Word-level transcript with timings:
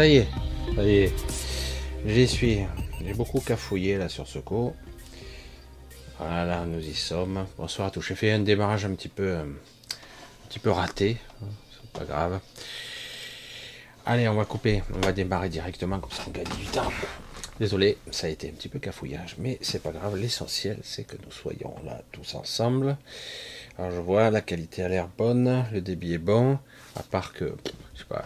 Ça 0.00 0.06
y 0.06 0.16
est, 0.16 0.28
ça 0.74 0.82
y 0.82 0.96
est. 0.96 1.12
J'y 2.06 2.26
suis. 2.26 2.60
J'ai 3.04 3.12
beaucoup 3.12 3.38
cafouillé 3.38 3.98
là 3.98 4.08
sur 4.08 4.26
ce 4.26 4.38
coup. 4.38 4.74
Voilà, 6.18 6.64
nous 6.64 6.80
y 6.80 6.94
sommes. 6.94 7.44
Bonsoir 7.58 7.88
à 7.88 7.90
tous. 7.90 8.00
J'ai 8.00 8.14
fait 8.14 8.32
un 8.32 8.38
démarrage 8.38 8.86
un 8.86 8.94
petit 8.94 9.10
peu, 9.10 9.36
un 9.36 9.48
petit 10.48 10.58
peu 10.58 10.70
raté. 10.70 11.18
C'est 11.70 11.90
pas 11.90 12.06
grave. 12.06 12.40
Allez, 14.06 14.26
on 14.26 14.36
va 14.36 14.46
couper. 14.46 14.82
On 14.94 15.00
va 15.00 15.12
démarrer 15.12 15.50
directement 15.50 15.98
comme 15.98 16.12
ça 16.12 16.22
on 16.28 16.30
gagne 16.30 16.48
du 16.58 16.64
temps. 16.72 16.90
Désolé, 17.58 17.98
ça 18.10 18.26
a 18.26 18.30
été 18.30 18.48
un 18.48 18.52
petit 18.52 18.70
peu 18.70 18.78
cafouillage, 18.78 19.36
mais 19.36 19.58
c'est 19.60 19.82
pas 19.82 19.90
grave. 19.90 20.16
L'essentiel, 20.16 20.78
c'est 20.82 21.04
que 21.04 21.16
nous 21.22 21.30
soyons 21.30 21.74
là 21.84 22.00
tous 22.10 22.36
ensemble. 22.36 22.96
Alors 23.78 23.90
je 23.90 24.00
vois, 24.00 24.30
la 24.30 24.40
qualité 24.40 24.82
a 24.82 24.88
l'air 24.88 25.08
bonne, 25.08 25.66
le 25.70 25.82
débit 25.82 26.14
est 26.14 26.18
bon, 26.18 26.58
à 26.96 27.02
part 27.02 27.34
que, 27.34 27.54
je 27.94 27.98
sais 27.98 28.06
pas, 28.08 28.24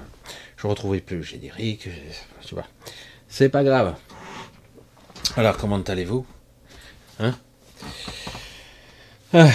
je 0.65 0.69
retrouvais 0.69 1.03
plus 1.03 1.19
le 1.19 1.23
générique, 1.23 1.91
je 2.41 2.49
sais 2.49 2.55
pas. 2.55 2.67
C'est 3.29 3.51
pas 3.51 3.63
grave. 3.63 3.97
Alors, 5.37 5.59
comment 5.59 5.79
allez-vous? 5.79 6.25
Hein? 7.21 7.35
Ah, 9.35 9.51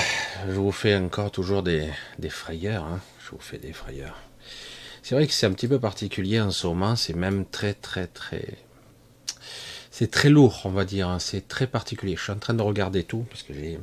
Je 0.47 0.52
vous 0.52 0.72
fais 0.72 0.96
encore 0.96 1.31
toujours 1.31 1.64
des, 1.64 1.90
frayeurs, 2.30 2.84
hein 2.84 3.00
je 3.25 3.31
vous 3.31 3.40
fais 3.40 3.58
des 3.58 3.74
frayeurs. 3.74 4.18
C'est 5.02 5.16
vrai 5.16 5.25
que 5.25 5.34
c'est 5.34 5.47
un 5.47 5.53
petit 5.53 5.68
peu 5.68 5.80
particulier 5.80 6.40
en 6.42 6.52
ce 6.52 6.68
moment, 6.68 6.96
c'est 6.96 7.16
même 7.16 7.44
très 7.47 7.74
très 7.74 8.06
très... 8.06 8.46
C'est 9.90 10.12
très 10.12 10.30
lourd, 10.30 10.62
on 10.66 10.70
va 10.70 10.86
dire, 10.86 11.09
hein. 11.09 11.18
c'est 11.18 11.47
très 11.47 11.66
particulier. 11.66 12.18
Je 12.18 12.22
suis 12.22 12.31
en 12.31 12.38
train 12.38 12.53
de 12.53 12.62
regarder 12.62 13.03
tout, 13.03 13.26
parce 13.31 13.41
que 13.41 13.56
j'ai 13.56 13.80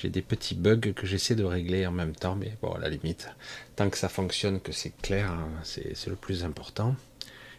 j'ai 0.00 0.10
des 0.10 0.22
petits 0.22 0.54
bugs 0.54 0.92
que 0.94 1.06
j'essaie 1.06 1.34
de 1.34 1.44
régler 1.44 1.86
en 1.86 1.90
même 1.90 2.14
temps, 2.14 2.36
mais 2.36 2.56
bon, 2.62 2.72
à 2.72 2.78
la 2.78 2.88
limite, 2.88 3.28
tant 3.74 3.90
que 3.90 3.98
ça 3.98 4.08
fonctionne, 4.08 4.60
que 4.60 4.70
c'est 4.70 4.96
clair, 5.02 5.30
hein, 5.30 5.48
c'est 5.64 6.06
le 6.06 6.16
plus 6.16 6.44
important. 6.44 6.94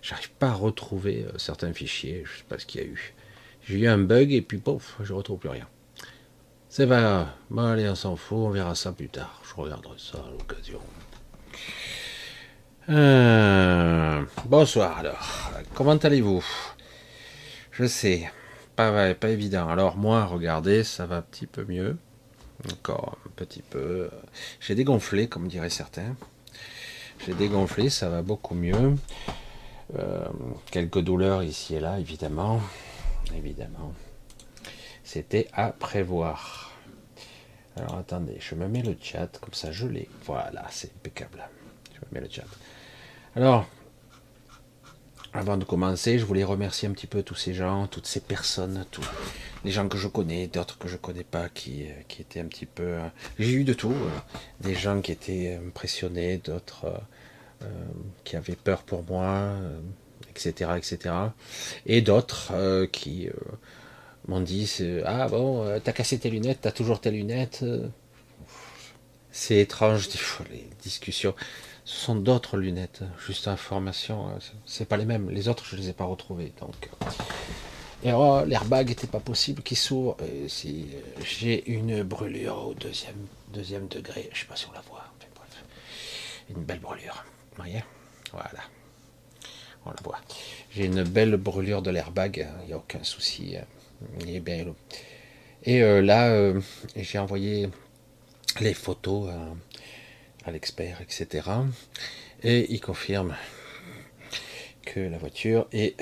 J'arrive 0.01 0.31
pas 0.31 0.49
à 0.49 0.53
retrouver 0.53 1.25
euh, 1.25 1.37
certains 1.37 1.73
fichiers, 1.73 2.23
je 2.25 2.37
sais 2.37 2.45
pas 2.47 2.57
ce 2.57 2.65
qu'il 2.65 2.81
y 2.81 2.83
a 2.85 2.87
eu. 2.87 3.13
J'ai 3.67 3.79
eu 3.79 3.87
un 3.87 3.97
bug 3.97 4.31
et 4.31 4.41
puis 4.41 4.57
pouf, 4.57 4.95
je 5.01 5.11
retrouve 5.11 5.39
plus 5.39 5.49
rien. 5.49 5.67
C'est 6.69 6.87
pas 6.87 7.35
Bon, 7.49 7.65
allez, 7.65 7.89
on 7.89 7.95
s'en 7.95 8.15
fout, 8.15 8.37
on 8.37 8.49
verra 8.51 8.75
ça 8.75 8.93
plus 8.93 9.09
tard. 9.09 9.41
Je 9.43 9.61
regarderai 9.61 9.97
ça 9.97 10.19
à 10.19 10.31
l'occasion. 10.31 10.79
Euh, 12.87 14.23
bonsoir 14.45 14.99
alors. 14.99 15.51
Comment 15.73 15.97
allez-vous? 15.97 16.45
Je 17.71 17.85
sais, 17.85 18.31
pas, 18.77 19.13
pas 19.13 19.29
évident. 19.29 19.67
Alors 19.67 19.97
moi, 19.97 20.23
regardez, 20.25 20.83
ça 20.85 21.05
va 21.05 21.17
un 21.17 21.21
petit 21.21 21.47
peu 21.47 21.65
mieux. 21.65 21.97
Encore 22.71 23.17
un 23.25 23.29
petit 23.35 23.61
peu. 23.61 24.09
J'ai 24.59 24.75
dégonflé, 24.75 25.27
comme 25.27 25.47
diraient 25.47 25.69
certains. 25.69 26.15
J'ai 27.25 27.33
dégonflé, 27.33 27.89
ça 27.89 28.09
va 28.09 28.21
beaucoup 28.21 28.55
mieux. 28.55 28.95
Euh, 29.97 30.27
quelques 30.71 30.99
douleurs 30.99 31.43
ici 31.43 31.75
et 31.75 31.79
là, 31.79 31.99
évidemment. 31.99 32.61
Évidemment. 33.35 33.93
C'était 35.03 35.47
à 35.53 35.71
prévoir. 35.71 36.77
Alors 37.75 37.95
attendez, 37.95 38.37
je 38.39 38.55
me 38.55 38.67
mets 38.67 38.81
le 38.81 38.95
chat, 39.01 39.27
comme 39.39 39.53
ça 39.53 39.71
je 39.71 39.87
l'ai. 39.87 40.09
Voilà, 40.25 40.65
c'est 40.69 40.91
impeccable. 40.95 41.47
Je 41.93 41.99
me 41.99 42.13
mets 42.13 42.27
le 42.27 42.31
chat. 42.31 42.45
Alors, 43.35 43.65
avant 45.33 45.57
de 45.57 45.63
commencer, 45.63 46.17
je 46.17 46.25
voulais 46.25 46.43
remercier 46.43 46.87
un 46.87 46.91
petit 46.91 47.07
peu 47.07 47.21
tous 47.21 47.35
ces 47.35 47.53
gens, 47.53 47.87
toutes 47.87 48.07
ces 48.07 48.19
personnes, 48.19 48.85
tous 48.91 49.07
les 49.63 49.71
gens 49.71 49.87
que 49.87 49.97
je 49.97 50.07
connais, 50.07 50.47
d'autres 50.47 50.77
que 50.77 50.87
je 50.87 50.97
connais 50.97 51.23
pas, 51.23 51.49
qui, 51.49 51.83
euh, 51.83 51.93
qui 52.07 52.21
étaient 52.21 52.39
un 52.39 52.45
petit 52.45 52.65
peu. 52.65 52.83
Euh, 52.83 53.07
j'ai 53.37 53.51
eu 53.53 53.63
de 53.63 53.73
tout. 53.73 53.91
Euh, 53.91 54.19
des 54.61 54.73
gens 54.73 55.01
qui 55.01 55.11
étaient 55.11 55.59
impressionnés, 55.65 56.37
d'autres 56.37 57.01
qui 58.23 58.37
avaient 58.37 58.55
peur 58.55 58.83
pour 58.83 59.03
moi, 59.03 59.53
etc., 60.29 60.71
etc. 60.77 61.13
Et 61.85 62.01
d'autres 62.01 62.85
qui 62.93 63.27
m'ont 64.29 64.39
dit 64.39 64.81
Ah 65.05 65.27
bon, 65.27 65.65
t'as 65.83 65.91
cassé 65.91 66.17
tes 66.19 66.29
lunettes, 66.29 66.59
t'as 66.61 66.71
toujours 66.71 67.01
tes 67.01 67.11
lunettes. 67.11 67.65
C'est 69.31 69.57
étrange, 69.57 70.09
les 70.51 70.67
discussions. 70.81 71.35
Ce 71.85 72.05
sont 72.05 72.15
d'autres 72.15 72.57
lunettes, 72.57 73.01
juste 73.25 73.47
information, 73.47 74.29
euh, 74.29 74.39
c'est 74.65 74.87
pas 74.87 74.97
les 74.97 75.05
mêmes. 75.05 75.29
Les 75.29 75.47
autres, 75.47 75.65
je 75.65 75.75
les 75.75 75.89
ai 75.89 75.93
pas 75.93 76.05
retrouvées. 76.05 76.51
Donc, 76.59 76.89
euh. 78.05 78.45
l'airbag 78.45 78.91
était 78.91 79.07
pas 79.07 79.19
possible 79.19 79.63
qu'il 79.63 79.77
s'ouvre. 79.77 80.15
Euh, 80.21 80.47
j'ai 81.23 81.67
une 81.67 82.03
brûlure 82.03 82.67
au 82.67 82.73
deuxième, 82.75 83.87
degré, 83.87 84.29
je 84.33 84.41
sais 84.41 84.45
pas 84.45 84.55
si 84.55 84.67
on 84.67 84.73
la 84.73 84.81
voit. 84.81 85.03
Une 86.55 86.63
belle 86.63 86.79
brûlure. 86.79 87.23
Vous 87.51 87.63
voyez? 87.63 87.83
Voilà. 88.31 88.61
On 89.85 89.89
la 89.89 90.01
voit. 90.03 90.19
J'ai 90.71 90.85
une 90.85 91.03
belle 91.03 91.37
brûlure 91.37 91.83
de 91.83 91.91
l'airbag, 91.91 92.47
il 92.63 92.67
n'y 92.67 92.73
a 92.73 92.77
aucun 92.77 93.03
souci. 93.03 93.55
Il 94.21 94.35
est 94.35 94.39
bien 94.39 94.65
Et 95.63 95.81
là, 96.01 96.53
j'ai 96.95 97.19
envoyé 97.19 97.69
les 98.59 98.73
photos 98.73 99.31
à 100.45 100.51
l'expert, 100.51 101.01
etc. 101.01 101.47
Et 102.43 102.71
il 102.73 102.81
confirme 102.81 103.35
que 104.85 104.99
la 104.99 105.17
voiture 105.17 105.67
est 105.71 105.95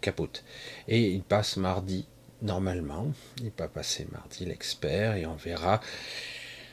capote. 0.00 0.44
Et 0.88 1.10
il 1.10 1.22
passe 1.22 1.56
mardi, 1.56 2.06
normalement. 2.42 3.12
Il 3.42 3.52
va 3.56 3.68
passer 3.68 4.06
mardi 4.12 4.44
l'expert 4.44 5.16
et 5.16 5.26
on 5.26 5.36
verra 5.36 5.80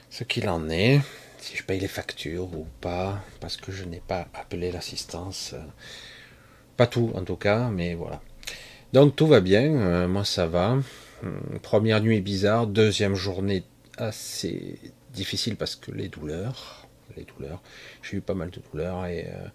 ce 0.10 0.24
qu'il 0.24 0.50
en 0.50 0.70
est, 0.70 1.00
si 1.40 1.56
je 1.56 1.64
paye 1.64 1.80
les 1.80 1.88
factures 1.88 2.54
ou 2.54 2.68
pas, 2.82 3.24
parce 3.40 3.58
que 3.58 3.72
je 3.72 3.86
n'ai 3.86 4.02
pas 4.02 4.28
appelé 4.34 4.72
l'assistance. 4.72 5.56
Pas 6.78 6.88
tout 6.88 7.12
en 7.16 7.24
tout 7.24 7.38
cas, 7.38 7.70
mais 7.70 7.94
voilà. 7.94 8.22
Donc 8.94 9.16
tout 9.16 9.28
va 9.28 9.40
bien, 9.40 9.74
euh, 9.74 10.08
moi 10.08 10.26
ça 10.26 10.48
va. 10.48 10.78
Hum, 11.24 11.60
première 11.62 12.02
nuit 12.02 12.20
bizarre, 12.20 12.68
deuxième 12.68 13.16
journée 13.16 13.64
assez 13.98 14.80
difficile 15.14 15.56
parce 15.58 15.76
que 15.76 15.92
les 15.92 16.08
douleurs 16.08 16.88
les 17.16 17.24
douleurs. 17.24 17.62
J'ai 18.02 18.18
eu 18.18 18.22
pas 18.22 18.34
mal 18.34 18.50
de 18.50 18.62
douleurs 18.72 19.06
et 19.06 19.28
euh, 19.28 19.48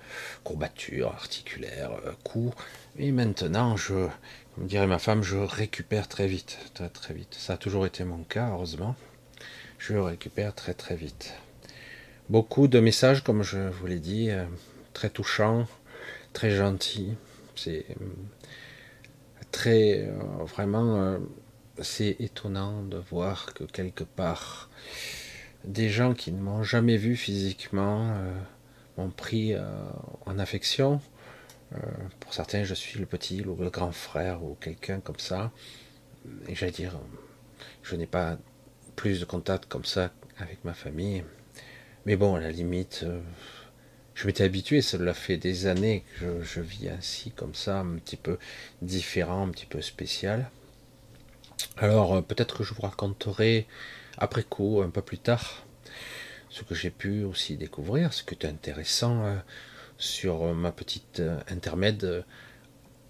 courbatures 0.44 1.08
articulaires, 1.08 1.92
euh, 2.04 2.12
coups. 2.24 2.56
Et 2.98 3.12
maintenant, 3.12 3.76
je, 3.76 4.08
comme 4.54 4.66
dirait 4.66 4.86
ma 4.86 4.98
femme, 4.98 5.22
je 5.22 5.36
récupère 5.36 6.08
très 6.08 6.26
vite, 6.26 6.58
très 6.74 6.88
très 6.88 7.14
vite. 7.14 7.34
Ça 7.34 7.54
a 7.54 7.56
toujours 7.56 7.86
été 7.86 8.04
mon 8.04 8.22
cas, 8.24 8.50
heureusement. 8.50 8.96
Je 9.78 9.94
récupère 9.94 10.54
très 10.54 10.74
très 10.74 10.96
vite. 10.96 11.34
Beaucoup 12.28 12.66
de 12.68 12.80
messages, 12.80 13.22
comme 13.22 13.42
je 13.42 13.58
vous 13.58 13.86
l'ai 13.86 14.00
dit, 14.00 14.30
euh, 14.30 14.44
très 14.92 15.10
touchants, 15.10 15.66
très 16.32 16.50
gentils. 16.50 17.14
C'est 17.54 17.86
très 19.50 20.10
vraiment, 20.40 21.18
c'est 21.80 22.16
étonnant 22.18 22.82
de 22.82 22.98
voir 22.98 23.54
que 23.54 23.64
quelque 23.64 24.04
part 24.04 24.68
des 25.66 25.88
gens 25.88 26.14
qui 26.14 26.32
ne 26.32 26.40
m'ont 26.40 26.62
jamais 26.62 26.96
vu 26.96 27.16
physiquement 27.16 28.12
euh, 28.14 28.32
m'ont 28.96 29.10
pris 29.10 29.52
euh, 29.52 29.62
en 30.24 30.38
affection. 30.38 31.00
Euh, 31.74 31.78
pour 32.20 32.32
certains, 32.32 32.64
je 32.64 32.74
suis 32.74 33.00
le 33.00 33.06
petit 33.06 33.42
ou 33.44 33.56
le 33.56 33.70
grand 33.70 33.92
frère 33.92 34.44
ou 34.44 34.56
quelqu'un 34.60 35.00
comme 35.00 35.18
ça. 35.18 35.50
Et 36.48 36.54
j'allais 36.54 36.72
dire, 36.72 36.98
je 37.82 37.96
n'ai 37.96 38.06
pas 38.06 38.38
plus 38.94 39.20
de 39.20 39.24
contact 39.24 39.66
comme 39.66 39.84
ça 39.84 40.12
avec 40.38 40.64
ma 40.64 40.72
famille. 40.72 41.24
Mais 42.06 42.16
bon, 42.16 42.36
à 42.36 42.40
la 42.40 42.50
limite, 42.50 43.04
je 44.14 44.26
m'étais 44.26 44.44
habitué, 44.44 44.80
cela 44.80 45.12
fait 45.12 45.36
des 45.36 45.66
années 45.66 46.04
que 46.14 46.40
je, 46.42 46.42
je, 46.42 46.60
vis 46.60 46.88
ainsi, 46.88 47.32
comme 47.32 47.54
ça, 47.54 47.80
un 47.80 47.96
petit 47.96 48.16
peu 48.16 48.38
différent, 48.80 49.46
un 49.46 49.50
petit 49.50 49.66
peu 49.66 49.82
spécial. 49.82 50.50
Alors, 51.76 52.22
peut-être 52.24 52.58
que 52.58 52.64
je 52.64 52.74
vous 52.74 52.82
raconterai 52.82 53.66
après 54.18 54.42
coup, 54.42 54.82
un 54.82 54.90
peu 54.90 55.02
plus 55.02 55.18
tard, 55.18 55.66
ce 56.48 56.62
que 56.62 56.74
j'ai 56.74 56.90
pu 56.90 57.24
aussi 57.24 57.56
découvrir, 57.56 58.12
ce 58.12 58.22
qui 58.22 58.34
est 58.34 58.46
intéressant 58.46 59.24
euh, 59.24 59.36
sur 59.98 60.54
ma 60.54 60.72
petite 60.72 61.20
euh, 61.20 61.38
intermède 61.48 62.04
euh, 62.04 62.22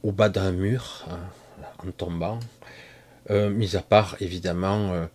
au 0.03 0.13
bas 0.13 0.29
d'un 0.29 0.53
mur, 0.53 1.07
hein, 1.11 1.21
en 1.79 1.91
tombant, 1.91 2.39
mis 3.29 3.75
à 3.75 3.83
part 3.83 4.17
évidemment 4.21 5.09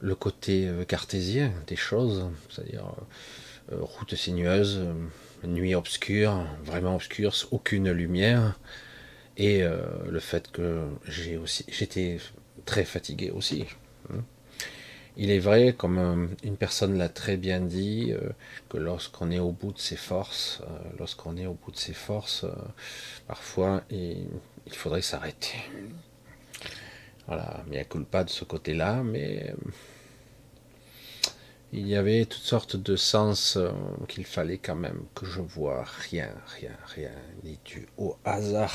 le 0.00 0.14
côté 0.14 0.68
cartésien 0.86 1.50
des 1.66 1.76
choses, 1.76 2.28
c'est-à-dire 2.50 2.94
route 3.70 4.14
sinueuse, 4.14 4.82
nuit 5.44 5.74
obscure, 5.74 6.44
vraiment 6.62 6.96
obscure, 6.96 7.32
aucune 7.52 7.90
lumière, 7.90 8.58
et 9.38 9.62
le 9.62 10.20
fait 10.20 10.50
que 10.50 10.84
j'ai 11.06 11.38
aussi, 11.38 11.64
j'étais 11.68 12.18
très 12.66 12.84
fatigué 12.84 13.30
aussi. 13.30 13.64
Hein. 14.12 14.24
Il 15.16 15.30
est 15.30 15.38
vrai, 15.38 15.74
comme 15.74 15.98
euh, 15.98 16.26
une 16.42 16.56
personne 16.56 16.98
l'a 16.98 17.08
très 17.08 17.36
bien 17.36 17.60
dit, 17.60 18.12
euh, 18.12 18.30
que 18.68 18.78
lorsqu'on 18.78 19.30
est 19.30 19.38
au 19.38 19.52
bout 19.52 19.72
de 19.72 19.78
ses 19.78 19.96
forces, 19.96 20.60
euh, 20.62 20.88
lorsqu'on 20.98 21.36
est 21.36 21.46
au 21.46 21.54
bout 21.54 21.70
de 21.70 21.76
ses 21.76 21.92
forces, 21.92 22.44
parfois 23.28 23.82
il, 23.90 24.26
faudrait 24.72 25.02
s'arrêter. 25.02 25.54
Voilà, 27.28 27.62
mais 27.66 27.76
il 27.76 27.96
n'y 27.96 28.02
a 28.02 28.04
pas 28.10 28.24
de 28.24 28.30
ce 28.30 28.44
côté-là, 28.44 29.04
mais 29.04 29.54
il 31.72 31.86
y 31.86 31.94
avait 31.94 32.24
toutes 32.24 32.42
sortes 32.42 32.76
de 32.76 32.96
sens 32.96 33.56
qu'il 34.08 34.26
fallait 34.26 34.58
quand 34.58 34.74
même 34.74 35.04
que 35.14 35.26
je 35.26 35.40
vois. 35.40 35.84
Rien, 36.10 36.30
rien, 36.58 36.72
rien 36.86 37.12
n'est 37.44 37.58
dû 37.64 37.86
au 37.98 38.16
hasard. 38.24 38.74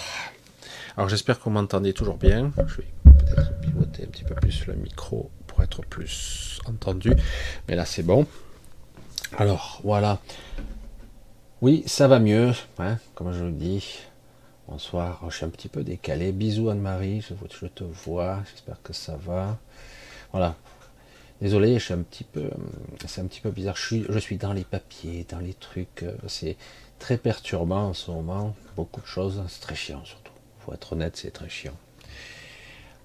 Alors 0.95 1.09
j'espère 1.09 1.37
que 1.37 1.43
vous 1.43 1.49
m'entendez 1.51 1.93
toujours 1.93 2.17
bien. 2.17 2.51
Je 2.65 2.77
vais 2.77 2.87
peut-être 3.03 3.59
pivoter 3.59 4.03
un 4.03 4.07
petit 4.07 4.23
peu 4.23 4.35
plus 4.35 4.65
le 4.67 4.75
micro 4.75 5.29
être 5.61 5.81
plus 5.83 6.59
entendu. 6.65 7.13
Mais 7.67 7.75
là 7.75 7.85
c'est 7.85 8.03
bon. 8.03 8.27
Alors 9.37 9.81
voilà. 9.83 10.19
Oui, 11.61 11.83
ça 11.87 12.07
va 12.07 12.19
mieux, 12.19 12.53
hein, 12.77 12.97
comme 13.15 13.33
je 13.33 13.43
le 13.43 13.51
dis. 13.51 13.99
Bonsoir, 14.67 15.21
je 15.29 15.35
suis 15.35 15.45
un 15.45 15.49
petit 15.49 15.67
peu 15.67 15.83
décalé. 15.83 16.31
Bisous 16.31 16.69
Anne-Marie, 16.69 17.21
je, 17.21 17.33
je, 17.59 17.65
te 17.65 17.83
vois, 17.83 18.39
j'espère 18.49 18.81
que 18.81 18.93
ça 18.93 19.17
va. 19.17 19.57
Voilà. 20.31 20.55
Désolé, 21.41 21.79
je 21.79 21.85
suis 21.85 21.93
un 21.93 22.03
petit 22.03 22.23
peu, 22.23 22.49
c'est 23.07 23.21
un 23.21 23.25
petit 23.25 23.41
peu 23.41 23.49
bizarre. 23.49 23.75
Je 23.75 23.85
suis, 23.85 24.05
je 24.09 24.19
suis 24.19 24.37
dans 24.37 24.53
les 24.53 24.63
papiers, 24.63 25.25
dans 25.29 25.39
les 25.39 25.53
trucs. 25.53 26.03
Euh, 26.03 26.13
c'est 26.27 26.55
très 26.99 27.17
perturbant 27.17 27.87
en 27.87 27.93
ce 27.93 28.11
moment. 28.11 28.55
Beaucoup 28.75 29.01
de 29.01 29.05
choses, 29.05 29.41
c'est 29.47 29.61
très 29.61 29.75
chiant 29.75 30.03
surtout. 30.05 30.33
Faut 30.59 30.73
être 30.73 30.93
honnête, 30.93 31.17
c'est 31.17 31.31
très 31.31 31.49
chiant. 31.49 31.75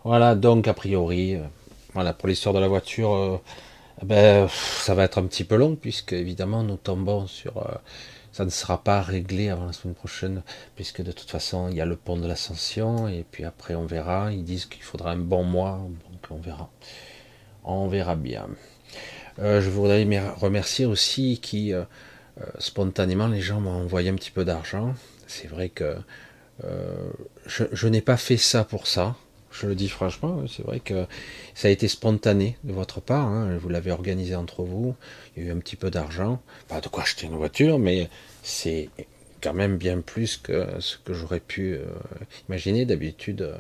Voilà, 0.03 0.35
donc 0.35 0.69
a 0.69 0.75
priori, 0.75 1.37
euh, 1.37 1.45
voilà 1.95 2.13
pour 2.13 2.29
l'histoire 2.29 2.55
de 2.55 2.61
la 2.61 2.69
voiture. 2.69 3.13
Euh, 3.15 3.39
ben, 4.03 4.49
ça 4.49 4.95
va 4.95 5.05
être 5.05 5.19
un 5.19 5.27
petit 5.27 5.45
peu 5.45 5.57
long 5.57 5.77
puisque 5.77 6.13
évidemment 6.13 6.63
nous 6.63 6.77
tombons 6.77 7.27
sur 7.27 7.65
ça 8.35 8.45
ne 8.45 8.51
sera 8.51 8.83
pas 8.83 9.01
réglé 9.01 9.49
avant 9.49 9.67
la 9.67 9.73
semaine 9.73 9.95
prochaine, 9.95 10.43
puisque 10.75 11.03
de 11.03 11.13
toute 11.13 11.31
façon, 11.31 11.69
il 11.69 11.77
y 11.77 11.81
a 11.81 11.87
le 11.87 11.95
pont 11.95 12.17
de 12.17 12.27
l'ascension, 12.27 13.07
et 13.07 13.25
puis 13.31 13.45
après, 13.45 13.77
on 13.77 13.87
verra. 13.87 14.33
Ils 14.33 14.43
disent 14.43 14.67
qu'il 14.67 14.83
faudra 14.83 15.13
un 15.13 15.17
bon 15.17 15.45
mois, 15.45 15.79
donc 16.11 16.21
on 16.31 16.39
verra. 16.39 16.69
On 17.63 17.87
verra 17.87 18.17
bien. 18.17 18.49
Euh, 19.39 19.61
je 19.61 19.71
voudrais 19.71 20.05
remercier 20.37 20.85
aussi 20.85 21.39
qui, 21.41 21.73
euh, 21.73 21.85
euh, 22.41 22.47
spontanément, 22.59 23.29
les 23.29 23.41
gens 23.41 23.61
m'ont 23.61 23.71
envoyé 23.71 24.11
un 24.11 24.17
petit 24.17 24.33
peu 24.33 24.45
d'argent. 24.45 24.95
C'est 25.29 25.47
vrai 25.47 25.69
que 25.69 25.97
je 27.47 27.87
n'ai 27.87 28.01
pas 28.01 28.17
fait 28.17 28.37
ça 28.37 28.65
pour 28.65 28.89
ça. 28.89 29.15
Je 29.55 29.69
le 29.69 29.77
dis 29.77 29.89
franchement, 29.89 30.43
c'est 30.49 30.65
vrai 30.65 30.81
que 30.81 31.07
ça 31.55 31.69
a 31.69 31.71
été 31.71 31.87
spontané 31.87 32.57
de 32.65 32.73
votre 32.73 33.01
part. 33.01 33.29
Hein. 33.29 33.57
Vous 33.61 33.69
l'avez 33.69 33.93
organisé 33.93 34.35
entre 34.35 34.65
vous. 34.65 34.97
Il 35.37 35.45
y 35.45 35.47
a 35.47 35.49
eu 35.49 35.53
un 35.53 35.59
petit 35.59 35.77
peu 35.77 35.91
d'argent. 35.91 36.43
Pas 36.67 36.81
de 36.81 36.89
quoi 36.89 37.05
acheter 37.05 37.27
une 37.27 37.37
voiture, 37.37 37.79
mais 37.79 38.09
c'est 38.43 38.91
quand 39.41 39.55
même 39.55 39.77
bien 39.77 40.01
plus 40.01 40.39
que 40.39 40.67
ce 40.81 40.99
que 40.99 41.15
j'aurais 41.15 41.39
pu 41.39 41.75
euh, 41.75 41.85
imaginer 42.49 42.85
d'habitude. 42.85 43.55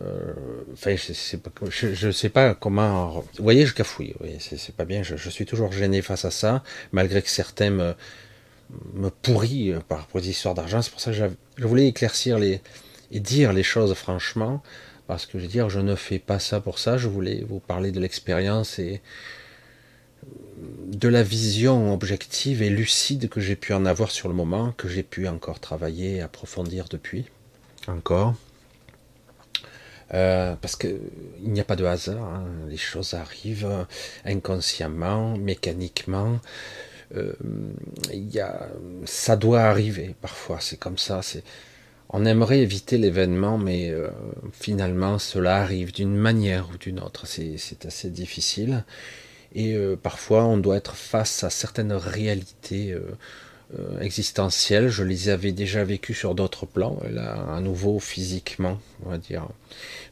Euh, 0.00 0.32
enfin, 0.72 0.96
je 0.96 2.06
ne 2.06 2.12
sais 2.12 2.28
pas 2.28 2.54
comment. 2.54 3.10
Vous 3.36 3.44
voyez, 3.44 3.64
je 3.64 3.74
cafouille. 3.74 4.14
c'est 4.40 4.74
pas 4.74 4.84
bien. 4.84 5.04
Je, 5.04 5.30
suis 5.30 5.46
toujours 5.46 5.70
gêné 5.70 6.02
face 6.02 6.24
à 6.24 6.32
ça, 6.32 6.64
malgré 6.90 7.22
que 7.22 7.30
certains 7.30 7.70
me, 7.70 7.94
me 8.94 9.10
par 9.78 10.00
rapport 10.00 10.20
aux 10.20 10.24
histoires 10.24 10.54
d'argent. 10.54 10.82
C'est 10.82 10.90
pour 10.90 11.00
ça 11.00 11.12
que 11.12 11.30
je 11.58 11.66
voulais 11.66 11.86
éclaircir 11.86 12.40
les 12.40 12.60
et 13.12 13.20
dire 13.20 13.52
les 13.52 13.62
choses 13.62 13.94
franchement 13.94 14.62
parce 15.06 15.26
que 15.26 15.38
je 15.38 15.44
veux 15.44 15.50
dire, 15.50 15.68
je 15.68 15.80
ne 15.80 15.94
fais 15.94 16.18
pas 16.18 16.38
ça 16.38 16.60
pour 16.60 16.78
ça, 16.78 16.96
je 16.96 17.08
voulais 17.08 17.44
vous 17.48 17.60
parler 17.60 17.92
de 17.92 18.00
l'expérience 18.00 18.78
et 18.78 19.02
de 20.86 21.08
la 21.08 21.22
vision 21.22 21.92
objective 21.92 22.62
et 22.62 22.70
lucide 22.70 23.28
que 23.28 23.40
j'ai 23.40 23.56
pu 23.56 23.72
en 23.72 23.84
avoir 23.84 24.10
sur 24.10 24.28
le 24.28 24.34
moment, 24.34 24.72
que 24.72 24.88
j'ai 24.88 25.02
pu 25.02 25.26
encore 25.26 25.60
travailler 25.60 26.16
et 26.16 26.20
approfondir 26.20 26.86
depuis. 26.88 27.26
Encore. 27.88 28.34
Euh, 30.14 30.54
parce 30.60 30.76
qu'il 30.76 31.00
n'y 31.40 31.60
a 31.60 31.64
pas 31.64 31.74
de 31.74 31.84
hasard, 31.84 32.22
hein. 32.22 32.46
les 32.68 32.76
choses 32.76 33.14
arrivent 33.14 33.86
inconsciemment, 34.24 35.36
mécaniquement. 35.38 36.38
Euh, 37.16 37.32
y 38.12 38.38
a, 38.40 38.68
ça 39.04 39.36
doit 39.36 39.62
arriver 39.62 40.14
parfois, 40.20 40.58
c'est 40.60 40.76
comme 40.76 40.98
ça. 40.98 41.22
C'est, 41.22 41.42
on 42.08 42.24
aimerait 42.24 42.60
éviter 42.60 42.98
l'événement, 42.98 43.58
mais 43.58 43.90
euh, 43.90 44.08
finalement 44.52 45.18
cela 45.18 45.56
arrive 45.56 45.92
d'une 45.92 46.14
manière 46.14 46.68
ou 46.72 46.78
d'une 46.78 47.00
autre. 47.00 47.26
C'est 47.26 47.86
assez 47.86 48.10
difficile. 48.10 48.84
Et 49.54 49.74
euh, 49.74 49.96
parfois 49.96 50.44
on 50.44 50.58
doit 50.58 50.76
être 50.76 50.94
face 50.94 51.42
à 51.42 51.50
certaines 51.50 51.92
réalités 51.92 52.92
euh, 52.92 54.00
existentielles. 54.00 54.88
Je 54.88 55.04
les 55.04 55.30
avais 55.30 55.52
déjà 55.52 55.84
vécues 55.84 56.14
sur 56.14 56.34
d'autres 56.34 56.66
plans, 56.66 56.98
là 57.10 57.46
à 57.50 57.60
nouveau 57.60 57.98
physiquement, 57.98 58.78
on 59.04 59.10
va 59.10 59.18
dire. 59.18 59.48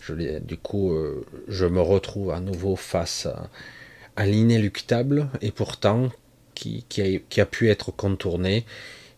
Je 0.00 0.38
du 0.38 0.56
coup, 0.56 0.96
je 1.48 1.66
me 1.66 1.80
retrouve 1.82 2.30
à 2.30 2.40
nouveau 2.40 2.76
face 2.76 3.26
à, 4.16 4.26
l'inéluctable 4.26 5.28
et 5.40 5.50
pourtant 5.50 6.10
qui, 6.54 6.84
qui 6.88 7.40
a 7.40 7.46
pu 7.46 7.70
être 7.70 7.90
contourné 7.90 8.64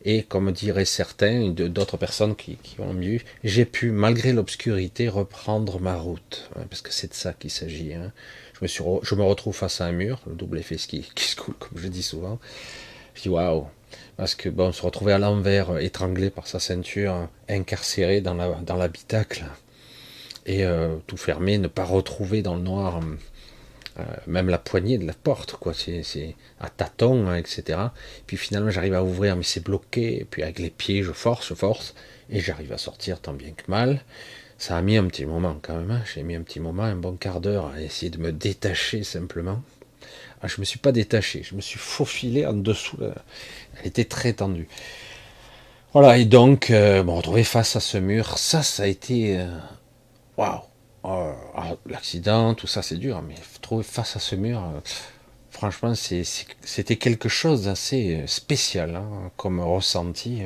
et 0.04 0.22
comme 0.22 0.52
diraient 0.52 0.84
certains, 0.84 1.48
d'autres 1.50 1.96
personnes 1.96 2.34
qui, 2.34 2.58
ont 2.78 2.92
mieux, 2.92 3.20
j'ai 3.44 3.64
pu, 3.64 3.90
malgré 3.90 4.32
l'obscurité, 4.32 5.08
reprendre 5.08 5.80
ma 5.80 5.96
route. 5.96 6.50
Parce 6.70 6.82
que 6.82 6.92
c'est 6.92 7.08
de 7.08 7.14
ça 7.14 7.32
qu'il 7.32 7.50
s'agit. 7.50 7.94
Hein. 7.94 8.12
Je, 8.54 8.60
me 8.62 8.66
suis 8.68 8.84
je 9.02 9.14
me 9.14 9.22
retrouve 9.22 9.54
face 9.54 9.80
à 9.80 9.86
un 9.86 9.92
mur, 9.92 10.20
le 10.26 10.34
double 10.34 10.58
effet 10.58 10.76
qui, 10.76 11.02
qui 11.14 11.24
se 11.24 11.36
coule, 11.36 11.54
comme 11.54 11.78
je 11.78 11.88
dis 11.88 12.02
souvent. 12.02 12.38
Je 13.14 13.22
dis 13.22 13.28
waouh! 13.28 13.66
Parce 14.16 14.34
que 14.34 14.48
bon, 14.48 14.72
se 14.72 14.82
retrouver 14.82 15.12
à 15.12 15.18
l'envers, 15.18 15.78
étranglé 15.78 16.30
par 16.30 16.46
sa 16.46 16.60
ceinture, 16.60 17.28
incarcéré 17.48 18.20
dans 18.20 18.34
l'habitacle, 18.76 19.44
et 20.46 20.64
euh, 20.64 20.96
tout 21.06 21.16
fermé, 21.16 21.58
ne 21.58 21.68
pas 21.68 21.84
retrouver 21.84 22.42
dans 22.42 22.56
le 22.56 22.62
noir 22.62 23.00
euh, 23.98 24.02
même 24.26 24.48
la 24.48 24.58
poignée 24.58 24.98
de 24.98 25.06
la 25.06 25.12
porte, 25.12 25.52
quoi. 25.52 25.72
C'est 25.74 26.36
à 26.60 26.68
tâtons, 26.70 27.34
etc. 27.34 27.78
Puis 28.26 28.36
finalement, 28.36 28.70
j'arrive 28.70 28.94
à 28.94 29.02
ouvrir, 29.02 29.36
mais 29.36 29.42
c'est 29.42 29.62
bloqué. 29.62 30.26
Puis 30.30 30.42
avec 30.42 30.58
les 30.58 30.70
pieds, 30.70 31.02
je 31.02 31.12
force, 31.12 31.48
je 31.48 31.54
force, 31.54 31.94
et 32.30 32.40
j'arrive 32.40 32.72
à 32.72 32.78
sortir 32.78 33.20
tant 33.20 33.32
bien 33.32 33.52
que 33.52 33.70
mal. 33.70 34.02
Ça 34.58 34.76
a 34.76 34.82
mis 34.82 34.96
un 34.96 35.06
petit 35.06 35.26
moment 35.26 35.58
quand 35.60 35.76
même. 35.76 35.90
Hein. 35.90 36.02
J'ai 36.14 36.22
mis 36.22 36.36
un 36.36 36.42
petit 36.42 36.60
moment, 36.60 36.84
un 36.84 36.96
bon 36.96 37.16
quart 37.16 37.40
d'heure, 37.40 37.66
à 37.66 37.80
essayer 37.80 38.10
de 38.10 38.18
me 38.18 38.32
détacher 38.32 39.02
simplement. 39.02 39.62
Ah, 40.40 40.48
je 40.48 40.60
me 40.60 40.64
suis 40.64 40.78
pas 40.78 40.90
détaché, 40.90 41.42
je 41.44 41.54
me 41.54 41.60
suis 41.60 41.78
faufilé 41.78 42.46
en 42.46 42.54
dessous. 42.54 42.98
Elle 43.78 43.86
était 43.86 44.04
très 44.04 44.32
tendue. 44.32 44.68
Voilà, 45.92 46.16
et 46.16 46.24
donc, 46.24 46.70
euh, 46.70 47.02
bon, 47.02 47.16
retrouver 47.16 47.44
face 47.44 47.76
à 47.76 47.80
ce 47.80 47.98
mur, 47.98 48.38
ça, 48.38 48.62
ça 48.62 48.84
a 48.84 48.86
été. 48.86 49.38
Euh, 49.38 49.58
waouh! 50.38 50.60
Oh, 50.62 50.66
ah, 51.04 51.74
l'accident, 51.86 52.54
tout 52.54 52.66
ça 52.66 52.82
c'est 52.82 52.96
dur, 52.96 53.22
mais 53.22 53.34
trouver 53.60 53.82
face 53.82 54.16
à 54.16 54.20
ce 54.20 54.36
mur, 54.36 54.62
euh, 54.62 54.80
franchement 55.50 55.94
c'était 55.94 56.96
quelque 56.96 57.28
chose 57.28 57.64
d'assez 57.64 58.22
spécial 58.26 58.96
hein, 58.96 59.30
comme 59.36 59.60
ressenti. 59.60 60.42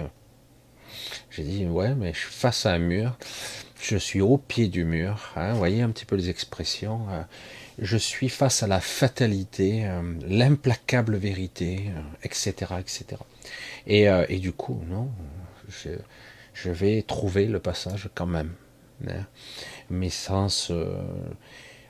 J'ai 1.31 1.43
dit 1.43 1.67
ouais 1.67 1.95
mais 1.95 2.13
je 2.15 2.21
suis 2.21 2.33
face 2.33 2.65
à 2.65 2.73
un 2.73 2.79
mur, 2.79 3.19
je 3.81 3.97
suis 3.99 4.23
au 4.23 4.39
pied 4.39 4.69
du 4.69 4.85
mur, 4.85 5.33
hein, 5.37 5.53
vous 5.53 5.59
voyez 5.59 5.83
un 5.83 5.91
petit 5.91 6.07
peu 6.07 6.17
les 6.17 6.31
expressions, 6.31 7.07
euh, 7.11 7.23
je 7.79 7.99
suis 7.99 8.31
face 8.31 8.63
à 8.63 8.67
la 8.67 8.81
fatalité, 8.81 9.85
euh, 9.85 10.15
l'implacable 10.27 11.17
vérité, 11.17 11.91
etc. 12.23 12.55
etc. 12.81 13.21
Et, 13.87 14.39
du 14.39 14.53
coup 14.53 14.83
non, 14.89 15.11
je, 15.69 15.91
je 16.55 16.71
vais 16.71 17.03
trouver 17.03 17.45
le 17.45 17.61
passage 17.61 18.09
quand 18.15 18.27
même. 18.27 18.55
Hein 19.07 19.27
mes 19.91 20.11
sens. 20.11 20.69
Euh, 20.71 20.97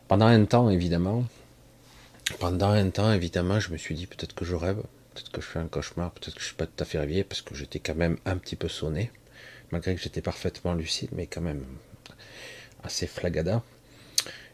pendant 0.08 0.26
un 0.26 0.44
temps, 0.44 0.70
évidemment, 0.70 1.24
pendant 2.38 2.70
un 2.70 2.90
temps, 2.90 3.12
évidemment, 3.12 3.60
je 3.60 3.72
me 3.72 3.76
suis 3.76 3.94
dit 3.94 4.06
peut-être 4.06 4.34
que 4.34 4.44
je 4.44 4.54
rêve, 4.54 4.82
peut-être 5.14 5.30
que 5.30 5.40
je 5.40 5.46
fais 5.46 5.58
un 5.58 5.68
cauchemar, 5.68 6.12
peut-être 6.12 6.34
que 6.34 6.40
je 6.40 6.46
suis 6.46 6.54
pas 6.54 6.66
tout 6.66 6.82
à 6.82 6.84
fait 6.84 7.24
parce 7.24 7.42
que 7.42 7.54
j'étais 7.54 7.78
quand 7.78 7.94
même 7.94 8.18
un 8.24 8.36
petit 8.36 8.56
peu 8.56 8.68
sonné, 8.68 9.10
malgré 9.70 9.94
que 9.94 10.00
j'étais 10.00 10.22
parfaitement 10.22 10.74
lucide, 10.74 11.10
mais 11.12 11.26
quand 11.26 11.40
même 11.40 11.64
assez 12.84 13.06
flagada. 13.06 13.62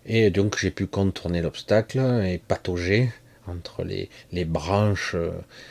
Et 0.05 0.31
donc 0.31 0.59
j'ai 0.59 0.71
pu 0.71 0.87
contourner 0.87 1.43
l'obstacle 1.43 1.99
et 2.25 2.39
patauger 2.39 3.11
entre 3.47 3.85
les, 3.85 4.45
branches, 4.45 5.17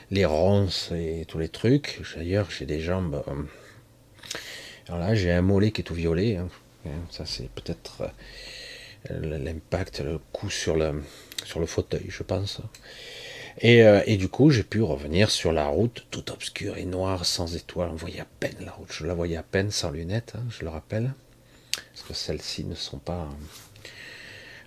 les 0.09 0.25
ronces 0.25 0.91
et 0.91 1.25
tous 1.27 1.37
les 1.37 1.49
trucs. 1.49 2.01
D'ailleurs, 2.15 2.49
j'ai 2.51 2.65
des 2.65 2.81
jambes. 2.81 3.23
Euh, 3.27 3.33
alors 4.87 4.99
là, 4.99 5.15
j'ai 5.15 5.31
un 5.31 5.41
mollet 5.41 5.71
qui 5.71 5.81
est 5.81 5.83
tout 5.83 5.93
violet. 5.93 6.37
Hein. 6.37 6.49
Hein, 6.85 6.89
ça, 7.09 7.25
c'est 7.25 7.49
peut-être 7.49 8.03
euh, 9.11 9.37
l'impact, 9.37 10.01
le 10.01 10.19
coup 10.31 10.49
sur 10.49 10.75
le, 10.75 11.03
sur 11.43 11.59
le 11.59 11.65
fauteuil, 11.65 12.05
je 12.09 12.23
pense. 12.23 12.61
Et, 13.59 13.83
euh, 13.83 14.01
et 14.05 14.17
du 14.17 14.29
coup, 14.29 14.49
j'ai 14.49 14.63
pu 14.63 14.81
revenir 14.81 15.29
sur 15.29 15.51
la 15.51 15.67
route, 15.67 16.05
toute 16.09 16.31
obscure 16.31 16.77
et 16.77 16.85
noire, 16.85 17.25
sans 17.25 17.55
étoiles. 17.55 17.89
On 17.91 17.95
voyait 17.95 18.21
à 18.21 18.27
peine 18.39 18.55
la 18.65 18.71
route. 18.71 18.91
Je 18.91 19.05
la 19.05 19.13
voyais 19.13 19.37
à 19.37 19.43
peine 19.43 19.71
sans 19.71 19.91
lunettes, 19.91 20.33
hein, 20.35 20.43
je 20.49 20.63
le 20.63 20.69
rappelle. 20.69 21.11
Parce 21.93 22.07
que 22.07 22.13
celles-ci 22.13 22.63
ne 22.65 22.75
sont 22.75 22.99
pas. 22.99 23.29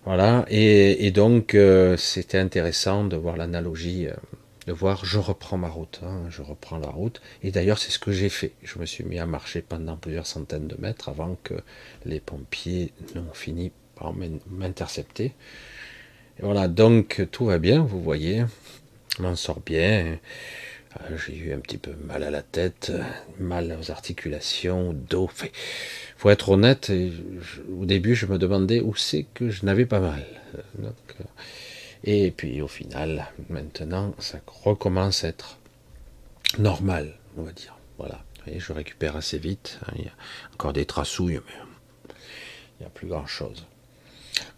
Voilà. 0.04 0.44
Et, 0.48 1.10
donc, 1.10 1.54
euh, 1.54 1.96
c'était 1.96 2.38
intéressant 2.38 3.04
de 3.04 3.16
voir 3.16 3.36
l'analogie 3.36 4.08
de 4.66 4.72
voir 4.72 5.04
je 5.04 5.18
reprends 5.18 5.56
ma 5.58 5.68
route, 5.68 6.00
hein, 6.02 6.22
je 6.30 6.42
reprends 6.42 6.78
la 6.78 6.88
route. 6.88 7.20
Et 7.42 7.50
d'ailleurs, 7.50 7.78
c'est 7.78 7.90
ce 7.90 7.98
que 7.98 8.12
j'ai 8.12 8.28
fait. 8.28 8.52
Je 8.62 8.78
me 8.78 8.86
suis 8.86 9.04
mis 9.04 9.18
à 9.18 9.26
marcher 9.26 9.62
pendant 9.62 9.96
plusieurs 9.96 10.26
centaines 10.26 10.68
de 10.68 10.76
mètres 10.78 11.08
avant 11.08 11.36
que 11.42 11.54
les 12.04 12.20
pompiers 12.20 12.92
n'ont 13.14 13.32
fini 13.32 13.72
par 13.94 14.14
m'intercepter. 14.50 15.32
Et 16.38 16.42
voilà, 16.42 16.68
donc 16.68 17.26
tout 17.30 17.46
va 17.46 17.58
bien, 17.58 17.82
vous 17.82 18.02
voyez. 18.02 18.44
Je 19.16 19.22
m'en 19.22 19.36
sors 19.36 19.60
bien. 19.60 20.18
Euh, 21.00 21.16
j'ai 21.16 21.36
eu 21.36 21.52
un 21.52 21.58
petit 21.58 21.78
peu 21.78 21.92
mal 22.04 22.22
à 22.22 22.30
la 22.30 22.42
tête, 22.42 22.92
mal 23.38 23.76
aux 23.80 23.90
articulations, 23.90 24.92
dos. 24.92 25.30
Il 25.42 25.50
faut 26.16 26.30
être 26.30 26.50
honnête, 26.50 26.92
au 27.78 27.84
début 27.84 28.14
je 28.14 28.26
me 28.26 28.38
demandais 28.38 28.80
où 28.80 28.94
c'est 28.94 29.26
que 29.34 29.50
je 29.50 29.66
n'avais 29.66 29.86
pas 29.86 30.00
mal. 30.00 30.24
Euh, 30.54 30.90
et 32.04 32.30
puis 32.30 32.60
au 32.60 32.68
final, 32.68 33.32
maintenant, 33.48 34.14
ça 34.18 34.38
recommence 34.46 35.24
à 35.24 35.28
être 35.28 35.58
normal, 36.58 37.14
on 37.36 37.42
va 37.42 37.52
dire. 37.52 37.76
Voilà. 37.98 38.22
je 38.46 38.72
récupère 38.72 39.16
assez 39.16 39.38
vite. 39.38 39.78
Hein. 39.86 39.92
Il 39.96 40.04
y 40.04 40.08
a 40.08 40.12
encore 40.52 40.74
des 40.74 40.84
traçouilles, 40.84 41.40
mais 41.46 42.14
il 42.78 42.80
n'y 42.80 42.86
a 42.86 42.90
plus 42.90 43.08
grand 43.08 43.26
chose. 43.26 43.66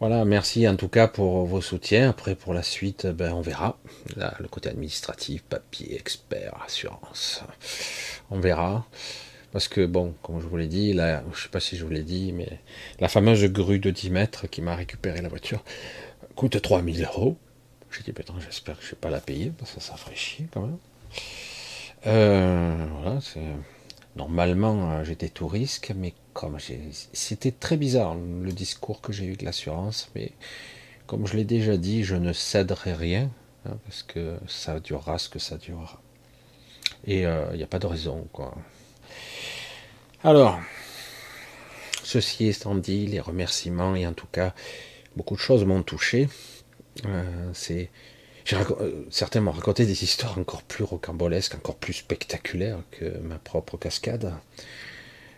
Voilà, 0.00 0.24
merci 0.24 0.66
en 0.66 0.76
tout 0.76 0.88
cas 0.88 1.06
pour 1.06 1.46
vos 1.46 1.60
soutiens. 1.60 2.10
Après, 2.10 2.34
pour 2.34 2.52
la 2.52 2.62
suite, 2.62 3.06
ben, 3.06 3.32
on 3.32 3.42
verra. 3.42 3.78
Là, 4.16 4.34
le 4.40 4.48
côté 4.48 4.68
administratif, 4.68 5.42
papier, 5.42 5.96
expert, 5.96 6.54
assurance. 6.64 7.42
On 8.30 8.40
verra. 8.40 8.86
Parce 9.52 9.68
que, 9.68 9.86
bon, 9.86 10.14
comme 10.22 10.40
je 10.40 10.46
vous 10.46 10.56
l'ai 10.56 10.66
dit, 10.66 10.92
là, 10.92 11.22
je 11.32 11.36
ne 11.38 11.42
sais 11.42 11.48
pas 11.48 11.60
si 11.60 11.76
je 11.76 11.84
vous 11.84 11.90
l'ai 11.90 12.02
dit, 12.02 12.32
mais 12.32 12.60
la 13.00 13.08
fameuse 13.08 13.44
grue 13.44 13.78
de 13.78 13.90
10 13.90 14.10
mètres 14.10 14.46
qui 14.48 14.60
m'a 14.60 14.74
récupéré 14.74 15.22
la 15.22 15.28
voiture 15.28 15.62
coûte 16.36 16.60
3000 16.60 17.02
euros. 17.04 17.36
J'ai 17.90 18.02
dit, 18.02 18.12
putain, 18.12 18.34
j'espère 18.44 18.76
que 18.76 18.82
je 18.82 18.88
ne 18.88 18.90
vais 18.92 19.00
pas 19.00 19.10
la 19.10 19.20
payer, 19.20 19.52
parce 19.58 19.72
que 19.72 19.80
ça 19.80 19.96
ferait 19.96 20.14
chier 20.14 20.46
quand 20.52 20.62
même. 20.62 20.78
Euh, 22.06 22.86
voilà, 23.00 23.20
c'est. 23.20 23.40
Normalement, 24.16 24.92
euh, 24.92 25.04
j'étais 25.04 25.28
tout 25.28 25.46
risque, 25.46 25.92
mais 25.94 26.14
comme 26.32 26.56
c'était 27.12 27.50
très 27.50 27.76
bizarre 27.76 28.14
le 28.14 28.50
discours 28.50 29.02
que 29.02 29.12
j'ai 29.12 29.26
eu 29.26 29.36
de 29.36 29.44
l'assurance, 29.44 30.10
mais 30.14 30.32
comme 31.06 31.26
je 31.26 31.36
l'ai 31.36 31.44
déjà 31.44 31.76
dit, 31.76 32.02
je 32.02 32.16
ne 32.16 32.32
céderai 32.32 32.94
rien 32.94 33.30
hein, 33.66 33.76
parce 33.84 34.02
que 34.02 34.38
ça 34.48 34.80
durera 34.80 35.18
ce 35.18 35.28
que 35.28 35.38
ça 35.38 35.58
durera. 35.58 36.00
Et 37.06 37.26
euh, 37.26 37.46
il 37.52 37.58
n'y 37.58 37.62
a 37.62 37.66
pas 37.66 37.78
de 37.78 37.86
raison, 37.86 38.26
quoi. 38.32 38.54
Alors, 40.24 40.58
ceci 42.02 42.46
étant 42.46 42.74
dit, 42.74 43.06
les 43.06 43.20
remerciements 43.20 43.94
et 43.94 44.06
en 44.06 44.14
tout 44.14 44.28
cas, 44.32 44.54
beaucoup 45.16 45.34
de 45.34 45.40
choses 45.40 45.64
m'ont 45.64 45.82
touché. 45.82 46.28
Euh, 47.06 47.52
euh, 48.52 49.04
certains 49.10 49.40
m'ont 49.40 49.50
raconté 49.50 49.86
des 49.86 50.04
histoires 50.04 50.38
encore 50.38 50.62
plus 50.62 50.84
rocambolesques, 50.84 51.54
encore 51.54 51.76
plus 51.76 51.94
spectaculaires 51.94 52.78
que 52.90 53.18
ma 53.18 53.38
propre 53.38 53.76
cascade. 53.76 54.32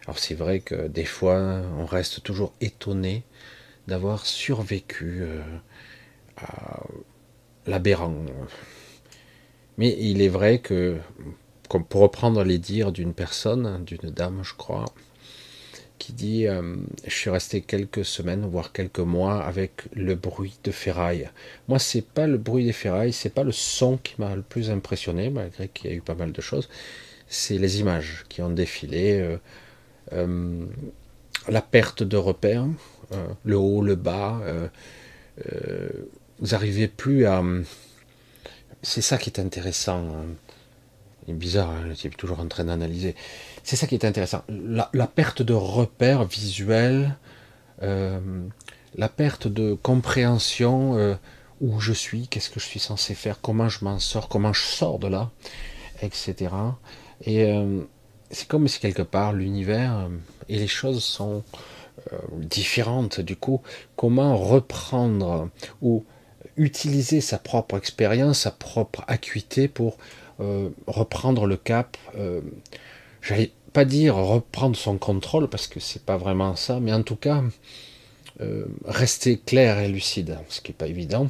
Alors 0.05 0.19
c'est 0.19 0.35
vrai 0.35 0.61
que 0.61 0.89
des 0.89 1.05
fois, 1.05 1.63
on 1.79 1.87
reste 1.87 2.23
toujours 2.23 2.53
étonné 2.61 3.23
d'avoir 3.87 4.27
survécu 4.27 5.21
euh, 5.23 5.43
à 6.37 6.83
l'aberrant. 7.67 8.25
Mais 9.79 9.97
il 9.99 10.21
est 10.23 10.29
vrai 10.29 10.59
que, 10.59 10.99
pour 11.69 12.01
reprendre 12.01 12.43
les 12.43 12.59
dires 12.59 12.93
d'une 12.93 13.15
personne, 13.15 13.85
d'une 13.85 14.11
dame, 14.11 14.41
je 14.43 14.55
crois, 14.55 14.87
qui 15.99 16.13
dit 16.13 16.47
euh, 16.47 16.77
Je 17.07 17.15
suis 17.15 17.31
resté 17.31 17.61
quelques 17.61 18.05
semaines, 18.05 18.47
voire 18.47 18.73
quelques 18.73 18.99
mois, 19.01 19.43
avec 19.43 19.83
le 19.95 20.15
bruit 20.15 20.59
de 20.65 20.71
ferraille. 20.71 21.29
Moi, 21.69 21.79
c'est 21.79 22.03
pas 22.03 22.27
le 22.27 22.39
bruit 22.39 22.65
des 22.65 22.73
ferrailles, 22.73 23.13
c'est 23.13 23.35
pas 23.35 23.45
le 23.45 23.53
son 23.53 23.99
qui 23.99 24.15
m'a 24.19 24.35
le 24.35 24.43
plus 24.43 24.71
impressionné, 24.71 25.31
malgré 25.31 25.69
qu'il 25.69 25.91
y 25.91 25.93
a 25.93 25.97
eu 25.97 26.01
pas 26.01 26.15
mal 26.15 26.33
de 26.33 26.41
choses. 26.41 26.69
C'est 27.29 27.59
les 27.59 27.81
images 27.81 28.25
qui 28.29 28.41
ont 28.43 28.51
défilé, 28.51 29.21
euh, 29.21 29.37
euh, 30.13 30.65
la 31.49 31.63
perte 31.63 32.03
de 32.03 32.17
repères, 32.17 32.67
le 33.45 33.57
haut, 33.57 33.83
le 33.83 33.95
bas. 33.95 34.43
vous 36.39 36.47
n'arrivez 36.47 36.89
plus 36.89 37.27
à. 37.27 37.43
C'est 38.83 39.01
ça 39.01 39.19
qui 39.19 39.31
est 39.31 39.41
intéressant. 39.41 40.05
Hein. 40.11 40.27
C'est 41.29 41.35
bizarre, 41.35 41.69
hein, 41.69 41.85
je 41.91 41.93
suis 41.93 42.09
toujours 42.09 42.41
en 42.41 42.47
train 42.47 42.65
d'analyser. 42.65 43.15
C'est 43.69 43.77
ça 43.77 43.87
qui 43.87 43.97
est 43.97 44.07
intéressant. 44.07 44.45
La, 44.49 45.07
perte 45.07 45.43
de 45.43 45.53
repères 45.53 46.25
visuels, 46.25 47.19
euh, 47.83 48.19
la 48.95 49.11
perte 49.11 49.47
de 49.47 49.75
compréhension 49.75 50.97
euh, 50.97 51.17
où 51.61 51.79
je 51.79 51.93
suis, 51.93 52.29
qu'est-ce 52.29 52.49
que 52.49 52.61
je 52.61 52.65
suis 52.65 52.81
censé 52.81 53.15
faire, 53.15 53.43
comment 53.43 53.69
je 53.69 53.85
m'en 53.85 53.99
sors, 53.99 54.31
comment 54.31 54.55
je 54.55 54.63
sors 54.63 54.99
de 54.99 55.09
là, 55.09 55.31
etc. 56.01 56.35
Et 57.27 57.45
euh, 57.45 57.83
c'est 58.31 58.49
comme 58.49 58.69
si 58.69 58.81
quelque 58.81 59.03
part 59.03 59.35
l'univers 59.35 60.09
et 60.49 60.57
les 60.57 60.67
choses 60.67 61.05
sont 61.05 61.45
différentes. 62.33 63.21
Du 63.21 63.37
coup, 63.37 63.61
comment 63.97 64.35
reprendre 64.39 65.51
ou 65.83 66.07
utiliser 66.57 67.21
sa 67.21 67.37
propre 67.37 67.77
expérience, 67.77 68.39
sa 68.39 68.51
propre 68.51 69.05
acuité 69.09 69.69
pour 69.69 69.99
reprendre 70.87 71.45
le 71.47 71.59
cap. 71.59 71.99
Pas 73.73 73.85
dire 73.85 74.17
reprendre 74.17 74.77
son 74.77 74.99
contrôle 74.99 75.49
parce 75.49 75.67
que 75.67 75.81
c'est 75.81 76.03
pas 76.03 76.17
vraiment 76.17 76.57
ça, 76.57 76.81
mais 76.81 76.93
en 76.93 77.03
tout 77.03 77.17
cas 77.17 77.43
euh, 78.41 78.67
rester 78.85 79.37
clair 79.37 79.81
et 79.81 79.89
lucide, 79.89 80.39
ce 80.49 80.61
qui 80.61 80.71
est 80.71 80.75
pas 80.75 80.87
évident. 80.87 81.29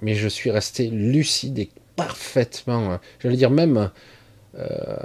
Mais 0.00 0.14
je 0.14 0.28
suis 0.28 0.50
resté 0.50 0.88
lucide 0.88 1.58
et 1.58 1.70
parfaitement, 1.94 2.92
euh, 2.92 2.96
j'allais 3.20 3.36
dire 3.36 3.50
même 3.50 3.90
euh, 4.58 4.96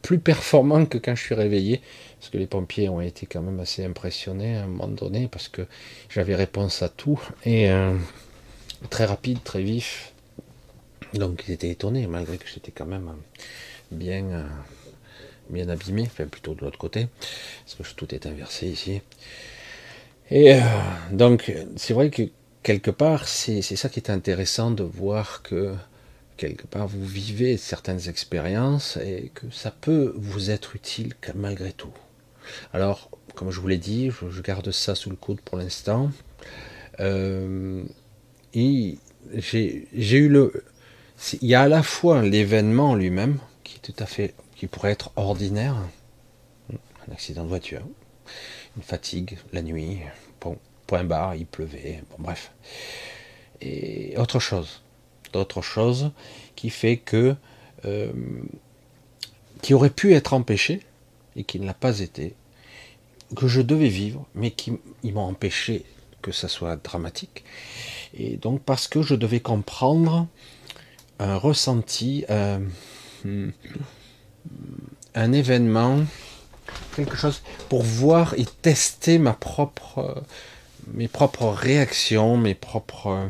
plus 0.00 0.18
performant 0.18 0.86
que 0.86 0.96
quand 0.96 1.14
je 1.14 1.22
suis 1.22 1.34
réveillé, 1.34 1.82
parce 2.18 2.30
que 2.30 2.38
les 2.38 2.46
pompiers 2.46 2.88
ont 2.88 3.02
été 3.02 3.26
quand 3.26 3.42
même 3.42 3.60
assez 3.60 3.84
impressionnés 3.84 4.56
à 4.56 4.64
un 4.64 4.66
moment 4.66 4.88
donné 4.88 5.28
parce 5.28 5.48
que 5.48 5.66
j'avais 6.08 6.34
réponse 6.34 6.82
à 6.82 6.88
tout 6.88 7.20
et 7.44 7.68
très 8.88 9.04
rapide, 9.04 9.42
très 9.44 9.62
vif. 9.62 10.12
Donc 11.12 11.44
ils 11.46 11.52
étaient 11.52 11.70
étonnés 11.70 12.06
malgré 12.06 12.38
que 12.38 12.48
j'étais 12.48 12.72
quand 12.72 12.86
même 12.86 13.12
bien 13.90 14.46
bien 15.50 15.68
abîmé, 15.68 16.02
enfin 16.02 16.26
plutôt 16.26 16.54
de 16.54 16.60
l'autre 16.60 16.78
côté, 16.78 17.08
parce 17.64 17.90
que 17.90 17.94
tout 17.94 18.14
est 18.14 18.26
inversé 18.26 18.66
ici. 18.68 19.00
Et 20.30 20.54
euh, 20.54 20.60
donc, 21.12 21.52
c'est 21.76 21.94
vrai 21.94 22.10
que 22.10 22.22
quelque 22.62 22.90
part, 22.90 23.28
c'est 23.28 23.62
ça 23.62 23.88
qui 23.88 24.00
est 24.00 24.10
intéressant 24.10 24.70
de 24.70 24.82
voir 24.82 25.42
que 25.42 25.74
quelque 26.36 26.66
part 26.66 26.88
vous 26.88 27.04
vivez 27.04 27.56
certaines 27.56 28.08
expériences 28.08 28.96
et 28.96 29.30
que 29.34 29.50
ça 29.50 29.70
peut 29.70 30.14
vous 30.16 30.50
être 30.50 30.74
utile 30.74 31.14
malgré 31.34 31.72
tout. 31.72 31.92
Alors, 32.72 33.10
comme 33.34 33.50
je 33.50 33.60
vous 33.60 33.68
l'ai 33.68 33.78
dit, 33.78 34.10
je, 34.10 34.42
garde 34.42 34.70
ça 34.70 34.94
sous 34.94 35.10
le 35.10 35.16
coude 35.16 35.40
pour 35.40 35.58
l'instant. 35.58 36.10
Euh, 37.00 37.82
et 38.54 38.98
j'ai 39.34 39.88
eu 40.16 40.28
le. 40.28 40.64
Il 41.40 41.48
y 41.48 41.54
a 41.54 41.62
à 41.62 41.68
la 41.68 41.82
fois 41.82 42.22
l'événement 42.22 42.94
lui-même, 42.94 43.38
qui 43.62 43.76
est 43.76 43.92
tout 43.92 44.02
à 44.02 44.06
fait 44.06 44.34
qui 44.56 44.66
pourrait 44.66 44.92
être 44.92 45.10
ordinaire, 45.16 45.76
un 46.72 47.12
accident 47.12 47.44
de 47.44 47.48
voiture, 47.48 47.82
une 48.76 48.82
fatigue 48.82 49.38
la 49.52 49.62
nuit, 49.62 50.00
bon, 50.40 50.58
point 50.86 51.04
barre, 51.04 51.34
il 51.34 51.46
pleuvait, 51.46 52.02
bon 52.10 52.24
bref. 52.24 52.52
Et 53.60 54.16
autre 54.16 54.38
chose, 54.38 54.82
d'autre 55.32 55.62
chose 55.62 56.12
qui 56.56 56.70
fait 56.70 56.96
que, 56.96 57.36
euh, 57.84 58.12
qui 59.62 59.74
aurait 59.74 59.90
pu 59.90 60.14
être 60.14 60.34
empêché 60.34 60.80
et 61.36 61.44
qui 61.44 61.60
ne 61.60 61.66
l'a 61.66 61.74
pas 61.74 62.00
été, 62.00 62.34
que 63.36 63.48
je 63.48 63.60
devais 63.60 63.88
vivre, 63.88 64.26
mais 64.34 64.50
qui 64.50 64.78
m'ont 65.04 65.22
empêché 65.22 65.84
que 66.22 66.32
ça 66.32 66.48
soit 66.48 66.76
dramatique. 66.76 67.44
Et 68.14 68.36
donc 68.36 68.62
parce 68.62 68.88
que 68.88 69.02
je 69.02 69.14
devais 69.14 69.40
comprendre 69.40 70.26
un 71.18 71.36
ressenti, 71.36 72.24
euh, 72.30 72.58
hmm, 73.24 73.50
un 75.14 75.32
événement, 75.32 76.04
quelque 76.96 77.16
chose 77.16 77.42
pour 77.68 77.82
voir 77.82 78.34
et 78.34 78.44
tester 78.62 79.18
ma 79.18 79.32
propre, 79.32 80.24
mes 80.92 81.08
propres 81.08 81.48
réactions, 81.48 82.36
mes 82.36 82.54
propres, 82.54 83.28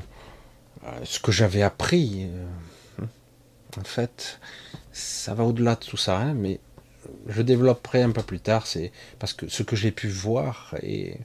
euh, 0.85 0.89
ce 1.05 1.19
que 1.19 1.33
j'avais 1.33 1.63
appris. 1.63 2.29
Euh, 2.29 3.05
en 3.79 3.85
fait, 3.85 4.41
ça 4.93 5.35
va 5.35 5.45
au-delà 5.45 5.75
de 5.75 5.85
tout 5.85 5.97
ça, 5.97 6.19
hein, 6.19 6.35
mais 6.35 6.61
je 7.29 7.43
développerai 7.43 8.03
un 8.03 8.13
peu 8.13 8.23
plus 8.23 8.41
tard. 8.41 8.67
C'est 8.67 8.93
parce 9.19 9.33
que 9.33 9.49
ce 9.49 9.63
que 9.63 9.77
j'ai 9.77 9.91
pu 9.91 10.09
voir 10.09 10.75
et, 10.83 11.17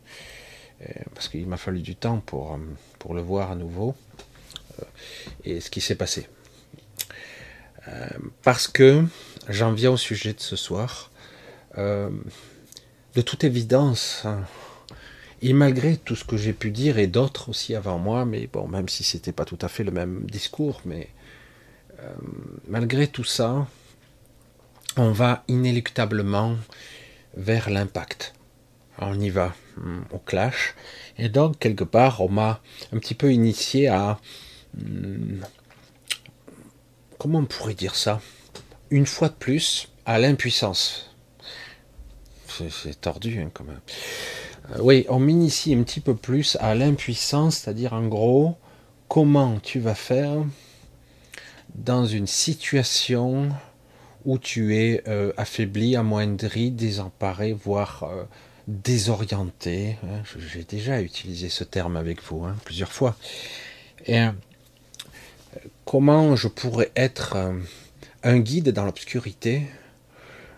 parce 1.13 1.27
qu'il 1.29 1.45
m'a 1.45 1.57
fallu 1.57 1.81
du 1.81 1.95
temps 1.95 2.21
pour 2.25 2.57
pour 2.99 3.13
le 3.13 3.21
voir 3.21 3.51
à 3.51 3.55
nouveau 3.55 3.95
euh, 4.79 4.85
et 5.43 5.59
ce 5.59 5.69
qui 5.69 5.81
s'est 5.81 5.95
passé. 5.95 6.27
parce 8.43 8.67
que 8.67 9.03
j'en 9.49 9.73
viens 9.73 9.91
au 9.91 9.97
sujet 9.97 10.33
de 10.33 10.39
ce 10.39 10.55
soir. 10.55 11.11
Euh, 11.77 12.09
de 13.15 13.21
toute 13.21 13.43
évidence, 13.43 14.21
hein, 14.25 14.43
et 15.41 15.53
malgré 15.53 15.97
tout 15.97 16.15
ce 16.15 16.23
que 16.23 16.37
j'ai 16.37 16.53
pu 16.53 16.71
dire, 16.71 16.99
et 16.99 17.07
d'autres 17.07 17.49
aussi 17.49 17.75
avant 17.75 17.97
moi, 17.97 18.25
mais 18.25 18.47
bon, 18.47 18.67
même 18.67 18.89
si 18.89 19.03
c'était 19.03 19.31
pas 19.31 19.45
tout 19.45 19.57
à 19.61 19.67
fait 19.67 19.83
le 19.83 19.91
même 19.91 20.25
discours, 20.25 20.81
mais 20.85 21.09
euh, 21.99 22.13
malgré 22.67 23.07
tout 23.07 23.23
ça, 23.23 23.67
on 24.97 25.11
va 25.11 25.43
inéluctablement 25.47 26.55
vers 27.35 27.69
l'impact. 27.69 28.33
On 28.99 29.17
y 29.19 29.29
va, 29.29 29.55
hmm, 29.77 30.01
au 30.11 30.19
clash. 30.19 30.75
Et 31.17 31.29
donc, 31.29 31.57
quelque 31.57 31.85
part, 31.85 32.21
on 32.21 32.29
m'a 32.29 32.61
un 32.91 32.99
petit 32.99 33.15
peu 33.15 33.31
initié 33.31 33.87
à 33.87 34.19
hmm, 34.77 35.39
comment 37.17 37.39
on 37.39 37.45
pourrait 37.45 37.75
dire 37.75 37.95
ça? 37.95 38.19
Une 38.91 39.05
fois 39.05 39.29
de 39.29 39.33
plus, 39.33 39.89
à 40.05 40.17
l'impuissance. 40.17 41.09
C'est 42.47 42.99
tordu 42.99 43.39
hein, 43.39 43.51
quand 43.53 43.63
même. 43.63 43.79
Euh, 44.71 44.79
oui, 44.81 45.05
on 45.09 45.19
m'initie 45.19 45.73
un 45.73 45.83
petit 45.83 45.99
peu 45.99 46.15
plus 46.15 46.57
à 46.59 46.75
l'impuissance, 46.75 47.57
c'est-à-dire 47.57 47.93
en 47.93 48.07
gros, 48.07 48.57
comment 49.07 49.59
tu 49.59 49.79
vas 49.79 49.95
faire 49.95 50.43
dans 51.75 52.05
une 52.05 52.27
situation 52.27 53.49
où 54.25 54.37
tu 54.37 54.75
es 54.75 55.03
euh, 55.07 55.31
affaibli, 55.37 55.95
amoindri, 55.95 56.71
désemparé, 56.71 57.53
voire 57.53 58.03
euh, 58.03 58.23
désorienté. 58.67 59.97
Hein. 60.03 60.23
J'ai 60.37 60.63
déjà 60.63 61.01
utilisé 61.01 61.49
ce 61.49 61.63
terme 61.63 61.95
avec 61.95 62.21
vous 62.23 62.43
hein, 62.43 62.55
plusieurs 62.65 62.91
fois. 62.91 63.15
Comment 65.85 66.35
je 66.35 66.47
pourrais 66.47 66.91
être 66.95 67.37
un 68.23 68.39
guide 68.39 68.69
dans 68.69 68.85
l'obscurité, 68.85 69.63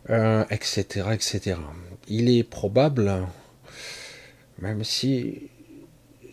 etc., 0.10 1.06
etc. 1.14 1.58
Il 2.08 2.30
est 2.30 2.44
probable 2.44 3.28
même 4.62 4.84
si 4.84 5.50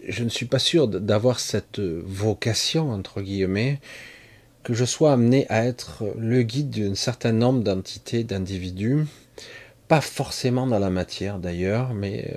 je 0.06 0.22
ne 0.22 0.28
suis 0.28 0.46
pas 0.46 0.58
sûr 0.58 0.86
d'avoir 0.86 1.40
cette 1.40 1.80
vocation, 1.80 2.90
entre 2.90 3.20
guillemets, 3.20 3.80
que 4.62 4.74
je 4.74 4.84
sois 4.84 5.12
amené 5.12 5.46
à 5.48 5.64
être 5.64 6.04
le 6.18 6.42
guide 6.42 6.70
d'un 6.70 6.94
certain 6.94 7.32
nombre 7.32 7.62
d'entités, 7.62 8.24
d'individus, 8.24 9.06
pas 9.88 10.00
forcément 10.00 10.66
dans 10.66 10.78
la 10.78 10.90
matière 10.90 11.38
d'ailleurs, 11.38 11.94
mais 11.94 12.30
euh, 12.30 12.36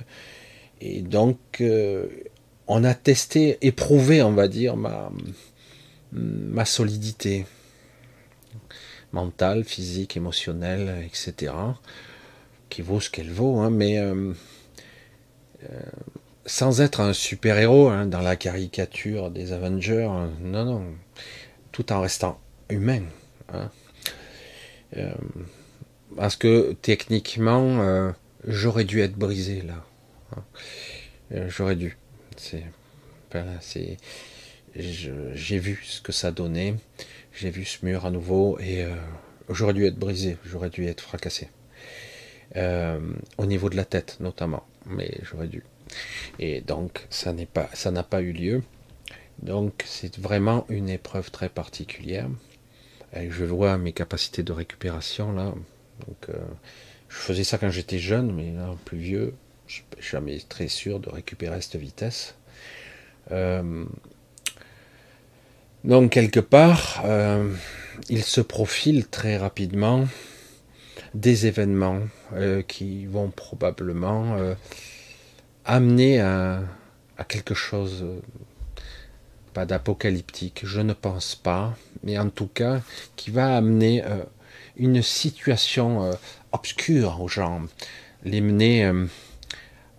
et 0.80 1.02
donc 1.02 1.38
euh, 1.60 2.08
on 2.68 2.84
a 2.84 2.94
testé, 2.94 3.58
éprouvé, 3.62 4.24
on 4.24 4.32
va 4.32 4.48
dire, 4.48 4.78
ma, 4.78 5.12
ma 6.14 6.64
solidité 6.64 7.46
mentale, 9.14 9.64
physique, 9.64 10.18
émotionnelle, 10.18 11.06
etc., 11.06 11.54
qui 12.70 12.82
vaut 12.82 13.00
ce 13.00 13.10
qu'elle 13.10 13.30
vaut, 13.30 13.60
hein, 13.60 13.70
mais 13.70 14.00
euh, 14.00 14.34
euh, 15.64 15.82
sans 16.46 16.82
être 16.82 17.02
un 17.02 17.14
super-héros 17.14 17.90
hein, 17.90 18.06
dans 18.06 18.22
la 18.22 18.36
caricature 18.36 19.30
des 19.30 19.52
Avengers, 19.52 20.10
hein. 20.10 20.32
non, 20.42 20.66
non, 20.66 20.86
tout 21.72 21.92
en 21.92 22.02
restant 22.02 22.40
humain. 22.70 23.04
Euh, 24.98 25.14
parce 26.16 26.36
que 26.36 26.74
techniquement, 26.82 28.14
j'aurais 28.46 28.86
dû 28.86 29.02
être 29.02 29.16
brisé 29.16 29.62
là. 29.62 29.86
j'aurais 31.48 31.76
dû. 31.76 31.98
C'est, 32.38 32.64
c'est, 33.60 33.98
j'ai 34.76 35.60
vu 35.60 35.82
ce 35.84 36.02
que 36.02 36.12
ça 36.12 36.32
donnait. 36.32 36.76
J'ai 37.42 37.50
vu 37.50 37.66
ce 37.66 37.84
mur 37.84 38.06
à 38.06 38.12
nouveau 38.12 38.60
et 38.60 38.86
j'aurais 39.50 39.74
dû 39.74 39.86
être 39.86 39.98
brisé. 39.98 40.38
J'aurais 40.46 40.70
dû 40.70 40.86
être 40.86 41.02
fracassé. 41.02 41.50
au 42.56 43.46
niveau 43.46 43.70
de 43.70 43.76
la 43.76 43.86
tête 43.86 44.18
notamment 44.20 44.64
mais 44.86 45.12
j'aurais 45.24 45.48
dû. 45.48 45.64
Et 46.40 46.62
donc, 46.62 47.06
ça 47.10 47.34
n'est 47.34 47.46
pas, 47.46 47.70
ça 47.74 47.92
n'a 47.92 48.04
pas 48.04 48.22
eu 48.22 48.32
lieu. 48.32 48.64
Donc, 49.42 49.84
c'est 49.86 50.18
vraiment 50.20 50.66
une 50.70 50.90
épreuve 50.90 51.32
très 51.32 51.50
particulière. 51.50 52.30
Et 53.14 53.30
je 53.30 53.44
vois 53.44 53.78
mes 53.78 53.94
capacités 53.94 54.44
de 54.44 54.52
récupération 54.52 55.34
là. 55.34 55.54
Donc, 56.08 56.30
euh, 56.30 56.38
je 57.10 57.18
faisais 57.18 57.44
ça 57.44 57.58
quand 57.58 57.70
j'étais 57.70 58.00
jeune, 58.00 58.32
mais 58.34 58.54
là, 58.54 58.74
plus 58.86 58.98
vieux, 58.98 59.34
je 59.68 59.76
suis 59.76 59.84
jamais 60.00 60.40
très 60.48 60.68
sûr 60.68 61.00
de 61.00 61.10
récupérer 61.10 61.62
cette 61.62 61.80
vitesse. 61.80 62.36
Euh, 63.32 63.86
donc, 65.84 66.12
quelque 66.12 66.40
part, 66.40 67.02
euh, 67.06 67.52
il 68.10 68.24
se 68.24 68.42
profile 68.42 69.08
très 69.08 69.38
rapidement 69.38 70.08
des 71.14 71.48
événements 71.48 72.00
euh, 72.34 72.62
qui 72.62 73.06
vont 73.06 73.30
probablement 73.30 74.36
euh, 74.38 74.54
amener 75.66 76.22
à, 76.22 76.62
quelque 77.28 77.54
chose, 77.54 78.04
pas 79.54 79.66
d'apocalyptique, 79.66 80.62
je 80.64 80.82
ne 80.82 80.94
pense 80.94 81.36
pas, 81.36 81.76
mais 82.04 82.18
en 82.18 82.30
tout 82.30 82.48
cas 82.48 82.82
qui 83.16 83.30
va 83.30 83.56
amener 83.56 84.04
une 84.76 85.04
situation 85.04 86.18
obscure 86.52 87.22
aux 87.22 87.28
gens, 87.28 87.62
les 88.24 88.42
mener 88.42 88.92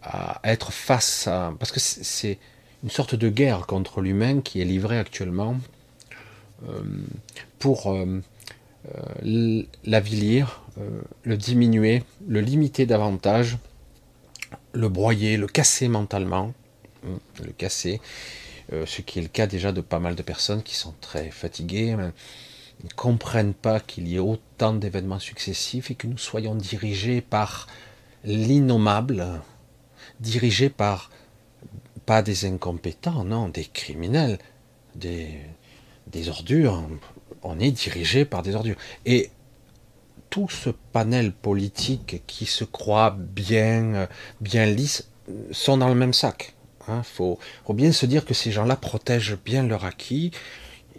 à 0.03 0.41
être 0.43 0.73
face 0.73 1.29
à... 1.29 1.55
Parce 1.61 1.71
que 1.71 1.79
c'est 1.79 2.41
une 2.83 2.91
sorte 2.91 3.15
de 3.15 3.29
guerre 3.29 3.67
contre 3.67 4.01
l'humain 4.01 4.41
qui 4.41 4.61
est 4.61 4.65
livrée 4.65 4.99
actuellement 4.99 5.57
pour 7.59 7.95
l'avilir, 9.85 10.63
euh, 10.79 11.01
le 11.25 11.37
diminuer, 11.37 12.03
le 12.27 12.41
limiter 12.41 12.87
davantage, 12.87 13.59
le 14.73 14.89
broyer, 14.89 15.37
le 15.37 15.47
casser 15.47 15.89
mentalement, 15.89 16.53
le 17.05 17.53
casser, 17.53 18.01
euh, 18.73 18.87
ce 18.87 19.03
qui 19.03 19.19
est 19.19 19.23
le 19.23 19.29
cas 19.29 19.47
déjà 19.47 19.73
de 19.73 19.81
pas 19.81 19.99
mal 19.99 20.15
de 20.15 20.23
personnes 20.23 20.63
qui 20.63 20.75
sont 20.75 20.95
très 21.01 21.31
fatiguées, 21.31 21.93
hein, 21.93 22.13
ne 22.85 22.89
comprennent 22.91 23.55
pas 23.55 23.81
qu'il 23.81 24.09
y 24.09 24.17
ait 24.17 24.21
autant 24.21 24.73
d'événements 24.73 25.19
successifs 25.19 25.91
et 25.91 25.95
que 25.95 26.07
nous 26.07 26.19
soyons 26.19 26.55
dirigés 26.55 27.21
par 27.21 27.67
l'innommable, 28.25 29.43
dirigés 30.21 30.71
par 30.71 31.11
pas 32.07 32.23
des 32.23 32.45
incompétents, 32.47 33.25
non, 33.25 33.49
des 33.49 33.65
criminels, 33.65 34.39
des, 34.95 35.29
des 36.07 36.29
ordures. 36.29 36.83
On 37.43 37.59
est 37.59 37.71
dirigé 37.71 38.25
par 38.25 38.43
des 38.43 38.55
ordures. 38.55 38.77
Et 39.07 39.31
tout 40.31 40.49
ce 40.49 40.71
panel 40.71 41.33
politique 41.33 42.23
qui 42.27 42.47
se 42.47 42.65
croit 42.65 43.17
bien, 43.19 44.09
bien 44.41 44.67
lisse 44.67 45.09
sont 45.51 45.77
dans 45.77 45.89
le 45.89 45.95
même 45.95 46.15
sac. 46.15 46.55
Il 46.89 46.93
hein. 46.93 47.03
faut, 47.03 47.39
bien 47.69 47.93
se 47.93 48.07
dire 48.07 48.25
que 48.25 48.35
ces 48.35 48.51
gens-là 48.51 48.77
protègent 48.77 49.39
bien 49.45 49.63
leur 49.63 49.85
acquis. 49.85 50.33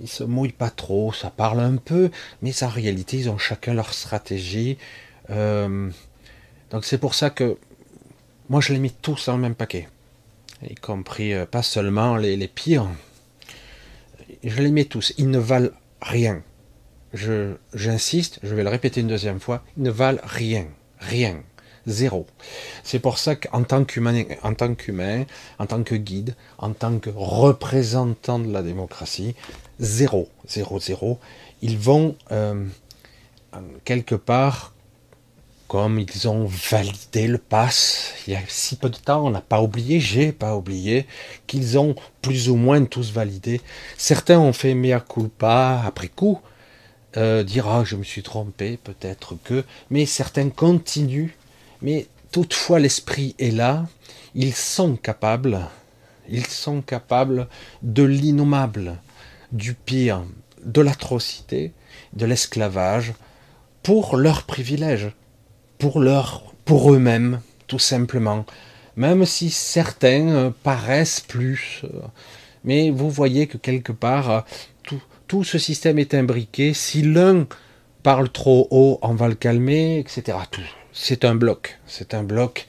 Ils 0.02 0.08
se 0.08 0.24
mouillent 0.24 0.52
pas 0.52 0.70
trop, 0.70 1.13
ça 1.13 1.30
parle 1.30 1.60
un 1.60 1.78
peu, 1.78 2.10
mais 2.42 2.63
en 2.63 2.68
réalité, 2.68 3.18
ils 3.18 3.30
ont 3.30 3.38
chacun 3.38 3.74
leur 3.74 3.94
stratégie. 3.94 4.78
Euh, 5.30 5.89
donc 6.72 6.86
c'est 6.86 6.98
pour 6.98 7.13
ça 7.13 7.30
que 7.30 7.58
moi, 8.50 8.62
je 8.62 8.74
les 8.74 8.80
mets 8.80 8.92
tous 9.02 9.26
dans 9.26 9.36
le 9.36 9.42
même 9.42 9.56
paquet, 9.56 9.88
y 10.69 10.76
compris 10.76 11.34
euh, 11.34 11.45
pas 11.45 11.63
seulement 11.63 12.17
les, 12.17 12.47
pires. 12.47 12.88
Je 14.43 14.62
les 14.62 14.71
mets 14.71 14.86
tous. 14.86 15.13
Ils 15.17 15.30
ne 15.30 15.39
valent 15.39 15.71
rien 16.02 16.41
j'insiste, 17.73 18.39
je, 18.43 18.56
vais 18.56 18.63
le 18.63 18.69
répéter 18.69 19.02
une 19.02 19.08
deuxième 19.08 19.39
fois, 19.39 19.63
ils 19.78 19.84
ne 19.84 19.91
valent 19.91 20.21
rien, 20.23 20.67
rien, 20.99 21.41
zéro. 21.86 22.26
C'est 22.84 22.99
pour 22.99 23.17
ça 23.19 23.36
qu'en 23.36 23.63
tant 23.63 23.84
qu'humain, 23.84 24.23
en 24.41 24.54
tant 24.54 24.73
qu'humain, 24.73 25.26
en 25.60 25.65
tant 25.65 25.84
que 25.84 25.95
guide, 25.95 26.36
en 26.58 26.73
tant 26.73 26.97
que 26.99 27.12
représentant 27.15 28.39
de 28.39 28.52
la 28.52 28.63
démocratie, 28.63 29.36
zéro, 29.80 30.30
zéro, 30.47 30.80
zéro, 30.80 31.19
ils 31.62 31.78
vont 31.78 32.15
euh, 32.32 32.65
quelque 33.86 34.15
part, 34.15 34.73
comme 35.73 35.97
ils 35.97 36.27
ont 36.27 36.45
validé 36.45 37.25
le 37.25 37.39
pass, 37.39 38.13
il 38.27 38.33
y 38.33 38.36
a 38.36 38.41
si 38.47 38.75
peu 38.75 38.91
de 38.91 38.95
temps, 38.95 39.25
on 39.25 39.31
n'a 39.31 39.41
pas 39.41 39.59
oublié, 39.59 39.99
j'ai 39.99 40.31
pas 40.31 40.55
oublié, 40.55 41.07
qu'ils 41.47 41.79
ont 41.79 41.95
plus 42.21 42.47
ou 42.47 42.55
moins 42.55 42.86
tous 42.86 43.12
validé. 43.12 43.59
Certains 43.97 44.38
ont 44.38 44.53
fait 44.53 44.75
mea 44.75 44.99
culpa 44.99 45.81
après 45.83 46.09
coup, 46.09 46.39
euh, 47.17 47.41
dire 47.41 47.67
ah 47.67 47.83
je 47.83 47.95
me 47.95 48.03
suis 48.03 48.21
trompé, 48.21 48.77
peut-être 48.83 49.36
que, 49.43 49.63
mais 49.89 50.05
certains 50.05 50.51
continuent, 50.51 51.33
mais 51.81 52.05
toutefois 52.31 52.77
l'esprit 52.77 53.33
est 53.39 53.49
là, 53.49 53.88
ils 54.36 54.53
sont 54.53 54.95
capables, 54.95 55.59
ils 56.29 56.45
sont 56.45 56.83
capables 56.83 57.47
de 57.81 58.03
l'innommable, 58.03 58.99
du 59.51 59.73
pire, 59.73 60.23
de 60.63 60.81
l'atrocité, 60.81 61.71
de 62.13 62.27
l'esclavage, 62.27 63.13
pour 63.81 64.17
leur 64.17 64.43
privilège, 64.43 65.09
pour 65.84 66.00
leur, 66.00 66.43
pour 66.63 66.93
eux-mêmes, 66.93 67.41
tout 67.67 67.78
simplement. 67.78 68.46
Même 68.96 69.26
si 69.26 69.50
certains 69.50 70.30
euh, 70.30 70.50
paraissent 70.63 71.19
plus, 71.19 71.82
euh, 71.84 72.00
mais 72.63 72.89
vous 72.89 73.10
voyez 73.10 73.48
que 73.48 73.58
quelque 73.58 73.91
part, 73.91 74.46
tout 75.28 75.43
ce 75.43 75.58
système 75.58 76.00
est 76.00 76.13
imbriqué. 76.13 76.74
Si 76.74 77.02
l'un 77.02 77.48
parle 78.02 78.30
trop 78.30 78.69
haut, 78.72 78.98
on 79.02 79.13
va 79.13 79.28
le 79.28 79.36
calmer, 79.36 80.00
etc. 80.00 80.38
Tout. 80.50 80.62
C'est 80.93 81.26
un 81.26 81.36
bloc. 81.36 81.78
C'est 81.86 82.13
un 82.13 82.24
bloc, 82.24 82.65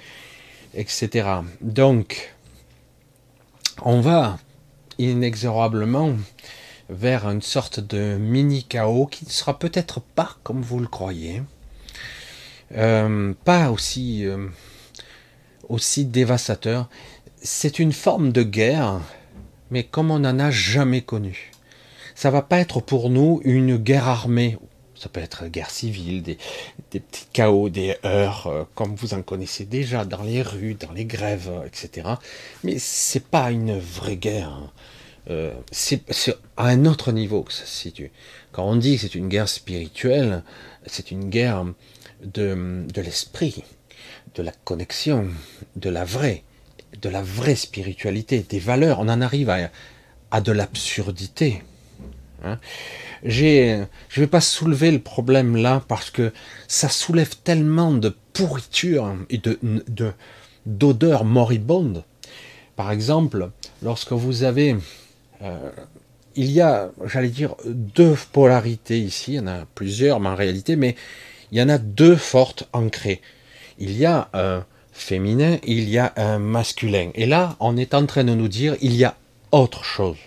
etc. 0.74 1.28
Donc, 1.60 2.34
on 3.82 4.00
va 4.00 4.38
inexorablement 4.98 6.14
vers 6.88 7.28
une 7.28 7.42
sorte 7.42 7.78
de 7.78 8.16
mini 8.16 8.64
chaos 8.64 9.06
qui 9.06 9.24
ne 9.24 9.30
sera 9.30 9.56
peut-être 9.56 10.00
pas 10.00 10.36
comme 10.42 10.62
vous 10.62 10.80
le 10.80 10.88
croyez, 10.88 11.42
euh, 12.76 13.32
pas 13.44 13.70
aussi 13.70 14.26
euh, 14.26 14.48
aussi 15.68 16.04
dévastateur. 16.04 16.88
C'est 17.42 17.78
une 17.78 17.92
forme 17.92 18.32
de 18.32 18.42
guerre, 18.42 19.00
mais 19.70 19.84
comme 19.84 20.10
on 20.10 20.20
n'en 20.20 20.38
a 20.38 20.50
jamais 20.50 21.02
connu 21.02 21.50
ça 22.14 22.30
va 22.30 22.42
pas 22.42 22.58
être 22.58 22.80
pour 22.80 23.10
nous 23.10 23.40
une 23.44 23.76
guerre 23.76 24.08
armée. 24.08 24.56
Ça 24.94 25.08
peut 25.08 25.20
être 25.20 25.48
guerre 25.48 25.70
civile, 25.70 26.22
des, 26.22 26.38
petits 26.90 27.26
chaos, 27.32 27.68
des 27.68 27.96
heurts, 28.04 28.46
euh, 28.46 28.64
comme 28.74 28.94
vous 28.94 29.12
en 29.12 29.22
connaissez 29.22 29.64
déjà 29.64 30.04
dans 30.04 30.22
les 30.22 30.40
rues, 30.40 30.74
dans 30.74 30.92
les 30.92 31.04
grèves, 31.04 31.50
etc. 31.66 32.08
Mais 32.62 32.78
c'est 32.78 33.24
pas 33.24 33.50
une 33.50 33.78
vraie 33.78 34.16
guerre. 34.16 34.50
Hein. 35.28 35.50
C'est 35.72 36.02
à 36.56 36.66
un 36.66 36.84
autre 36.84 37.10
niveau 37.10 37.42
que 37.42 37.52
ça 37.52 37.64
se 37.64 37.74
situe. 37.74 38.12
Quand 38.52 38.64
on 38.64 38.76
dit 38.76 38.96
que 38.96 39.02
c'est 39.02 39.14
une 39.14 39.28
guerre 39.28 39.48
spirituelle, 39.48 40.44
c'est 40.86 41.10
une 41.10 41.28
guerre 41.28 41.64
de, 42.24 42.84
de 42.92 43.00
l'esprit, 43.00 43.62
de 44.34 44.42
la 44.42 44.52
connexion, 44.64 45.28
de 45.76 45.90
la 45.90 46.04
vraie, 46.04 46.42
de 47.00 47.08
la 47.08 47.22
vraie 47.22 47.56
spiritualité, 47.56 48.44
des 48.48 48.58
valeurs. 48.58 49.00
On 49.00 49.08
en 49.08 49.20
arrive 49.20 49.50
à, 49.50 49.70
à 50.30 50.40
de 50.40 50.52
l'absurdité. 50.52 51.62
Hein. 52.42 52.58
je 53.24 53.78
ne 53.80 53.86
vais 54.16 54.26
pas 54.26 54.40
soulever 54.40 54.90
le 54.90 54.98
problème 54.98 55.56
là 55.56 55.82
parce 55.88 56.10
que 56.10 56.32
ça 56.68 56.90
soulève 56.90 57.36
tellement 57.42 57.92
de 57.92 58.14
pourriture 58.34 59.14
et 59.30 59.38
de, 59.38 59.58
d'odeurs 60.66 61.24
moribondes. 61.24 62.04
Par 62.76 62.90
exemple, 62.90 63.50
lorsque 63.82 64.12
vous 64.12 64.42
avez, 64.42 64.76
euh, 65.42 65.70
il 66.34 66.50
y 66.50 66.60
a, 66.60 66.90
j'allais 67.06 67.28
dire, 67.28 67.54
deux 67.64 68.16
polarités 68.32 68.98
ici. 68.98 69.34
Il 69.34 69.36
y 69.36 69.40
en 69.40 69.46
a 69.46 69.66
plusieurs, 69.74 70.20
mais 70.20 70.28
en 70.28 70.34
réalité, 70.34 70.74
mais 70.76 70.96
il 71.52 71.58
y 71.58 71.62
en 71.62 71.68
a 71.68 71.78
deux 71.78 72.16
fortes 72.16 72.68
ancrées. 72.72 73.20
Il 73.78 73.96
y 73.96 74.06
a 74.06 74.28
un 74.32 74.64
féminin, 74.92 75.58
il 75.64 75.88
y 75.88 75.98
a 75.98 76.12
un 76.16 76.38
masculin. 76.38 77.10
Et 77.14 77.26
là, 77.26 77.56
on 77.60 77.76
est 77.76 77.94
en 77.94 78.06
train 78.06 78.24
de 78.24 78.34
nous 78.34 78.48
dire, 78.48 78.76
il 78.80 78.94
y 78.94 79.04
a 79.04 79.16
autre 79.52 79.84
chose. 79.84 80.18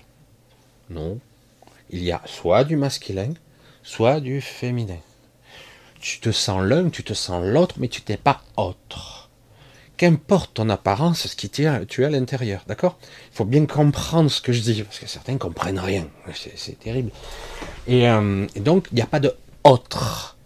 Non. 0.89 1.19
Il 1.89 2.03
y 2.03 2.12
a 2.12 2.21
soit 2.25 2.63
du 2.63 2.75
masculin, 2.75 3.34
soit 3.84 4.19
du 4.19 4.41
féminin. 4.41 4.99
Tu 5.99 6.19
te 6.19 6.32
sens 6.32 6.62
l'un, 6.63 6.89
tu 6.89 7.03
te 7.03 7.13
sens 7.13 7.43
l'autre, 7.43 7.75
mais 7.80 7.88
tu 7.88 8.01
n'es 8.08 8.17
pas 8.17 8.41
autre. 8.58 9.30
Qu'importe 9.97 10.53
ton 10.53 10.69
apparence, 10.69 11.25
ce 11.27 11.36
qui 11.36 11.49
tu 11.49 11.63
es 11.63 12.06
à 12.06 12.10
l'intérieur, 12.10 12.63
d'accord? 12.67 12.99
Il 13.32 13.36
faut 13.36 13.45
bien 13.45 13.65
comprendre 13.65 14.30
ce 14.30 14.41
que 14.41 14.53
je 14.53 14.62
dis, 14.62 14.84
parce 14.84 14.99
que 14.99 15.08
certains 15.08 15.34
ne 15.34 15.38
comprennent 15.39 15.80
rien. 15.80 16.08
C'est 16.34 16.80
terrible. 16.80 17.12
Euh, 17.89 18.47
et, 18.53 18.60
donc, 18.60 18.88
il 18.91 18.95
n'y 18.95 19.01
a 19.01 19.08
pas 19.08 19.19
de 19.19 19.36
autre. 19.63 20.37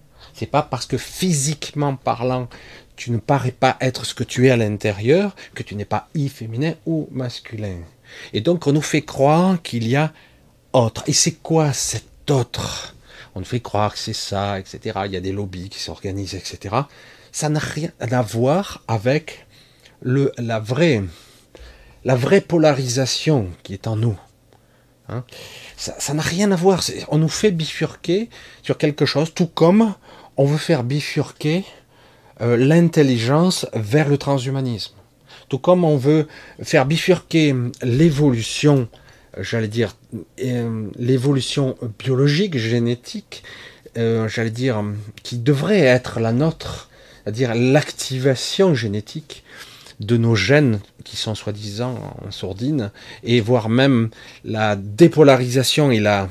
C'est 0.41 0.47
pas 0.47 0.63
parce 0.63 0.87
que 0.87 0.97
physiquement 0.97 1.95
parlant, 1.95 2.49
tu 2.95 3.11
ne 3.11 3.19
parais 3.19 3.51
pas 3.51 3.77
être 3.79 4.07
ce 4.07 4.15
que 4.15 4.23
tu 4.23 4.47
es 4.47 4.49
à 4.49 4.57
l'intérieur 4.57 5.35
que 5.53 5.61
tu 5.61 5.75
n'es 5.75 5.85
pas 5.85 6.09
i 6.15 6.29
féminin 6.29 6.73
ou 6.87 7.07
masculin. 7.11 7.77
Et 8.33 8.41
donc, 8.41 8.65
on 8.65 8.71
nous 8.71 8.81
fait 8.81 9.03
croire 9.03 9.61
qu'il 9.61 9.87
y 9.87 9.95
a 9.95 10.11
autre. 10.73 11.03
Et 11.05 11.13
c'est 11.13 11.33
quoi 11.33 11.73
cet 11.73 12.31
autre? 12.31 12.95
On 13.35 13.41
nous 13.41 13.45
fait 13.45 13.59
croire 13.59 13.93
que 13.93 13.99
c'est 13.99 14.13
ça, 14.13 14.59
etc. 14.59 15.01
Il 15.05 15.11
y 15.11 15.15
a 15.15 15.19
des 15.19 15.31
lobbies 15.31 15.69
qui 15.69 15.77
s'organisent, 15.77 16.33
etc. 16.33 16.75
Ça 17.31 17.49
n'a 17.49 17.59
rien 17.59 17.91
à 17.99 18.23
voir 18.23 18.81
avec 18.87 19.45
le, 20.01 20.31
la, 20.39 20.59
vraie, 20.59 21.03
la 22.03 22.15
vraie 22.15 22.41
polarisation 22.41 23.47
qui 23.61 23.73
est 23.75 23.85
en 23.85 23.95
nous. 23.95 24.17
Hein? 25.07 25.23
ça 25.77 26.13
n'a 26.15 26.23
rien 26.23 26.51
à 26.51 26.55
voir. 26.55 26.81
On 27.09 27.19
nous 27.19 27.29
fait 27.29 27.51
bifurquer 27.51 28.31
sur 28.63 28.79
quelque 28.79 29.05
chose, 29.05 29.35
tout 29.35 29.45
comme 29.45 29.93
on 30.41 30.45
veut 30.45 30.57
faire 30.57 30.83
bifurquer 30.83 31.63
euh, 32.41 32.57
l'intelligence 32.57 33.67
vers 33.75 34.09
le 34.09 34.17
transhumanisme. 34.17 34.95
Tout 35.49 35.59
comme 35.59 35.83
on 35.83 35.97
veut 35.97 36.27
faire 36.63 36.87
bifurquer 36.87 37.53
l'évolution 37.83 38.87
j'allais 39.37 39.67
dire, 39.67 39.95
euh, 40.43 40.87
l'évolution 40.97 41.77
biologique, 41.99 42.57
génétique, 42.57 43.43
euh, 43.97 44.27
j'allais 44.27 44.49
dire, 44.49 44.83
qui 45.23 45.37
devrait 45.37 45.79
être 45.79 46.19
la 46.19 46.31
nôtre, 46.33 46.89
c'est-à-dire 47.23 47.53
l'activation 47.53 48.73
génétique 48.73 49.43
de 49.99 50.17
nos 50.17 50.35
gènes 50.35 50.79
qui 51.03 51.15
sont 51.15 51.35
soi-disant 51.35 52.15
en 52.25 52.31
sourdine, 52.31 52.91
et 53.23 53.39
voire 53.41 53.69
même 53.69 54.09
la 54.43 54.75
dépolarisation 54.75 55.91
et, 55.91 55.99
la, 55.99 56.27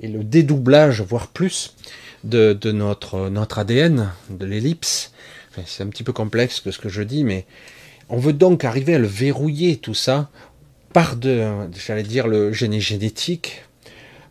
et 0.00 0.08
le 0.08 0.22
dédoublage, 0.22 1.00
voire 1.00 1.28
plus, 1.28 1.74
de, 2.24 2.56
notre 2.72 3.58
ADN, 3.58 4.10
de 4.30 4.46
l'ellipse. 4.46 5.12
c'est 5.66 5.82
un 5.82 5.88
petit 5.88 6.02
peu 6.02 6.12
complexe 6.12 6.60
que 6.60 6.70
ce 6.70 6.78
que 6.78 6.88
je 6.88 7.02
dis, 7.02 7.24
mais 7.24 7.46
on 8.08 8.18
veut 8.18 8.32
donc 8.32 8.64
arriver 8.64 8.94
à 8.94 8.98
le 8.98 9.06
verrouiller 9.06 9.76
tout 9.76 9.94
ça 9.94 10.30
par 10.92 11.16
de, 11.16 11.46
j'allais 11.86 12.02
dire, 12.02 12.28
le 12.28 12.52
génie 12.52 12.80
génétique, 12.80 13.62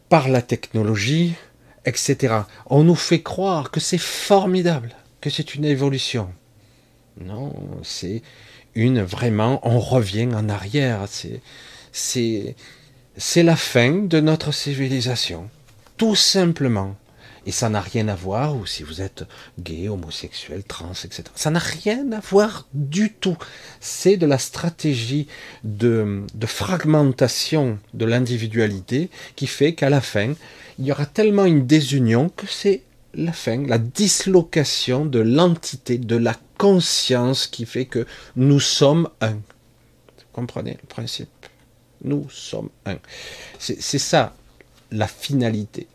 par 0.09 0.29
la 0.29 0.41
technologie, 0.41 1.33
etc. 1.85 2.35
On 2.67 2.83
nous 2.83 2.95
fait 2.95 3.21
croire 3.21 3.71
que 3.71 3.79
c'est 3.79 3.97
formidable, 3.97 4.95
que 5.19 5.29
c'est 5.29 5.55
une 5.55 5.65
évolution. 5.65 6.29
Non, 7.19 7.53
c'est 7.83 8.21
une 8.75 9.01
vraiment, 9.01 9.59
on 9.63 9.79
revient 9.79 10.29
en 10.33 10.49
arrière. 10.49 11.05
C'est, 11.07 11.41
c'est, 11.91 12.55
c'est 13.17 13.43
la 13.43 13.55
fin 13.55 13.91
de 13.91 14.19
notre 14.19 14.51
civilisation. 14.51 15.49
Tout 15.97 16.15
simplement. 16.15 16.95
Et 17.45 17.51
ça 17.51 17.69
n'a 17.69 17.81
rien 17.81 18.07
à 18.07 18.15
voir, 18.15 18.55
ou 18.55 18.67
si 18.67 18.83
vous 18.83 19.01
êtes 19.01 19.23
gay, 19.59 19.89
homosexuel, 19.89 20.63
trans, 20.63 20.91
etc. 20.91 21.23
Ça 21.35 21.49
n'a 21.49 21.59
rien 21.59 22.11
à 22.11 22.19
voir 22.19 22.67
du 22.73 23.13
tout. 23.13 23.37
C'est 23.79 24.17
de 24.17 24.27
la 24.27 24.37
stratégie 24.37 25.27
de, 25.63 26.23
fragmentation 26.45 27.79
de 27.95 28.05
l'individualité 28.05 29.09
qui 29.35 29.47
fait 29.47 29.73
qu'à 29.73 29.89
la 29.89 30.01
fin, 30.01 30.33
il 30.77 30.85
y 30.85 30.91
aura 30.91 31.07
tellement 31.07 31.45
une 31.45 31.65
désunion 31.65 32.29
que 32.29 32.45
c'est 32.47 32.83
la 33.15 33.33
fin, 33.33 33.65
la 33.65 33.79
dislocation 33.79 35.05
de 35.05 35.19
l'entité, 35.19 35.97
de 35.97 36.15
la 36.15 36.35
conscience 36.57 37.47
qui 37.47 37.65
fait 37.65 37.85
que 37.85 38.05
nous 38.35 38.59
sommes 38.59 39.09
un. 39.19 39.33
Vous 39.33 40.31
comprenez 40.31 40.77
le 40.81 40.87
principe? 40.87 41.29
Nous 42.03 42.29
sommes 42.29 42.69
un. 42.85 42.97
C'est 43.57 43.99
ça 43.99 44.35
la 44.91 45.07
finalité. 45.07 45.87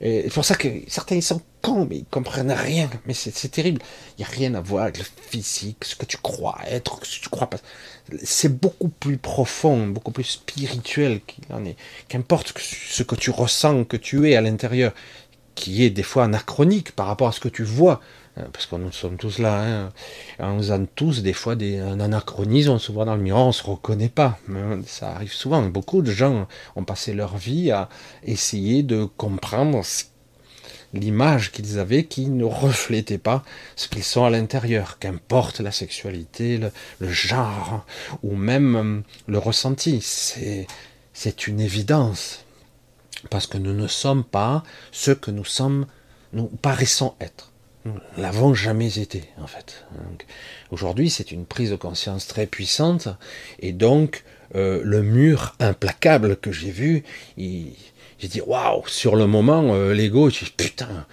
C'est 0.00 0.32
pour 0.32 0.44
ça 0.44 0.54
que 0.54 0.68
certains 0.88 1.16
ils 1.16 1.22
sont 1.22 1.42
cons, 1.62 1.86
mais 1.88 1.98
ils 1.98 2.04
comprennent 2.04 2.52
rien. 2.52 2.88
Mais 3.06 3.14
c'est 3.14 3.48
terrible. 3.48 3.82
Il 4.16 4.22
n'y 4.22 4.24
a 4.24 4.28
rien 4.28 4.54
à 4.54 4.60
voir 4.60 4.84
avec 4.84 4.98
le 4.98 5.04
physique, 5.28 5.84
ce 5.84 5.94
que 5.94 6.06
tu 6.06 6.16
crois 6.16 6.58
être, 6.66 7.04
ce 7.04 7.18
que 7.18 7.24
tu 7.24 7.28
crois 7.28 7.50
pas. 7.50 7.58
C'est 8.22 8.60
beaucoup 8.60 8.88
plus 8.88 9.18
profond, 9.18 9.86
beaucoup 9.86 10.12
plus 10.12 10.24
spirituel 10.24 11.20
qu'il 11.26 11.44
en 11.52 11.64
est. 11.64 11.76
Qu'importe 12.08 12.54
ce 12.58 13.02
que 13.02 13.14
tu 13.14 13.30
ressens, 13.30 13.84
que 13.84 13.96
tu 13.96 14.30
es 14.30 14.36
à 14.36 14.40
l'intérieur, 14.40 14.92
qui 15.54 15.84
est 15.84 15.90
des 15.90 16.02
fois 16.02 16.24
anachronique 16.24 16.92
par 16.92 17.06
rapport 17.06 17.28
à 17.28 17.32
ce 17.32 17.40
que 17.40 17.48
tu 17.48 17.64
vois. 17.64 18.00
Euh, 18.38 18.44
parce 18.52 18.66
que 18.66 18.76
nous 18.76 18.92
sommes 18.92 19.16
tous 19.16 19.38
là, 19.38 19.62
hein. 19.62 19.92
on 20.38 20.70
a 20.70 20.78
tous 20.94 21.22
des 21.22 21.32
fois 21.32 21.56
des, 21.56 21.78
un 21.78 21.98
anachronisme, 21.98 22.70
on 22.70 22.78
se 22.78 22.92
voit 22.92 23.04
dans 23.04 23.16
le 23.16 23.22
miroir, 23.22 23.46
on 23.46 23.52
se 23.52 23.64
reconnaît 23.64 24.08
pas. 24.08 24.38
Ça 24.86 25.10
arrive 25.10 25.32
souvent. 25.32 25.62
Beaucoup 25.62 26.02
de 26.02 26.12
gens 26.12 26.46
ont 26.76 26.84
passé 26.84 27.12
leur 27.12 27.36
vie 27.36 27.70
à 27.70 27.88
essayer 28.24 28.82
de 28.82 29.04
comprendre 29.04 29.82
l'image 30.92 31.52
qu'ils 31.52 31.78
avaient 31.78 32.04
qui 32.04 32.26
ne 32.26 32.44
reflétait 32.44 33.18
pas 33.18 33.44
ce 33.76 33.88
qu'ils 33.88 34.04
sont 34.04 34.24
à 34.24 34.30
l'intérieur, 34.30 34.98
qu'importe 34.98 35.60
la 35.60 35.72
sexualité, 35.72 36.58
le, 36.58 36.72
le, 37.00 37.10
genre, 37.10 37.84
ou 38.22 38.36
même 38.36 38.76
euh, 38.76 39.00
le 39.26 39.38
ressenti. 39.38 40.00
C'est 40.02 41.46
une 41.46 41.60
évidence. 41.60 42.44
Parce 43.28 43.46
que 43.46 43.58
nous 43.58 43.74
ne 43.74 43.86
sommes 43.86 44.24
pas 44.24 44.62
ce 44.92 45.10
que 45.10 45.30
nous 45.30 45.44
sommes, 45.44 45.86
nous 46.32 46.46
paraissons 46.46 47.14
être. 47.20 47.49
L'avons 48.18 48.52
jamais 48.52 48.98
été, 48.98 49.24
en 49.40 49.46
fait. 49.46 49.84
Aujourd'hui, 50.70 51.08
c'est 51.08 51.32
une 51.32 51.46
prise 51.46 51.70
de 51.70 51.76
conscience 51.76 52.26
très 52.26 52.46
puissante, 52.46 53.08
et 53.58 53.72
donc 53.72 54.24
euh, 54.54 54.80
le 54.84 55.02
mur 55.02 55.54
implacable 55.60 56.36
que 56.36 56.52
j'ai 56.52 56.70
vu, 56.70 57.04
j'ai 57.38 58.28
dit 58.28 58.42
waouh, 58.42 58.86
sur 58.86 59.16
le 59.16 59.26
moment, 59.26 59.74
euh, 59.74 59.94
l'ego, 59.94 60.30
putain, 60.56 61.06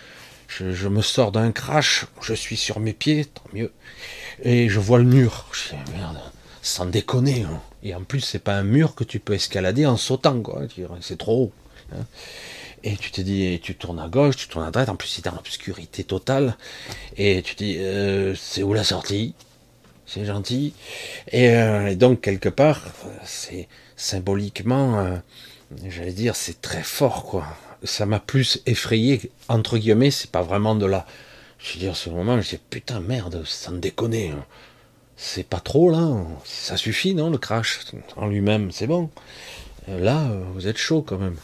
je, 0.47 0.87
me 0.87 1.01
sors 1.01 1.31
d'un 1.31 1.51
crash, 1.51 2.05
je 2.21 2.33
suis 2.33 2.57
sur 2.57 2.79
mes 2.79 2.93
pieds, 2.93 3.25
tant 3.25 3.43
mieux, 3.53 3.71
et 4.43 4.67
je 4.67 4.79
vois 4.79 4.97
le 4.97 5.05
mur. 5.05 5.47
Je 5.53 5.69
dis 5.69 5.91
merde, 5.93 6.19
sans 6.61 6.85
déconner. 6.85 7.43
Hein. 7.43 7.61
Et 7.83 7.95
en 7.95 8.01
plus, 8.01 8.21
c'est 8.21 8.39
pas 8.39 8.55
un 8.55 8.63
mur 8.63 8.95
que 8.95 9.05
tu 9.05 9.19
peux 9.19 9.33
escalader 9.33 9.85
en 9.85 9.97
sautant, 9.97 10.41
quoi. 10.41 10.63
C'est 10.99 11.17
trop 11.17 11.43
haut. 11.43 11.51
Hein. 11.93 12.05
Et 12.87 12.95
tu 12.95 13.11
te 13.11 13.19
dis, 13.19 13.59
tu 13.61 13.75
tournes 13.75 13.99
à 13.99 14.07
gauche, 14.07 14.37
tu 14.37 14.47
tournes 14.47 14.63
à 14.63 14.71
droite, 14.71 14.87
en 14.87 14.95
plus 14.95 15.09
c'est 15.09 15.25
dans 15.25 15.33
l'obscurité 15.33 16.05
totale, 16.05 16.55
et 17.17 17.41
tu 17.41 17.53
te 17.55 17.63
dis, 17.65 17.75
euh, 17.79 18.33
c'est 18.33 18.63
où 18.63 18.71
la 18.73 18.85
sortie? 18.85 19.33
C'est 20.05 20.23
gentil. 20.23 20.73
Euh, 21.33 21.87
et, 21.87 21.97
donc, 21.97 22.21
quelque 22.21 22.47
part, 22.47 22.81
c'est 23.25 23.67
symboliquement, 23.97 24.99
euh, 24.99 25.17
j'allais 25.89 26.13
dire, 26.13 26.37
c'est 26.37 26.61
très 26.61 26.81
fort, 26.81 27.25
quoi. 27.25 27.45
Ça 27.83 28.05
m'a 28.05 28.21
plus 28.21 28.61
effrayé, 28.65 29.31
entre 29.49 29.77
guillemets, 29.77 30.09
c'est 30.09 30.31
pas 30.31 30.41
vraiment 30.41 30.73
de 30.73 30.85
là. 30.85 31.05
Je 31.59 31.73
veux 31.73 31.79
dire, 31.79 31.97
ce 31.97 32.09
moment, 32.09 32.39
je 32.39 32.51
dis, 32.51 32.59
putain, 32.69 33.01
merde, 33.01 33.43
sans 33.45 33.73
déconner. 33.73 34.29
Hein. 34.29 34.45
C'est 35.17 35.45
pas 35.45 35.59
trop, 35.59 35.91
là. 35.91 36.23
Ça 36.45 36.77
suffit, 36.77 37.13
non, 37.13 37.31
le 37.31 37.37
crash 37.37 37.81
en 38.15 38.27
lui-même, 38.27 38.71
c'est 38.71 38.87
bon. 38.87 39.09
Là, 39.89 40.31
vous 40.53 40.69
êtes 40.69 40.77
chaud, 40.77 41.01
quand 41.01 41.17
même. 41.17 41.35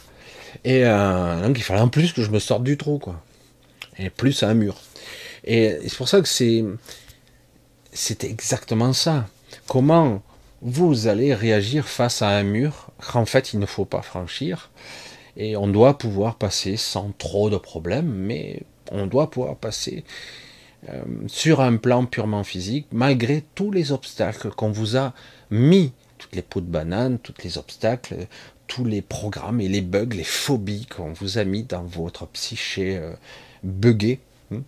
Et 0.64 0.84
euh, 0.84 1.46
donc 1.46 1.58
il 1.58 1.62
fallait 1.62 1.80
en 1.80 1.88
plus 1.88 2.12
que 2.12 2.22
je 2.22 2.30
me 2.30 2.38
sorte 2.38 2.64
du 2.64 2.76
trou, 2.76 2.98
quoi. 2.98 3.22
Et 3.98 4.10
plus 4.10 4.42
un 4.42 4.54
mur. 4.54 4.80
Et 5.44 5.78
c'est 5.82 5.96
pour 5.96 6.08
ça 6.08 6.20
que 6.20 6.28
c'est, 6.28 6.64
c'était 7.92 8.30
exactement 8.30 8.92
ça. 8.92 9.26
Comment 9.68 10.22
vous 10.62 11.06
allez 11.06 11.34
réagir 11.34 11.86
face 11.86 12.22
à 12.22 12.28
un 12.28 12.42
mur 12.42 12.88
qu'en 13.12 13.26
fait 13.26 13.52
il 13.52 13.58
ne 13.58 13.66
faut 13.66 13.84
pas 13.84 14.00
franchir 14.00 14.70
et 15.36 15.56
on 15.56 15.68
doit 15.68 15.98
pouvoir 15.98 16.36
passer 16.36 16.76
sans 16.76 17.12
trop 17.18 17.50
de 17.50 17.56
problèmes, 17.56 18.10
mais 18.10 18.62
on 18.90 19.06
doit 19.06 19.30
pouvoir 19.30 19.56
passer 19.56 20.04
euh, 20.88 21.02
sur 21.26 21.60
un 21.60 21.76
plan 21.76 22.06
purement 22.06 22.44
physique, 22.44 22.86
malgré 22.92 23.44
tous 23.54 23.70
les 23.70 23.92
obstacles 23.92 24.50
qu'on 24.50 24.70
vous 24.70 24.96
a 24.96 25.12
mis, 25.50 25.92
toutes 26.18 26.36
les 26.36 26.42
pots 26.42 26.60
de 26.60 26.66
banane, 26.66 27.18
tous 27.18 27.34
les 27.42 27.58
obstacles, 27.58 28.26
tous 28.66 28.84
les 28.84 29.02
programmes 29.02 29.60
et 29.60 29.68
les 29.68 29.80
bugs, 29.80 30.08
les 30.12 30.24
phobies 30.24 30.86
qu'on 30.86 31.12
vous 31.12 31.38
a 31.38 31.44
mis 31.44 31.62
dans 31.62 31.82
votre 31.82 32.26
psyché 32.26 32.96
euh. 32.96 33.12
Hein. 34.52 34.62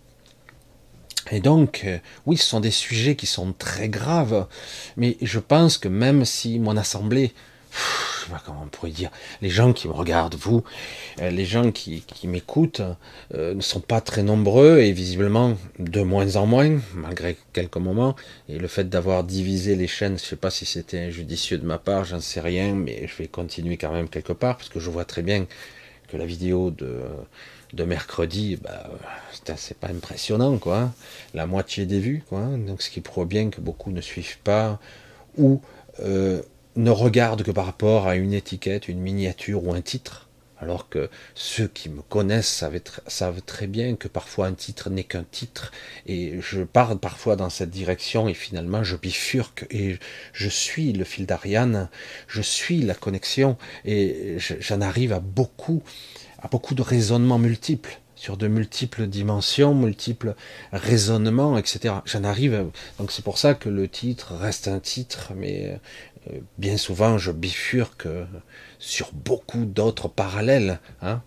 Et 1.31 1.39
donc, 1.39 1.83
euh, 1.85 1.99
oui, 2.25 2.37
ce 2.37 2.45
sont 2.45 2.59
des 2.59 2.71
sujets 2.71 3.15
qui 3.15 3.25
sont 3.25 3.53
très 3.53 3.89
graves, 3.89 4.47
mais 4.95 5.17
je 5.21 5.39
pense 5.39 5.77
que 5.77 5.87
même 5.87 6.25
si 6.25 6.59
mon 6.59 6.77
assemblée 6.77 7.33
je 7.77 8.25
sais 8.25 8.31
pas 8.31 8.41
comment 8.45 8.63
on 8.63 8.67
pourrait 8.67 8.91
dire, 8.91 9.11
les 9.41 9.49
gens 9.49 9.73
qui 9.73 9.87
me 9.87 9.93
regardent, 9.93 10.35
vous, 10.35 10.63
euh, 11.21 11.29
les 11.29 11.45
gens 11.45 11.71
qui, 11.71 12.03
m'écoutent, 12.23 12.81
euh, 13.33 13.53
ne 13.53 13.61
sont 13.61 13.79
pas 13.79 14.01
très 14.01 14.23
nombreux 14.23 14.79
et 14.79 14.91
visiblement 14.91 15.57
de 15.79 16.01
moins 16.01 16.35
en 16.35 16.45
moins, 16.45 16.79
malgré 16.95 17.37
quelques 17.53 17.77
moments. 17.77 18.15
Et 18.49 18.57
le 18.57 18.67
fait 18.67 18.89
d'avoir 18.89 19.23
divisé 19.23 19.75
les 19.75 19.87
chaînes, 19.87 20.17
je 20.17 20.23
sais 20.23 20.35
pas 20.35 20.49
si 20.49 20.65
c'était 20.65 20.99
injudicieux 20.99 21.57
de 21.57 21.65
ma 21.65 21.77
part, 21.77 22.05
j'en 22.05 22.19
sais 22.19 22.41
rien, 22.41 22.73
mais 22.73 23.07
je 23.07 23.15
vais 23.15 23.27
continuer 23.27 23.77
quand 23.77 23.91
même 23.91 24.09
quelque 24.09 24.33
part, 24.33 24.57
parce 24.57 24.69
que 24.69 24.79
je 24.79 24.89
vois 24.89 25.05
très 25.05 25.21
bien 25.21 25.45
que 26.07 26.17
la 26.17 26.25
vidéo 26.25 26.71
de, 26.71 27.01
de 27.73 27.83
mercredi, 27.83 28.57
bah, 28.61 28.89
c'est 29.55 29.77
pas 29.77 29.89
impressionnant, 29.89 30.57
quoi. 30.57 30.91
La 31.33 31.45
moitié 31.45 31.85
des 31.85 31.99
vues, 31.99 32.23
quoi. 32.27 32.41
Donc, 32.41 32.81
ce 32.81 32.89
qui 32.89 33.01
prouve 33.01 33.27
bien 33.27 33.49
que 33.49 33.61
beaucoup 33.61 33.91
ne 33.91 34.01
suivent 34.01 34.39
pas 34.39 34.79
ou 35.37 35.61
euh, 35.99 36.41
ne 36.77 36.91
regarde 36.91 37.43
que 37.43 37.51
par 37.51 37.65
rapport 37.65 38.07
à 38.07 38.15
une 38.15 38.33
étiquette, 38.33 38.87
une 38.87 38.99
miniature 38.99 39.65
ou 39.65 39.73
un 39.73 39.81
titre, 39.81 40.27
alors 40.59 40.89
que 40.89 41.09
ceux 41.35 41.67
qui 41.67 41.89
me 41.89 42.01
connaissent 42.01 42.63
savent, 43.07 43.41
très 43.41 43.67
bien 43.67 43.95
que 43.95 44.07
parfois 44.07 44.47
un 44.47 44.53
titre 44.53 44.89
n'est 44.89 45.03
qu'un 45.03 45.23
titre, 45.23 45.71
et 46.05 46.39
je 46.39 46.61
pars 46.61 46.97
parfois 46.99 47.35
dans 47.35 47.49
cette 47.49 47.69
direction, 47.69 48.27
et 48.27 48.33
finalement 48.33 48.83
je 48.83 48.95
bifurque, 48.95 49.65
et 49.69 49.97
je 50.33 50.49
suis 50.49 50.93
le 50.93 51.03
fil 51.03 51.25
d'Ariane, 51.25 51.89
je 52.27 52.41
suis 52.41 52.81
la 52.81 52.95
connexion, 52.95 53.57
et 53.85 54.37
j'en 54.39 54.81
arrive 54.81 55.13
à 55.13 55.19
beaucoup, 55.19 55.83
à 56.39 56.47
beaucoup 56.47 56.75
de 56.75 56.81
raisonnements 56.81 57.39
multiples 57.39 57.99
sur 58.15 58.35
de 58.35 58.47
multiples 58.47 59.05
dimensions, 59.05 59.75
multiples 59.75 60.33
raisonnements, 60.71 61.55
etc. 61.55 61.93
J'en 62.05 62.23
arrive, 62.23 62.65
donc 62.97 63.11
c'est 63.11 63.23
pour 63.23 63.37
ça 63.37 63.53
que 63.53 63.69
le 63.69 63.87
titre 63.87 64.33
reste 64.33 64.67
un 64.67 64.79
titre, 64.79 65.33
mais 65.35 65.79
bien 66.57 66.77
souvent 66.77 67.17
je 67.17 67.31
bifurque 67.31 68.07
sur 68.79 69.11
beaucoup 69.13 69.65
d'autres 69.65 70.07
parallèles. 70.07 70.79
Hein. 71.01 71.21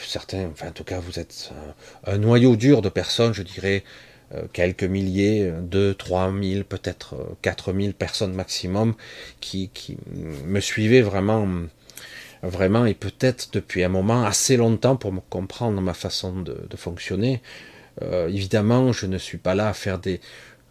Certains, 0.00 0.48
enfin 0.52 0.68
en 0.68 0.72
tout 0.72 0.84
cas 0.84 1.00
vous 1.00 1.18
êtes 1.18 1.50
un, 2.04 2.18
noyau 2.18 2.56
dur 2.56 2.82
de 2.82 2.88
personnes, 2.88 3.32
je 3.32 3.42
dirais 3.42 3.84
euh, 4.34 4.42
quelques 4.52 4.84
milliers, 4.84 5.52
deux, 5.62 5.94
trois 5.94 6.30
mille, 6.32 6.64
peut-être 6.64 7.14
euh, 7.14 7.24
quatre 7.42 7.72
mille 7.72 7.94
personnes 7.94 8.32
maximum 8.32 8.94
qui, 9.40 9.70
qui 9.72 9.96
me 10.44 10.60
suivaient 10.60 11.02
vraiment, 11.02 11.46
vraiment 12.42 12.86
et 12.86 12.94
peut-être 12.94 13.50
depuis 13.52 13.84
un 13.84 13.88
moment 13.88 14.24
assez 14.24 14.56
longtemps 14.56 14.96
pour 14.96 15.12
me 15.12 15.20
comprendre 15.20 15.80
ma 15.80 15.94
façon 15.94 16.40
de, 16.40 16.76
fonctionner. 16.76 17.40
évidemment, 18.28 18.92
je 18.92 19.06
ne 19.06 19.16
suis 19.16 19.38
pas 19.38 19.54
là 19.54 19.68
à 19.68 19.72
faire 19.72 19.98
des, 19.98 20.20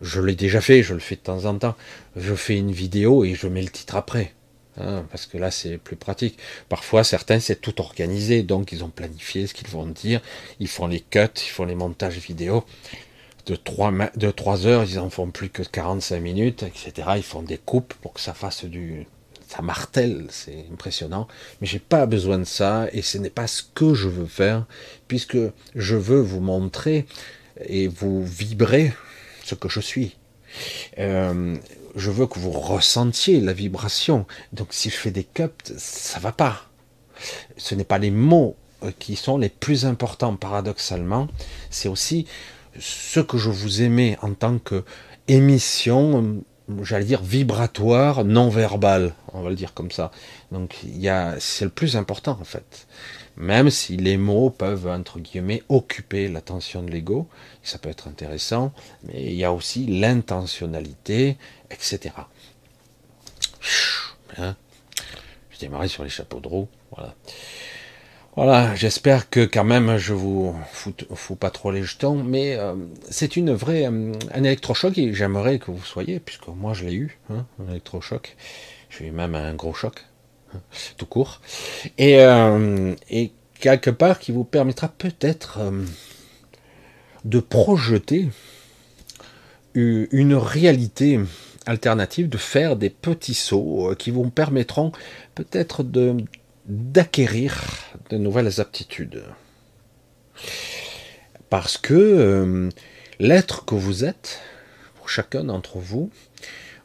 je 0.01 0.21
l'ai 0.21 0.36
déjà 0.36 0.62
fait, 0.62 0.84
je 0.84 0.93
le 0.93 0.99
fais 0.99 1.15
de 1.15 1.21
temps 1.21 1.45
en 1.45 1.58
temps. 1.58 1.75
Je 2.15 2.36
fais 2.36 2.58
une 2.58 2.71
vidéo 2.71 3.23
et 3.23 3.34
je 3.34 3.47
mets 3.47 3.62
le 3.62 3.69
titre 3.69 3.95
après. 3.95 4.34
Hein, 4.77 5.05
parce 5.10 5.25
que 5.25 5.38
là, 5.38 5.51
c'est 5.51 5.77
plus 5.77 5.95
pratique. 5.95 6.38
Parfois, 6.67 7.03
certains, 7.03 7.39
c'est 7.39 7.62
tout 7.62 7.79
organisé. 7.79 8.43
Donc, 8.43 8.71
ils 8.71 8.84
ont 8.84 8.89
planifié 8.89 9.47
ce 9.47 9.53
qu'ils 9.53 9.69
vont 9.69 9.88
dire. 9.88 10.21
Ils 10.60 10.67
font 10.67 10.88
les 10.88 10.99
cuts, 10.99 11.19
ils 11.38 11.49
font 11.49 11.65
les 11.65 11.75
montages 11.75 12.17
vidéo. 12.17 12.65
De 13.45 13.55
3, 13.55 13.93
de 14.15 14.31
3 14.31 14.67
heures, 14.67 14.84
ils 14.84 14.99
en 14.99 15.10
font 15.10 15.29
plus 15.29 15.49
que 15.49 15.62
45 15.62 16.19
minutes, 16.19 16.63
etc. 16.63 17.10
Ils 17.15 17.23
font 17.23 17.43
des 17.43 17.58
coupes 17.58 17.93
pour 18.01 18.13
que 18.13 18.19
ça 18.19 18.34
fasse 18.34 18.65
du. 18.65 19.05
Ça 19.47 19.62
martèle, 19.62 20.25
c'est 20.29 20.65
impressionnant. 20.73 21.27
Mais 21.62 21.67
j'ai 21.67 21.79
pas 21.79 22.08
besoin 22.08 22.39
de 22.39 22.45
ça 22.45 22.88
et 22.91 23.03
ce 23.03 23.19
n'est 23.19 23.29
pas 23.29 23.45
ce 23.45 23.62
que 23.75 23.93
je 23.93 24.08
veux 24.08 24.25
faire, 24.25 24.65
puisque 25.08 25.38
je 25.75 25.95
veux 25.95 26.19
vous 26.19 26.39
montrer 26.39 27.05
et 27.63 27.88
vous 27.88 28.25
vibrer 28.25 28.91
ce 29.45 29.55
que 29.55 29.69
je 29.69 29.79
suis. 29.79 30.17
Euh, 30.97 31.55
je 31.95 32.12
veux 32.12 32.27
que 32.27 32.39
vous 32.39 32.51
ressentiez 32.51 33.39
la 33.39 33.53
vibration. 33.53 34.25
Donc 34.51 34.69
si 34.71 34.89
je 34.89 34.95
fais 34.95 35.12
des 35.12 35.23
cups, 35.23 35.73
ça 35.77 36.19
va 36.19 36.31
pas. 36.31 36.65
Ce 37.58 37.75
n'est 37.75 37.86
pas 37.86 37.99
les 37.99 38.12
mots 38.12 38.55
euh, 38.84 38.91
qui 38.97 39.15
sont 39.15 39.38
les 39.38 39.49
plus 39.49 39.86
importants 39.86 40.36
paradoxalement, 40.36 41.27
c'est 41.69 41.88
aussi 41.88 42.25
ce 42.77 43.21
que 43.21 43.38
je 43.38 43.49
vous 43.49 43.81
aimais 43.81 44.17
en 44.21 44.34
tant 44.34 44.58
que 44.58 44.84
émission, 45.29 46.43
j'allais 46.81 47.05
dire 47.05 47.23
vibratoire, 47.23 48.25
non 48.25 48.49
verbale, 48.49 49.13
on 49.31 49.41
va 49.41 49.49
le 49.49 49.55
dire 49.55 49.73
comme 49.73 49.91
ça. 49.91 50.12
Donc 50.51 50.75
il 50.84 51.36
c'est 51.39 51.65
le 51.65 51.71
plus 51.71 51.95
important 51.95 52.38
en 52.41 52.43
fait 52.43 52.88
même 53.37 53.69
si 53.69 53.97
les 53.97 54.17
mots 54.17 54.49
peuvent, 54.49 54.87
entre 54.87 55.19
guillemets, 55.19 55.63
occuper 55.69 56.27
l'attention 56.27 56.83
de 56.83 56.91
l'ego, 56.91 57.27
ça 57.63 57.77
peut 57.77 57.89
être 57.89 58.07
intéressant, 58.07 58.73
mais 59.03 59.23
il 59.23 59.35
y 59.35 59.43
a 59.43 59.51
aussi 59.51 59.85
l'intentionnalité, 59.85 61.37
etc. 61.71 62.15
Hein 64.37 64.55
je 65.55 65.59
démarrais 65.59 65.87
sur 65.87 66.03
les 66.03 66.09
chapeaux 66.09 66.39
de 66.39 66.47
roue, 66.47 66.67
voilà. 66.91 67.15
Voilà, 68.35 68.75
j'espère 68.75 69.29
que 69.29 69.45
quand 69.45 69.63
même 69.63 69.97
je 69.97 70.13
vous 70.13 70.53
fous, 70.73 71.35
pas 71.35 71.49
trop 71.49 71.71
les 71.71 71.83
jetons, 71.83 72.21
mais 72.21 72.57
euh, 72.57 72.75
c'est 73.09 73.37
une 73.37 73.53
vraie 73.53 73.85
euh, 73.85 74.11
un 74.33 74.43
électrochoc 74.43 74.97
et 74.97 75.13
j'aimerais 75.13 75.57
que 75.57 75.71
vous 75.71 75.85
soyez, 75.85 76.19
puisque 76.19 76.47
moi 76.49 76.73
je 76.73 76.83
l'ai 76.83 76.95
eu, 76.95 77.17
hein, 77.29 77.45
un 77.61 77.71
électrochoc. 77.71 78.35
J'ai 78.89 79.05
eu 79.07 79.11
même 79.11 79.35
un 79.35 79.53
gros 79.53 79.73
choc, 79.73 80.03
tout 80.97 81.05
court, 81.05 81.41
et, 81.97 82.19
euh, 82.19 82.93
et, 83.09 83.31
quelque 83.59 83.89
part 83.89 84.19
qui 84.19 84.31
vous 84.31 84.43
permettra 84.43 84.89
peut-être 84.89 85.59
euh, 85.59 85.83
de 87.23 87.39
projeter 87.39 88.29
une 89.73 90.35
réalité 90.35 91.19
alternative, 91.65 92.29
de 92.29 92.37
faire 92.37 92.75
des 92.75 92.89
petits 92.89 93.33
sauts 93.33 93.91
euh, 93.91 93.95
qui 93.95 94.11
vous 94.11 94.29
permettront 94.29 94.91
peut-être 95.33 95.83
de 95.83 96.17
d'acquérir 96.67 97.61
de 98.09 98.17
nouvelles 98.17 98.59
aptitudes. 98.59 99.23
Parce 101.49 101.77
que 101.77 102.71
l'être 103.19 103.65
que 103.65 103.75
vous 103.75 104.03
êtes, 104.03 104.41
pour 104.95 105.07
chacun 105.07 105.43
d'entre 105.43 105.77
vous, 105.77 106.09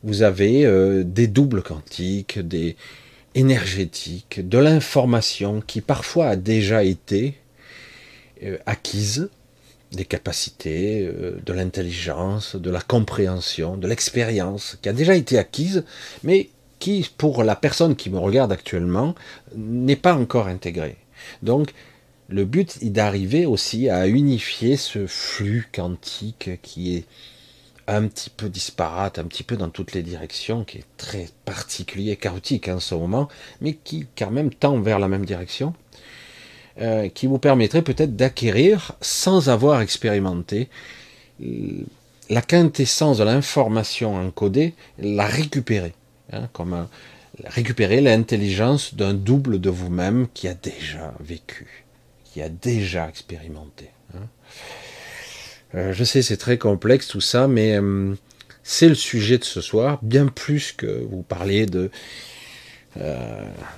vous 0.03 0.23
avez 0.23 1.03
des 1.05 1.29
doubles 1.29 1.63
quantiques, 1.63 2.39
des, 2.39 2.77
énergétique, 3.35 4.47
de 4.47 4.59
l'information 4.59 5.63
qui 5.67 5.81
parfois 5.81 6.29
a 6.29 6.37
déjà 6.37 6.85
été 6.85 7.35
euh, 8.43 8.59
acquise, 8.67 9.31
des 9.93 10.05
capacités, 10.05 11.07
euh, 11.07 11.39
de 11.45 11.53
l'intelligence, 11.53 12.57
de 12.57 12.71
la 12.71 12.81
compréhension, 12.81 13.77
de 13.77 13.89
l'expérience, 13.89 14.79
qui 14.83 14.89
a 14.89 14.93
déjà 14.93 15.15
été 15.15 15.39
acquise, 15.39 15.85
mais 16.23 16.51
qui, 16.79 17.11
pour 17.19 17.45
la 17.45 17.57
personne 17.57 17.97
qui 17.97 18.11
me 18.11 18.19
regarde 18.19 18.53
actuellement, 18.53 19.15
n'est 19.55 19.97
pas 19.97 20.15
encore 20.15 20.47
intégrée. 20.47 20.97
Donc, 21.43 21.73
le 22.29 22.45
but 22.45 22.79
est 22.81 22.91
d'arriver 22.91 23.45
aussi 23.45 23.89
à 23.89 24.07
unifier 24.07 24.77
ce 24.77 25.07
flux 25.07 25.67
quantique 25.73 26.51
qui 26.63 26.97
est 26.97 27.05
un 27.97 28.07
petit 28.07 28.31
peu 28.31 28.49
disparate, 28.49 29.19
un 29.19 29.25
petit 29.25 29.43
peu 29.43 29.57
dans 29.57 29.69
toutes 29.69 29.93
les 29.93 30.03
directions, 30.03 30.65
qui 30.65 30.79
est 30.79 30.85
très 30.97 31.29
particulier, 31.45 32.17
chaotique 32.17 32.69
en 32.69 32.81
ce 32.81 32.95
moment, 32.95 33.29
mais 33.61 33.75
qui 33.75 34.07
quand 34.17 34.31
même 34.31 34.53
tend 34.53 34.79
vers 34.81 34.99
la 34.99 35.09
même 35.09 35.25
direction, 35.25 35.75
euh, 36.81 37.09
qui 37.09 37.27
vous 37.27 37.39
permettrait 37.39 37.83
peut-être 37.83 38.17
d'acquérir, 38.17 38.93
sans 39.01 39.49
avoir 39.49 39.81
expérimenté, 39.81 40.69
euh, 41.43 41.85
la 42.29 42.43
quintessence 42.43 43.19
de 43.19 43.25
l'information 43.25 44.15
encodée, 44.15 44.75
la 44.99 45.27
récupérer, 45.27 45.95
hein, 46.33 46.49
comme 46.53 46.87
récupérer 47.45 48.01
l'intelligence 48.01 48.95
d'un 48.95 49.15
double 49.15 49.61
de 49.61 49.71
vous-même 49.71 50.29
qui 50.33 50.47
a 50.47 50.55
déjà 50.55 51.13
vécu, 51.19 51.85
qui 52.25 52.41
a 52.41 52.49
déjà 52.49 53.09
expérimenté. 53.09 53.91
Euh, 55.75 55.93
je 55.93 56.05
sais, 56.05 56.23
c'est 56.23 56.37
très 56.37 56.59
complexe 56.59 57.09
tout 57.09 57.21
ça, 57.21 57.49
mais 57.49 57.77
euh, 57.77 58.15
c'est 58.63 58.89
le 58.89 58.95
sujet 58.95 59.39
de 59.39 59.45
ce 59.45 59.61
soir, 59.61 59.99
bien 60.03 60.27
plus 60.27 60.73
que 60.73 61.05
vous 61.11 61.23
parliez 61.23 61.67
de 61.67 61.91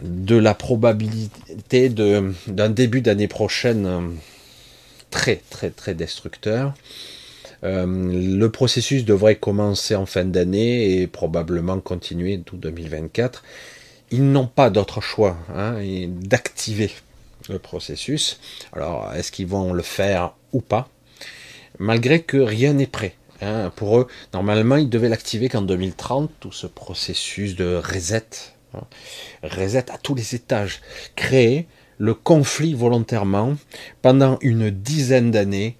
de 0.02 0.36
la 0.36 0.54
probabilité 0.54 1.90
d'un 1.90 2.70
début 2.70 3.02
d'année 3.02 3.28
prochaine 3.28 4.16
très 5.10 5.42
très 5.50 5.68
très 5.68 5.92
destructeur. 5.94 6.72
le 7.62 8.46
processus 8.46 9.04
devrait 9.04 9.36
commencer 9.36 9.94
en 9.94 10.06
fin 10.06 10.24
d'année 10.24 11.02
et 11.02 11.06
probablement 11.06 11.78
continuer 11.80 12.40
tout 12.40 12.56
2024. 12.56 13.42
Ils 14.12 14.30
n'ont 14.30 14.46
pas 14.46 14.70
d'autre 14.70 15.00
choix 15.00 15.36
hein, 15.54 15.76
d'activer 16.06 16.90
le 17.48 17.58
processus. 17.58 18.40
Alors, 18.72 19.12
est-ce 19.14 19.32
qu'ils 19.32 19.46
vont 19.46 19.72
le 19.72 19.82
faire 19.82 20.34
ou 20.52 20.60
pas? 20.60 20.88
Malgré 21.78 22.22
que 22.22 22.36
rien 22.36 22.74
n'est 22.74 22.86
prêt. 22.86 23.14
Hein. 23.40 23.72
Pour 23.76 23.98
eux, 23.98 24.06
normalement, 24.32 24.76
ils 24.76 24.88
devaient 24.88 25.08
l'activer 25.08 25.48
qu'en 25.48 25.62
2030, 25.62 26.30
tout 26.40 26.52
ce 26.52 26.66
processus 26.66 27.56
de 27.56 27.76
reset, 27.76 28.26
hein. 28.74 28.84
reset 29.42 29.90
à 29.90 29.98
tous 29.98 30.14
les 30.14 30.34
étages, 30.34 30.80
créer 31.16 31.66
le 31.98 32.14
conflit 32.14 32.74
volontairement 32.74 33.56
pendant 34.00 34.38
une 34.40 34.70
dizaine 34.70 35.30
d'années 35.30 35.76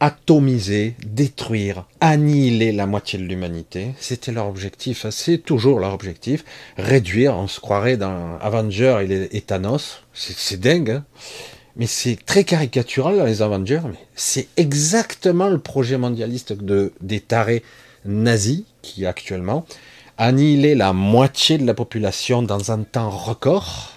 atomiser, 0.00 0.96
détruire, 1.06 1.86
annihiler 2.00 2.72
la 2.72 2.86
moitié 2.86 3.18
de 3.18 3.24
l'humanité. 3.24 3.94
C'était 3.98 4.32
leur 4.32 4.48
objectif, 4.48 5.06
hein. 5.06 5.10
c'est 5.10 5.38
toujours 5.38 5.80
leur 5.80 5.94
objectif. 5.94 6.44
Réduire, 6.76 7.34
on 7.36 7.46
se 7.46 7.58
croirait 7.58 7.96
dans 7.96 8.36
Avengers 8.38 9.28
et, 9.30 9.40
Thanos, 9.40 10.02
c'est 10.12 10.60
dingue. 10.60 11.00
Mais 11.76 11.86
c'est 11.86 12.16
très 12.24 12.44
caricatural 12.44 13.16
dans 13.16 13.24
les 13.24 13.42
Avengers, 13.42 13.82
mais 13.84 13.98
c'est 14.14 14.48
exactement 14.56 15.48
le 15.48 15.58
projet 15.58 15.98
mondialiste 15.98 16.52
de, 16.52 16.92
des 17.00 17.20
tarés 17.20 17.62
nazis 18.04 18.62
qui 18.82 19.06
actuellement 19.06 19.66
annihiler 20.16 20.74
la 20.74 20.92
moitié 20.92 21.58
de 21.58 21.66
la 21.66 21.74
population 21.74 22.42
dans 22.42 22.70
un 22.70 22.82
temps 22.84 23.10
record 23.10 23.94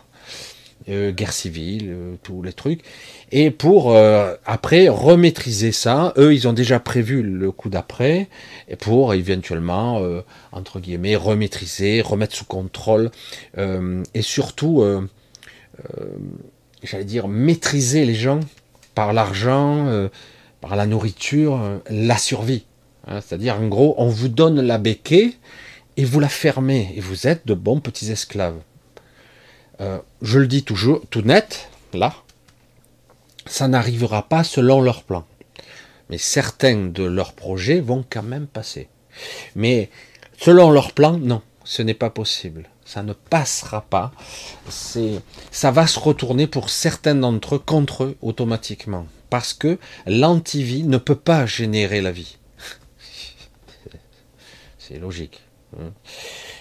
euh, 0.89 1.11
guerre 1.11 1.33
civile, 1.33 1.89
euh, 1.89 2.15
tous 2.23 2.41
les 2.41 2.53
trucs. 2.53 2.81
Et 3.33 3.51
pour 3.51 3.91
euh, 3.91 4.35
après 4.45 4.87
remaîtriser 4.87 5.73
ça, 5.73 6.13
eux, 6.17 6.33
ils 6.33 6.47
ont 6.47 6.53
déjà 6.53 6.79
prévu 6.79 7.21
le 7.21 7.51
coup 7.51 7.67
d'après, 7.69 8.29
et 8.69 8.77
pour 8.77 9.13
éventuellement, 9.13 10.01
entre 10.53 10.79
guillemets, 10.79 11.17
remaîtriser, 11.17 12.01
remettre 12.01 12.35
sous 12.35 12.45
contrôle, 12.45 13.11
et 13.57 14.21
surtout, 14.21 14.81
j'allais 16.83 17.05
dire, 17.05 17.27
maîtriser 17.27 18.05
les 18.05 18.15
gens 18.15 18.39
par 18.95 19.13
l'argent, 19.13 20.09
par 20.61 20.75
la 20.75 20.85
nourriture, 20.85 21.81
la 21.89 22.17
survie. 22.17 22.65
Hein, 23.07 23.21
c'est-à-dire, 23.21 23.55
en 23.55 23.67
gros, 23.67 23.95
on 23.97 24.09
vous 24.09 24.27
donne 24.27 24.61
la 24.61 24.77
béquée 24.77 25.35
et 25.95 26.05
vous 26.05 26.19
la 26.19 26.29
fermez, 26.29 26.93
et 26.95 26.99
vous 26.99 27.27
êtes 27.27 27.47
de 27.47 27.53
bons 27.53 27.79
petits 27.79 28.11
esclaves. 28.11 28.59
Euh, 29.81 29.99
je 30.21 30.39
le 30.39 30.47
dis 30.47 30.63
toujours 30.63 31.01
tout 31.09 31.21
net, 31.21 31.69
là, 31.93 32.13
ça 33.45 33.67
n'arrivera 33.67 34.27
pas 34.27 34.43
selon 34.43 34.81
leur 34.81 35.03
plan. 35.03 35.25
Mais 36.09 36.17
certains 36.17 36.87
de 36.87 37.03
leurs 37.03 37.33
projets 37.33 37.79
vont 37.79 38.05
quand 38.09 38.23
même 38.23 38.47
passer. 38.47 38.89
Mais 39.55 39.89
selon 40.37 40.69
leur 40.69 40.93
plan, 40.93 41.17
non, 41.17 41.41
ce 41.63 41.81
n'est 41.81 41.93
pas 41.93 42.09
possible. 42.09 42.69
Ça 42.87 43.03
ne 43.03 43.11
passera 43.11 43.81
pas. 43.81 44.13
C'est, 44.69 45.19
ça 45.51 45.71
va 45.71 45.87
se 45.87 45.99
retourner 45.99 46.47
pour 46.47 46.69
certains 46.69 47.15
d'entre 47.15 47.55
eux 47.55 47.59
contre 47.59 48.05
eux 48.05 48.17
automatiquement. 48.21 49.07
Parce 49.29 49.53
que 49.53 49.77
l'antivie 50.05 50.83
ne 50.83 50.97
peut 50.97 51.17
pas 51.17 51.45
générer 51.45 51.99
la 51.99 52.11
vie. 52.11 52.37
C'est 54.79 54.99
logique. 54.99 55.41
Hein. 55.77 55.91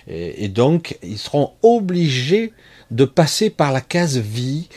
et 0.09 0.49
donc, 0.49 0.99
ils 1.01 1.17
seront 1.17 1.53
obligés 1.63 2.53
de 2.91 3.05
passer 3.05 3.51
par 3.51 3.71
la 3.71 3.81
case 3.81 4.19
vie, 4.19 4.69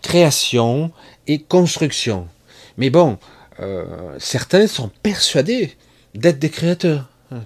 création 0.00 0.92
et 1.26 1.42
construction. 1.42 2.28
Mais 2.76 2.90
bon, 2.90 3.18
euh, 3.60 4.16
certains 4.18 4.66
sont 4.66 4.90
persuadés 5.02 5.76
d'être 6.14 6.38
des 6.38 6.50
créateurs. 6.50 7.08
Ah, 7.30 7.40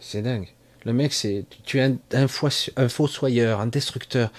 c'est 0.00 0.22
dingue. 0.22 0.48
Le 0.84 0.92
mec, 0.92 1.12
c'est 1.12 1.44
tu 1.64 1.78
es 1.78 1.82
un, 1.82 1.96
un, 2.12 2.26
un 2.76 2.88
fossoyeur, 2.88 3.60
un 3.60 3.66
destructeur. 3.66 4.30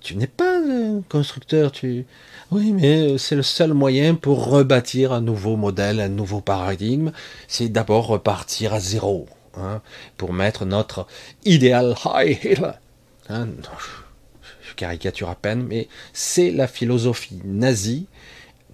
Tu 0.00 0.16
n'es 0.16 0.26
pas 0.26 0.58
un 0.58 1.02
constructeur. 1.08 1.70
Tu 1.70 2.06
oui, 2.50 2.72
mais 2.72 3.18
c'est 3.18 3.36
le 3.36 3.42
seul 3.42 3.72
moyen 3.72 4.14
pour 4.14 4.46
rebâtir 4.46 5.12
un 5.12 5.20
nouveau 5.20 5.56
modèle, 5.56 6.00
un 6.00 6.08
nouveau 6.08 6.40
paradigme. 6.40 7.12
C'est 7.48 7.68
d'abord 7.68 8.06
repartir 8.06 8.74
à 8.74 8.80
zéro, 8.80 9.26
hein, 9.56 9.80
pour 10.16 10.32
mettre 10.32 10.64
notre 10.64 11.06
idéal 11.44 11.94
high 12.04 12.38
Hitler. 12.44 12.72
Hein, 13.28 13.48
caricature 14.76 15.28
à 15.28 15.34
peine, 15.34 15.64
mais 15.66 15.88
c'est 16.12 16.50
la 16.50 16.66
philosophie 16.66 17.40
nazie 17.44 18.06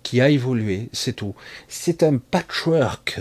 qui 0.03 0.21
a 0.21 0.29
évolué, 0.29 0.89
c'est 0.93 1.12
tout. 1.12 1.35
C'est 1.69 2.03
un 2.03 2.19
patchwork 2.19 3.21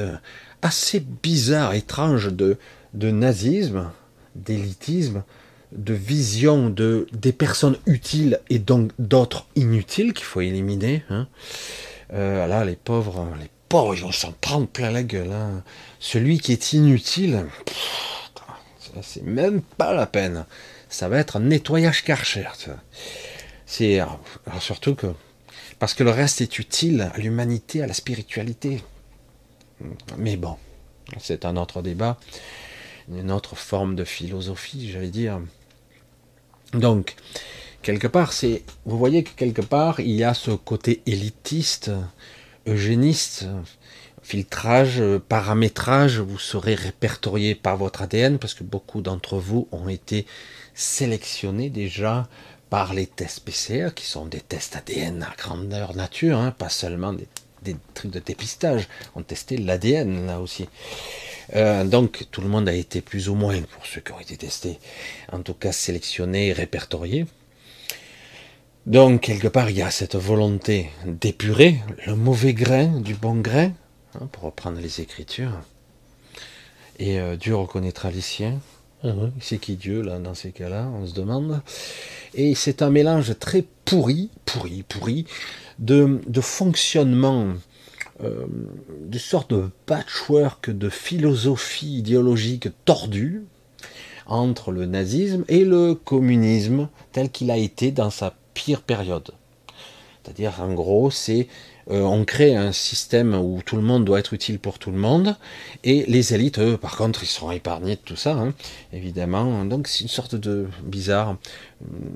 assez 0.62 1.00
bizarre, 1.00 1.74
étrange 1.74 2.34
de, 2.34 2.58
de 2.98 3.12
nazisme, 3.12 3.92
d'élitisme, 4.36 5.24
de 5.72 5.94
vision 5.94 6.70
de, 6.70 7.08
des 7.12 7.34
personnes 7.34 7.78
utiles 7.86 8.40
et 8.50 8.60
donc 8.60 8.92
d'autres 9.00 9.48
inutiles 9.56 10.14
qu'il 10.14 10.26
faut 10.26 10.42
éliminer. 10.42 11.04
Hein. 11.10 11.28
Euh, 12.14 12.48
là, 12.48 12.64
les 12.64 12.76
pauvres, 12.76 13.28
les 13.40 13.50
pauvres, 13.68 13.96
ils 13.96 14.02
vont 14.02 14.12
s'en 14.12 14.32
prendre 14.32 14.68
plein 14.68 14.92
la 14.92 15.04
gueule. 15.04 15.32
Hein. 15.32 15.64
Celui 16.00 16.40
qui 16.40 16.54
est 16.54 16.74
inutile, 16.74 17.46
c'est 19.02 19.24
même 19.24 19.62
pas 19.62 19.94
la 19.94 20.06
peine 20.06 20.46
ça 20.90 21.10
va 21.10 21.18
être 21.20 21.38
un 21.38 21.42
nettoyage 21.42 22.04
Karcher. 22.04 22.48
C'est 23.66 24.00
surtout 24.60 24.96
que 24.96 25.08
parce 25.80 25.94
que 25.94 26.04
le 26.04 26.12
reste 26.12 26.42
est 26.42 26.60
utile 26.60 27.12
à 27.14 27.18
l'humanité, 27.20 27.84
à 27.84 27.88
la 27.88 27.94
spiritualité. 27.94 28.84
Mais 30.18 30.38
bon, 30.38 30.58
c'est 31.20 31.46
un 31.46 31.56
autre 31.56 31.82
débat, 31.82 32.18
une 33.12 33.32
autre 33.32 33.56
forme 33.56 33.96
de 33.96 34.04
philosophie, 34.04 34.90
j'allais 34.92 35.10
dire. 35.10 35.40
Donc, 36.74 37.16
quelque 37.82 38.08
part, 38.08 38.34
c'est, 38.34 38.64
vous 38.86 38.98
voyez 38.98 39.24
que 39.24 39.32
quelque 39.36 39.62
part, 39.62 40.00
il 40.00 40.12
y 40.12 40.24
a 40.24 40.34
ce 40.34 40.52
côté 40.52 41.02
élitiste, 41.06 41.92
eugéniste, 42.68 43.46
filtrage, 44.22 45.02
paramétrage, 45.30 46.20
vous 46.20 46.38
serez 46.38 46.76
répertorié 46.76 47.56
par 47.56 47.78
votre 47.78 48.02
ADN 48.02 48.40
parce 48.40 48.54
que 48.54 48.66
beaucoup 48.66 49.02
d'entre 49.02 49.38
vous 49.38 49.70
ont 49.72 49.88
été 49.88 50.26
sélectionnés 50.74 51.70
déjà 51.70 52.28
par 52.70 52.94
les 52.94 53.08
tests 53.08 53.40
PCR, 53.40 53.94
qui 53.96 54.06
sont 54.06 54.26
des 54.26 54.42
tests 54.42 54.76
ADN 54.76 55.24
à 55.24 55.34
grandeur 55.38 55.96
nature, 55.96 56.38
hein, 56.38 56.52
pas 56.52 56.68
seulement 56.68 57.14
des, 57.14 57.28
trucs 57.94 58.12
de 58.12 58.20
dépistage. 58.20 58.88
On 59.16 59.24
testait 59.24 59.58
l'ADN 59.58 60.28
là 60.28 60.40
aussi. 60.40 60.68
Euh, 61.56 61.84
donc 61.86 62.26
tout 62.32 62.42
le 62.42 62.48
monde 62.48 62.68
a 62.68 62.74
été 62.74 63.02
plus 63.02 63.30
ou 63.30 63.36
moins, 63.36 63.62
pour 63.62 63.86
ceux 63.86 64.02
qui 64.02 64.12
ont 64.12 64.20
été 64.20 64.36
testés, 64.38 64.80
en 65.32 65.40
tout 65.40 65.54
cas 65.54 65.72
sélectionnés 65.72 66.48
et 66.48 66.54
répertoriés. 66.54 67.26
Donc 68.86 69.22
quelque 69.22 69.48
part 69.48 69.70
il 69.70 69.78
y 69.78 69.82
a 69.82 69.92
cette 69.92 70.16
volonté 70.16 70.90
d'épurer 71.06 71.80
le 72.06 72.16
mauvais 72.16 72.54
grain 72.54 73.00
du 73.00 73.16
bon 73.16 73.36
grain, 73.36 73.72
hein, 74.16 74.28
pour 74.32 74.44
reprendre 74.44 74.80
les 74.80 75.02
Écritures. 75.02 75.62
Et 77.00 77.20
euh, 77.20 77.36
Dieu 77.36 77.56
reconnaîtra 77.56 78.12
les 78.12 78.22
siens. 78.22 78.60
Ah 79.04 79.10
c'est 79.40 79.60
qui 79.60 79.76
Dieu, 79.76 80.02
là, 80.02 80.18
dans 80.18 80.34
ces 80.34 80.52
cas-là, 80.52 80.90
on 81.00 81.06
se 81.06 81.14
demande. 81.14 81.62
Et 82.34 82.56
c'est 82.56 82.82
un 82.82 82.90
mélange 82.90 83.38
très 83.38 83.64
pourri, 83.86 84.32
pourri, 84.46 84.84
pourri, 84.88 85.26
de, 85.80 86.42
fonctionnement, 86.42 87.54
euh, 88.24 88.46
de 89.06 89.18
sorte 89.18 89.52
de 89.54 89.70
patchwork 89.86 90.70
de 90.70 90.90
philosophie 90.90 92.00
idéologique 92.00 92.70
tordue 92.86 93.44
entre 94.26 94.72
le 94.72 94.86
nazisme 94.86 95.46
et 95.48 95.64
le 95.64 95.96
communisme 95.96 96.90
tel 97.12 97.30
qu'il 97.30 97.52
a 97.52 97.58
été 97.58 97.92
dans 97.92 98.10
sa 98.10 98.36
pire 98.54 98.82
période. 98.82 99.32
C'est-à-dire, 100.24 100.62
en 100.62 100.74
gros, 100.74 101.10
c'est 101.10 101.48
euh, 101.90 102.02
on 102.02 102.26
crée 102.26 102.56
un 102.56 102.74
système 102.74 103.34
où 103.34 103.62
tout 103.66 103.78
le 103.78 103.82
monde 103.82 104.04
doit 104.04 104.20
être 104.20 104.34
utile 104.34 104.60
pour 104.60 104.78
tout 104.78 104.92
le 104.92 104.98
monde, 104.98 105.38
et 105.86 106.04
les 106.08 106.34
élites, 106.34 106.60
eux, 106.60 106.78
par 106.78 106.98
contre, 106.98 107.24
ils 107.24 107.28
seront 107.28 107.52
épargnés 107.52 107.96
de 107.96 108.02
tout 108.02 108.18
ça, 108.18 108.34
hein, 108.34 108.54
évidemment. 108.92 109.64
Donc 109.64 109.88
c'est 109.88 110.02
une 110.02 110.10
sorte 110.10 110.36
de 110.36 110.68
bizarre. 110.84 111.38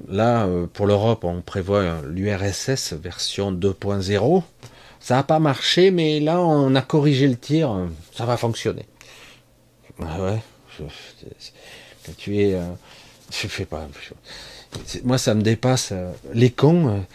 Là, 0.10 0.46
euh, 0.46 0.68
pour 0.68 0.88
l'Europe, 0.88 1.24
on 1.24 1.42
prévoit 1.42 2.02
l'URSS 2.06 2.94
version 2.94 3.54
2.0. 3.54 4.44
Ça 5.00 5.16
n'a 5.16 5.24
pas 5.24 5.40
marché, 5.40 5.90
mais 5.90 6.20
là, 6.20 6.42
on 6.42 6.76
a 6.76 6.82
corrigé 6.82 7.28
le 7.28 7.38
tir, 7.38 7.88
ça 8.14 8.26
va 8.26 8.36
fonctionner. 8.38 8.86
Ah 10.02 10.22
ouais, 10.22 10.40
tu 12.18 12.38
es... 12.40 12.56
Euh, 12.56 12.66
je 13.32 13.48
fais 13.48 13.66
pas... 13.66 13.88
moi, 15.06 15.18
ça 15.18 15.34
me 15.34 15.42
dépasse. 15.42 15.94
les 16.34 16.50
cons 16.50 17.06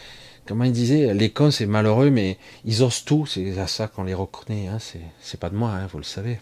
comment 0.47 0.65
il 0.65 0.73
disait, 0.73 1.13
les 1.15 1.31
cons 1.31 1.51
c'est 1.51 1.67
malheureux, 1.67 2.11
mais 2.11 2.39
ils 2.65 2.83
osent 2.83 3.05
tout, 3.05 3.27
c'est 3.27 3.59
à 3.59 3.67
ça 3.67 3.89
qu'on 3.89 4.05
les 4.05 4.15
reconnaît, 4.15 4.69
hein, 4.69 4.79
c'est 5.21 5.41
pas 5.41 5.51
de 5.51 5.57
moi, 5.57 5.71
hein, 5.71 5.89
vous 5.91 5.99
le 5.99 6.05
savez. 6.05 6.39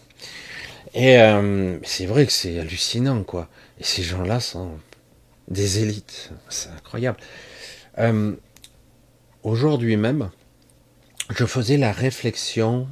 Et 0.94 1.18
euh, 1.18 1.78
c'est 1.82 2.06
vrai 2.06 2.24
que 2.24 2.32
c'est 2.32 2.58
hallucinant, 2.58 3.24
quoi. 3.24 3.48
Et 3.80 3.84
ces 3.84 4.02
gens-là 4.02 4.38
sont 4.38 4.78
des 5.48 5.80
élites. 5.80 6.30
C'est 6.48 6.70
incroyable. 6.70 7.18
Euh, 7.98 8.34
aujourd'hui 9.42 9.96
même, 9.96 10.30
je 11.30 11.44
faisais 11.44 11.76
la 11.76 11.92
réflexion. 11.92 12.88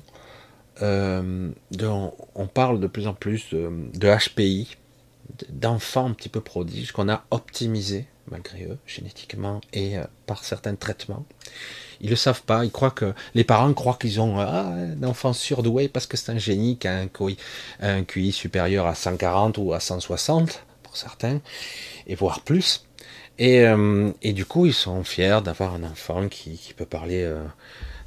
Euh, 0.83 1.51
on, 2.35 2.47
parle 2.49 2.81
de 2.81 2.89
plus 2.89 3.07
en 3.07 3.15
plus 3.15 3.51
de 3.53 4.17
HPI, 4.17 4.77
d'enfants 5.51 6.07
un 6.07 6.13
petit 6.13 6.29
peu 6.29 6.41
prodiges 6.41 6.91
qu'on 6.91 7.09
a 7.09 7.25
optimisés 7.31 8.07
malgré 8.31 8.65
eux, 8.65 8.79
génétiquement 8.87 9.61
et 9.73 9.99
euh, 9.99 10.05
par 10.27 10.45
certains 10.45 10.75
traitements. 10.75 11.25
Ils 12.01 12.11
le 12.11 12.17
savent 12.17 12.43
pas, 12.43 12.65
ils 12.65 12.71
croient 12.71 12.91
que 12.91 13.15
les 13.35 13.45
parents 13.45 13.73
croient 13.75 13.99
qu'ils 14.01 14.21
ont 14.21 14.39
ah, 14.39 14.73
un 14.75 15.03
enfant 15.05 15.33
surdoué 15.33 15.89
parce 15.89 16.07
que 16.07 16.17
c'est 16.17 16.33
un 16.33 16.39
génie 16.39 16.77
qui 16.79 16.89
a 16.89 17.07
un 17.81 18.05
QI, 18.05 18.33
supérieur 18.33 18.87
à 18.87 18.95
140 18.95 19.59
ou 19.59 19.73
à 19.73 19.81
160 19.81 20.65
pour 20.83 20.97
certains, 20.97 21.41
et 22.07 22.15
voire 22.15 22.41
plus. 22.41 22.85
Et, 23.39 23.61
euh, 23.61 24.11
et 24.21 24.33
du 24.33 24.45
coup, 24.45 24.67
ils 24.67 24.75
sont 24.75 25.05
fiers 25.05 25.41
d'avoir 25.45 25.75
un 25.75 25.85
enfant 25.85 26.29
qui, 26.29 26.59
qui 26.59 26.75
peut 26.75 26.87
parler 26.87 27.23
euh, 27.23 27.43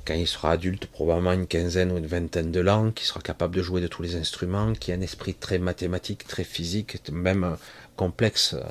quand 0.05 0.13
il 0.13 0.27
sera 0.27 0.51
adulte, 0.51 0.85
probablement 0.85 1.33
une 1.33 1.47
quinzaine 1.47 1.91
ou 1.91 1.97
une 1.97 2.05
vingtaine 2.05 2.51
de 2.51 2.59
langues, 2.59 2.93
qui 2.93 3.05
sera 3.05 3.21
capable 3.21 3.55
de 3.55 3.63
jouer 3.63 3.81
de 3.81 3.87
tous 3.87 4.03
les 4.03 4.15
instruments, 4.15 4.73
qui 4.73 4.91
a 4.91 4.95
un 4.95 5.01
esprit 5.01 5.33
très 5.33 5.57
mathématique, 5.57 6.27
très 6.27 6.43
physique, 6.43 7.01
même 7.11 7.57
complexe, 7.95 8.53
euh, 8.53 8.63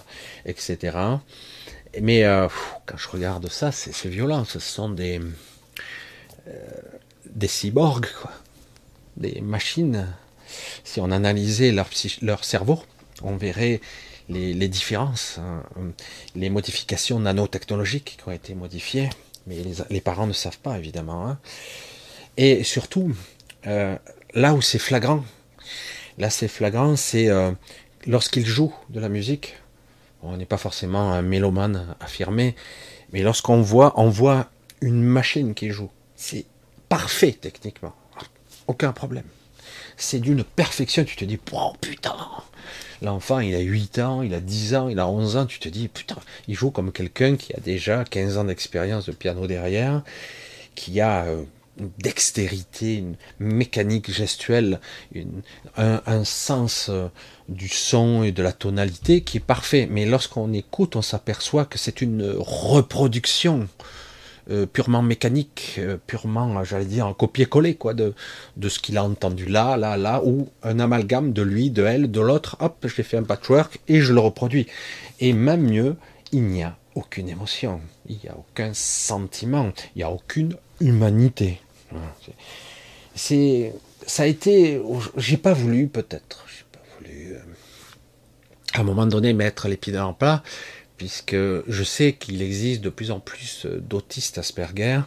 etc. 0.46 0.96
Mais 2.00 2.24
euh, 2.24 2.48
quand 2.86 2.96
je 2.96 3.08
regarde 3.08 3.48
ça, 3.48 3.72
c'est 3.72 4.08
violent. 4.08 4.44
Ce 4.44 4.58
sont 4.58 4.88
des, 4.88 5.20
euh, 6.48 6.52
des 7.26 7.48
cyborgs, 7.48 8.08
quoi. 8.20 8.32
des 9.16 9.40
machines. 9.40 10.08
Si 10.82 11.00
on 11.00 11.10
analysait 11.10 11.72
leur, 11.72 12.44
cerveau, 12.44 12.82
on 13.22 13.36
verrait 13.36 13.80
les, 14.28 14.54
les 14.54 14.68
différences, 14.68 15.38
hein. 15.38 15.62
les 16.34 16.50
modifications 16.50 17.18
nanotechnologiques 17.20 18.16
qui 18.18 18.28
ont 18.28 18.32
été 18.32 18.54
modifiées. 18.54 19.10
Mais 19.46 19.56
les, 19.56 19.74
les 19.90 20.00
parents 20.00 20.26
ne 20.26 20.32
savent 20.32 20.58
pas, 20.58 20.78
évidemment. 20.78 21.28
Hein. 21.28 21.38
Et 22.36 22.64
surtout, 22.64 23.14
là 23.64 24.54
où 24.54 24.62
c'est 24.62 24.78
flagrant, 24.78 25.24
là 26.18 26.30
c'est 26.30 26.48
flagrant, 26.48 26.96
c'est 26.96 27.28
lorsqu'il 28.06 28.46
joue 28.46 28.74
de 28.90 29.00
la 29.00 29.08
musique, 29.08 29.56
on 30.22 30.36
n'est 30.36 30.46
pas 30.46 30.56
forcément 30.56 31.12
un 31.12 31.22
mélomane 31.22 31.94
affirmé, 32.00 32.54
mais 33.12 33.22
lorsqu'on 33.22 33.60
voit, 33.60 33.92
on 33.96 34.08
voit 34.08 34.50
une 34.80 35.02
machine 35.02 35.54
qui 35.54 35.70
joue, 35.70 35.90
c'est 36.16 36.46
parfait 36.88 37.36
techniquement, 37.38 37.94
aucun 38.66 38.92
problème. 38.92 39.24
C'est 39.96 40.18
d'une 40.18 40.42
perfection, 40.42 41.04
tu 41.04 41.16
te 41.16 41.24
dis, 41.24 41.38
oh 41.52 41.72
putain, 41.80 42.16
l'enfant 43.02 43.38
il 43.40 43.54
a 43.54 43.60
8 43.60 43.98
ans, 44.00 44.22
il 44.22 44.34
a 44.34 44.40
10 44.40 44.74
ans, 44.74 44.88
il 44.88 44.98
a 44.98 45.06
11 45.06 45.36
ans, 45.36 45.46
tu 45.46 45.58
te 45.58 45.68
dis, 45.68 45.88
putain, 45.88 46.16
il 46.48 46.54
joue 46.54 46.70
comme 46.70 46.90
quelqu'un 46.90 47.36
qui 47.36 47.54
a 47.54 47.60
déjà 47.60 48.04
15 48.04 48.38
ans 48.38 48.44
d'expérience 48.44 49.06
de 49.06 49.12
piano 49.12 49.46
derrière, 49.46 50.02
qui 50.74 51.00
a 51.00 51.26
euh, 51.26 51.44
dextérité, 51.98 52.96
une 52.96 53.16
mécanique 53.38 54.10
gestuelle, 54.10 54.80
un, 55.76 56.24
sens 56.24 56.88
euh, 56.88 57.08
du 57.48 57.68
son 57.68 58.22
et 58.22 58.32
de 58.32 58.42
la 58.42 58.52
tonalité 58.52 59.22
qui 59.22 59.38
est 59.38 59.44
parfait. 59.44 59.88
Mais 59.90 60.06
lorsqu'on 60.06 60.52
écoute, 60.52 60.96
on 60.96 61.02
s'aperçoit 61.02 61.64
que 61.64 61.78
c'est 61.78 62.00
une 62.00 62.34
reproduction 62.38 63.68
euh, 64.50 64.66
purement 64.66 65.02
mécanique, 65.02 65.76
euh, 65.78 65.96
purement, 66.06 66.62
j'allais 66.64 66.84
dire, 66.84 67.06
un 67.06 67.14
copier-coller 67.14 67.76
quoi, 67.76 67.94
de, 67.94 68.12
de 68.58 68.68
ce 68.68 68.78
qu'il 68.78 68.98
a 68.98 69.04
entendu 69.04 69.46
là, 69.46 69.78
là, 69.78 69.96
là, 69.96 70.22
ou 70.22 70.48
un 70.62 70.80
amalgame 70.80 71.32
de 71.32 71.40
lui, 71.40 71.70
de 71.70 71.82
elle, 71.84 72.10
de 72.10 72.20
l'autre. 72.20 72.56
Hop, 72.60 72.76
je 72.84 72.94
l'ai 72.96 73.02
fait 73.02 73.16
un 73.16 73.22
patchwork 73.22 73.80
et 73.88 74.00
je 74.00 74.12
le 74.12 74.20
reproduis. 74.20 74.66
Et 75.20 75.32
même 75.32 75.62
mieux, 75.62 75.96
il 76.30 76.42
n'y 76.42 76.62
a 76.62 76.76
aucune 76.94 77.30
émotion, 77.30 77.80
il 78.06 78.18
n'y 78.22 78.28
a 78.28 78.36
aucun 78.36 78.74
sentiment, 78.74 79.72
il 79.94 79.98
n'y 79.98 80.04
a 80.04 80.10
aucune 80.10 80.56
humanité. 80.80 81.60
C'est, 83.14 83.72
ça 84.06 84.24
a 84.24 84.26
été, 84.26 84.80
j'ai 85.16 85.36
pas 85.36 85.52
voulu 85.52 85.86
peut-être, 85.86 86.44
j'ai 86.48 86.64
pas 86.72 86.84
voulu 86.98 87.34
euh, 87.34 87.38
à 88.72 88.80
un 88.80 88.84
moment 88.84 89.06
donné 89.06 89.32
mettre 89.32 89.68
les 89.68 89.76
pieds 89.76 89.92
dans 89.92 90.08
le 90.08 90.14
plat, 90.14 90.42
puisque 90.96 91.36
je 91.36 91.82
sais 91.84 92.14
qu'il 92.14 92.42
existe 92.42 92.80
de 92.80 92.90
plus 92.90 93.10
en 93.10 93.20
plus 93.20 93.66
d'autistes 93.66 94.38
Asperger, 94.38 95.00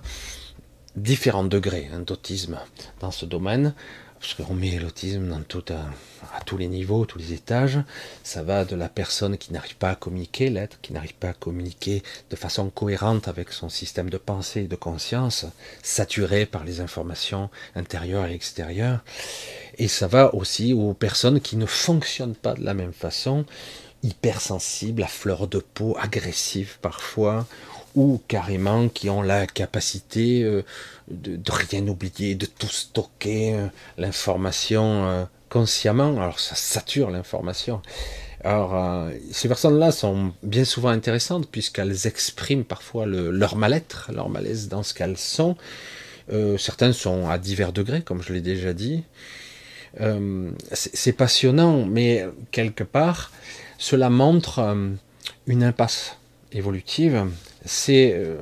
différents 0.96 1.44
degrés 1.44 1.90
hein, 1.94 2.00
d'autisme 2.00 2.60
dans 3.00 3.12
ce 3.12 3.26
domaine 3.26 3.74
parce 4.20 4.34
qu'on 4.34 4.54
met 4.54 4.80
l'autisme 4.80 5.44
à, 6.34 6.42
tous 6.42 6.58
les 6.58 6.68
niveaux, 6.68 7.06
tous 7.06 7.20
les 7.20 7.34
étages. 7.34 7.80
Ça 8.24 8.44
va 8.44 8.66
de 8.66 8.76
la 8.76 8.90
personne 8.90 9.38
qui 9.38 9.54
n'arrive 9.54 9.76
pas 9.78 9.92
à 9.92 9.96
communiquer, 9.96 10.50
l'être 10.50 10.80
qui 10.82 10.94
n'arrive 10.94 11.14
pas 11.14 11.30
à 11.30 11.34
communiquer 11.34 12.04
de 12.30 12.36
façon 12.36 12.70
cohérente 12.70 13.28
avec 13.28 13.52
son 13.52 13.70
système 13.70 14.10
de 14.10 14.18
pensée 14.18 14.62
et 14.62 14.68
de 14.68 14.76
conscience, 14.76 15.46
saturé 15.84 16.46
par 16.46 16.64
les 16.64 16.82
informations 16.82 17.50
intérieures 17.76 18.26
et 18.26 18.34
extérieures. 18.34 19.04
Et 19.78 19.88
ça 19.88 20.08
va 20.08 20.34
aussi 20.34 20.74
aux 20.74 20.94
personnes 20.94 21.40
qui 21.40 21.56
ne 21.56 21.66
fonctionnent 21.66 22.36
pas 22.36 22.54
de 22.54 22.64
la 22.64 22.74
même 22.74 22.94
façon, 22.94 23.46
hypersensibles, 24.04 25.04
à 25.04 25.08
fleur 25.08 25.48
de 25.48 25.60
peau, 25.60 25.96
agressives 26.00 26.78
parfois, 26.82 27.46
ou 27.98 28.22
carrément 28.28 28.90
qui 28.90 29.10
ont 29.10 29.24
la 29.24 29.48
capacité 29.48 30.44
euh, 30.44 30.64
de, 31.10 31.52
rien 31.52 31.86
oublier, 31.88 32.36
de 32.36 32.46
tout 32.46 32.70
stocker, 32.70 33.56
euh, 33.56 33.68
l'information 33.98 35.08
euh, 35.08 35.24
consciemment. 35.50 36.22
Alors 36.22 36.40
ça 36.40 36.54
sature 36.54 37.10
l'information. 37.10 37.82
Alors 38.44 39.10
ces 39.32 39.48
personnes-là 39.48 39.92
sont 39.92 40.32
bien 40.44 40.64
souvent 40.64 40.90
intéressantes 40.90 41.50
puisqu'elles 41.50 42.06
expriment 42.06 42.64
parfois 42.64 43.08
leur 43.08 43.56
mal-être, 43.56 44.12
leur 44.14 44.30
malaise 44.30 44.70
dans 44.70 44.84
ce 44.84 44.94
qu'elles 44.94 45.18
sont. 45.18 45.58
certaines 46.60 46.94
sont 46.94 47.28
à 47.28 47.40
divers 47.40 47.74
degrés, 47.74 48.04
comme 48.04 48.22
je 48.22 48.34
l'ai 48.34 48.42
déjà 48.42 48.74
dit. 48.74 49.04
c'est 50.72 51.14
passionnant, 51.14 51.84
mais 51.86 52.28
quelque 52.52 52.84
part, 52.84 53.32
cela 53.80 54.12
montre 54.12 54.60
une 55.48 55.64
impasse 55.64 56.16
évolutive 56.52 57.26
c'est, 57.68 58.14
euh, 58.14 58.38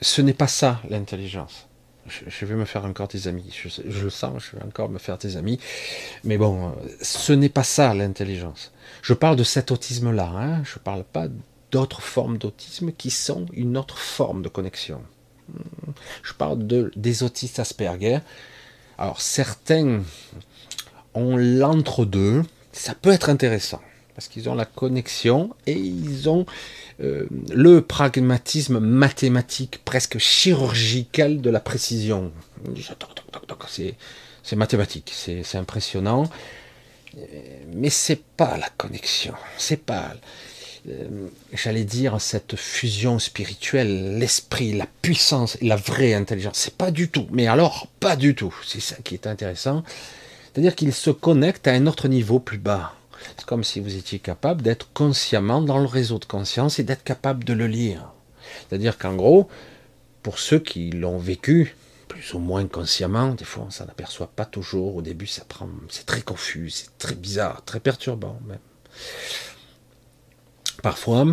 ce 0.00 0.20
n'est 0.22 0.34
pas 0.34 0.46
ça 0.48 0.80
l'intelligence. 0.88 1.66
Je, 2.06 2.44
vais 2.44 2.56
me 2.56 2.64
faire 2.64 2.84
encore 2.84 3.06
des 3.06 3.28
amis. 3.28 3.52
Je, 3.52 4.02
le 4.02 4.10
sens, 4.10 4.42
je 4.42 4.56
vais 4.56 4.64
encore 4.64 4.88
me 4.88 4.98
faire 4.98 5.16
des 5.16 5.36
amis. 5.36 5.60
Mais 6.24 6.38
bon, 6.38 6.68
euh, 6.68 6.70
ce 7.00 7.32
n'est 7.32 7.48
pas 7.48 7.62
ça 7.62 7.94
l'intelligence. 7.94 8.72
Je 9.02 9.14
parle 9.14 9.36
de 9.36 9.44
cet 9.44 9.70
autisme-là. 9.70 10.32
Hein. 10.34 10.64
Je 10.64 10.78
ne 10.78 10.82
parle 10.82 11.04
pas 11.04 11.28
d'autres 11.70 12.02
formes 12.02 12.38
d'autisme 12.38 12.90
qui 12.92 13.10
sont 13.10 13.46
une 13.52 13.76
autre 13.76 13.98
forme 13.98 14.42
de 14.42 14.48
connexion. 14.48 15.02
Je 16.22 16.32
parle 16.32 16.66
de, 16.66 16.90
des 16.96 17.22
autistes 17.22 17.58
Asperger. 17.60 18.18
Alors 18.98 19.20
certains 19.20 20.02
ont 21.14 21.36
l'entre-deux. 21.36 22.42
Ça 22.72 22.94
peut 22.94 23.10
être 23.10 23.28
intéressant 23.28 23.80
parce 24.14 24.28
qu'ils 24.28 24.48
ont 24.48 24.54
la 24.54 24.66
connexion 24.66 25.54
et 25.66 25.78
ils 25.78 26.28
ont 26.28 26.44
euh, 27.02 27.26
le 27.52 27.80
pragmatisme 27.80 28.78
mathématique, 28.78 29.80
presque 29.84 30.18
chirurgical 30.18 31.40
de 31.40 31.50
la 31.50 31.60
précision. 31.60 32.30
C'est 34.42 34.56
mathématique, 34.56 35.12
c'est 35.14 35.56
impressionnant, 35.56 36.28
mais 37.72 37.90
c'est 37.90 38.22
pas 38.36 38.56
la 38.58 38.68
connexion, 38.76 39.34
c'est 39.56 39.82
pas, 39.82 40.14
euh, 40.88 41.28
j'allais 41.52 41.84
dire, 41.84 42.20
cette 42.20 42.56
fusion 42.56 43.18
spirituelle, 43.18 44.18
l'esprit, 44.18 44.72
la 44.72 44.86
puissance, 45.02 45.56
la 45.62 45.76
vraie 45.76 46.14
intelligence. 46.14 46.56
C'est 46.58 46.76
pas 46.76 46.90
du 46.90 47.08
tout, 47.08 47.26
mais 47.30 47.46
alors 47.46 47.86
pas 48.00 48.16
du 48.16 48.34
tout. 48.34 48.54
C'est 48.66 48.80
ça 48.80 48.96
qui 49.02 49.14
est 49.14 49.26
intéressant. 49.26 49.84
C'est-à-dire 50.52 50.74
qu'il 50.74 50.92
se 50.92 51.10
connecte 51.10 51.66
à 51.68 51.72
un 51.72 51.86
autre 51.86 52.08
niveau 52.08 52.40
plus 52.40 52.58
bas. 52.58 52.94
C'est 53.36 53.46
comme 53.46 53.64
si 53.64 53.80
vous 53.80 53.96
étiez 53.96 54.18
capable 54.18 54.62
d'être 54.62 54.92
consciemment 54.92 55.60
dans 55.62 55.78
le 55.78 55.86
réseau 55.86 56.18
de 56.18 56.24
conscience 56.24 56.78
et 56.78 56.82
d'être 56.82 57.04
capable 57.04 57.44
de 57.44 57.52
le 57.52 57.66
lire. 57.66 58.12
C'est-à-dire 58.68 58.98
qu'en 58.98 59.14
gros, 59.14 59.48
pour 60.22 60.38
ceux 60.38 60.58
qui 60.58 60.90
l'ont 60.90 61.18
vécu, 61.18 61.76
plus 62.08 62.34
ou 62.34 62.38
moins 62.38 62.66
consciemment, 62.66 63.34
des 63.34 63.44
fois 63.44 63.64
on 63.66 63.70
s'en 63.70 63.84
aperçoit 63.84 64.30
pas 64.34 64.44
toujours, 64.44 64.96
au 64.96 65.02
début 65.02 65.26
ça 65.26 65.44
prend, 65.44 65.68
c'est 65.88 66.06
très 66.06 66.22
confus, 66.22 66.70
c'est 66.70 66.98
très 66.98 67.14
bizarre, 67.14 67.64
très 67.64 67.80
perturbant 67.80 68.38
même. 68.46 68.58
Parfois, 70.82 71.26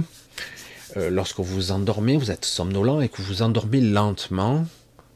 euh, 0.97 1.09
lorsque 1.09 1.37
vous 1.37 1.43
vous 1.43 1.71
endormez, 1.71 2.17
vous 2.17 2.31
êtes 2.31 2.45
somnolent 2.45 3.01
et 3.01 3.09
que 3.09 3.21
vous 3.21 3.41
endormez 3.41 3.81
lentement, 3.81 4.65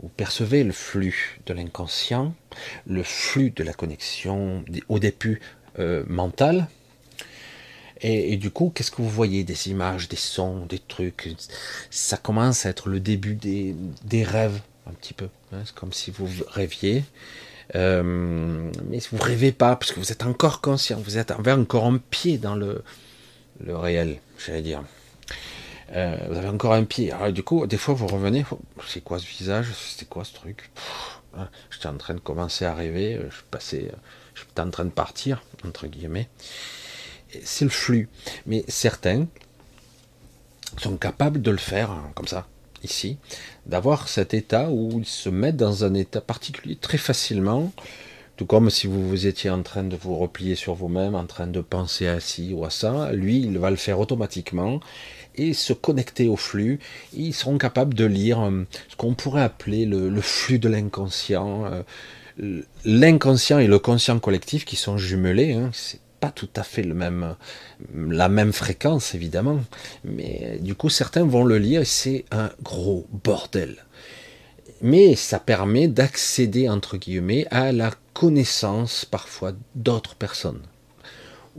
vous 0.01 0.09
percevez 0.09 0.63
le 0.63 0.71
flux 0.71 1.39
de 1.45 1.53
l'inconscient, 1.53 2.33
le 2.87 3.03
flux 3.03 3.51
de 3.51 3.63
la 3.63 3.73
connexion, 3.73 4.65
au 4.89 4.99
début 4.99 5.41
euh, 5.79 6.03
mental 6.07 6.67
Et, 8.01 8.37
du 8.37 8.49
coup, 8.51 8.71
qu'est-ce 8.73 8.91
que 8.91 9.01
vous 9.01 9.09
voyez? 9.09 9.43
Des 9.43 9.69
images, 9.69 10.09
des 10.09 10.15
sons, 10.15 10.65
des 10.65 10.79
trucs? 10.79 11.35
Ça 11.89 12.17
commence 12.17 12.65
à 12.65 12.69
être 12.69 12.89
le 12.89 12.99
début 12.99 13.35
des, 13.35 13.75
des 14.03 14.23
rêves, 14.23 14.59
un 14.87 14.91
petit 14.91 15.13
peu. 15.13 15.29
Hein. 15.53 15.61
C'est 15.65 15.75
comme 15.75 15.93
si 15.93 16.11
vous 16.11 16.27
rêviez. 16.47 17.03
Euh, 17.75 18.69
mais 18.89 18.99
vous 19.11 19.17
rêvez 19.17 19.51
pas, 19.51 19.75
parce 19.75 19.91
que 19.91 19.99
vous 19.99 20.11
êtes 20.11 20.25
encore 20.25 20.61
conscient, 20.61 20.99
vous 20.99 21.17
êtes 21.17 21.31
encore 21.31 21.85
un 21.85 21.97
pied 21.97 22.37
dans 22.37 22.55
le, 22.55 22.83
le 23.63 23.77
réel, 23.77 24.19
j'allais 24.43 24.61
dire. 24.61 24.83
Euh, 25.93 26.17
vous 26.29 26.37
avez 26.37 26.47
encore 26.47 26.73
un 26.73 26.85
pied. 26.85 27.11
Alors, 27.11 27.31
du 27.31 27.43
coup, 27.43 27.67
des 27.67 27.77
fois, 27.77 27.93
vous 27.93 28.07
revenez. 28.07 28.45
C'est 28.87 29.03
quoi 29.03 29.19
ce 29.19 29.27
visage? 29.27 29.67
C'était 29.73 30.05
quoi 30.05 30.23
ce 30.23 30.33
truc? 30.33 30.71
Hein, 31.37 31.49
J'étais 31.69 31.87
en 31.87 31.97
train 31.97 32.13
de 32.13 32.19
commencer 32.19 32.65
à 32.65 32.73
rêver. 32.73 33.19
Je 33.29 33.41
passais, 33.51 33.91
j'étais 34.35 34.61
en 34.61 34.69
train 34.69 34.85
de 34.85 34.89
partir, 34.89 35.43
entre 35.65 35.87
guillemets. 35.87 36.29
C'est 37.43 37.65
le 37.65 37.71
flux. 37.71 38.09
Mais 38.45 38.63
certains 38.67 39.27
sont 40.77 40.97
capables 40.97 41.41
de 41.41 41.51
le 41.51 41.57
faire 41.57 41.91
hein, 41.91 42.11
comme 42.15 42.27
ça, 42.27 42.47
ici, 42.83 43.17
d'avoir 43.65 44.07
cet 44.07 44.33
état 44.33 44.69
où 44.69 44.99
ils 44.99 45.05
se 45.05 45.29
mettent 45.29 45.57
dans 45.57 45.83
un 45.83 45.93
état 45.93 46.21
particulier 46.21 46.75
très 46.75 46.97
facilement. 46.97 47.71
Tout 48.37 48.45
comme 48.45 48.69
si 48.69 48.87
vous, 48.87 49.07
vous 49.07 49.27
étiez 49.27 49.49
en 49.49 49.61
train 49.61 49.83
de 49.83 49.95
vous 49.95 50.15
replier 50.15 50.55
sur 50.55 50.73
vous-même, 50.73 51.13
en 51.15 51.25
train 51.25 51.47
de 51.47 51.61
penser 51.61 52.07
à 52.07 52.19
ci 52.19 52.53
ou 52.53 52.65
à 52.65 52.69
ça, 52.69 53.11
lui, 53.11 53.39
il 53.39 53.59
va 53.59 53.69
le 53.69 53.75
faire 53.75 53.99
automatiquement 53.99 54.79
et 55.35 55.53
se 55.53 55.73
connecter 55.73 56.27
au 56.27 56.35
flux. 56.35 56.79
Ils 57.13 57.33
seront 57.33 57.57
capables 57.57 57.93
de 57.93 58.05
lire 58.05 58.41
euh, 58.41 58.65
ce 58.89 58.95
qu'on 58.95 59.13
pourrait 59.13 59.43
appeler 59.43 59.85
le, 59.85 60.21
flux 60.21 60.59
de 60.59 60.69
l'inconscient. 60.69 61.65
L'inconscient 62.85 63.59
et 63.59 63.67
le 63.67 63.79
conscient 63.79 64.19
collectif 64.19 64.65
qui 64.65 64.75
sont 64.75 64.97
jumelés, 64.97 65.53
hein, 65.53 65.69
c'est 65.73 65.99
pas 66.19 66.31
tout 66.31 66.49
à 66.55 66.63
fait 66.63 66.83
la 66.83 68.29
même 68.29 68.53
fréquence 68.53 69.15
évidemment, 69.15 69.59
mais 70.03 70.59
du 70.61 70.75
coup 70.75 70.89
certains 70.89 71.25
vont 71.25 71.43
le 71.43 71.57
lire 71.57 71.81
et 71.81 71.85
c'est 71.85 72.25
un 72.31 72.51
gros 72.61 73.07
bordel. 73.23 73.83
Mais 74.83 75.15
ça 75.15 75.39
permet 75.39 75.87
d'accéder 75.87 76.69
entre 76.69 76.97
guillemets 76.97 77.47
à 77.49 77.71
la 77.71 77.91
connaissance 78.13 79.05
parfois 79.05 79.53
d'autres 79.75 80.15
personnes. 80.15 80.61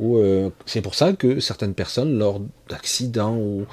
Euh, 0.00 0.50
c'est 0.66 0.80
pour 0.80 0.94
ça 0.94 1.12
que 1.12 1.40
certaines 1.40 1.74
personnes, 1.74 2.18
lors 2.18 2.40
d'accidents 2.68 3.36
ou 3.36 3.66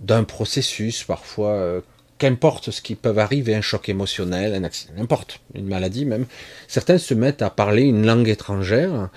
d'un 0.00 0.24
processus, 0.24 1.04
parfois, 1.04 1.50
euh, 1.50 1.80
qu'importe 2.18 2.70
ce 2.70 2.82
qui 2.82 2.94
peut 2.94 3.16
arriver, 3.16 3.54
un 3.54 3.60
choc 3.60 3.88
émotionnel, 3.88 4.54
un 4.54 4.64
accident, 4.64 4.94
n'importe, 4.96 5.40
une 5.54 5.66
maladie 5.66 6.04
même, 6.04 6.26
certains 6.66 6.98
se 6.98 7.14
mettent 7.14 7.42
à 7.42 7.50
parler 7.50 7.82
une 7.82 8.06
langue 8.06 8.28
étrangère 8.28 9.08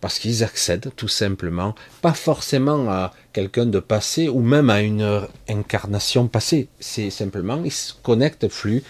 parce 0.00 0.18
qu'ils 0.18 0.42
accèdent 0.42 0.90
tout 0.96 1.08
simplement, 1.08 1.74
pas 2.00 2.14
forcément 2.14 2.90
à 2.90 3.12
quelqu'un 3.32 3.66
de 3.66 3.78
passé 3.78 4.28
ou 4.28 4.40
même 4.40 4.70
à 4.70 4.80
une 4.80 5.26
incarnation 5.48 6.26
passée, 6.26 6.68
c'est 6.80 7.10
simplement, 7.10 7.60
ils 7.64 7.72
se 7.72 7.92
connectent 8.02 8.48
flux, 8.48 8.82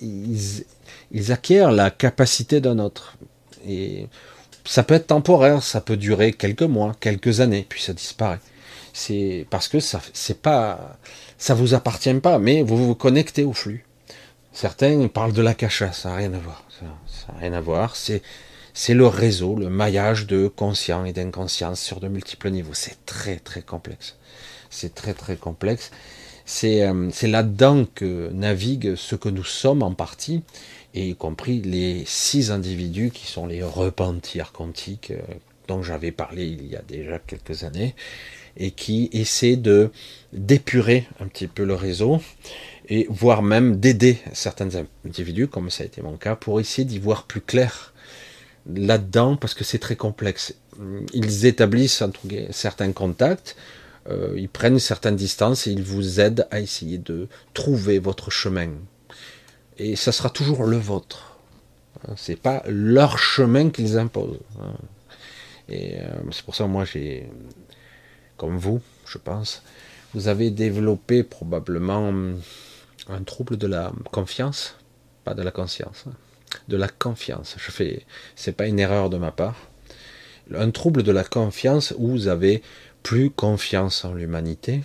ils, 0.00 0.64
ils 1.12 1.32
acquièrent 1.32 1.72
la 1.72 1.90
capacité 1.90 2.60
d'un 2.60 2.78
autre. 2.78 3.16
Et 3.66 4.08
ça 4.64 4.82
peut 4.82 4.94
être 4.94 5.06
temporaire, 5.06 5.62
ça 5.62 5.80
peut 5.80 5.96
durer 5.96 6.32
quelques 6.32 6.62
mois, 6.62 6.94
quelques 7.00 7.40
années, 7.40 7.66
puis 7.68 7.80
ça 7.80 7.92
disparaît. 7.92 8.40
C'est 8.92 9.46
parce 9.50 9.68
que 9.68 9.80
ça, 9.80 10.00
c'est 10.12 10.42
pas, 10.42 10.98
ça 11.38 11.54
vous 11.54 11.74
appartient 11.74 12.14
pas, 12.14 12.38
mais 12.38 12.62
vous 12.62 12.76
vous 12.76 12.94
connectez 12.94 13.44
au 13.44 13.52
flux. 13.52 13.84
Certains 14.52 15.06
parlent 15.08 15.32
de 15.32 15.42
la 15.42 15.54
cacha, 15.54 15.92
ça 15.92 16.10
n'a 16.10 16.16
rien 16.16 16.34
à 16.34 16.38
voir. 16.38 16.64
Ça 16.70 17.32
n'a 17.32 17.38
rien 17.38 17.52
à 17.52 17.60
voir. 17.60 17.96
C'est, 17.96 18.22
c'est 18.74 18.94
le 18.94 19.06
réseau, 19.06 19.56
le 19.56 19.70
maillage 19.70 20.26
de 20.26 20.48
conscient 20.48 21.04
et 21.04 21.12
d'inconscience 21.12 21.80
sur 21.80 22.00
de 22.00 22.08
multiples 22.08 22.50
niveaux. 22.50 22.74
C'est 22.74 23.04
très 23.06 23.36
très 23.36 23.62
complexe. 23.62 24.16
C'est 24.70 24.94
très 24.94 25.14
très 25.14 25.36
complexe. 25.36 25.90
C'est, 26.44 26.82
euh, 26.82 27.10
c'est 27.12 27.28
là-dedans 27.28 27.86
que 27.94 28.30
navigue 28.32 28.94
ce 28.96 29.14
que 29.14 29.28
nous 29.28 29.44
sommes 29.44 29.82
en 29.82 29.92
partie 29.92 30.42
et 30.94 31.10
y 31.10 31.14
compris 31.14 31.60
les 31.60 32.04
six 32.06 32.50
individus 32.50 33.10
qui 33.10 33.26
sont 33.26 33.46
les 33.46 33.62
repentis 33.62 34.40
quantiques 34.52 35.10
euh, 35.10 35.20
dont 35.68 35.82
j'avais 35.82 36.10
parlé 36.10 36.46
il 36.46 36.66
y 36.66 36.74
a 36.74 36.82
déjà 36.82 37.18
quelques 37.18 37.62
années, 37.62 37.94
et 38.58 38.70
qui 38.70 39.08
essaient 39.12 39.56
de 39.56 39.90
d'épurer 40.34 41.08
un 41.20 41.26
petit 41.26 41.46
peu 41.46 41.64
le 41.64 41.74
réseau, 41.74 42.20
et 42.88 43.06
voire 43.08 43.42
même 43.42 43.76
d'aider 43.76 44.18
certains 44.34 44.68
individus, 45.06 45.48
comme 45.48 45.70
ça 45.70 45.84
a 45.84 45.86
été 45.86 46.02
mon 46.02 46.16
cas, 46.16 46.36
pour 46.36 46.60
essayer 46.60 46.84
d'y 46.84 46.98
voir 46.98 47.24
plus 47.24 47.40
clair 47.40 47.94
là-dedans, 48.66 49.36
parce 49.36 49.54
que 49.54 49.64
c'est 49.64 49.78
très 49.78 49.96
complexe. 49.96 50.54
Ils 51.14 51.46
établissent 51.46 52.02
certains 52.50 52.92
contacts, 52.92 53.56
euh, 54.10 54.34
ils 54.36 54.50
prennent 54.50 54.78
certaines 54.78 55.16
distances 55.16 55.66
et 55.66 55.72
ils 55.72 55.82
vous 55.82 56.20
aident 56.20 56.46
à 56.50 56.60
essayer 56.60 56.98
de 56.98 57.28
trouver 57.54 57.98
votre 57.98 58.30
chemin 58.30 58.70
et 59.78 59.96
ça 59.96 60.12
sera 60.12 60.30
toujours 60.30 60.64
le 60.64 60.76
vôtre. 60.76 61.38
C'est 62.16 62.40
pas 62.40 62.62
leur 62.66 63.18
chemin 63.18 63.70
qu'ils 63.70 63.98
imposent. 63.98 64.40
Et 65.68 65.98
euh, 66.00 66.08
c'est 66.30 66.44
pour 66.44 66.54
ça 66.54 66.64
que 66.64 66.68
moi 66.68 66.84
j'ai, 66.84 67.28
comme 68.38 68.56
vous, 68.56 68.80
je 69.04 69.18
pense, 69.18 69.62
vous 70.14 70.28
avez 70.28 70.50
développé 70.50 71.22
probablement 71.22 72.10
un 73.08 73.22
trouble 73.24 73.58
de 73.58 73.66
la 73.66 73.92
confiance, 74.10 74.76
pas 75.24 75.34
de 75.34 75.42
la 75.42 75.50
conscience, 75.50 76.04
hein. 76.08 76.14
de 76.68 76.76
la 76.78 76.88
confiance. 76.88 77.56
Je 77.58 77.70
fais, 77.70 78.06
c'est 78.36 78.56
pas 78.56 78.66
une 78.66 78.78
erreur 78.78 79.10
de 79.10 79.18
ma 79.18 79.32
part. 79.32 79.56
Un 80.54 80.70
trouble 80.70 81.02
de 81.02 81.12
la 81.12 81.24
confiance 81.24 81.92
où 81.98 82.08
vous 82.08 82.28
avez 82.28 82.62
plus 83.02 83.28
confiance 83.28 84.06
en 84.06 84.14
l'humanité, 84.14 84.80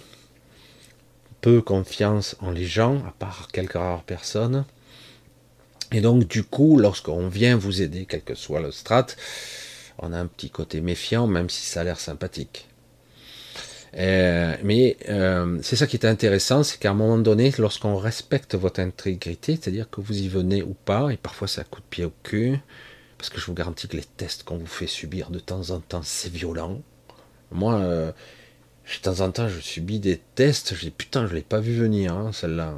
peu 1.40 1.62
confiance 1.62 2.36
en 2.42 2.52
les 2.52 2.66
gens, 2.66 3.02
à 3.08 3.12
part 3.12 3.48
quelques 3.54 3.74
rares 3.74 4.04
personnes, 4.04 4.66
et 5.94 6.02
donc, 6.02 6.28
du 6.28 6.44
coup, 6.44 6.80
lorsqu'on 6.80 7.28
vient 7.28 7.56
vous 7.56 7.84
aider, 7.84 8.08
quel 8.10 8.24
que 8.24 8.34
soit 8.34 8.60
le 8.60 8.72
strat, 8.72 9.06
on 10.00 10.12
a 10.12 10.18
un 10.18 10.26
petit 10.26 10.50
côté 10.50 10.82
méfiant, 10.82 11.28
même 11.28 11.52
si 11.52 11.64
ça 11.68 11.82
a 11.82 11.84
l'air 11.84 12.00
sympathique. 12.00 12.68
Euh, 13.96 14.56
mais 14.64 14.98
euh, 15.10 15.60
c'est 15.62 15.76
ça 15.76 15.86
qui 15.86 15.98
est 15.98 16.06
intéressant, 16.06 16.64
c'est 16.64 16.80
qu'à 16.80 16.92
un 16.92 16.96
moment 16.96 17.18
donné, 17.18 17.52
lorsqu'on 17.60 17.96
respecte 17.96 18.56
votre 18.56 18.80
intégrité, 18.80 19.58
c'est-à-dire 19.60 19.90
que 19.90 20.02
vous 20.02 20.20
y 20.20 20.28
venez 20.28 20.64
ou 20.64 20.74
pas, 20.74 21.12
et 21.12 21.18
parfois 21.18 21.48
un 21.58 21.64
coup 21.64 21.82
de 21.82 21.86
pied 21.90 22.06
au 22.06 22.14
cul, 22.24 22.60
parce 23.18 23.30
que 23.30 23.40
je 23.40 23.46
vous 23.46 23.54
garantis 23.54 23.88
que 23.88 23.96
les 23.96 24.04
tests 24.04 24.44
qu'on 24.44 24.58
vous 24.58 24.66
fait 24.66 24.88
subir 24.88 25.30
de 25.30 25.40
temps 25.40 25.70
en 25.70 25.80
temps, 25.80 26.02
c'est 26.04 26.32
violent. 26.32 26.82
Moi, 27.52 27.76
euh, 27.76 28.12
de 28.12 29.02
temps 29.02 29.22
en 29.22 29.32
temps, 29.32 29.48
je 29.48 29.60
subis 29.60 30.00
des 30.00 30.20
tests, 30.36 30.76
je 30.76 30.82
dis 30.82 30.92
putain, 30.92 31.28
je 31.28 31.36
l'ai 31.36 31.42
pas 31.42 31.60
vu 31.60 31.76
venir, 31.76 32.14
hein, 32.14 32.32
celle-là. 32.34 32.76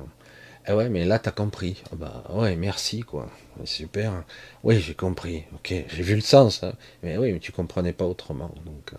Ah 0.68 0.76
ouais, 0.76 0.90
mais 0.90 1.06
là, 1.06 1.20
t'as 1.20 1.32
compris. 1.32 1.82
Ah 1.92 1.96
bah 1.96 2.24
ouais, 2.32 2.56
merci, 2.56 3.02
quoi. 3.02 3.30
Super. 3.66 4.24
Oui, 4.64 4.80
j'ai 4.80 4.96
compris. 4.96 5.44
Ok, 5.54 5.72
j'ai 5.72 6.04
vu 6.04 6.16
le 6.16 6.22
sens. 6.22 6.64
Hein. 6.64 6.74
Mais 7.04 7.18
oui, 7.18 7.32
mais 7.34 7.40
tu 7.40 7.52
comprenais 7.52 7.94
pas 7.94 8.06
autrement. 8.06 8.54
Donc, 8.66 8.94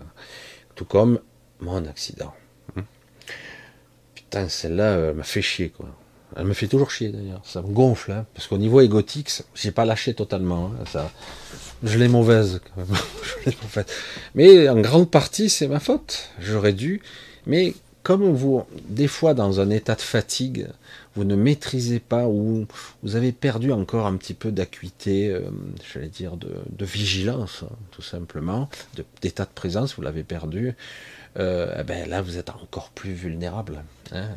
tout 0.75 0.85
comme 0.85 1.19
mon 1.59 1.85
accident. 1.85 2.33
Putain, 4.15 4.49
celle-là 4.49 4.83
euh, 4.83 5.13
m'a 5.13 5.23
fait 5.23 5.41
chier, 5.41 5.69
quoi. 5.69 5.87
Elle 6.35 6.45
me 6.45 6.53
fait 6.53 6.67
toujours 6.67 6.91
chier, 6.91 7.09
d'ailleurs. 7.09 7.41
Ça 7.45 7.61
me 7.61 7.67
gonfle, 7.67 8.11
hein, 8.11 8.25
parce 8.33 8.47
qu'au 8.47 8.57
niveau 8.57 8.81
égotique, 8.81 9.31
j'ai 9.55 9.71
pas 9.71 9.85
lâché 9.85 10.13
totalement. 10.13 10.71
Hein, 10.73 10.83
ça, 10.91 11.11
je 11.83 11.97
l'ai 11.97 12.09
mauvaise, 12.09 12.59
quand 12.75 12.81
même. 12.81 13.85
mais 14.35 14.67
en 14.67 14.81
grande 14.81 15.09
partie, 15.09 15.49
c'est 15.49 15.67
ma 15.67 15.79
faute. 15.79 16.29
J'aurais 16.39 16.73
dû. 16.73 17.01
Mais 17.45 17.73
comme 18.03 18.33
vous, 18.33 18.65
des 18.89 19.07
fois, 19.07 19.33
dans 19.33 19.61
un 19.61 19.69
état 19.69 19.95
de 19.95 20.01
fatigue, 20.01 20.67
ne 21.23 21.35
maîtrisez 21.35 21.99
pas 21.99 22.27
ou 22.27 22.65
vous 23.03 23.15
avez 23.15 23.31
perdu 23.31 23.71
encore 23.71 24.05
un 24.07 24.15
petit 24.17 24.33
peu 24.33 24.51
d'acuité, 24.51 25.29
euh, 25.29 25.49
j'allais 25.93 26.09
dire 26.09 26.37
de, 26.37 26.85
vigilance, 26.85 27.63
hein, 27.63 27.75
tout 27.91 28.01
simplement, 28.01 28.69
d'état 29.21 29.45
de, 29.45 29.49
présence, 29.49 29.95
vous 29.95 30.01
l'avez 30.01 30.23
perdu, 30.23 30.75
euh, 31.39 31.75
eh 31.79 31.83
ben 31.83 32.09
là 32.09 32.21
vous 32.21 32.37
êtes 32.37 32.49
encore 32.49 32.89
plus 32.89 33.13
vulnérable. 33.13 33.83
Hein. 34.11 34.29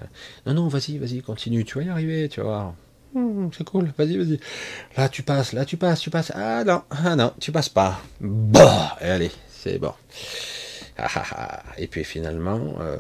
Non, 0.47 0.55
non, 0.55 0.69
vas-y, 0.69 0.99
vas-y, 0.99 1.23
continue, 1.23 1.65
tu 1.65 1.79
vas 1.79 1.85
y 1.85 1.89
arriver, 1.89 2.29
tu 2.29 2.41
vas 2.41 2.47
voir. 2.47 2.75
Hum, 3.15 3.51
c'est 3.57 3.65
cool, 3.65 3.93
vas-y, 3.99 4.17
vas-y. 4.17 4.41
Là 4.97 5.09
tu 5.09 5.23
passes, 5.23 5.53
là 5.53 5.65
tu 5.65 5.77
passes, 5.77 6.01
tu 6.01 6.11
passes. 6.11 6.33
Ah 6.35 6.63
non, 6.65 6.83
ah 6.91 7.17
non, 7.17 7.33
tu 7.41 7.51
passes 7.51 7.69
pas. 7.69 8.01
Bah, 8.21 8.97
allez, 9.01 9.33
c'est 9.49 9.79
bon. 9.79 9.93
Ah, 10.97 11.09
ah, 11.15 11.25
ah. 11.33 11.63
Et 11.79 11.87
puis 11.87 12.05
finalement, 12.05 12.61
euh, 12.81 12.99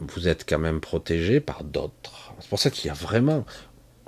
vous 0.00 0.28
êtes 0.28 0.48
quand 0.48 0.58
même 0.58 0.80
protégé 0.80 1.40
par 1.40 1.64
d'autres. 1.64 2.32
C'est 2.40 2.48
pour 2.48 2.58
ça 2.58 2.70
qu'il 2.70 2.86
y 2.86 2.90
a 2.90 2.94
vraiment, 2.94 3.44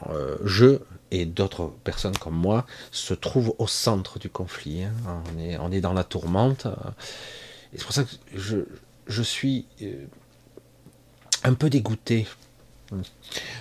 euh, 0.08 0.36
je 0.44 0.80
et 1.10 1.26
d'autres 1.26 1.70
personnes 1.84 2.16
comme 2.16 2.34
moi 2.34 2.66
se 2.90 3.12
trouvent 3.12 3.54
au 3.58 3.66
centre 3.66 4.18
du 4.18 4.30
conflit. 4.30 4.84
Hein. 4.84 5.22
On, 5.60 5.70
est, 5.70 5.80
dans 5.82 5.92
la 5.92 6.04
tourmente. 6.04 6.66
Et 7.72 7.78
c'est 7.78 7.84
pour 7.84 7.92
ça 7.92 8.04
que 8.04 8.10
je, 8.34 8.58
je 9.06 9.22
suis 9.22 9.66
euh, 9.82 10.06
un 11.44 11.54
peu 11.54 11.68
dégoûté 11.68 12.26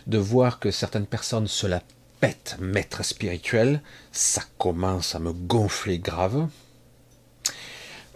de 0.07 0.17
voir 0.17 0.59
que 0.59 0.71
certaines 0.71 1.05
personnes 1.05 1.47
se 1.47 1.67
la 1.67 1.81
pètent 2.21 2.57
maître 2.59 3.03
spirituel. 3.03 3.81
Ça 4.11 4.43
commence 4.57 5.15
à 5.15 5.19
me 5.19 5.33
gonfler 5.33 5.99
grave. 5.99 6.47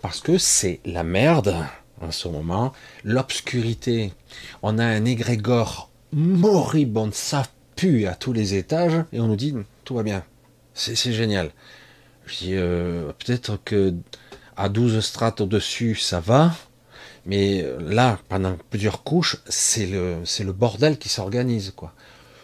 Parce 0.02 0.22
que 0.22 0.38
c'est 0.38 0.80
la 0.86 1.04
merde 1.04 1.58
en 2.06 2.12
ce 2.12 2.28
moment, 2.28 2.74
l'obscurité. 3.04 4.14
On 4.62 4.78
a 4.78 4.86
un 4.86 5.06
égrégore 5.06 5.90
moribond, 6.14 7.10
ça 7.12 7.44
pue 7.76 8.06
à 8.06 8.16
tous 8.16 8.32
les 8.34 8.54
étages, 8.56 9.04
et 9.12 9.20
on 9.20 9.28
nous 9.28 9.36
dit 9.36 9.54
tout 9.84 9.96
va 9.96 10.04
bien. 10.04 10.24
C'est 10.74 10.96
génial. 11.14 11.52
Je 12.26 12.38
dis 12.38 12.56
euh, 12.56 13.12
peut-être 13.20 13.60
que 13.64 13.94
à 14.58 14.70
12 14.70 15.00
strates 15.02 15.42
au-dessus, 15.42 15.96
ça 15.96 16.20
va, 16.20 16.54
Mais 17.26 17.66
là, 17.80 18.20
pendant 18.30 18.56
plusieurs 18.70 19.04
couches, 19.04 19.38
c'est 19.48 19.88
le, 19.88 20.18
c'est 20.26 20.44
le 20.44 20.54
bordel 20.54 20.98
qui 20.98 21.10
s'organise, 21.10 21.74
quoi. 21.76 21.94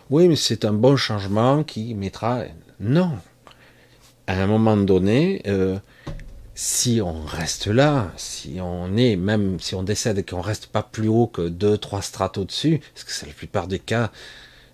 Oui, 0.10 0.28
mais 0.28 0.36
c'est 0.36 0.66
un 0.66 0.74
bon 0.74 0.98
changement 0.98 1.64
qui 1.64 1.96
mettra. 1.96 2.44
Non. 2.82 3.18
À 4.28 4.34
un 4.34 4.46
moment 4.48 4.76
donné, 4.76 5.42
euh, 5.48 5.80
si 6.64 7.02
on 7.02 7.26
reste 7.26 7.66
là, 7.66 8.12
si 8.18 8.60
on 8.62 8.96
est, 8.96 9.16
même 9.16 9.60
si 9.60 9.74
on 9.74 9.82
décède 9.82 10.20
et 10.20 10.24
qu'on 10.24 10.42
reste 10.42 10.68
pas 10.68 10.84
plus 10.84 11.08
haut 11.08 11.26
que 11.26 11.50
deux, 11.50 11.76
trois 11.76 12.04
strates 12.04 12.38
au-dessus, 12.38 12.82
parce 12.94 13.04
que 13.04 13.12
c'est 13.12 13.26
la 13.26 13.34
plupart 13.34 13.66
des 13.66 13.80
cas, 13.80 14.12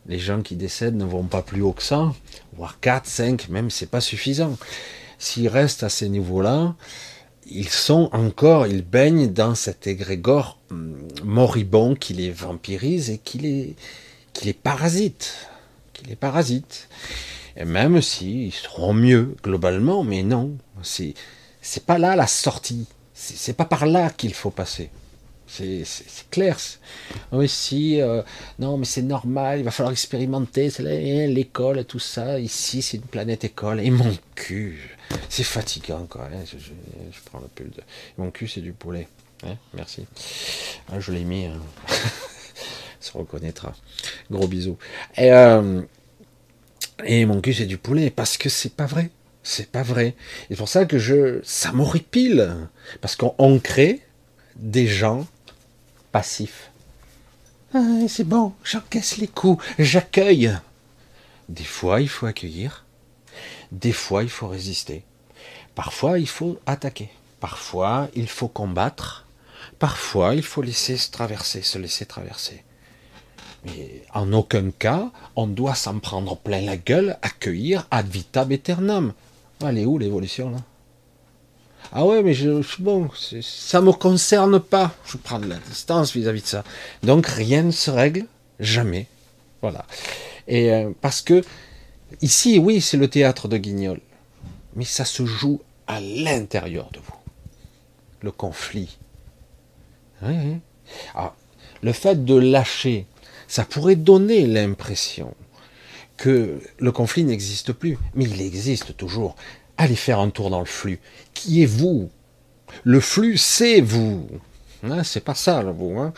les 0.06 0.20
gens 0.20 0.42
qui 0.42 0.58
décèdent 0.58 0.98
ne 0.98 1.06
vont 1.06 1.24
pas 1.24 1.42
plus 1.42 1.62
haut 1.62 1.72
que 1.72 1.82
ça, 1.82 2.14
voire 2.58 2.82
4, 2.82 3.08
5, 3.08 3.48
même 3.48 3.70
c'est 3.70 3.90
pas 3.90 4.02
suffisant. 4.02 4.58
S'ils 5.18 5.48
restent 5.48 5.84
à 5.84 5.88
ces 5.88 6.10
niveaux-là, 6.10 6.76
ils 7.50 7.70
sont 7.70 8.10
encore, 8.12 8.68
ils 8.68 8.84
baignent 8.84 9.32
dans 9.32 9.56
cet 9.56 9.88
égrégore 9.88 10.60
hum, 10.72 11.08
moribond 11.24 11.96
qui 11.96 12.14
les 12.14 12.32
vampirise 12.32 13.10
et 13.10 13.18
qui 13.18 13.38
les, 13.38 13.76
qui 14.34 14.44
les 14.44 14.54
parasite. 14.54 15.48
Qui 15.94 16.04
les 16.04 16.18
parasite. 16.18 16.90
Et 17.56 17.64
même 17.64 18.02
si 18.02 18.48
ils 18.48 18.54
seront 18.54 18.92
mieux 18.94 19.38
globalement, 19.42 20.04
mais 20.04 20.22
non, 20.22 20.52
c'est, 20.84 21.14
c'est 21.68 21.86
pas 21.86 21.98
là 21.98 22.16
la 22.16 22.28
sortie. 22.28 22.86
C'est, 23.14 23.54
pas 23.54 23.66
par 23.66 23.86
là 23.86 24.10
qu'il 24.10 24.34
faut 24.34 24.52
passer. 24.52 24.90
C'est, 25.48 25.84
clair. 26.30 26.58
Oui, 27.32 27.50
si, 27.50 28.00
euh, 28.00 28.22
non, 28.58 28.78
mais 28.78 28.86
c'est 28.86 29.02
normal, 29.02 29.60
il 29.60 29.64
va 29.66 29.72
falloir 29.72 29.92
expérimenter, 29.92 30.72
hein, 30.80 31.28
l'école, 31.28 31.84
tout 31.84 32.00
ça. 32.00 32.40
Ici, 32.40 32.82
c'est 32.82 32.98
une 32.98 33.04
planète 33.04 33.44
école. 33.44 33.82
Et 33.82 33.90
mon 33.90 34.16
cul, 34.36 34.98
c'est 35.28 35.44
fatigant, 35.44 36.06
quoi. 36.06 36.30
Hein, 36.34 36.46
je, 36.46 37.20
prends 37.26 37.40
le 37.40 37.48
pull. 37.48 37.70
De... 37.70 37.82
Mon 38.18 38.32
cul, 38.32 38.48
c'est 38.48 38.62
du 38.62 38.72
poulet. 38.72 39.10
Hein, 39.44 39.58
merci. 39.74 40.06
Ah, 40.90 41.02
je 41.02 41.12
l'ai 41.12 41.26
mis. 41.26 41.46
Hein. 41.46 41.60
se 43.02 43.18
reconnaîtra. 43.18 43.74
Gros 44.32 44.48
bisous. 44.48 44.78
Et, 45.18 45.34
euh, 45.34 45.82
et 47.04 47.26
mon 47.26 47.42
cul, 47.42 47.54
c'est 47.54 47.66
du 47.66 47.78
poulet. 47.78 48.10
Parce 48.10 48.38
que 48.38 48.48
c'est 48.48 48.74
pas 48.74 48.86
vrai. 48.86 49.10
C'est 49.50 49.72
pas 49.72 49.82
vrai. 49.82 50.14
C'est 50.50 50.58
pour 50.58 50.68
ça 50.68 50.84
que 50.84 51.00
je, 51.00 51.40
ça 51.42 51.72
m'horripile. 51.72 52.68
Parce 53.00 53.16
qu'on 53.16 53.60
crée 53.60 54.02
des 54.58 54.88
gens 54.88 55.26
passifs. 56.12 56.70
Ah, 57.74 58.02
c'est 58.10 58.26
bon, 58.26 58.52
j'encaisse 58.66 59.16
les 59.16 59.30
coups, 59.30 59.64
j'accueille. 59.80 60.52
Des 61.48 61.64
fois, 61.64 62.02
il 62.02 62.10
faut 62.10 62.26
accueillir. 62.26 62.86
Des 63.72 63.94
fois, 63.94 64.24
il 64.24 64.30
faut 64.30 64.50
résister. 64.50 65.04
Parfois, 65.76 66.20
il 66.20 66.28
faut 66.28 66.60
attaquer. 66.66 67.10
Parfois, 67.40 68.10
il 68.16 68.28
faut 68.28 68.50
combattre. 68.50 69.28
Parfois, 69.80 70.36
il 70.36 70.44
faut 70.44 70.62
laisser 70.62 70.98
se 70.98 71.10
traverser, 71.10 71.62
se 71.62 71.78
laisser 71.78 72.06
traverser. 72.06 72.66
Mais 73.64 74.04
en 74.14 74.34
aucun 74.34 74.72
cas, 74.72 75.10
on 75.38 75.48
doit 75.48 75.76
s'en 75.76 76.00
prendre 76.00 76.36
plein 76.36 76.62
la 76.62 76.76
gueule, 76.76 77.18
accueillir 77.22 77.88
ad 77.92 78.10
vitam 78.10 78.52
aeternam. 78.52 79.14
Elle 79.66 79.80
est 79.80 79.86
où 79.86 79.98
l'évolution 79.98 80.52
là? 80.52 80.58
Ah 81.92 82.06
ouais, 82.06 82.22
mais 82.22 82.34
je, 82.34 82.62
bon, 82.80 83.10
ça 83.42 83.82
me 83.82 83.94
concerne 83.94 84.60
pas. 84.60 84.94
Je 85.06 85.18
prends 85.18 85.40
de 85.40 85.48
la 85.48 85.56
distance 85.56 86.14
vis-à-vis 86.14 86.42
de 86.42 86.48
ça. 86.48 86.64
Donc 87.04 87.28
rien 87.28 87.64
ne 87.64 87.72
se 87.72 87.90
règle 87.90 88.26
jamais. 88.60 89.08
Voilà. 89.62 89.86
Et 90.48 90.72
euh, 90.72 90.92
parce 91.02 91.22
que 91.22 91.44
ici, 92.22 92.60
oui, 92.60 92.82
c'est 92.82 92.98
le 92.98 93.08
théâtre 93.08 93.48
de 93.48 93.58
Guignol, 93.58 94.02
mais 94.76 94.86
ça 94.86 95.06
se 95.06 95.26
joue 95.26 95.62
à 95.88 96.02
l'intérieur 96.02 96.90
de 96.92 97.00
vous. 97.00 97.16
Le 98.22 98.32
conflit. 98.32 98.98
Oui, 100.24 100.58
Alors, 101.16 101.36
le 101.82 101.94
fait 101.94 102.26
de 102.26 102.36
lâcher, 102.36 103.06
ça 103.48 103.64
pourrait 103.64 103.96
donner 103.96 104.48
l'impression 104.48 105.34
que 106.18 106.60
le 106.80 106.92
conflit 106.92 107.24
n'existe 107.24 107.72
plus, 107.72 107.98
mais 108.16 108.26
il 108.26 108.42
existe 108.42 108.98
toujours. 108.98 109.36
Allez 109.78 109.96
faire 109.96 110.20
un 110.20 110.30
tour 110.30 110.50
dans 110.50 110.60
le 110.60 110.66
flux. 110.66 111.00
Qui 111.34 111.64
est 111.64 111.68
vous? 111.68 112.10
Le 112.84 113.00
flux, 113.00 113.38
c'est 113.38 113.82
vous. 113.82 114.28
Hein, 114.84 115.04
c'est 115.04 115.24
pas 115.24 115.36
ça, 115.36 115.62
là, 115.64 115.72
vous. 115.72 115.98
Hein. 116.00 116.14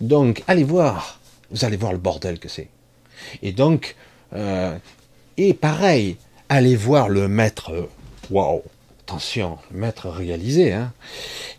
donc, 0.00 0.42
allez 0.46 0.64
voir. 0.64 1.20
Vous 1.50 1.64
allez 1.64 1.76
voir 1.76 1.92
le 1.92 1.98
bordel 1.98 2.38
que 2.38 2.48
c'est. 2.48 2.68
Et 3.42 3.52
donc, 3.52 3.96
euh, 4.32 4.76
et 5.36 5.54
pareil, 5.54 6.16
allez 6.48 6.76
voir 6.76 7.08
le 7.08 7.28
maître. 7.28 7.88
Waouh 8.30 8.62
Attention, 9.04 9.58
le 9.70 9.78
maître 9.78 10.08
réalisé. 10.08 10.72
Hein, 10.72 10.92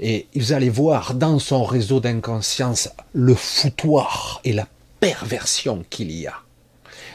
et 0.02 0.28
vous 0.36 0.52
allez 0.52 0.70
voir 0.70 1.14
dans 1.14 1.40
son 1.40 1.64
réseau 1.64 2.02
d'inconscience 2.02 2.90
le 3.14 3.36
foutoir 3.36 4.42
et 4.44 4.52
la 4.52 4.68
perversion 5.00 5.86
qu'il 5.90 6.12
y 6.12 6.28
a. 6.28 6.34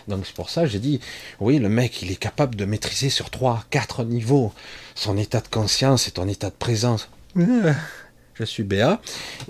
Donc 0.09 0.27
c'est 0.27 0.35
pour 0.35 0.51
ça 0.51 0.63
que 0.63 0.69
j'ai 0.69 0.79
dit, 0.79 1.01
oui, 1.41 1.59
le 1.59 1.69
mec, 1.69 2.03
il 2.03 2.11
est 2.11 2.17
capable 2.17 2.57
de 2.57 2.65
maîtriser 2.65 3.11
sur 3.11 3.31
trois, 3.31 3.65
quatre 3.71 4.05
niveaux 4.05 4.53
son 4.95 5.17
état 5.17 5.41
de 5.41 5.49
conscience 5.49 6.09
et 6.09 6.11
ton 6.11 6.29
état 6.29 6.51
de 6.51 6.55
présence. 6.55 7.09
Je 7.37 8.45
suis 8.45 8.63
béat. 8.63 9.01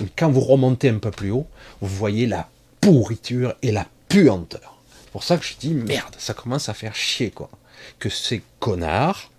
Et 0.00 0.06
quand 0.16 0.30
vous 0.30 0.40
remontez 0.40 0.88
un 0.88 0.98
peu 0.98 1.10
plus 1.10 1.30
haut, 1.30 1.46
vous 1.80 1.94
voyez 1.96 2.26
la 2.26 2.48
pourriture 2.80 3.54
et 3.62 3.72
la 3.72 3.86
puanteur. 4.08 4.78
C'est 5.02 5.10
pour 5.10 5.24
ça 5.24 5.36
que 5.36 5.44
je 5.44 5.54
dis, 5.58 5.74
merde, 5.74 6.14
ça 6.18 6.34
commence 6.34 6.68
à 6.68 6.74
faire 6.74 6.94
chier, 6.94 7.30
quoi. 7.30 7.50
Que 7.98 8.08
ces 8.08 8.42
connards 8.60 9.30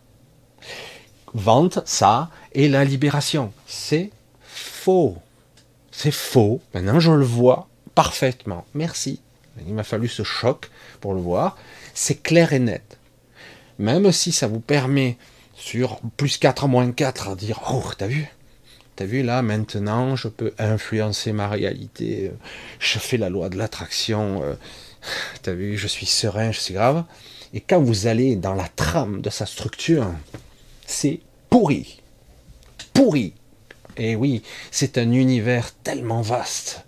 vantent 1.34 1.80
ça 1.86 2.30
et 2.54 2.70
la 2.70 2.86
libération. 2.86 3.54
C'est 3.68 4.12
faux. 4.44 5.18
C'est 5.92 6.12
faux. 6.12 6.62
Maintenant, 6.74 7.00
je 7.00 7.12
le 7.12 7.26
vois 7.26 7.68
parfaitement. 7.96 8.66
Merci. 8.74 9.20
Il 9.68 9.74
m'a 9.74 9.84
fallu 9.84 10.08
ce 10.08 10.24
choc 10.24 10.70
pour 11.04 11.14
le 11.14 11.20
voir. 11.20 11.58
C'est 11.94 12.24
clair 12.24 12.54
et 12.54 12.60
net. 12.60 12.98
Même 13.78 14.10
si 14.14 14.32
ça 14.32 14.48
vous 14.48 14.62
permet 14.62 15.18
sur 15.54 16.00
plus 16.16 16.38
4, 16.38 16.70
moins 16.70 16.90
4 16.94 17.28
à 17.28 17.36
dire 17.36 17.60
Oh, 17.70 17.84
t'as 17.98 18.08
vu? 18.08 18.30
T'as 18.96 19.04
vu 19.04 19.22
là, 19.22 19.42
maintenant, 19.42 20.16
je 20.16 20.30
peux 20.30 20.54
influencer 20.58 21.34
ma 21.34 21.50
réalité. 21.50 22.32
Je 22.80 23.00
fais 23.00 23.18
la 23.18 23.30
loi 23.30 23.50
de 23.50 23.58
l'attraction. 23.58 24.44
Euh, 24.44 24.54
t'as 25.42 25.52
vu, 25.52 25.78
je 25.78 25.88
suis 25.88 26.06
serein, 26.06 26.54
je 26.54 26.62
suis 26.62 26.74
grave. 26.74 27.04
Et 27.54 27.60
quand 27.60 27.82
vous 27.82 28.08
allez 28.08 28.38
dans 28.38 28.54
la 28.54 28.70
trame 28.70 29.20
de 29.20 29.30
sa 29.30 29.46
structure, 29.46 30.08
c'est 30.86 31.20
pourri. 31.50 32.02
Pourri. 32.94 33.34
Et 33.98 34.16
oui, 34.16 34.42
c'est 34.72 34.98
un 34.98 35.12
univers 35.12 35.74
tellement 35.84 36.22
vaste 36.22 36.86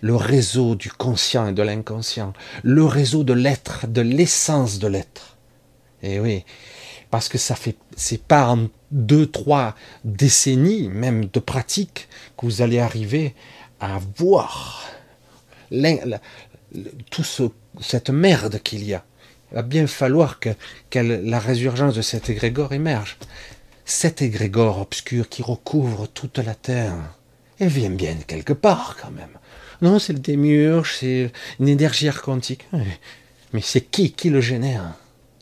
le 0.00 0.16
réseau 0.16 0.74
du 0.74 0.90
conscient 0.90 1.48
et 1.48 1.52
de 1.52 1.62
l'inconscient, 1.62 2.32
le 2.62 2.84
réseau 2.84 3.24
de 3.24 3.32
l'être, 3.32 3.86
de 3.86 4.00
l'essence 4.00 4.78
de 4.78 4.86
l'être. 4.88 5.36
Et 6.02 6.14
eh 6.14 6.20
oui, 6.20 6.44
parce 7.10 7.28
que 7.28 7.38
ça 7.38 7.54
fait, 7.54 7.76
c'est 7.96 8.22
pas 8.22 8.48
en 8.48 8.68
deux, 8.90 9.26
trois 9.26 9.74
décennies, 10.04 10.88
même 10.88 11.26
de 11.26 11.40
pratique, 11.40 12.08
que 12.36 12.46
vous 12.46 12.62
allez 12.62 12.78
arriver 12.78 13.34
à 13.80 13.98
voir 14.16 14.84
tout 17.10 17.24
ce, 17.24 17.44
cette 17.80 18.10
merde 18.10 18.60
qu'il 18.62 18.84
y 18.84 18.94
a. 18.94 19.04
Il 19.50 19.56
va 19.56 19.62
bien 19.62 19.86
falloir 19.86 20.38
que, 20.38 20.50
que 20.90 21.00
la 21.00 21.38
résurgence 21.40 21.94
de 21.94 22.02
cet 22.02 22.30
égrégore 22.30 22.72
émerge. 22.72 23.18
Cet 23.84 24.22
égrégore 24.22 24.80
obscur 24.80 25.28
qui 25.28 25.42
recouvre 25.42 26.06
toute 26.06 26.38
la 26.38 26.54
terre, 26.54 26.94
elle 27.58 27.68
vient 27.68 27.90
bien 27.90 28.16
quelque 28.26 28.52
part 28.52 28.96
quand 29.00 29.10
même. 29.10 29.39
Non, 29.82 29.98
c'est 29.98 30.12
le 30.12 30.18
démiurge, 30.18 30.96
c'est 31.00 31.32
une 31.58 31.68
énergie 31.68 32.10
quantique. 32.22 32.66
Mais 33.52 33.60
c'est 33.62 33.80
qui 33.80 34.12
qui 34.12 34.30
le 34.30 34.40
génère? 34.40 34.92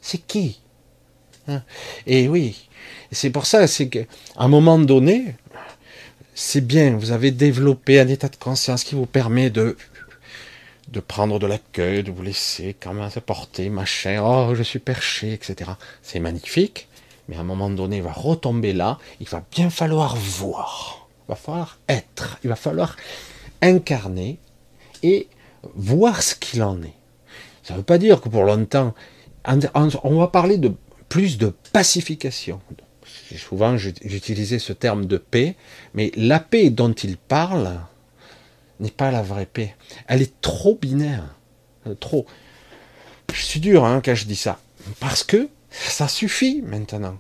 C'est 0.01 0.19
qui? 0.19 0.61
Hein? 1.49 1.63
Et 2.07 2.29
oui, 2.29 2.69
c'est 3.13 3.31
pour 3.31 3.47
ça, 3.47 3.67
c'est 3.67 3.89
qu'à 3.89 4.05
un 4.37 4.49
moment 4.49 4.79
donné, 4.79 5.35
c'est 6.35 6.67
bien, 6.67 6.97
vous 6.97 7.11
avez 7.11 7.31
développé 7.31 7.99
un 7.99 8.09
état 8.09 8.29
de 8.29 8.37
conscience 8.37 8.85
qui 8.85 8.95
vous 8.95 9.07
permet 9.07 9.51
de 9.51 9.77
de 10.93 11.01
prendre 11.01 11.39
de 11.39 11.47
l'accueil, 11.47 12.03
de 12.03 12.11
vous 12.11 12.23
laisser 12.23 12.75
quand 12.81 12.95
même 12.95 13.11
porter, 13.27 13.69
machin, 13.69 14.23
oh 14.25 14.55
je 14.55 14.63
suis 14.63 14.79
perché, 14.79 15.35
etc. 15.35 15.73
C'est 16.03 16.19
magnifique, 16.21 16.89
mais 17.29 17.37
à 17.37 17.41
un 17.41 17.45
moment 17.45 17.69
donné, 17.69 17.99
il 17.99 18.03
va 18.03 18.13
retomber 18.13 18.73
là, 18.73 18.99
il 19.21 19.29
va 19.29 19.45
bien 19.53 19.69
falloir 19.69 20.17
voir, 20.17 21.09
il 21.27 21.31
va 21.33 21.37
falloir 21.37 21.79
être, 21.89 22.39
il 22.43 22.49
va 22.49 22.57
falloir 22.57 22.97
incarner 23.63 24.39
et 25.03 25.29
voir 25.75 26.23
ce 26.23 26.35
qu'il 26.35 26.63
en 26.63 26.83
est. 26.83 26.95
Ça 27.63 27.75
ne 27.75 27.79
veut 27.79 27.85
pas 27.85 27.99
dire 27.99 28.21
que 28.21 28.29
pour 28.29 28.45
longtemps, 28.45 28.95
on 30.05 30.19
va 30.19 30.29
parler 30.29 30.59
de 30.59 30.73
plus 31.09 31.39
de 31.39 31.55
pacification. 31.73 32.61
Souvent, 33.37 33.77
j'utilisais 33.77 34.59
ce 34.59 34.73
terme 34.73 35.07
de 35.07 35.19
paix, 35.19 35.55
mais 35.95 36.13
la 36.17 36.41
paix 36.41 36.71
dont 36.71 36.93
il 36.93 37.17
parle 37.17 37.79
n'est 38.81 38.91
pas 38.91 39.11
la 39.11 39.23
vraie 39.23 39.47
paix. 39.47 39.75
Elle 40.07 40.23
est 40.23 40.41
trop 40.41 40.79
binaire. 40.81 41.35
Trop. 42.01 42.27
Je 43.35 43.43
suis 43.43 43.61
dur 43.61 43.85
hein, 43.85 44.01
quand 44.05 44.15
je 44.15 44.25
dis 44.25 44.37
ça. 44.37 44.59
Parce 45.01 45.25
que 45.25 45.49
ça 45.71 46.09
suffit 46.09 46.63
maintenant. 46.63 47.19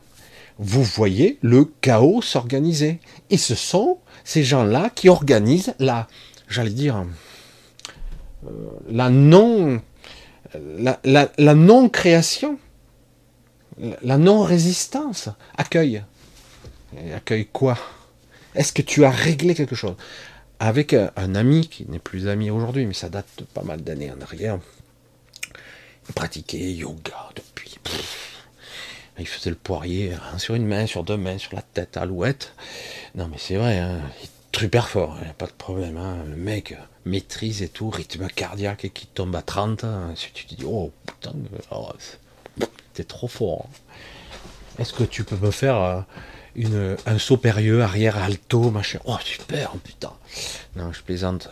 vous 0.58 0.82
voyez 0.82 1.38
le 1.42 1.64
chaos 1.80 2.22
s'organiser. 2.22 3.00
Et 3.30 3.36
ce 3.36 3.54
sont 3.54 3.98
ces 4.24 4.42
gens-là 4.42 4.90
qui 4.94 5.08
organisent 5.08 5.74
la, 5.78 6.08
j'allais 6.48 6.70
dire, 6.70 7.04
euh, 8.46 8.50
la 8.88 9.10
non, 9.10 9.80
la, 10.54 10.98
la 11.04 11.54
non-création, 11.54 12.58
la 14.02 14.18
non-résistance. 14.18 15.28
Accueille. 15.56 16.02
accueille 17.14 17.46
quoi? 17.46 17.78
Est-ce 18.54 18.72
que 18.72 18.82
tu 18.82 19.04
as 19.04 19.10
réglé 19.10 19.54
quelque 19.54 19.76
chose? 19.76 19.96
Avec 20.60 20.94
un, 20.94 21.34
ami 21.34 21.68
qui 21.68 21.86
n'est 21.88 22.00
plus 22.00 22.26
ami 22.26 22.50
aujourd'hui, 22.50 22.86
mais 22.86 22.94
ça 22.94 23.08
date 23.08 23.28
de 23.38 23.44
pas 23.44 23.62
mal 23.62 23.82
d'années 23.82 24.10
en 24.10 24.20
arrière. 24.20 24.58
Il 26.08 26.14
pratiquait 26.14 26.72
yoga 26.72 27.28
depuis. 27.36 27.78
il 29.18 29.26
faisait 29.26 29.50
le 29.50 29.56
poirier 29.56 30.14
hein, 30.14 30.38
sur 30.38 30.54
une 30.56 30.66
main, 30.66 30.86
sur 30.86 31.04
deux 31.04 31.16
mains, 31.16 31.38
sur 31.38 31.54
la 31.54 31.62
tête, 31.62 31.96
alouette. 31.96 32.54
Non, 33.14 33.28
mais 33.28 33.38
c'est 33.38 33.56
vrai, 33.56 33.78
hein, 33.78 34.00
super 34.56 34.88
fort, 34.88 35.16
il 35.20 35.24
n'y 35.24 35.30
a 35.30 35.34
pas 35.34 35.46
de 35.46 35.52
problème. 35.52 35.96
Hein. 35.96 36.18
Le 36.28 36.36
mec 36.36 36.74
maîtrise 37.04 37.62
et 37.62 37.68
tout, 37.68 37.90
rythme 37.90 38.26
cardiaque 38.28 38.84
et 38.84 38.90
qui 38.90 39.06
tombe 39.06 39.34
à 39.36 39.42
30. 39.42 39.84
Si 40.14 40.32
tu 40.32 40.46
te 40.46 40.54
dis, 40.54 40.64
oh 40.66 40.92
putain, 41.06 41.32
oh, 41.70 41.90
t'es 42.94 43.04
trop 43.04 43.28
fort. 43.28 43.68
Est-ce 44.78 44.92
que 44.92 45.04
tu 45.04 45.24
peux 45.24 45.36
me 45.36 45.50
faire 45.50 46.04
euh, 46.56 46.96
un 47.06 47.18
saut 47.18 47.36
périlleux, 47.36 47.82
arrière, 47.82 48.16
alto, 48.16 48.70
machin? 48.70 49.00
Oh 49.04 49.16
super, 49.24 49.72
putain. 49.84 50.12
Non, 50.76 50.92
je 50.92 51.02
plaisante. 51.02 51.48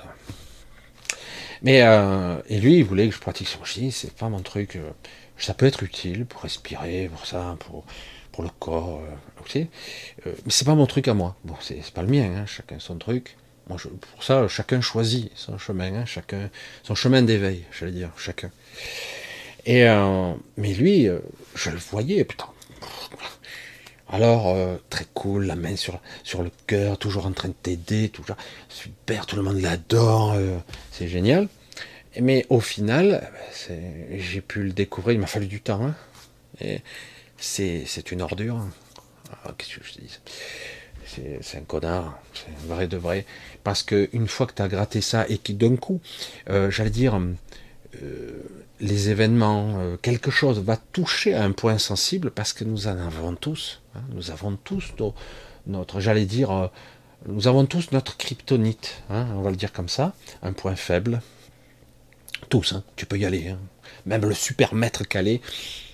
Mais 1.63 1.83
euh, 1.83 2.41
et 2.49 2.61
lui, 2.61 2.79
il 2.79 2.85
voulait 2.85 3.09
que 3.09 3.15
je 3.15 3.21
pratique 3.21 3.49
son 3.49 3.65
chi, 3.65 3.91
c'est 3.91 4.13
pas 4.13 4.29
mon 4.29 4.41
truc. 4.41 4.77
Euh, 4.77 4.91
ça 5.39 5.55
peut 5.55 5.67
être 5.67 5.83
utile 5.83 6.25
pour 6.27 6.43
respirer, 6.43 7.11
pour 7.13 7.27
ça, 7.27 7.57
pour 7.61 8.43
le 8.43 8.51
corps, 8.59 9.03
ok. 9.47 9.67
mais 10.25 10.33
c'est 10.49 10.65
pas 10.65 10.75
mon 10.75 10.87
truc 10.87 11.09
à 11.09 11.15
moi. 11.15 11.37
Bon, 11.45 11.55
c'est 11.61 11.83
pas 11.93 12.03
le 12.03 12.09
mien, 12.09 12.31
hein, 12.37 12.47
chacun 12.47 12.79
son 12.79 12.97
truc. 12.97 13.37
Moi, 13.69 13.79
pour 14.15 14.23
ça, 14.23 14.47
chacun 14.49 14.81
choisit 14.81 15.31
son 15.35 15.59
chemin, 15.59 15.93
hein, 15.95 16.05
chacun 16.07 16.51
son 16.83 16.95
chemin 16.95 17.23
d'éveil, 17.23 17.65
j'allais 17.77 17.93
dire, 17.93 18.11
chacun. 18.17 18.51
Et 19.65 19.85
mais 20.57 20.75
lui, 20.75 21.09
je 21.57 21.71
le 21.71 21.79
voyais, 21.79 22.25
putain. 22.25 22.47
Alors, 24.09 24.49
euh, 24.49 24.77
très 24.89 25.05
cool, 25.15 25.47
la 25.47 25.57
main 25.57 25.75
sur, 25.75 26.01
sur 26.23 26.43
le 26.43 26.51
cœur, 26.67 26.97
toujours 26.97 27.27
en 27.27 27.33
train 27.33 27.49
de 27.49 27.55
t'aider, 27.55 28.09
toujours 28.09 28.37
super, 28.69 29.27
tout 29.27 29.35
le 29.37 29.43
monde 29.43 29.61
l'adore, 29.61 30.35
euh, 30.35 30.59
c'est 30.93 31.09
génial. 31.09 31.49
Mais 32.21 32.47
au 32.49 32.61
final, 32.61 33.31
j'ai 34.17 34.41
pu 34.41 34.63
le 34.63 34.73
découvrir, 34.73 35.15
il 35.15 35.21
m'a 35.21 35.27
fallu 35.27 35.47
du 35.47 35.61
temps. 35.61 35.93
Hein. 36.63 36.79
C'est 37.37 38.13
une 38.13 38.23
ordure. 38.23 38.65
Ah, 39.33 39.55
qu'est-ce 39.57 39.79
que 39.79 39.87
je 39.87 39.93
dis 40.01 40.19
C'est 41.43 41.59
un 41.59 41.63
connard, 41.63 42.19
c'est 42.35 42.67
vrai 42.67 42.89
de 42.89 42.97
vrai. 42.97 43.25
Parce 43.65 43.83
que 43.83 44.09
une 44.13 44.29
fois 44.29 44.47
que 44.47 44.55
tu 44.55 44.63
as 44.63 44.69
gratté 44.69 45.01
ça 45.01 45.27
et 45.29 45.39
qui 45.39 45.55
d'un 45.55 45.77
coup, 45.77 46.01
euh, 46.51 46.71
j'allais 46.71 46.91
dire, 46.91 47.21
les 48.81 49.09
événements, 49.09 49.97
quelque 50.03 50.31
chose 50.31 50.61
va 50.61 50.77
toucher 50.77 51.35
à 51.35 51.45
un 51.45 51.53
point 51.53 51.79
sensible 51.79 52.31
parce 52.31 52.53
que 52.53 52.65
nous 52.65 52.89
en 52.89 52.99
avons 52.99 53.35
tous. 53.35 53.81
Hein, 53.95 54.03
nous 54.11 54.31
avons 54.31 54.57
tous 54.57 54.93
notre, 55.67 56.01
j'allais 56.01 56.27
dire, 56.27 56.51
euh, 56.51 56.69
nous 57.27 57.49
avons 57.49 57.67
tous 57.67 57.93
notre 57.93 58.17
kryptonite, 58.17 59.03
hein, 59.11 59.27
on 59.35 59.43
va 59.43 59.51
le 59.51 59.57
dire 59.57 59.73
comme 59.73 59.89
ça, 59.89 60.15
un 60.43 60.53
point 60.53 60.77
faible. 60.77 61.21
Tous, 62.49 62.73
hein, 62.73 62.85
tu 62.97 63.07
peux 63.07 63.19
y 63.19 63.25
aller. 63.25 63.55
Même 64.05 64.23
le 64.23 64.35
super 64.35 64.75
maître 64.75 65.05
calé, 65.05 65.41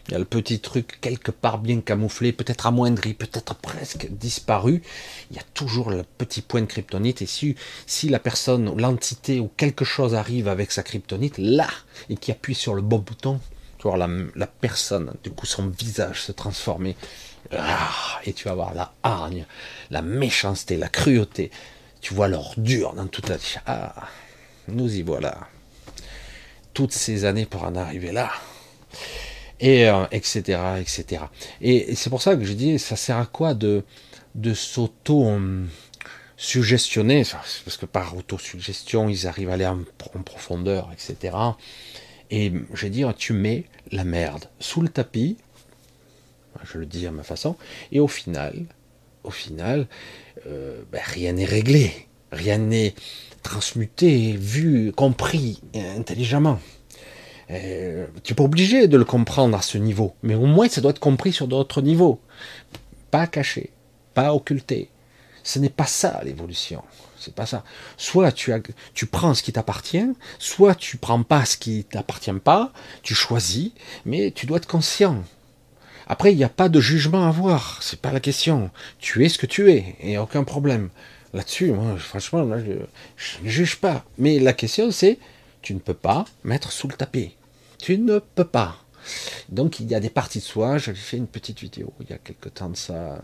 il 0.09 0.13
y 0.13 0.15
a 0.15 0.19
le 0.19 0.25
petit 0.25 0.59
truc 0.59 0.99
quelque 1.01 1.31
part 1.31 1.59
bien 1.59 1.81
camouflé, 1.81 2.33
peut-être 2.33 2.67
amoindri, 2.67 3.15
peut-être 3.15 3.55
presque 3.55 4.09
disparu. 4.11 4.83
Il 5.31 5.37
y 5.37 5.41
a 5.41 5.45
toujours 5.55 5.91
le 5.91 6.05
petit 6.19 6.43
point 6.43 6.61
de 6.61 6.67
kryptonite. 6.67 7.23
Et 7.23 7.27
si, 7.27 7.55
si 7.87 8.09
la 8.09 8.19
personne, 8.19 8.77
l'entité 8.81 9.39
ou 9.39 9.49
quelque 9.57 9.85
chose 9.85 10.15
arrive 10.15 10.49
avec 10.49 10.73
sa 10.73 10.83
kryptonite, 10.83 11.39
là, 11.39 11.69
et 12.11 12.17
qui 12.17 12.33
appuie 12.33 12.55
sur 12.55 12.75
le 12.75 12.83
bon 12.83 12.99
bouton, 12.99 13.41
tu 13.79 13.89
vois 13.89 13.97
la, 13.97 14.09
la 14.35 14.47
personne, 14.47 15.13
du 15.23 15.31
coup 15.31 15.47
son 15.47 15.69
visage 15.69 16.23
se 16.23 16.33
transformer 16.33 16.97
ah, 17.51 18.21
et 18.25 18.33
tu 18.33 18.49
vas 18.49 18.55
voir 18.55 18.75
la 18.75 18.93
hargne, 19.03 19.47
la 19.91 20.03
méchanceté, 20.03 20.77
la 20.77 20.89
cruauté. 20.89 21.51
Tu 22.01 22.15
vois 22.15 22.29
l'ordure 22.29 22.95
dans 22.95 23.07
toute 23.07 23.29
la. 23.29 23.37
Ah, 23.67 23.95
nous 24.69 24.93
y 24.95 25.03
voilà. 25.03 25.49
Toutes 26.75 26.93
ces 26.93 27.25
années 27.25 27.47
pour 27.47 27.65
en 27.65 27.77
arriver 27.77 28.13
là. 28.13 28.31
Et 29.63 29.89
etc. 30.11 30.43
Euh, 30.51 30.77
etc. 30.77 31.23
Et, 31.61 31.95
c'est 31.95 32.11
pour 32.11 32.21
ça 32.21 32.37
que 32.37 32.45
je 32.45 32.53
dis, 32.53 32.79
ça 32.79 32.97
sert 32.97 33.17
à 33.17 33.27
quoi 33.27 33.55
de, 33.55 33.85
de 34.35 34.53
s'auto 34.53 35.27
suggestionner? 36.37 37.25
Parce 37.25 37.77
que 37.79 37.87
par 37.87 38.17
autosuggestion, 38.17 39.09
ils 39.09 39.27
arrivent 39.27 39.51
à 39.51 39.55
aller 39.55 39.67
en, 39.67 39.81
en 40.15 40.23
profondeur, 40.23 40.91
etc. 40.93 41.37
Et 42.31 42.53
je 42.73 42.83
vais 42.83 42.91
dire, 42.91 43.15
tu 43.15 43.33
mets 43.33 43.65
la 43.93 44.05
merde 44.05 44.47
sous 44.59 44.81
le 44.81 44.89
tapis, 44.89 45.37
je 46.65 46.79
le 46.79 46.87
dis 46.87 47.07
à 47.07 47.13
ma 47.13 47.23
façon, 47.23 47.57
et 47.93 48.01
au 48.01 48.09
final, 48.09 48.67
au 49.25 49.31
final, 49.31 49.87
euh, 50.47 50.83
ben, 50.91 51.01
rien 51.05 51.33
n'est 51.33 51.45
réglé, 51.45 52.09
rien 52.31 52.59
n'est 52.59 52.95
transmuté, 53.43 54.33
vu, 54.33 54.93
compris 54.93 55.61
intelligemment. 55.75 56.59
Euh, 57.53 58.07
tu 58.23 58.33
n'es 58.33 58.37
pas 58.37 58.45
obligé 58.45 58.89
de 58.89 58.97
le 58.97 59.05
comprendre 59.05 59.57
à 59.57 59.63
ce 59.63 59.77
niveau, 59.77 60.15
mais 60.23 60.35
au 60.35 60.47
moins 60.47 60.69
ça 60.69 60.81
doit 60.81 60.91
être 60.91 60.99
compris 60.99 61.33
sur 61.33 61.49
d'autres 61.49 61.83
niveaux. 61.83 62.21
Pas 63.11 63.27
caché, 63.27 63.71
pas 64.15 64.35
occulté. 64.35 64.89
Ce 65.43 65.59
n'est 65.59 65.69
pas 65.69 65.87
ça 65.87 66.21
l'évolution. 66.25 66.83
C'est 67.19 67.35
pas 67.35 67.47
ça. 67.47 67.63
Soit 67.97 68.33
tu, 68.33 68.53
prends 69.11 69.35
ce 69.35 69.43
qui 69.43 69.53
t'appartient, 69.53 70.09
soit 70.39 70.75
tu 70.75 70.97
prends 70.97 71.23
pas 71.23 71.45
ce 71.45 71.57
qui 71.57 71.85
t'appartient 71.85 72.33
pas, 72.33 72.73
tu 73.03 73.15
choisis, 73.15 73.71
mais 74.05 74.31
tu 74.33 74.47
dois 74.47 74.57
être 74.57 74.67
conscient. 74.67 75.23
Après, 76.09 76.33
il 76.33 76.37
n'y 76.37 76.45
a 76.45 76.49
pas 76.49 76.69
de 76.69 76.81
jugement 76.81 77.25
à 77.25 77.29
avoir, 77.29 77.81
c'est 77.83 78.01
pas 78.01 78.13
la 78.13 78.21
question. 78.21 78.71
Tu 78.99 79.25
es 79.25 79.29
ce 79.29 79.39
que 79.39 79.47
tu 79.47 79.71
es, 79.71 79.97
et 80.01 80.19
aucun 80.19 80.43
problème. 80.43 80.91
Là-dessus, 81.33 81.71
moi, 81.73 81.97
franchement, 81.97 82.45
je 83.17 83.39
ne 83.43 83.49
juge 83.49 83.77
pas. 83.77 84.05
Mais 84.19 84.39
la 84.39 84.53
question, 84.53 84.91
c'est, 84.91 85.19
tu 85.63 85.75
ne 85.75 85.79
peux 85.79 85.95
pas 85.95 86.25
mettre 86.45 86.73
sous 86.73 86.89
le 86.89 86.95
tapis. 86.95 87.37
Tu 87.83 87.99
ne 87.99 88.21
peux 88.21 88.45
pas. 88.45 88.77
Donc, 89.49 89.81
il 89.81 89.91
y 89.91 89.97
a 89.97 89.99
des 89.99 90.09
parties 90.09 90.39
de 90.39 90.45
soi. 90.45 90.79
J'avais 90.79 90.97
fait 90.97 91.17
une 91.17 91.27
petite 91.27 91.59
vidéo 91.59 91.93
il 91.99 92.11
y 92.11 92.13
a 92.13 92.19
quelque 92.19 92.49
temps 92.49 92.69
de 92.69 92.77
ça, 92.77 93.21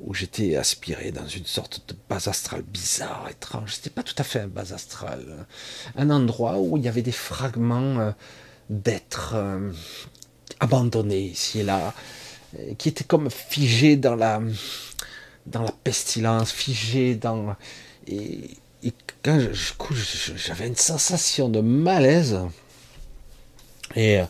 où 0.00 0.12
j'étais 0.12 0.54
aspiré 0.56 1.12
dans 1.12 1.26
une 1.26 1.46
sorte 1.46 1.82
de 1.88 1.96
base 2.06 2.28
astrale 2.28 2.60
bizarre, 2.60 3.26
étrange. 3.30 3.72
C'était 3.72 3.88
pas 3.88 4.02
tout 4.02 4.14
à 4.18 4.22
fait 4.22 4.40
un 4.40 4.48
base 4.48 4.74
astral. 4.74 5.46
Un 5.96 6.10
endroit 6.10 6.58
où 6.58 6.76
il 6.76 6.84
y 6.84 6.88
avait 6.88 7.00
des 7.00 7.10
fragments 7.10 7.98
euh, 7.98 8.10
d'êtres 8.68 9.32
euh, 9.34 9.72
abandonné 10.60 11.22
ici 11.22 11.60
et 11.60 11.62
là, 11.62 11.94
euh, 12.58 12.74
qui 12.74 12.90
était 12.90 13.04
comme 13.04 13.30
figé 13.30 13.96
dans 13.96 14.14
la, 14.14 14.42
dans 15.46 15.64
pestilence, 15.84 16.52
figé 16.52 17.14
dans. 17.14 17.56
Et, 18.06 18.50
quand 19.22 19.40
j'avais 20.36 20.68
une 20.68 20.76
sensation 20.76 21.48
de 21.48 21.60
malaise, 21.60 22.38
et, 23.94 24.20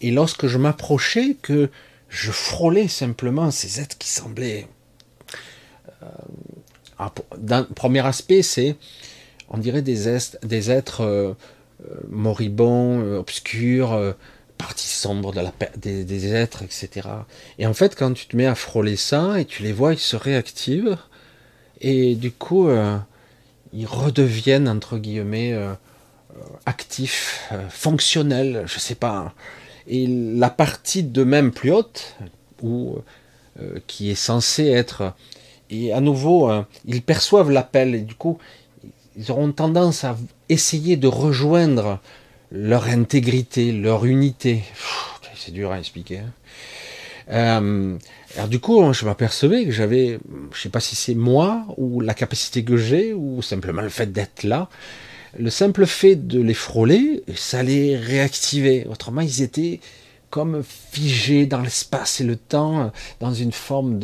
et 0.00 0.10
lorsque 0.10 0.46
je 0.46 0.58
m'approchais, 0.58 1.36
que 1.40 1.70
je 2.08 2.30
frôlais 2.30 2.88
simplement 2.88 3.50
ces 3.50 3.80
êtres 3.80 3.96
qui 3.98 4.08
semblaient. 4.08 4.66
Euh, 6.02 7.62
premier 7.74 8.04
aspect, 8.04 8.42
c'est, 8.42 8.76
on 9.48 9.58
dirait 9.58 9.82
des, 9.82 10.18
des 10.42 10.70
êtres 10.70 11.02
euh, 11.02 11.34
moribonds, 12.08 13.16
obscurs, 13.16 14.14
partie 14.60 14.88
sombre 14.88 15.32
de 15.32 15.40
la, 15.40 15.52
des, 15.76 16.04
des, 16.04 16.34
êtres, 16.34 16.62
etc. 16.62 17.08
Et 17.58 17.66
en 17.66 17.72
fait, 17.72 17.96
quand 17.96 18.12
tu 18.12 18.26
te 18.26 18.36
mets 18.36 18.46
à 18.46 18.54
frôler 18.54 18.96
ça 18.96 19.40
et 19.40 19.46
tu 19.46 19.62
les 19.62 19.72
vois, 19.72 19.94
ils 19.94 19.98
se 19.98 20.16
réactivent 20.16 20.98
et 21.80 22.14
du 22.14 22.30
coup, 22.30 22.68
euh, 22.68 22.98
ils 23.72 23.86
redeviennent 23.86 24.68
entre 24.68 24.98
guillemets 24.98 25.54
euh, 26.36 26.42
actifs, 26.66 27.48
euh, 27.52 27.68
fonctionnels, 27.68 28.64
je 28.66 28.78
sais 28.78 28.94
pas. 28.94 29.32
Et 29.86 30.06
la 30.06 30.50
partie 30.50 31.02
de 31.02 31.24
même 31.24 31.50
plus 31.50 31.72
haute, 31.72 32.16
ou 32.62 32.98
qui 33.86 34.10
est 34.10 34.14
censée 34.14 34.68
être, 34.68 35.12
et 35.68 35.92
à 35.92 36.00
nouveau, 36.00 36.50
ils 36.86 37.02
perçoivent 37.02 37.50
l'appel 37.50 37.94
et 37.94 38.00
du 38.00 38.14
coup, 38.14 38.38
ils 39.16 39.30
auront 39.30 39.52
tendance 39.52 40.04
à 40.04 40.16
essayer 40.48 40.96
de 40.96 41.08
rejoindre 41.08 41.98
leur 42.52 42.86
intégrité, 42.86 43.72
leur 43.72 44.04
unité. 44.04 44.62
C'est 45.34 45.52
dur 45.52 45.72
à 45.72 45.78
expliquer. 45.78 46.18
Hein. 46.18 46.32
Euh, 47.30 47.96
alors 48.36 48.48
du 48.48 48.58
coup, 48.58 48.92
je 48.92 49.04
m'apercevais 49.04 49.64
que 49.64 49.70
j'avais, 49.70 50.18
je 50.52 50.60
sais 50.60 50.68
pas 50.68 50.80
si 50.80 50.96
c'est 50.96 51.14
moi 51.14 51.64
ou 51.76 52.00
la 52.00 52.14
capacité 52.14 52.64
que 52.64 52.76
j'ai 52.76 53.12
ou 53.12 53.42
simplement 53.42 53.82
le 53.82 53.88
fait 53.88 54.12
d'être 54.12 54.42
là. 54.42 54.68
Le 55.38 55.50
simple 55.50 55.86
fait 55.86 56.16
de 56.16 56.40
les 56.40 56.54
frôler, 56.54 57.22
ça 57.34 57.62
les 57.62 57.96
réactivait. 57.96 58.86
Autrement, 58.90 59.20
ils 59.20 59.42
étaient 59.42 59.80
comme 60.28 60.62
figés 60.64 61.46
dans 61.46 61.60
l'espace 61.60 62.20
et 62.20 62.24
le 62.24 62.36
temps, 62.36 62.92
dans 63.18 63.34
une 63.34 63.52
forme 63.52 63.98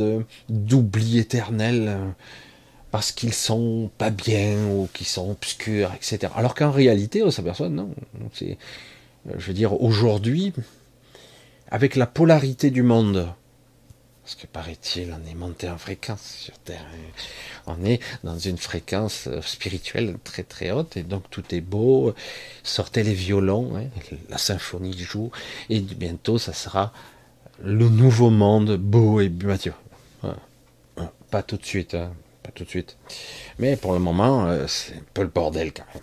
d'oubli 0.48 1.18
éternel, 1.18 1.98
parce 2.90 3.12
qu'ils 3.12 3.32
sont 3.32 3.90
pas 3.98 4.10
bien 4.10 4.56
ou 4.66 4.88
qu'ils 4.92 5.06
sont 5.06 5.30
obscurs, 5.30 5.92
etc. 5.94 6.32
Alors 6.36 6.54
qu'en 6.54 6.70
réalité, 6.70 7.22
on 7.22 7.30
s'aperçoit, 7.30 7.68
non, 7.68 7.90
je 8.34 9.46
veux 9.46 9.54
dire, 9.54 9.80
aujourd'hui, 9.80 10.52
avec 11.70 11.96
la 11.96 12.06
polarité 12.06 12.70
du 12.70 12.82
monde, 12.82 13.28
parce 14.26 14.34
que 14.34 14.48
paraît-il, 14.48 15.14
on 15.16 15.30
est 15.30 15.36
monté 15.36 15.70
en 15.70 15.78
fréquence 15.78 16.38
sur 16.40 16.58
Terre. 16.58 16.84
On 17.68 17.84
est 17.84 18.00
dans 18.24 18.36
une 18.36 18.58
fréquence 18.58 19.28
euh, 19.28 19.40
spirituelle 19.40 20.16
très 20.24 20.42
très 20.42 20.72
haute, 20.72 20.96
et 20.96 21.04
donc 21.04 21.30
tout 21.30 21.44
est 21.54 21.60
beau. 21.60 22.12
Sortez 22.64 23.04
les 23.04 23.14
violons, 23.14 23.76
hein, 23.76 23.84
la 24.28 24.38
symphonie 24.38 24.98
joue, 24.98 25.30
et 25.70 25.78
bientôt 25.78 26.38
ça 26.38 26.52
sera 26.52 26.92
le 27.62 27.88
nouveau 27.88 28.30
monde 28.30 28.76
beau 28.76 29.20
et 29.20 29.28
Mathieu. 29.28 29.74
Pas 31.30 31.44
tout 31.44 31.56
de 31.56 31.64
suite, 31.64 31.94
hein, 31.94 32.12
pas 32.42 32.50
tout 32.50 32.64
de 32.64 32.68
suite. 32.68 32.96
Mais 33.60 33.76
pour 33.76 33.92
le 33.92 34.00
moment, 34.00 34.48
euh, 34.48 34.66
c'est 34.66 34.94
un 34.94 35.04
peu 35.14 35.22
le 35.22 35.28
bordel 35.28 35.72
quand 35.72 35.86
même. 35.94 36.02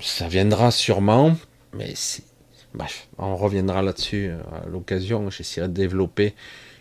Ça 0.00 0.26
viendra 0.26 0.70
sûrement, 0.70 1.36
mais 1.74 1.92
on 3.18 3.36
reviendra 3.36 3.82
là-dessus 3.82 4.30
euh, 4.30 4.40
à 4.64 4.66
l'occasion. 4.66 5.28
J'essaierai 5.28 5.68
de 5.68 5.74
développer 5.74 6.34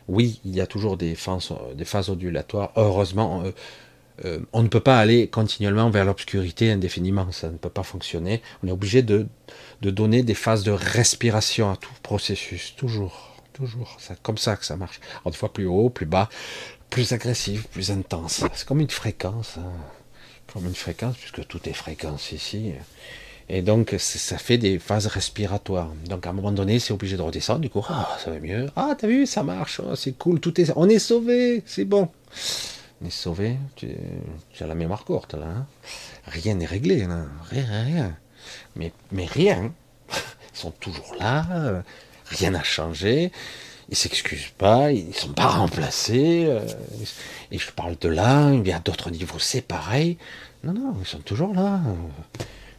oui, 0.10 0.42
il 0.44 0.56
y 0.56 0.62
a 0.62 0.68
toujours 0.68 0.98
des 0.98 1.14
phases, 1.14 1.54
des 1.76 1.86
phases 1.86 2.10
ondulatoires. 2.10 2.72
Heureusement, 2.76 3.44
euh, 3.44 3.52
euh, 4.26 4.40
on 4.54 4.64
ne 4.64 4.68
peut 4.68 4.80
pas 4.80 5.00
aller 5.00 5.28
continuellement 5.28 5.90
vers 5.92 6.04
l'obscurité 6.04 6.72
indéfiniment. 6.72 7.32
Ça 7.32 7.50
ne 7.50 7.58
peut 7.58 7.70
pas 7.70 7.84
fonctionner. 7.84 8.42
On 8.64 8.68
est 8.68 8.72
obligé 8.72 9.04
de, 9.04 9.28
donner 9.82 10.24
des 10.24 10.34
phases 10.34 10.64
de 10.64 10.72
respiration 10.72 11.72
à 11.72 11.78
tout 11.78 11.94
processus. 12.02 12.76
Toujours, 12.76 13.36
toujours. 13.54 13.96
C'est 14.00 14.20
comme 14.22 14.40
ça 14.40 14.58
que 14.58 14.66
ça 14.66 14.76
marche. 14.76 15.00
Une 15.26 15.34
fois 15.34 15.54
plus 15.54 15.68
haut, 15.68 15.90
plus 15.90 16.08
bas, 16.08 16.28
plus 16.90 17.14
agressif, 17.14 17.68
plus 17.68 17.92
intense. 17.92 18.44
C'est 18.54 18.68
comme 18.68 18.82
une 18.82 18.90
fréquence. 18.90 19.58
Hein. 19.60 19.72
Comme 20.52 20.66
une 20.66 20.76
fréquence, 20.76 21.16
puisque 21.18 21.48
tout 21.48 21.70
est 21.70 21.74
fréquence 21.74 22.32
ici. 22.32 22.74
Et 23.52 23.64
donc, 23.64 23.96
ça 23.98 24.38
fait 24.38 24.60
des 24.60 24.78
phases 24.78 25.08
respiratoires. 25.08 25.92
Donc, 26.08 26.28
à 26.28 26.30
un 26.30 26.34
moment 26.34 26.52
donné, 26.52 26.78
c'est 26.78 26.94
obligé 26.94 27.18
de 27.18 27.22
redescendre. 27.24 27.62
Du 27.62 27.70
coup, 27.70 27.84
ah, 27.90 28.08
ça 28.24 28.30
va 28.30 28.40
mieux. 28.40 28.70
Ah, 28.76 28.94
t'as 28.96 29.08
vu, 29.08 29.26
ça 29.26 29.42
marche. 29.42 29.82
Oh, 29.84 29.96
c'est 29.96 30.12
cool. 30.12 30.40
Tout 30.40 30.62
est, 30.62 30.72
on 30.76 30.88
est 30.88 31.00
sauvé. 31.00 31.64
C'est 31.66 31.86
bon. 31.86 32.10
On 33.02 33.08
est 33.08 33.12
sauvé. 33.12 33.58
Tu, 33.76 33.90
as 34.60 34.68
la 34.68 34.76
mémoire 34.76 35.04
courte, 35.04 35.34
là. 35.34 35.48
Hein. 35.48 35.66
rien 36.28 36.54
n'est 36.54 36.68
réglé. 36.68 37.08
Rien, 37.50 37.84
rien. 37.86 38.16
Mais, 38.76 38.92
mais 39.12 39.26
rien. 39.26 39.74
Ils 40.12 40.58
sont 40.60 40.72
toujours 40.72 41.16
là. 41.20 41.84
Rien 42.26 42.52
n'a 42.52 42.64
changé. 42.64 43.32
Ils 43.90 43.98
s'excusent 43.98 44.54
pas. 44.60 44.92
Ils 44.92 45.16
sont 45.16 45.34
pas 45.34 45.48
remplacés. 45.48 46.46
Euh, 46.48 46.68
et 47.52 47.58
je 47.58 47.72
parle 47.72 47.98
de 48.00 48.10
là. 48.10 48.52
Il 48.54 48.68
y 48.68 48.72
a 48.72 48.80
d'autres 48.80 49.10
niveaux, 49.10 49.40
c'est 49.40 49.62
pareil. 49.62 50.20
Non, 50.64 50.74
non, 50.74 50.96
ils 51.00 51.08
sont 51.08 51.20
toujours 51.20 51.56
là 51.56 51.82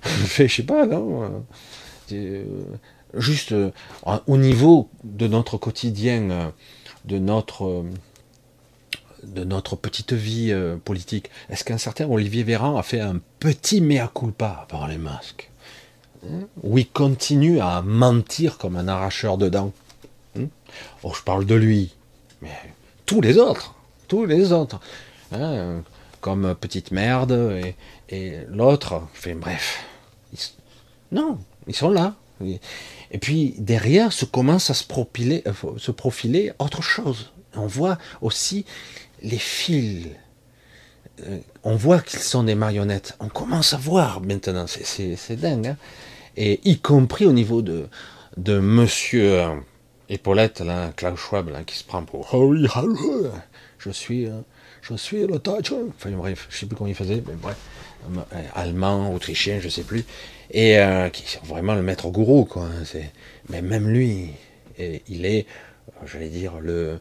fait, 0.03 0.49
je 0.49 0.57
sais 0.57 0.63
pas, 0.63 0.87
non 0.87 1.23
euh, 1.23 1.29
euh, 2.13 2.45
Juste 3.15 3.53
euh, 3.53 3.71
au 4.27 4.37
niveau 4.37 4.89
de 5.05 5.27
notre 5.27 5.57
quotidien, 5.57 6.53
de 7.05 7.19
notre 7.19 7.85
de 9.25 9.45
notre 9.45 9.77
petite 9.77 10.13
vie 10.13 10.55
politique, 10.85 11.29
est-ce 11.51 11.65
qu'un 11.65 11.77
certain 11.77 12.09
Olivier 12.09 12.43
Véran 12.43 12.77
a 12.77 12.83
fait 12.83 13.01
un 13.01 13.21
petit 13.39 13.81
mea 13.81 14.11
culpa 14.15 14.67
par 14.69 14.89
les 14.89 14.97
masques? 14.97 15.51
Ou 16.63 16.79
il 16.79 16.89
continue 16.89 17.61
à 17.61 17.83
mentir 17.83 18.59
comme 18.59 18.77
un 18.77 18.89
arracheur 18.89 19.37
de 19.39 19.49
dents? 19.49 19.73
Hein 20.39 20.47
Oh, 21.03 21.13
je 21.15 21.23
parle 21.23 21.45
de 21.45 21.55
lui, 21.55 21.95
mais 22.41 22.57
tous 23.07 23.21
les 23.21 23.39
autres, 23.39 23.75
tous 24.07 24.25
les 24.25 24.53
autres, 24.53 24.81
hein, 25.33 25.83
comme 26.21 26.55
petite 26.55 26.93
merde, 26.93 27.33
et, 27.33 27.75
et 28.09 28.39
l'autre, 28.49 29.03
fait 29.15 29.35
bref, 29.35 29.85
non, 31.13 31.39
ils 31.67 31.75
sont 31.75 31.91
là. 31.91 32.15
Et 33.11 33.19
puis 33.19 33.55
derrière 33.59 34.13
se 34.13 34.25
commence 34.25 34.71
à 34.71 34.75
se 34.75 34.85
profiler, 34.85 35.43
euh, 35.47 35.93
profiler 35.93 36.53
autre 36.59 36.83
chose. 36.83 37.33
On 37.55 37.67
voit 37.67 37.99
aussi 38.23 38.65
les 39.23 39.39
fils. 39.39 40.07
Euh, 41.27 41.39
on 41.65 41.77
voit 41.77 42.01
qu'ils 42.01 42.21
sont 42.21 42.45
des 42.45 42.55
marionnettes. 42.55 43.17
On 43.21 43.29
commence 43.29 43.75
à 43.75 43.77
voir 43.77 44.21
maintenant. 44.21 44.67
C'est 44.67 45.37
dingue. 45.37 45.69
Hein. 45.69 45.77
Et 46.37 46.61
y 46.65 46.79
compris 46.79 47.27
au 47.27 47.33
niveau 47.33 47.61
de, 47.61 47.89
de 48.37 48.59
monsieur 48.59 49.41
euh, 49.41 49.55
Épaulette, 50.09 50.61
là, 50.61 50.93
Klaus 50.97 51.19
Schwab, 51.19 51.51
qui 51.67 51.77
se 51.77 51.85
prend 51.85 52.03
pour 52.05 52.31
je 53.79 53.91
suis, 53.91 54.29
je 54.83 54.95
suis 54.95 55.27
le 55.27 55.41
Enfin 55.97 56.11
bref, 56.11 56.47
je 56.51 56.59
sais 56.59 56.67
plus 56.67 56.77
comment 56.77 56.89
il 56.89 56.95
faisait, 56.95 57.23
mais 57.27 57.35
bref. 57.35 57.57
Euh, 58.09 58.43
allemand, 58.55 59.13
autrichien, 59.15 59.61
je 59.61 59.69
sais 59.69 59.83
plus, 59.83 60.05
et 60.51 60.79
euh, 60.79 61.11
qui 61.11 61.31
sont 61.31 61.45
vraiment 61.45 61.75
le 61.75 61.83
maître 61.83 62.09
gourou, 62.09 62.45
quoi. 62.45 62.65
Hein, 62.65 63.01
mais 63.49 63.63
même 63.63 63.89
lui, 63.89 64.31
il 64.79 65.27
est, 65.27 65.47
euh, 65.89 66.07
j'allais 66.07 66.29
dire, 66.29 66.59
le 66.61 66.99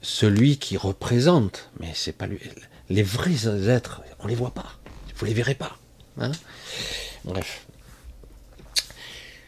celui 0.00 0.56
qui 0.56 0.76
représente, 0.76 1.70
mais 1.78 1.90
c'est 1.94 2.12
pas 2.12 2.26
lui. 2.26 2.40
Les 2.88 3.02
vrais 3.02 3.46
êtres, 3.68 4.02
on 4.20 4.26
les 4.26 4.34
voit 4.34 4.50
pas, 4.50 4.78
vous 5.16 5.26
les 5.26 5.34
verrez 5.34 5.54
pas. 5.54 5.76
Hein. 6.18 6.32
Bref. 7.24 7.66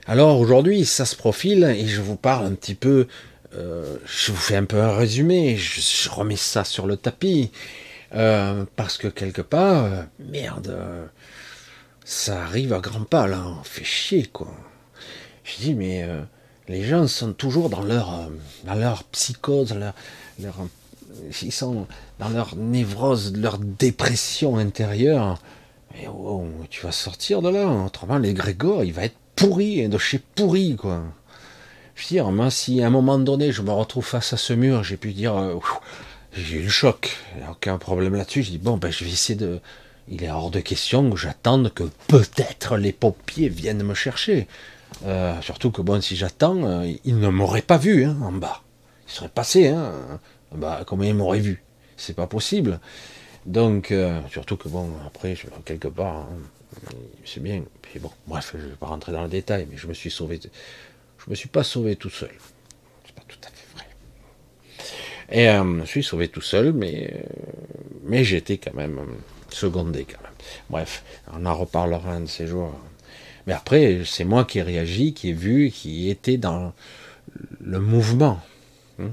Alors 0.07 0.39
aujourd'hui, 0.39 0.85
ça 0.85 1.07
se 1.07 1.17
profile 1.17 1.65
et 1.77 1.89
je 1.89 2.01
vous 2.01 2.17
parle 2.17 2.47
un 2.47 2.55
petit 2.55 2.75
peu. 2.75 3.09
je 3.53 4.33
vous 4.33 4.39
fais 4.39 4.57
un 4.57 4.65
peu 4.65 4.81
un 4.81 4.95
résumé. 4.95 5.57
je 5.57 6.09
remets 6.11 6.37
ça 6.37 6.63
sur 6.63 6.87
le 6.87 6.97
tapis. 6.97 7.51
Euh, 8.15 8.65
parce 8.77 8.97
que 8.97 9.09
quelque 9.09 9.43
part, 9.43 9.85
euh, 9.85 10.03
merde, 10.21 10.69
euh, 10.69 11.07
ça 12.05 12.43
arrive 12.45 12.73
à 12.73 12.79
grands 12.79 13.05
pas 13.05 13.27
là, 13.27 13.43
on 13.45 13.65
fait 13.65 13.85
chier 13.85 14.27
quoi. 14.27 14.55
Je 15.43 15.57
dis 15.59 15.75
mais 15.75 16.07
les 16.69 16.85
gens 16.85 17.07
sont 17.07 17.33
toujours 17.33 17.71
dans 17.71 17.83
leur 17.83 18.31
dans 18.65 18.75
leur 18.75 19.05
psychose, 19.05 19.75
leur, 19.75 19.95
leur, 20.41 20.55
ils 21.43 21.53
sont 21.53 21.87
dans 22.19 22.29
leur 22.29 22.57
névrose, 22.57 23.37
leur 23.37 23.59
dépression 23.59 24.57
intérieure. 24.57 25.39
Et 26.01 26.09
oh, 26.09 26.47
tu 26.71 26.83
vas 26.83 26.93
sortir 26.93 27.43
de 27.43 27.49
là, 27.51 27.69
autrement 27.69 28.19
les 28.19 28.33
Grégor, 28.35 28.85
il 28.85 28.93
va 28.93 29.05
être 29.05 29.17
pourri, 29.37 29.89
de 29.89 29.99
chez 29.99 30.19
pourri 30.19 30.77
quoi. 30.77 31.03
Je 31.95 32.03
veux 32.03 32.09
dire, 32.09 32.31
moi 32.31 32.51
si 32.51 32.83
à 32.83 32.87
un 32.87 32.91
moment 32.91 33.19
donné 33.19 33.53
je 33.53 33.63
me 33.63 33.73
retrouve 33.73 34.05
face 34.05 34.33
à 34.33 34.37
ce 34.37 34.53
mur, 34.53 34.85
j'ai 34.85 34.97
pu 34.97 35.13
dire 35.13 35.35
j'ai 36.37 36.59
eu 36.59 36.63
le 36.63 36.69
choc, 36.69 37.17
il 37.35 37.41
n'y 37.41 37.47
a 37.47 37.51
aucun 37.51 37.79
problème 37.79 38.15
là-dessus. 38.15 38.43
Je 38.43 38.51
dis, 38.51 38.59
bon, 38.59 38.77
ben, 38.77 38.91
je 38.91 39.05
vais 39.05 39.11
essayer 39.11 39.39
de. 39.39 39.61
Il 40.09 40.23
est 40.23 40.31
hors 40.31 40.51
de 40.51 40.61
question 40.61 41.11
que 41.11 41.17
j'attende 41.17 41.73
que 41.73 41.85
peut-être 42.09 42.77
les 42.77 42.93
pompiers 42.93 43.49
viennent 43.49 43.83
me 43.83 43.95
chercher. 43.95 44.47
Euh, 45.07 45.41
surtout 45.41 45.71
que, 45.71 45.81
bon, 45.81 46.01
si 46.03 46.15
j'attends, 46.15 46.65
euh, 46.65 46.93
ils 47.05 47.19
ne 47.19 47.29
m'auraient 47.29 47.63
pas 47.63 47.79
vu 47.79 48.05
hein, 48.05 48.17
en 48.23 48.33
bas. 48.33 48.63
Ils 49.09 49.13
seraient 49.13 49.29
passés, 49.29 49.69
hein. 49.69 49.93
Comment 50.87 51.05
ils 51.05 51.15
m'auraient 51.15 51.41
vu? 51.41 51.63
C'est 51.97 52.15
pas 52.15 52.27
possible. 52.27 52.81
Donc, 53.47 53.91
euh, 53.91 54.21
surtout 54.31 54.57
que, 54.57 54.69
bon, 54.69 54.91
après, 55.07 55.35
je, 55.35 55.47
quelque 55.65 55.89
part, 55.89 56.17
hein, 56.17 56.29
c'est 57.25 57.43
bien. 57.43 57.63
Puis 57.83 57.99
bon, 57.99 58.11
bref, 58.27 58.53
je 58.55 58.65
ne 58.65 58.71
vais 58.71 58.77
pas 58.77 58.87
rentrer 58.87 59.13
dans 59.13 59.23
le 59.23 59.29
détail, 59.29 59.67
mais 59.71 59.77
je 59.77 59.87
me 59.87 59.95
suis 59.95 60.11
sauvé. 60.11 60.41
Je 60.43 61.31
me 61.31 61.35
suis 61.35 61.49
pas 61.49 61.65
sauvé 61.65 61.97
tout 61.97 62.11
seul. 62.11 62.33
C'est 63.07 63.15
pas 63.15 63.23
tout 63.27 63.39
à 63.43 63.49
fait. 63.49 63.55
Et 65.31 65.49
euh, 65.49 65.81
je 65.81 65.87
suis 65.87 66.03
sauvé 66.03 66.29
tout 66.29 66.41
seul, 66.41 66.73
mais, 66.73 67.11
euh, 67.15 67.19
mais 68.05 68.25
j'étais 68.25 68.59
quand 68.59 68.75
même 68.75 68.99
euh, 68.99 69.05
secondé 69.51 70.05
quand 70.05 70.23
même. 70.23 70.33
Bref, 70.71 71.03
on 71.33 71.47
en 71.47 71.55
reparlera 71.57 72.13
un 72.13 72.21
de 72.21 72.27
ces 72.27 72.47
jours. 72.47 72.79
Mais 73.47 73.53
après, 73.53 74.03
c'est 74.05 74.25
moi 74.25 74.45
qui 74.45 74.59
ai 74.59 74.63
réagi, 74.63 75.15
qui 75.15 75.31
ai 75.31 75.33
vu, 75.33 75.71
qui 75.71 76.09
était 76.11 76.37
dans 76.37 76.73
le 77.61 77.79
mouvement. 77.79 78.41
Hein. 78.99 79.11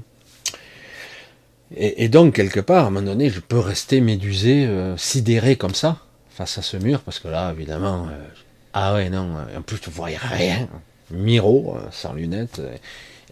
Et, 1.76 2.08
donc, 2.08 2.34
quelque 2.34 2.60
part, 2.60 2.84
à 2.84 2.86
un 2.88 2.90
moment 2.90 3.06
donné, 3.06 3.30
je 3.30 3.40
peux 3.40 3.58
rester 3.58 4.00
médusé, 4.00 4.68
sidéré 4.96 5.56
comme 5.56 5.74
ça, 5.74 5.98
face 6.30 6.56
à 6.56 6.62
ce 6.62 6.78
mur, 6.78 7.00
parce 7.00 7.18
que 7.18 7.28
là, 7.28 7.52
évidemment, 7.52 8.08
ah 8.72 8.94
ouais, 8.94 9.10
non, 9.10 9.36
en 9.54 9.62
plus, 9.62 9.80
tu 9.80 9.90
ne 9.90 9.94
voyais 9.94 10.18
rien. 10.18 10.66
Miro, 11.10 11.76
sans 11.90 12.14
lunettes, 12.14 12.60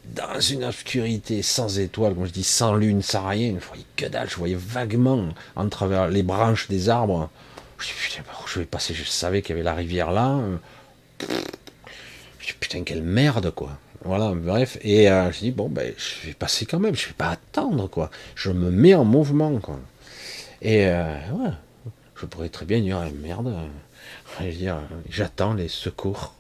dans 0.05 0.41
une 0.41 0.65
obscurité 0.65 1.43
sans 1.43 1.79
étoiles, 1.79 2.15
comme 2.15 2.27
je 2.27 2.33
dis, 2.33 2.45
sans 2.45 2.75
lune, 2.75 3.03
sans 3.03 3.29
rien, 3.29 3.57
je 3.61 3.67
voyais 3.67 3.85
que 3.97 4.07
dalle, 4.07 4.29
je 4.29 4.37
voyais 4.37 4.57
vaguement 4.59 5.29
en 5.57 5.69
travers 5.69 6.09
les 6.09 6.23
branches 6.23 6.69
des 6.69 6.89
arbres. 6.89 7.31
Je 7.79 7.87
je 8.47 8.59
vais 8.59 8.67
passer, 8.67 8.95
je 8.95 9.05
savais 9.05 9.43
qu'il 9.43 9.51
y 9.51 9.59
avait 9.59 9.65
la 9.65 9.75
rivière 9.75 10.11
là. 10.11 10.39
Je 12.41 12.53
putain, 12.59 12.83
quelle 12.83 13.03
merde, 13.03 13.51
quoi. 13.51 13.79
Voilà, 14.05 14.33
bref. 14.35 14.79
Et 14.83 15.11
euh, 15.11 15.31
je 15.31 15.39
dis, 15.41 15.51
bon, 15.51 15.69
ben, 15.69 15.93
je 15.97 16.27
vais 16.27 16.35
passer 16.35 16.67
quand 16.67 16.81
même, 16.81 16.97
je 16.97 17.07
vais 17.07 17.15
pas 17.15 17.31
attendre, 17.31 17.89
quoi. 17.89 18.11
Je 18.35 18.51
me 18.51 18.71
mets 18.71 18.95
en 18.95 19.05
mouvement, 19.05 19.59
quoi. 19.61 19.79
Et 20.63 20.87
euh, 20.87 21.15
ouais, 21.33 21.51
je 22.17 22.27
pourrais 22.27 22.49
très 22.49 22.67
bien 22.67 22.81
dire, 22.81 23.01
merde, 23.23 23.55
je 24.41 24.47
dire, 24.47 24.81
j'attends 25.09 25.55
les 25.55 25.69
secours. 25.69 26.35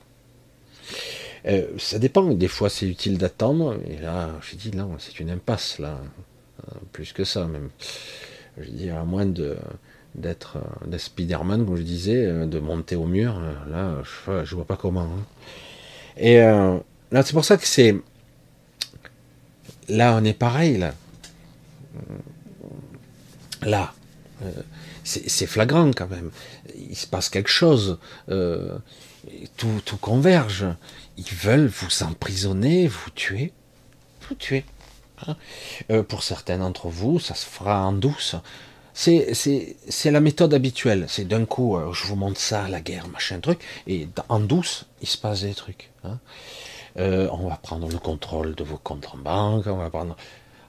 Euh, 1.46 1.66
ça 1.78 1.98
dépend. 1.98 2.32
Des 2.34 2.48
fois, 2.48 2.68
c'est 2.68 2.86
utile 2.86 3.18
d'attendre. 3.18 3.78
Et 3.88 3.96
là, 3.96 4.30
j'ai 4.48 4.56
dit 4.56 4.76
non, 4.76 4.96
c'est 4.98 5.20
une 5.20 5.30
impasse 5.30 5.78
là, 5.78 5.98
euh, 6.68 6.72
plus 6.92 7.12
que 7.12 7.24
ça 7.24 7.46
même. 7.46 7.70
Je 8.58 8.70
dis 8.70 8.90
à 8.90 9.04
moins 9.04 9.26
de 9.26 9.56
d'être 10.16 10.58
euh, 10.58 10.98
Spider-Man, 10.98 11.64
comme 11.64 11.76
je 11.76 11.82
disais, 11.82 12.46
de 12.46 12.58
monter 12.58 12.96
au 12.96 13.06
mur. 13.06 13.40
Là, 13.70 14.02
je, 14.44 14.54
vois 14.54 14.64
pas 14.64 14.76
comment. 14.76 15.02
Hein. 15.02 15.24
Et 16.16 16.38
là, 16.38 17.22
c'est 17.24 17.32
pour 17.32 17.44
ça 17.44 17.56
que 17.56 17.66
c'est 17.66 17.96
là, 19.88 20.18
on 20.20 20.24
est 20.24 20.34
pareil 20.34 20.78
là. 20.78 20.94
Là, 23.62 23.92
c'est 25.04 25.46
flagrant 25.46 25.90
quand 25.92 26.08
même. 26.08 26.30
Il 26.76 26.96
se 26.96 27.06
passe 27.06 27.28
quelque 27.28 27.48
chose. 27.48 27.98
tout 29.56 29.96
converge 30.00 30.66
ils 31.20 31.34
veulent 31.34 31.66
vous 31.66 32.02
emprisonner, 32.02 32.86
vous 32.86 33.10
tuer, 33.10 33.52
vous 34.28 34.34
tuer. 34.34 34.64
Hein. 35.26 35.36
Euh, 35.90 36.02
pour 36.02 36.22
certains 36.22 36.58
d'entre 36.58 36.88
vous, 36.88 37.20
ça 37.20 37.34
se 37.34 37.46
fera 37.46 37.84
en 37.84 37.92
douce. 37.92 38.36
C'est 38.94 40.10
la 40.10 40.20
méthode 40.20 40.54
habituelle. 40.54 41.06
C'est 41.08 41.26
d'un 41.26 41.44
coup, 41.44 41.76
euh, 41.76 41.92
je 41.92 42.06
vous 42.06 42.16
montre 42.16 42.40
ça, 42.40 42.68
la 42.68 42.80
guerre, 42.80 43.08
machin 43.08 43.38
truc, 43.40 43.60
et 43.86 44.08
en 44.28 44.40
douce, 44.40 44.86
il 45.02 45.08
se 45.08 45.18
passe 45.18 45.42
des 45.42 45.54
trucs. 45.54 45.90
Hein. 46.04 46.18
Euh, 46.96 47.28
on 47.32 47.48
va 47.48 47.56
prendre 47.56 47.88
le 47.88 47.98
contrôle 47.98 48.54
de 48.54 48.64
vos 48.64 48.78
comptes 48.78 49.08
en 49.12 49.18
banque, 49.18 49.66
on 49.66 49.76
va 49.76 49.90
prendre. 49.90 50.16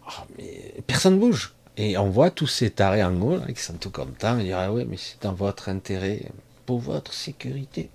Ah, 0.08 0.26
mais 0.38 0.76
personne 0.86 1.16
ne 1.16 1.20
bouge. 1.20 1.54
Et 1.78 1.98
on 1.98 2.10
voit 2.10 2.30
tous 2.30 2.48
ces 2.48 2.70
tarés 2.70 3.04
en 3.04 3.20
haut 3.22 3.40
qui 3.40 3.62
sont 3.62 3.76
tout 3.76 3.90
contents, 3.90 4.38
ils 4.38 4.46
disent 4.46 4.54
Ah 4.56 4.72
oui, 4.72 4.86
mais 4.88 4.98
c'est 4.98 5.22
dans 5.22 5.34
votre 5.34 5.70
intérêt, 5.70 6.22
pour 6.66 6.80
votre 6.80 7.14
sécurité. 7.14 7.90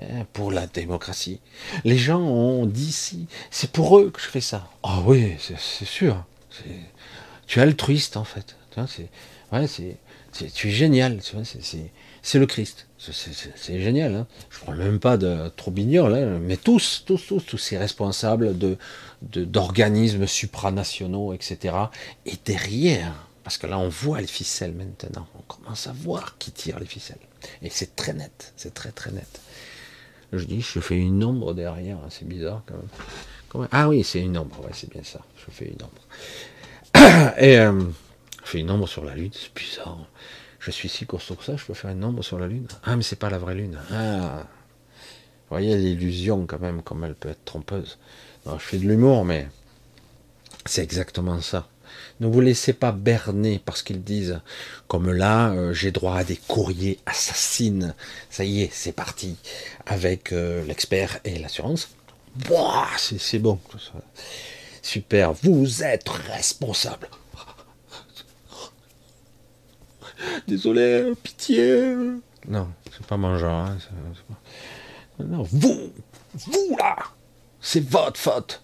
Hein, 0.00 0.26
pour 0.32 0.52
la 0.52 0.68
démocratie. 0.68 1.40
Les 1.84 1.98
gens 1.98 2.20
ont 2.20 2.66
dit 2.66 2.92
si, 2.92 3.26
c'est 3.50 3.72
pour 3.72 3.98
eux 3.98 4.10
que 4.10 4.20
je 4.20 4.26
fais 4.26 4.40
ça. 4.40 4.70
Ah 4.84 5.00
oui, 5.04 5.36
c'est 5.40 5.84
sûr. 5.84 6.24
Tu 7.48 7.58
es 7.58 7.62
altruiste 7.62 8.16
en 8.16 8.22
fait. 8.22 8.56
Ouais, 9.50 9.66
tu 9.66 10.68
es 10.68 10.70
génial. 10.70 11.18
C'est 12.22 12.38
le 12.38 12.46
Christ. 12.46 12.86
C'est 12.96 13.80
génial. 13.80 14.14
Hein. 14.14 14.26
Je 14.50 14.60
ne 14.60 14.66
parle 14.66 14.78
même 14.78 15.00
pas 15.00 15.16
de 15.16 15.50
hein, 15.50 16.38
mais 16.42 16.56
tous, 16.56 17.02
tous, 17.04 17.26
tous, 17.26 17.40
tous 17.40 17.58
ces 17.58 17.76
responsables 17.76 18.56
de, 18.56 18.76
d'organismes 19.22 20.28
supranationaux, 20.28 21.32
etc. 21.32 21.74
Et 22.24 22.34
derrière, 22.44 23.26
parce 23.42 23.58
que 23.58 23.66
là 23.66 23.78
on 23.78 23.88
voit 23.88 24.20
les 24.20 24.28
ficelles 24.28 24.74
maintenant, 24.74 25.26
on 25.36 25.42
commence 25.42 25.88
à 25.88 25.92
voir 25.92 26.38
qui 26.38 26.52
tire 26.52 26.78
les 26.78 26.86
ficelles. 26.86 27.18
Et 27.62 27.70
c'est 27.70 27.96
très 27.96 28.12
net, 28.12 28.52
c'est 28.56 28.74
très 28.74 28.92
très 28.92 29.10
net. 29.10 29.40
Je 30.32 30.44
dis, 30.44 30.60
je 30.60 30.80
fais 30.80 30.98
une 30.98 31.24
ombre 31.24 31.54
derrière, 31.54 31.96
hein, 31.96 32.08
c'est 32.10 32.28
bizarre 32.28 32.62
quand 32.66 32.74
même. 32.74 33.68
Ah 33.72 33.88
oui, 33.88 34.04
c'est 34.04 34.20
une 34.20 34.36
ombre, 34.36 34.60
ouais, 34.62 34.72
c'est 34.72 34.90
bien 34.90 35.02
ça. 35.02 35.20
Je 35.36 35.50
fais 35.50 35.66
une 35.66 35.82
ombre. 35.82 37.34
Et 37.38 37.58
euh, 37.58 37.80
je 38.44 38.50
fais 38.50 38.58
une 38.58 38.70
ombre 38.70 38.86
sur 38.86 39.04
la 39.04 39.14
lune, 39.14 39.30
c'est 39.32 39.54
bizarre. 39.54 39.98
Je 40.60 40.70
suis 40.70 40.88
si 40.88 41.06
costaud 41.06 41.34
que 41.34 41.44
ça, 41.44 41.56
je 41.56 41.64
peux 41.64 41.74
faire 41.74 41.90
une 41.90 42.04
ombre 42.04 42.22
sur 42.22 42.38
la 42.38 42.46
lune? 42.46 42.66
Ah, 42.84 42.96
mais 42.96 43.02
c'est 43.02 43.16
pas 43.16 43.30
la 43.30 43.38
vraie 43.38 43.54
lune. 43.54 43.78
Ah. 43.90 44.42
Vous 45.48 45.56
voyez 45.56 45.76
l'illusion 45.76 46.44
quand 46.46 46.60
même, 46.60 46.82
comme 46.82 47.04
elle 47.04 47.14
peut 47.14 47.30
être 47.30 47.44
trompeuse. 47.46 47.98
je 48.44 48.58
fais 48.58 48.76
de 48.76 48.86
l'humour, 48.86 49.24
mais 49.24 49.48
c'est 50.66 50.82
exactement 50.82 51.40
ça. 51.40 51.68
Ne 52.20 52.26
vous 52.26 52.40
laissez 52.40 52.72
pas 52.72 52.90
berner 52.90 53.60
parce 53.64 53.82
qu'ils 53.82 54.02
disent, 54.02 54.40
comme 54.88 55.12
là, 55.12 55.50
euh, 55.50 55.72
j'ai 55.72 55.92
droit 55.92 56.16
à 56.16 56.24
des 56.24 56.36
courriers 56.36 56.98
assassines. 57.06 57.94
Ça 58.28 58.44
y 58.44 58.62
est, 58.62 58.70
c'est 58.72 58.92
parti. 58.92 59.36
Avec 59.86 60.32
euh, 60.32 60.64
l'expert 60.66 61.20
et 61.24 61.38
l'assurance. 61.38 61.90
C'est 63.18 63.38
bon. 63.38 63.58
Super. 64.82 65.32
Vous 65.32 65.82
êtes 65.84 66.08
responsable. 66.08 67.08
Désolé, 70.48 71.12
pitié. 71.22 71.94
Non, 72.48 72.68
c'est 72.90 73.06
pas 73.06 73.16
mon 73.16 73.38
genre. 73.38 73.66
Hein, 73.66 73.78
non, 75.20 75.42
vous, 75.50 75.92
vous 76.34 76.76
là, 76.78 76.96
c'est 77.60 77.84
votre 77.88 78.18
faute 78.18 78.62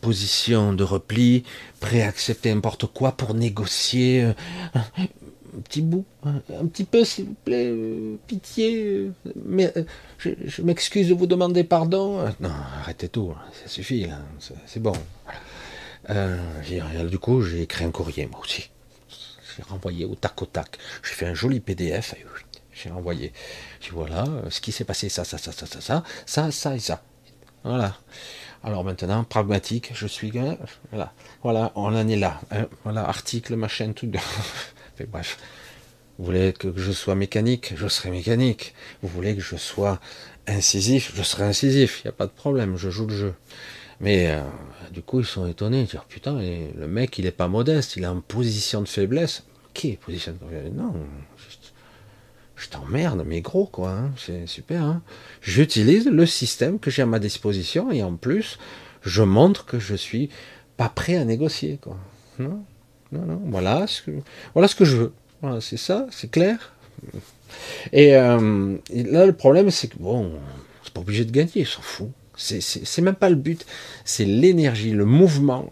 position 0.00 0.72
de 0.72 0.84
repli, 0.84 1.44
prêt 1.80 2.02
à 2.02 2.08
accepter 2.08 2.52
n'importe 2.52 2.86
quoi 2.86 3.12
pour 3.12 3.34
négocier 3.34 4.22
euh, 4.22 4.32
un 4.74 5.60
petit 5.60 5.82
bout, 5.82 6.04
un, 6.24 6.66
petit 6.66 6.84
peu 6.84 7.04
s'il 7.04 7.26
vous 7.26 7.36
plaît, 7.44 7.66
euh, 7.66 8.16
pitié, 8.26 8.84
euh, 8.84 9.12
mais 9.44 9.72
je, 10.18 10.62
m'excuse 10.62 11.08
de 11.08 11.14
vous 11.14 11.26
demander 11.26 11.64
pardon. 11.64 12.24
non, 12.40 12.50
arrêtez 12.80 13.08
tout, 13.08 13.32
hein, 13.36 13.42
ça 13.62 13.68
suffit, 13.68 14.06
c'est 14.66 14.82
bon. 14.82 14.94
du 17.08 17.18
coup, 17.18 17.42
j'ai 17.42 17.62
écrit 17.62 17.84
un 17.84 17.90
courrier, 17.90 18.26
moi 18.26 18.40
aussi. 18.40 18.70
J'ai 19.56 19.62
renvoyé 19.64 20.04
au 20.04 20.14
tac 20.14 20.40
au 20.40 20.46
tac. 20.46 20.78
J'ai 21.02 21.14
fait 21.14 21.26
un 21.26 21.34
joli 21.34 21.60
PDF, 21.60 22.14
j'ai 22.72 22.90
renvoyé. 22.90 23.32
J'ai 23.80 23.90
voilà, 23.90 24.24
ce 24.48 24.60
qui 24.60 24.72
s'est 24.72 24.84
passé, 24.84 25.08
ça, 25.08 25.24
ça, 25.24 25.38
ça, 25.38 25.52
ça, 25.52 25.66
ça, 25.66 25.80
ça, 25.80 26.04
ça, 26.26 26.50
ça 26.50 26.76
et 26.76 26.78
ça. 26.78 27.02
Voilà. 27.64 27.96
Alors 28.62 28.84
maintenant, 28.84 29.24
pragmatique, 29.24 29.92
je 29.94 30.06
suis. 30.06 30.32
Voilà, 30.90 31.12
voilà 31.42 31.72
on 31.74 31.94
en 31.94 32.08
est 32.08 32.16
là. 32.16 32.40
Hein. 32.50 32.66
voilà, 32.84 33.08
article, 33.08 33.56
machin, 33.56 33.92
tout. 33.92 34.10
bref. 35.08 35.38
Vous 36.18 36.26
voulez 36.26 36.52
que 36.52 36.70
je 36.76 36.92
sois 36.92 37.14
mécanique, 37.14 37.72
je 37.76 37.88
serai 37.88 38.10
mécanique. 38.10 38.74
Vous 39.02 39.08
voulez 39.08 39.34
que 39.34 39.40
je 39.40 39.56
sois 39.56 39.98
incisif, 40.46 41.12
je 41.14 41.22
serai 41.22 41.44
incisif. 41.44 42.02
Il 42.04 42.08
n'y 42.08 42.10
a 42.10 42.12
pas 42.12 42.26
de 42.26 42.32
problème, 42.32 42.76
je 42.76 42.90
joue 42.90 43.06
le 43.06 43.16
jeu. 43.16 43.34
Mais 44.00 44.30
euh, 44.30 44.42
du 44.90 45.00
coup, 45.00 45.20
ils 45.20 45.26
sont 45.26 45.46
étonnés. 45.46 45.80
Ils 45.80 45.86
disent, 45.86 46.00
putain, 46.08 46.38
le 46.38 46.86
mec, 46.86 47.18
il 47.18 47.24
n'est 47.24 47.30
pas 47.30 47.48
modeste, 47.48 47.96
il 47.96 48.04
est 48.04 48.06
en 48.06 48.20
position 48.20 48.82
de 48.82 48.88
faiblesse. 48.88 49.44
Qui 49.72 49.92
est 49.92 49.96
position 49.96 50.32
de 50.32 50.38
faiblesse? 50.38 50.72
Non, 50.74 50.92
je 52.60 52.68
t'emmerde, 52.68 53.24
mais 53.26 53.40
gros, 53.40 53.66
quoi. 53.66 53.90
Hein. 53.90 54.10
c'est 54.18 54.46
super. 54.46 54.82
Hein. 54.82 55.02
J'utilise 55.40 56.06
le 56.06 56.26
système 56.26 56.78
que 56.78 56.90
j'ai 56.90 57.02
à 57.02 57.06
ma 57.06 57.18
disposition 57.18 57.90
et 57.90 58.02
en 58.02 58.16
plus, 58.16 58.58
je 59.02 59.22
montre 59.22 59.64
que 59.64 59.78
je 59.78 59.94
suis 59.94 60.28
pas 60.76 60.90
prêt 60.90 61.16
à 61.16 61.24
négocier, 61.24 61.78
quoi. 61.80 61.96
Non, 62.38 62.62
non, 63.12 63.22
non. 63.22 63.40
Voilà 63.46 63.86
ce 63.86 64.02
que, 64.02 64.10
voilà 64.52 64.68
ce 64.68 64.74
que 64.74 64.84
je 64.84 64.96
veux. 64.96 65.12
Voilà, 65.40 65.60
c'est 65.60 65.78
ça, 65.78 66.06
c'est 66.10 66.30
clair. 66.30 66.74
Et, 67.92 68.14
euh, 68.14 68.76
là, 68.90 69.24
le 69.24 69.32
problème, 69.32 69.70
c'est 69.70 69.88
que 69.88 69.96
bon, 69.98 70.32
c'est 70.84 70.92
pas 70.92 71.00
obligé 71.00 71.24
de 71.24 71.32
gagner, 71.32 71.64
s'en 71.64 71.82
fout. 71.82 72.10
C'est 72.36 73.02
même 73.02 73.16
pas 73.16 73.28
le 73.28 73.36
but, 73.36 73.66
c'est 74.04 74.24
l'énergie, 74.24 74.92
le 74.92 75.04
mouvement, 75.04 75.70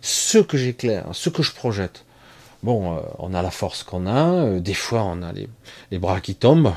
ce 0.00 0.38
que 0.38 0.56
j'éclaire, 0.56 1.06
ce 1.12 1.30
que 1.30 1.42
je 1.42 1.52
projette. 1.52 2.05
Bon, 2.66 2.96
euh, 2.96 3.00
on 3.20 3.32
a 3.32 3.42
la 3.42 3.52
force 3.52 3.84
qu'on 3.84 4.08
a, 4.08 4.44
euh, 4.44 4.58
des 4.58 4.74
fois 4.74 5.04
on 5.04 5.22
a 5.22 5.32
les, 5.32 5.98
bras 6.00 6.20
qui 6.20 6.34
tombent, 6.34 6.74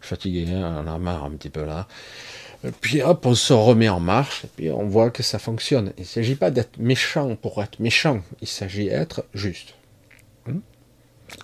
fatigué, 0.00 0.46
hein, 0.52 0.84
on 0.84 0.86
a 0.86 0.98
marre 0.98 1.24
un 1.24 1.30
petit 1.30 1.50
peu 1.50 1.64
là. 1.64 1.88
puis 2.80 3.02
hop, 3.02 3.26
on 3.26 3.34
se 3.34 3.52
remet 3.52 3.88
en 3.88 3.98
marche, 3.98 4.44
et 4.44 4.48
puis 4.54 4.70
on 4.70 4.86
voit 4.86 5.10
que 5.10 5.24
ça 5.24 5.40
fonctionne. 5.40 5.92
Il 5.98 6.02
ne 6.02 6.06
s'agit 6.06 6.36
pas 6.36 6.52
d'être 6.52 6.78
méchant 6.78 7.34
pour 7.34 7.60
être 7.60 7.80
méchant, 7.80 8.22
il 8.40 8.46
s'agit 8.46 8.84
d'être 8.84 9.24
juste. 9.34 9.74
Hmm 10.46 10.60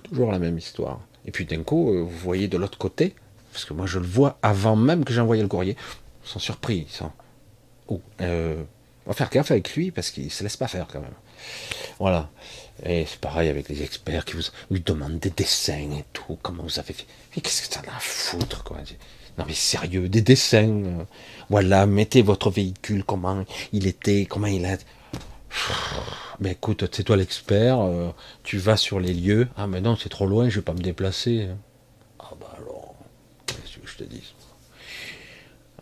Toujours 0.05 0.31
la 0.31 0.39
même 0.39 0.57
histoire. 0.57 1.01
Et 1.25 1.33
puis 1.33 1.45
d'un 1.45 1.65
coup, 1.65 1.93
euh, 1.93 2.03
vous 2.03 2.19
voyez 2.19 2.47
de 2.47 2.57
l'autre 2.57 2.79
côté, 2.79 3.17
parce 3.53 3.65
que 3.65 3.75
moi 3.75 3.87
je 3.87 3.99
le 3.99 4.07
vois 4.07 4.39
avant 4.43 4.77
même 4.77 5.05
que 5.05 5.13
j'ai 5.13 5.21
envoyé 5.21 5.43
le 5.43 5.49
courrier, 5.49 5.77
ils 6.25 6.29
sont 6.29 6.39
surpris, 6.39 6.87
ils 6.89 6.95
sont... 6.95 7.11
Oh, 7.89 8.01
on 8.21 9.11
va 9.11 9.15
faire 9.15 9.31
gaffe 9.31 9.51
avec 9.51 9.75
lui, 9.75 9.91
parce 9.91 10.13
qu'il 10.13 10.27
ne 10.27 10.31
se 10.31 10.45
laisse 10.45 10.57
pas 10.57 10.69
faire 10.69 10.87
quand 10.87 11.01
même. 11.01 11.15
Voilà. 11.99 12.31
Et 12.85 13.07
c'est 13.07 13.21
pareil 13.21 13.49
avec 13.49 13.69
les 13.69 13.83
experts 13.83 14.25
qui 14.25 14.35
vous, 14.35 14.79
demandent 14.79 15.19
des 15.19 15.31
dessins 15.31 15.91
et 15.99 16.05
tout. 16.13 16.39
Comment 16.43 16.63
vous 16.63 16.79
avez 16.79 16.93
fait? 16.93 17.07
Mais 17.35 17.43
qu'est-ce 17.43 17.67
que 17.67 17.75
ça 17.75 17.81
a 17.81 17.97
à 17.97 18.01
foutre, 18.01 18.63
quoi? 18.63 18.79
Non, 19.37 19.45
mais 19.47 19.55
sérieux, 19.55 20.09
des 20.09 20.23
dessins. 20.23 20.85
Euh, 20.85 21.05
voilà, 21.49 21.87
mettez 21.87 22.23
votre 22.23 22.51
véhicule, 22.51 23.05
comment 23.05 23.45
il 23.73 23.87
était, 23.87 24.27
comment 24.27 24.47
il 24.47 24.65
a. 24.67 24.77
Mais 26.41 26.53
écoute, 26.53 26.85
c'est 26.93 27.05
toi 27.05 27.17
l'expert, 27.17 27.81
euh, 27.81 28.11
tu 28.45 28.59
vas 28.59 28.77
sur 28.77 29.01
les 29.01 29.13
lieux. 29.13 29.49
Ah, 29.57 29.67
mais 29.67 29.81
non, 29.81 29.97
c'est 29.97 30.09
trop 30.09 30.27
loin, 30.27 30.49
je 30.49 30.57
vais 30.57 30.65
pas 30.65 30.75
me 30.75 30.81
déplacer. 30.81 31.49
Ah, 32.21 32.33
bah 32.41 32.55
alors, 32.57 32.95
qu'est-ce 33.47 33.79
que 33.79 33.89
je 33.89 33.97
te 33.97 34.05
dis? 34.05 34.35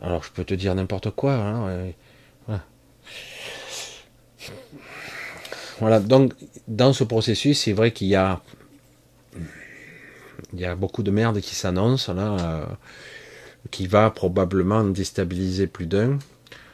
Alors, 0.00 0.22
je 0.22 0.30
peux 0.30 0.44
te 0.44 0.54
dire 0.54 0.74
n'importe 0.74 1.10
quoi, 1.10 1.34
hein, 1.34 1.90
Voilà, 5.78 6.00
donc 6.00 6.32
dans 6.68 6.94
ce 6.94 7.04
processus, 7.04 7.60
c'est 7.60 7.72
vrai 7.72 7.90
qu'il 7.90 8.08
y 8.08 8.14
a, 8.14 8.40
il 10.54 10.60
y 10.60 10.64
a 10.64 10.74
beaucoup 10.74 11.02
de 11.02 11.10
merde 11.10 11.40
qui 11.40 11.54
s'annonce 11.54 12.08
là, 12.08 12.36
euh, 12.40 12.66
qui 13.70 13.86
va 13.86 14.10
probablement 14.10 14.84
déstabiliser 14.84 15.66
plus 15.66 15.86
d'un. 15.86 16.18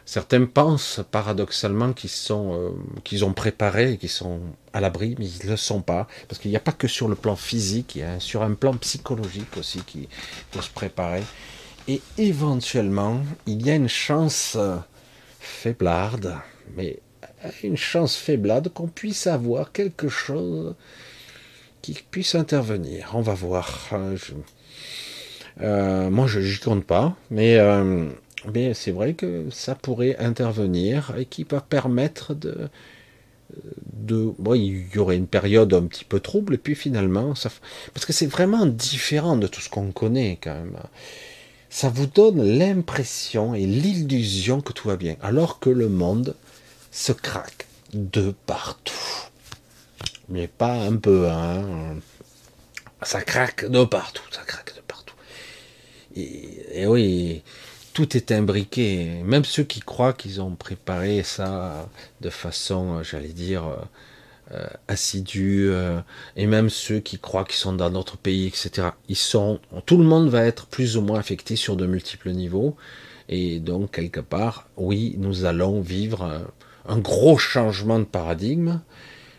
Certains 0.05 0.45
pensent 0.45 1.01
paradoxalement 1.11 1.93
qu'ils 1.93 2.11
sont, 2.11 2.55
euh, 2.55 2.71
qu'ils 3.03 3.25
ont 3.25 3.33
préparé, 3.33 3.99
qu'ils 3.99 4.09
sont 4.09 4.41
à 4.73 4.81
l'abri, 4.81 5.17
mais 5.19 5.27
ils 5.27 5.47
ne 5.47 5.51
le 5.51 5.57
sont 5.57 5.83
pas, 5.83 6.07
parce 6.29 6.41
qu'il 6.41 6.53
n'y 6.53 6.57
a 6.57 6.61
pas 6.61 6.73
que 6.73 6.87
sur 6.87 7.09
le 7.09 7.17
plan 7.17 7.35
physique, 7.35 7.97
il 7.97 8.01
y 8.01 8.05
a 8.05 8.21
sur 8.21 8.43
un 8.43 8.55
plan 8.55 8.75
psychologique 8.75 9.57
aussi 9.57 9.81
qui 9.81 10.09
faut 10.53 10.63
se 10.63 10.71
préparer. 10.71 11.23
Et 11.89 12.01
éventuellement, 12.19 13.21
il 13.47 13.67
y 13.67 13.71
a 13.71 13.75
une 13.75 13.89
chance 13.89 14.57
faiblarde, 15.41 16.37
mais 16.77 17.01
une 17.63 17.77
chance 17.77 18.17
faiblade 18.17 18.69
qu'on 18.73 18.89
puisse 18.89 19.27
avoir 19.27 19.73
quelque 19.73 20.09
chose 20.09 20.75
qui 21.83 21.99
puisse 22.11 22.35
intervenir. 22.35 23.11
On 23.15 23.21
va 23.21 23.35
voir. 23.35 23.89
Hein, 23.93 24.15
euh, 25.61 26.09
moi, 26.11 26.27
je 26.27 26.41
n'y 26.41 26.59
compte 26.59 26.85
pas, 26.85 27.15
mais, 27.31 27.57
euh, 27.59 28.09
mais 28.53 28.73
c'est 28.73 28.93
vrai 28.93 29.15
que 29.15 29.49
ça 29.51 29.75
pourrait 29.75 30.17
intervenir 30.19 31.13
et 31.19 31.27
qui 31.27 31.45
va 31.45 31.61
permettre 31.61 32.35
de. 32.35 32.69
de 33.93 34.33
bon, 34.39 34.55
il 34.55 34.87
y 34.95 34.99
aurait 34.99 35.17
une 35.17 35.27
période 35.27 35.75
un 35.75 35.83
petit 35.83 36.05
peu 36.05 36.21
trouble, 36.21 36.55
et 36.55 36.59
puis 36.59 36.75
finalement, 36.75 37.35
ça, 37.35 37.51
parce 37.93 38.07
que 38.07 38.13
c'est 38.13 38.27
vraiment 38.27 38.65
différent 38.67 39.37
de 39.37 39.47
tout 39.47 39.61
ce 39.61 39.69
qu'on 39.69 39.93
connaît 39.93 40.39
quand 40.43 40.55
même. 40.55 40.77
Ça 41.69 41.89
vous 41.89 42.07
donne 42.07 42.43
l'impression 42.43 43.55
et 43.55 43.65
l'illusion 43.65 44.61
que 44.61 44.75
tout 44.75 44.89
va 44.89 44.97
bien, 44.97 45.17
alors 45.23 45.59
que 45.59 45.71
le 45.71 45.89
monde 45.89 46.35
se 46.93 47.11
craque 47.13 47.67
de 47.93 48.33
partout. 48.47 48.93
Mais 50.29 50.47
pas 50.47 50.75
un 50.75 50.97
peu, 50.97 51.29
hein. 51.29 51.97
Ça 53.03 53.23
craque 53.23 53.69
de 53.69 53.85
partout, 53.85 54.23
ça 54.31 54.43
craque 54.43 54.77
de 54.77 54.81
partout. 54.83 55.17
Et, 56.15 56.87
oui, 56.87 57.43
tout 57.95 58.17
est 58.17 58.31
imbriqué. 58.31 59.23
Même 59.25 59.45
ceux 59.45 59.65
qui 59.65 59.81
croient 59.81 60.13
qu'ils 60.13 60.41
ont 60.41 60.55
préparé 60.55 61.25
ça 61.25 61.89
de 62.21 62.31
façon, 62.31 63.03
j'allais 63.03 63.33
dire, 63.33 63.65
euh, 64.53 64.67
assidue, 64.87 65.71
euh, 65.71 66.01
et 66.37 66.47
même 66.47 66.69
ceux 66.69 67.01
qui 67.01 67.19
croient 67.19 67.45
qu'ils 67.45 67.57
sont 67.57 67.73
dans 67.73 67.91
notre 67.91 68.19
pays, 68.19 68.47
etc. 68.47 68.89
Ils 69.09 69.17
sont, 69.17 69.61
tout 69.87 69.97
le 69.97 70.05
monde 70.05 70.29
va 70.29 70.45
être 70.45 70.67
plus 70.67 70.97
ou 70.97 71.01
moins 71.01 71.19
affecté 71.19 71.57
sur 71.57 71.75
de 71.75 71.87
multiples 71.87 72.31
niveaux. 72.31 72.77
Et 73.29 73.61
donc, 73.61 73.93
quelque 73.93 74.21
part, 74.21 74.69
oui, 74.77 75.15
nous 75.19 75.47
allons 75.47 75.81
vivre 75.81 76.23
euh, 76.23 76.41
un 76.87 76.99
gros 76.99 77.39
changement 77.39 77.99
de 77.99 78.05
paradigme. 78.05 78.81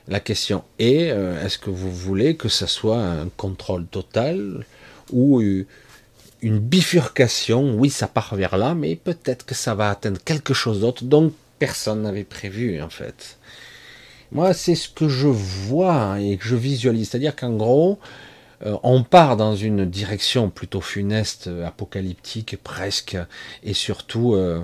La 0.07 0.19
question 0.19 0.63
est, 0.79 1.11
euh, 1.11 1.43
est-ce 1.45 1.57
que 1.57 1.69
vous 1.69 1.91
voulez 1.91 2.35
que 2.35 2.49
ça 2.49 2.67
soit 2.67 2.99
un 2.99 3.29
contrôle 3.29 3.85
total 3.85 4.65
ou 5.11 5.41
une 6.41 6.59
bifurcation? 6.59 7.75
Oui, 7.75 7.89
ça 7.89 8.07
part 8.07 8.35
vers 8.35 8.57
là, 8.57 8.75
mais 8.75 8.95
peut-être 8.95 9.45
que 9.45 9.55
ça 9.55 9.75
va 9.75 9.89
atteindre 9.89 10.19
quelque 10.23 10.53
chose 10.53 10.81
d'autre 10.81 11.03
dont 11.05 11.31
personne 11.59 12.01
n'avait 12.01 12.25
prévu 12.25 12.81
en 12.81 12.89
fait. 12.89 13.37
Moi, 14.33 14.53
c'est 14.53 14.75
ce 14.75 14.89
que 14.89 15.07
je 15.07 15.27
vois 15.27 16.19
et 16.19 16.37
que 16.37 16.45
je 16.45 16.55
visualise. 16.55 17.09
C'est-à-dire 17.09 17.35
qu'en 17.35 17.55
gros, 17.55 17.99
euh, 18.65 18.77
on 18.81 19.03
part 19.03 19.37
dans 19.37 19.55
une 19.55 19.85
direction 19.85 20.49
plutôt 20.49 20.81
funeste, 20.81 21.49
apocalyptique 21.65 22.57
presque, 22.63 23.15
et 23.63 23.73
surtout 23.73 24.33
euh, 24.33 24.61
euh, 24.61 24.63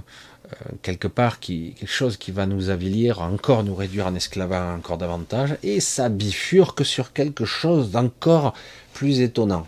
quelque 0.81 1.07
part 1.07 1.39
qui, 1.39 1.73
quelque 1.79 1.91
chose 1.91 2.17
qui 2.17 2.31
va 2.31 2.45
nous 2.45 2.69
avilir, 2.69 3.21
encore 3.21 3.63
nous 3.63 3.75
réduire 3.75 4.07
en 4.07 4.15
esclavage 4.15 4.77
encore 4.77 4.97
davantage, 4.97 5.55
et 5.63 5.79
ça 5.79 6.09
bifurque 6.09 6.85
sur 6.85 7.13
quelque 7.13 7.45
chose 7.45 7.91
d'encore 7.91 8.53
plus 8.93 9.21
étonnant. 9.21 9.67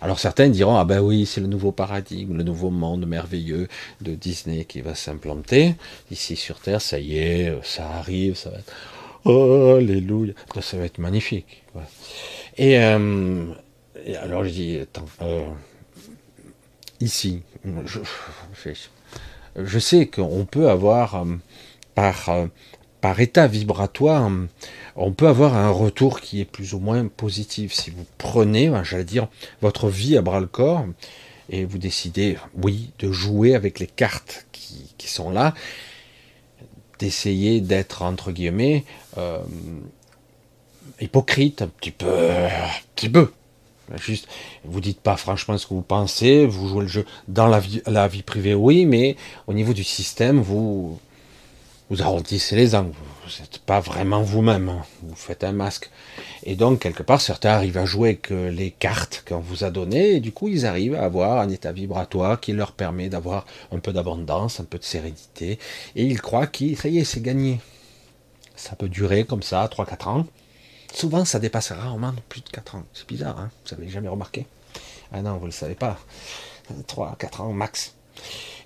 Alors 0.00 0.18
certains 0.18 0.48
diront, 0.48 0.76
ah 0.76 0.84
ben 0.84 1.00
oui, 1.00 1.26
c'est 1.26 1.40
le 1.40 1.46
nouveau 1.46 1.72
paradigme, 1.72 2.36
le 2.36 2.44
nouveau 2.44 2.70
monde 2.70 3.06
merveilleux 3.06 3.68
de 4.02 4.14
Disney 4.14 4.64
qui 4.64 4.82
va 4.82 4.94
s'implanter 4.94 5.74
ici 6.10 6.36
sur 6.36 6.60
Terre, 6.60 6.82
ça 6.82 6.98
y 6.98 7.18
est, 7.18 7.54
ça 7.62 7.88
arrive, 7.88 8.36
ça 8.36 8.50
va 8.50 8.58
être, 8.58 8.72
oh, 9.24 9.76
alléluia, 9.78 10.34
ça 10.60 10.76
va 10.76 10.84
être 10.84 10.98
magnifique. 10.98 11.64
Et, 12.58 12.78
euh, 12.78 13.46
alors 14.20 14.44
je 14.44 14.50
dis, 14.50 14.78
attends, 14.78 15.06
euh, 15.22 15.46
ici, 17.00 17.42
je, 17.64 18.00
je, 18.64 18.70
je 19.56 19.78
sais 19.78 20.06
qu'on 20.06 20.44
peut 20.44 20.68
avoir 20.68 21.16
euh, 21.16 21.24
par, 21.94 22.28
euh, 22.28 22.46
par 23.00 23.20
état 23.20 23.46
vibratoire, 23.46 24.30
on 24.96 25.12
peut 25.12 25.28
avoir 25.28 25.54
un 25.54 25.70
retour 25.70 26.20
qui 26.20 26.40
est 26.40 26.44
plus 26.44 26.74
ou 26.74 26.78
moins 26.78 27.06
positif. 27.06 27.72
Si 27.72 27.90
vous 27.90 28.06
prenez, 28.18 28.68
ben, 28.68 28.82
j'allais 28.82 29.04
dire, 29.04 29.28
votre 29.62 29.88
vie 29.88 30.16
à 30.16 30.22
bras 30.22 30.40
le 30.40 30.46
corps 30.46 30.84
et 31.48 31.64
vous 31.64 31.78
décidez, 31.78 32.36
oui, 32.62 32.90
de 32.98 33.12
jouer 33.12 33.54
avec 33.54 33.78
les 33.78 33.86
cartes 33.86 34.46
qui, 34.52 35.08
sont 35.08 35.30
là, 35.30 35.54
d'essayer 36.98 37.60
d'être 37.60 38.02
entre 38.02 38.32
guillemets 38.32 38.84
euh, 39.18 39.38
hypocrite 41.00 41.62
un 41.62 41.68
petit 41.68 41.92
peu, 41.92 42.08
un 42.08 42.68
petit 42.96 43.08
peu, 43.08 43.32
Juste, 43.94 44.26
vous 44.64 44.80
dites 44.80 45.00
pas 45.00 45.16
franchement 45.16 45.56
ce 45.58 45.66
que 45.66 45.74
vous 45.74 45.82
pensez, 45.82 46.44
vous 46.44 46.68
jouez 46.68 46.82
le 46.82 46.88
jeu 46.88 47.06
dans 47.28 47.46
la 47.46 47.60
vie, 47.60 47.82
la 47.86 48.08
vie 48.08 48.22
privée, 48.22 48.54
oui, 48.54 48.84
mais 48.84 49.16
au 49.46 49.52
niveau 49.52 49.72
du 49.72 49.84
système, 49.84 50.40
vous, 50.40 50.98
vous 51.88 52.02
arrondissez 52.02 52.56
les 52.56 52.74
angles. 52.74 52.94
Vous 53.24 53.42
n'êtes 53.42 53.58
pas 53.58 53.78
vraiment 53.78 54.22
vous-même. 54.22 54.68
Hein. 54.68 54.84
Vous 55.02 55.14
faites 55.14 55.44
un 55.44 55.52
masque. 55.52 55.90
Et 56.42 56.56
donc, 56.56 56.80
quelque 56.80 57.04
part, 57.04 57.20
certains 57.20 57.50
arrivent 57.50 57.78
à 57.78 57.84
jouer 57.84 58.08
avec 58.10 58.30
les 58.30 58.72
cartes 58.72 59.24
qu'on 59.26 59.38
vous 59.38 59.62
a 59.62 59.70
données, 59.70 60.16
et 60.16 60.20
du 60.20 60.32
coup, 60.32 60.48
ils 60.48 60.66
arrivent 60.66 60.96
à 60.96 61.04
avoir 61.04 61.40
un 61.40 61.48
état 61.48 61.70
vibratoire 61.70 62.40
qui 62.40 62.52
leur 62.52 62.72
permet 62.72 63.08
d'avoir 63.08 63.46
un 63.70 63.78
peu 63.78 63.92
d'abondance, 63.92 64.58
un 64.58 64.64
peu 64.64 64.78
de 64.78 64.84
sérénité, 64.84 65.58
et 65.94 66.04
ils 66.04 66.20
croient 66.20 66.48
que 66.48 66.74
ça 66.74 66.88
y 66.88 66.98
est, 66.98 67.04
c'est 67.04 67.22
gagné. 67.22 67.60
Ça 68.56 68.74
peut 68.74 68.88
durer 68.88 69.24
comme 69.24 69.42
ça, 69.42 69.68
3-4 69.68 70.08
ans. 70.08 70.26
Souvent, 70.92 71.24
ça 71.24 71.38
dépasse 71.38 71.72
rarement 71.72 72.14
plus 72.28 72.40
de 72.40 72.48
4 72.48 72.76
ans. 72.76 72.84
C'est 72.92 73.06
bizarre, 73.06 73.38
hein? 73.38 73.50
Vous 73.64 73.76
n'avez 73.76 73.90
jamais 73.90 74.08
remarqué? 74.08 74.46
Ah 75.12 75.22
non, 75.22 75.34
vous 75.34 75.42
ne 75.42 75.46
le 75.46 75.52
savez 75.52 75.74
pas. 75.74 75.98
3, 76.86 77.16
4 77.18 77.40
ans 77.42 77.52
max. 77.52 77.94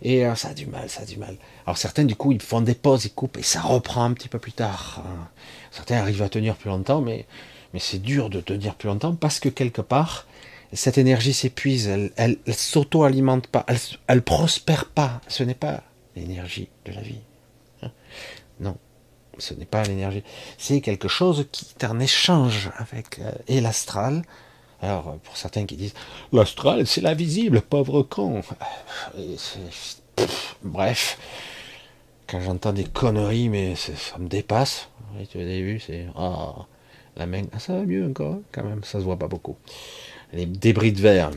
Et 0.02 0.24
euh, 0.26 0.34
ça 0.34 0.48
a 0.48 0.54
du 0.54 0.66
mal, 0.66 0.88
ça 0.88 1.02
a 1.02 1.04
du 1.04 1.16
mal. 1.18 1.36
Alors 1.66 1.76
certains, 1.76 2.04
du 2.04 2.16
coup, 2.16 2.32
ils 2.32 2.40
font 2.40 2.62
des 2.62 2.74
pauses, 2.74 3.04
ils 3.04 3.12
coupent, 3.12 3.36
et 3.36 3.42
ça 3.42 3.60
reprend 3.60 4.04
un 4.04 4.12
petit 4.12 4.28
peu 4.28 4.38
plus 4.38 4.52
tard. 4.52 5.02
Hein. 5.04 5.28
Certains 5.70 5.96
arrivent 5.96 6.22
à 6.22 6.28
tenir 6.28 6.56
plus 6.56 6.70
longtemps, 6.70 7.00
mais, 7.00 7.26
mais 7.74 7.80
c'est 7.80 7.98
dur 7.98 8.30
de 8.30 8.40
tenir 8.40 8.74
plus 8.76 8.88
longtemps 8.88 9.14
parce 9.14 9.40
que 9.40 9.48
quelque 9.48 9.82
part, 9.82 10.26
cette 10.72 10.98
énergie 10.98 11.34
s'épuise, 11.34 11.88
elle, 11.88 12.12
elle, 12.16 12.38
s'auto-alimente 12.50 13.48
pas, 13.48 13.64
elle, 13.68 13.78
elle 14.06 14.22
prospère 14.22 14.86
pas. 14.86 15.20
Ce 15.28 15.42
n'est 15.42 15.54
pas 15.54 15.82
l'énergie 16.16 16.68
de 16.86 16.92
la 16.92 17.02
vie. 17.02 17.20
Hein. 17.82 17.90
non, 18.60 18.76
ce 19.38 19.54
n'est 19.54 19.64
pas 19.64 19.82
l'énergie, 19.84 20.22
c'est 20.58 20.80
quelque 20.80 21.08
chose 21.08 21.46
qui 21.52 21.66
est 21.78 21.84
un 21.84 21.98
échange 22.00 22.70
avec 22.76 23.18
euh, 23.18 23.32
et 23.48 23.60
l'astral. 23.60 24.22
Alors, 24.82 25.18
pour 25.24 25.36
certains 25.36 25.66
qui 25.66 25.76
disent 25.76 25.94
l'astral, 26.32 26.86
c'est 26.86 27.02
la 27.02 27.14
visible, 27.14 27.60
pauvre 27.60 28.02
con. 28.02 28.42
bref, 30.62 31.18
quand 32.26 32.40
j'entends 32.40 32.72
des 32.72 32.84
conneries, 32.84 33.48
mais 33.48 33.74
ça 33.76 34.18
me 34.18 34.28
dépasse. 34.28 34.88
tu 35.30 35.38
avez 35.38 35.62
vu, 35.62 35.80
c'est 35.80 36.06
ah, 36.16 36.66
la 37.16 37.26
main, 37.26 37.42
ah, 37.52 37.58
ça 37.58 37.74
va 37.74 37.82
mieux 37.82 38.06
encore, 38.06 38.38
quand 38.52 38.64
même, 38.64 38.82
ça 38.84 39.00
se 39.00 39.04
voit 39.04 39.18
pas 39.18 39.28
beaucoup. 39.28 39.56
Les 40.32 40.46
débris 40.46 40.92
de 40.92 41.00
verre, 41.00 41.30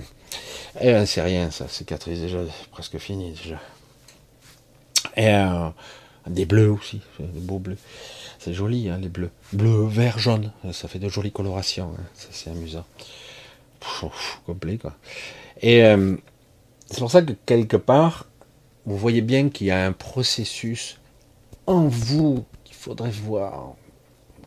eh 0.79 0.91
ben, 0.91 1.05
c'est 1.05 1.21
rien, 1.21 1.51
ça 1.51 1.67
cicatrise 1.67 2.21
déjà, 2.21 2.39
presque 2.71 2.97
fini 2.97 3.31
déjà. 3.31 3.59
Et 5.15 5.27
euh, 5.27 5.69
des 6.27 6.45
bleus 6.45 6.71
aussi, 6.71 7.01
des 7.19 7.39
beaux 7.39 7.59
bleus. 7.59 7.77
C'est 8.39 8.53
joli, 8.53 8.89
hein, 8.89 8.97
les 9.01 9.09
bleus. 9.09 9.29
Bleu, 9.53 9.85
vert, 9.87 10.19
jaune. 10.19 10.51
Ça 10.71 10.87
fait 10.87 10.99
de 10.99 11.09
jolies 11.09 11.31
colorations. 11.31 11.93
Hein. 11.97 12.03
C'est 12.13 12.49
amusant. 12.49 12.85
complet, 14.45 14.77
quoi. 14.77 14.95
Et 15.61 15.83
euh, 15.83 16.15
c'est 16.89 16.99
pour 16.99 17.11
ça 17.11 17.21
que 17.21 17.33
quelque 17.45 17.77
part, 17.77 18.27
vous 18.85 18.97
voyez 18.97 19.21
bien 19.21 19.49
qu'il 19.49 19.67
y 19.67 19.71
a 19.71 19.85
un 19.85 19.93
processus 19.93 20.99
en 21.67 21.87
vous 21.87 22.45
qu'il 22.63 22.75
faudrait 22.75 23.11
voir. 23.11 23.73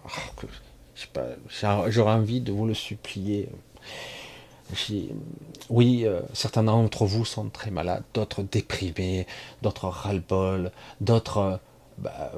Ah, 0.04 1.34
j'aurais 1.88 2.12
envie 2.12 2.40
de 2.40 2.52
vous 2.52 2.66
le 2.66 2.74
supplier. 2.74 3.48
Oui, 5.70 6.04
euh, 6.06 6.20
certains 6.32 6.64
d'entre 6.64 7.06
vous 7.06 7.24
sont 7.24 7.48
très 7.48 7.70
malades, 7.70 8.02
d'autres 8.14 8.42
déprimés, 8.42 9.26
d'autres 9.62 9.88
ras-le-bol, 9.88 10.72
d'autres 11.00 11.60
bah, 11.98 12.32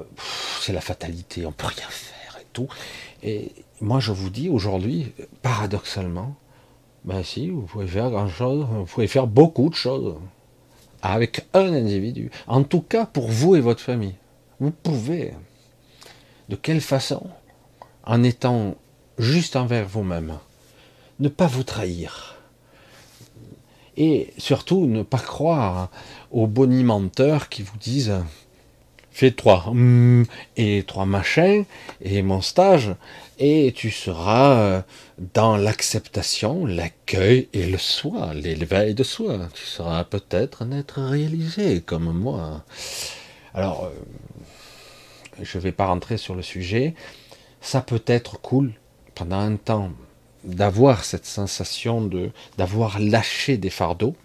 c'est 0.61 0.73
la 0.73 0.81
fatalité, 0.81 1.45
on 1.45 1.51
peut 1.51 1.67
rien 1.67 1.87
faire 1.89 2.37
et 2.39 2.45
tout. 2.53 2.67
Et 3.23 3.51
moi, 3.81 3.99
je 3.99 4.11
vous 4.11 4.29
dis 4.29 4.49
aujourd'hui, 4.49 5.11
paradoxalement, 5.41 6.35
ben 7.05 7.23
si, 7.23 7.49
vous 7.49 7.63
pouvez 7.63 7.87
faire 7.87 8.09
grand 8.09 8.29
chose, 8.29 8.65
vous 8.69 8.85
pouvez 8.85 9.07
faire 9.07 9.27
beaucoup 9.27 9.69
de 9.69 9.75
choses 9.75 10.15
avec 11.01 11.47
un 11.53 11.73
individu. 11.73 12.29
En 12.47 12.63
tout 12.63 12.81
cas, 12.81 13.05
pour 13.05 13.29
vous 13.29 13.55
et 13.55 13.61
votre 13.61 13.81
famille. 13.81 14.15
Vous 14.59 14.71
pouvez. 14.71 15.33
De 16.49 16.55
quelle 16.55 16.81
façon? 16.81 17.27
En 18.03 18.23
étant 18.23 18.75
juste 19.17 19.55
envers 19.55 19.87
vous-même. 19.87 20.37
Ne 21.19 21.29
pas 21.29 21.47
vous 21.47 21.63
trahir. 21.63 22.37
Et 23.97 24.33
surtout, 24.37 24.85
ne 24.85 25.03
pas 25.03 25.19
croire 25.19 25.89
aux 26.31 26.47
bonimenteurs 26.47 27.49
qui 27.49 27.63
vous 27.63 27.77
disent 27.77 28.13
fais 29.11 29.31
trois 29.31 29.67
hum, 29.67 30.25
et 30.55 30.83
trois 30.87 31.05
machins 31.05 31.65
et 32.01 32.21
mon 32.21 32.41
stage 32.41 32.95
et 33.37 33.73
tu 33.75 33.91
seras 33.91 34.59
euh, 34.59 34.81
dans 35.33 35.57
l'acceptation, 35.57 36.65
l'accueil 36.65 37.49
et 37.53 37.65
le 37.65 37.77
soi, 37.77 38.33
l'éveil 38.33 38.93
de 38.93 39.03
soi. 39.03 39.49
Tu 39.53 39.63
seras 39.63 40.03
peut-être 40.03 40.61
un 40.61 40.71
être 40.71 41.01
réalisé 41.01 41.81
comme 41.81 42.11
moi. 42.11 42.63
Alors, 43.53 43.85
euh, 43.85 43.89
je 45.41 45.57
ne 45.57 45.63
vais 45.63 45.71
pas 45.71 45.87
rentrer 45.87 46.17
sur 46.17 46.35
le 46.35 46.41
sujet. 46.41 46.95
Ça 47.61 47.81
peut 47.81 48.03
être 48.07 48.41
cool 48.41 48.73
pendant 49.15 49.39
un 49.39 49.55
temps 49.55 49.91
d'avoir 50.43 51.03
cette 51.03 51.25
sensation 51.25 52.01
de 52.01 52.31
d'avoir 52.57 52.99
lâché 52.99 53.57
des 53.57 53.69
fardeaux. 53.69 54.15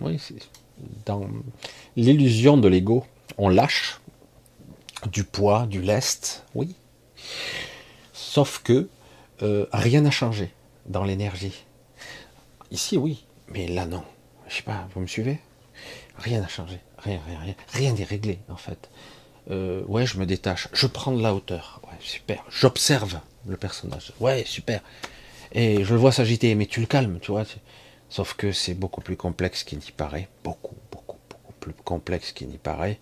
Oui, 0.00 0.20
dans 1.06 1.26
l'illusion 1.96 2.56
de 2.56 2.68
l'ego, 2.68 3.04
on 3.36 3.48
lâche 3.48 4.00
du 5.10 5.24
poids, 5.24 5.66
du 5.66 5.80
lest, 5.80 6.44
oui. 6.54 6.74
Sauf 8.12 8.60
que 8.62 8.88
euh, 9.42 9.66
rien 9.72 10.02
n'a 10.02 10.10
changé 10.10 10.52
dans 10.86 11.04
l'énergie. 11.04 11.64
Ici, 12.70 12.96
oui, 12.96 13.24
mais 13.48 13.66
là, 13.66 13.86
non. 13.86 14.04
Je 14.48 14.56
sais 14.56 14.62
pas, 14.62 14.88
vous 14.94 15.00
me 15.00 15.06
suivez? 15.06 15.38
Rien 16.16 16.40
n'a 16.40 16.48
changé, 16.48 16.80
rien, 16.98 17.20
rien, 17.26 17.38
rien. 17.40 17.54
Rien 17.72 17.92
n'est 17.94 18.04
réglé, 18.04 18.40
en 18.48 18.56
fait. 18.56 18.90
Euh, 19.50 19.82
ouais, 19.86 20.04
je 20.04 20.18
me 20.18 20.26
détache, 20.26 20.68
je 20.72 20.86
prends 20.86 21.12
de 21.12 21.22
la 21.22 21.34
hauteur. 21.34 21.80
Super. 22.00 22.44
J'observe 22.48 23.20
le 23.46 23.56
personnage. 23.56 24.12
Ouais, 24.20 24.44
super. 24.46 24.80
Et 25.52 25.84
je 25.84 25.94
le 25.94 26.00
vois 26.00 26.12
s'agiter, 26.12 26.54
mais 26.54 26.66
tu 26.66 26.80
le 26.80 26.86
calmes, 26.86 27.18
tu 27.20 27.30
vois. 27.30 27.44
Sauf 28.08 28.34
que 28.34 28.52
c'est 28.52 28.74
beaucoup 28.74 29.00
plus 29.00 29.16
complexe 29.16 29.64
qu'il 29.64 29.78
n'y 29.78 29.92
paraît. 29.96 30.28
Beaucoup, 30.44 30.76
beaucoup, 30.90 31.18
beaucoup 31.28 31.52
plus 31.60 31.72
complexe 31.72 32.32
qu'il 32.32 32.48
n'y 32.48 32.58
paraît. 32.58 32.98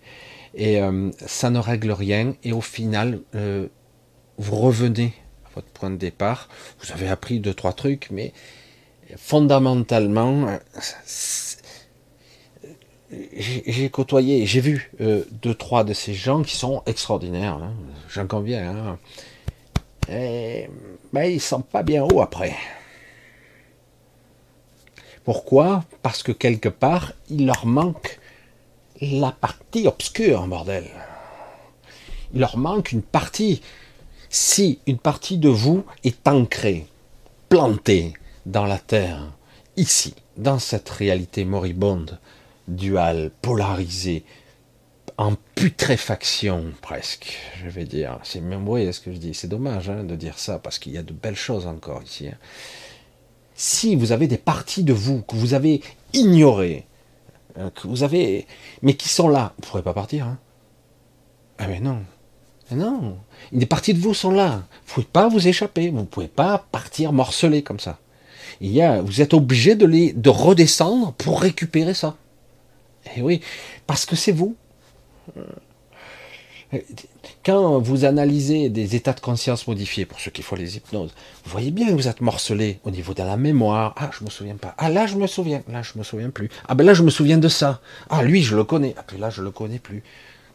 Et 0.55 0.81
euh, 0.81 1.11
ça 1.25 1.49
ne 1.49 1.59
règle 1.59 1.91
rien. 1.91 2.35
Et 2.43 2.51
au 2.53 2.61
final, 2.61 3.19
euh, 3.35 3.67
vous 4.37 4.55
revenez 4.55 5.13
à 5.45 5.49
votre 5.55 5.67
point 5.67 5.89
de 5.89 5.97
départ. 5.97 6.49
Vous 6.81 6.91
avez 6.91 7.07
appris 7.07 7.39
deux, 7.39 7.53
trois 7.53 7.73
trucs, 7.73 8.09
mais 8.11 8.33
fondamentalement, 9.15 10.59
j'ai 13.11 13.89
côtoyé, 13.89 14.45
j'ai 14.45 14.59
vu 14.59 14.91
euh, 14.99 15.23
deux, 15.31 15.53
trois 15.53 15.83
de 15.83 15.93
ces 15.93 16.13
gens 16.13 16.43
qui 16.43 16.55
sont 16.55 16.83
extraordinaires. 16.85 17.59
Hein. 17.61 17.73
J'en 18.09 18.27
conviens. 18.27 18.75
Hein. 18.75 18.99
Et, 20.09 20.69
ben, 21.13 21.23
ils 21.23 21.41
sont 21.41 21.61
pas 21.61 21.83
bien 21.83 22.03
haut 22.03 22.21
après. 22.21 22.55
Pourquoi? 25.23 25.83
Parce 26.01 26.23
que 26.23 26.31
quelque 26.31 26.69
part, 26.69 27.13
il 27.29 27.45
leur 27.45 27.65
manque 27.65 28.19
la 29.01 29.31
partie 29.31 29.87
obscure, 29.87 30.47
bordel. 30.47 30.85
Il 32.33 32.39
leur 32.39 32.57
manque 32.57 32.91
une 32.91 33.01
partie. 33.01 33.61
Si 34.29 34.79
une 34.85 34.97
partie 34.97 35.37
de 35.37 35.49
vous 35.49 35.85
est 36.03 36.27
ancrée, 36.27 36.85
plantée 37.49 38.13
dans 38.45 38.65
la 38.65 38.77
terre, 38.77 39.31
ici, 39.77 40.13
dans 40.35 40.59
cette 40.59 40.89
réalité 40.89 41.45
moribonde, 41.45 42.19
dual, 42.67 43.31
polarisé, 43.41 44.23
en 45.17 45.33
putréfaction 45.55 46.65
presque, 46.81 47.39
je 47.63 47.69
vais 47.69 47.85
dire. 47.85 48.19
C'est 48.23 48.41
même 48.41 48.67
oui, 48.67 48.91
ce 48.93 48.99
que 48.99 49.11
je 49.11 49.17
dis. 49.17 49.33
C'est 49.33 49.47
dommage 49.47 49.89
hein, 49.89 50.03
de 50.03 50.15
dire 50.15 50.37
ça 50.37 50.59
parce 50.59 50.77
qu'il 50.77 50.91
y 50.91 50.97
a 50.97 51.03
de 51.03 51.13
belles 51.13 51.35
choses 51.35 51.65
encore 51.65 52.03
ici. 52.03 52.27
Hein. 52.27 52.37
Si 53.55 53.95
vous 53.95 54.11
avez 54.11 54.27
des 54.27 54.37
parties 54.37 54.83
de 54.83 54.93
vous 54.93 55.23
que 55.23 55.35
vous 55.35 55.55
avez 55.55 55.81
ignorées, 56.13 56.85
euh, 57.57 57.71
que 57.71 57.87
vous 57.87 58.03
avez, 58.03 58.45
mais 58.83 58.93
qui 58.93 59.09
sont 59.09 59.29
là, 59.29 59.53
vous 59.57 59.65
ne 59.65 59.69
pourrez 59.69 59.83
pas 59.83 59.93
partir. 59.93 60.27
Hein. 60.27 60.37
Ah 61.57 61.67
mais 61.67 61.79
non, 61.79 62.03
non. 62.71 63.17
Des 63.51 63.65
parties 63.65 63.95
de 63.95 63.99
vous 63.99 64.13
sont 64.13 64.31
là. 64.31 64.63
Vous 64.85 64.93
pouvez 64.93 65.07
pas 65.11 65.27
vous 65.27 65.47
échapper. 65.47 65.89
Vous 65.89 66.05
pouvez 66.05 66.27
pas 66.27 66.67
partir 66.71 67.13
morceler 67.13 67.63
comme 67.63 67.79
ça. 67.79 67.99
Il 68.61 68.71
y 68.71 68.81
a, 68.81 69.01
vous 69.01 69.21
êtes 69.21 69.33
obligé 69.33 69.75
de 69.75 69.85
les, 69.85 70.13
de 70.13 70.29
redescendre 70.29 71.13
pour 71.13 71.41
récupérer 71.41 71.93
ça. 71.93 72.15
Eh 73.15 73.21
oui, 73.21 73.41
parce 73.85 74.05
que 74.05 74.15
c'est 74.15 74.31
vous. 74.31 74.55
Quand 77.45 77.79
vous 77.79 78.03
analysez 78.03 78.69
des 78.69 78.95
états 78.95 79.13
de 79.13 79.21
conscience 79.21 79.67
modifiés, 79.67 80.05
pour 80.05 80.19
ceux 80.19 80.31
qui 80.31 80.41
font 80.41 80.57
les 80.57 80.75
hypnoses, 80.75 81.13
vous 81.45 81.51
voyez 81.51 81.71
bien 81.71 81.87
que 81.87 81.93
vous 81.93 82.09
êtes 82.09 82.19
morcelé 82.19 82.79
au 82.83 82.91
niveau 82.91 83.13
de 83.13 83.23
la 83.23 83.37
mémoire. 83.37 83.95
Ah, 83.97 84.09
je 84.17 84.25
me 84.25 84.29
souviens 84.29 84.57
pas. 84.57 84.75
Ah, 84.77 84.89
là, 84.89 85.07
je 85.07 85.15
me 85.15 85.27
souviens. 85.27 85.63
Là, 85.69 85.81
je 85.81 85.97
me 85.97 86.03
souviens 86.03 86.29
plus. 86.29 86.49
Ah, 86.67 86.75
ben 86.75 86.85
là, 86.85 86.93
je 86.93 87.03
me 87.03 87.09
souviens 87.09 87.37
de 87.37 87.47
ça. 87.47 87.79
Ah, 88.09 88.21
lui, 88.21 88.43
je 88.43 88.55
le 88.55 88.65
connais. 88.65 88.93
Ah, 88.97 89.03
puis 89.07 89.17
là, 89.17 89.29
je 89.29 89.41
le 89.41 89.51
connais 89.51 89.79
plus. 89.79 90.03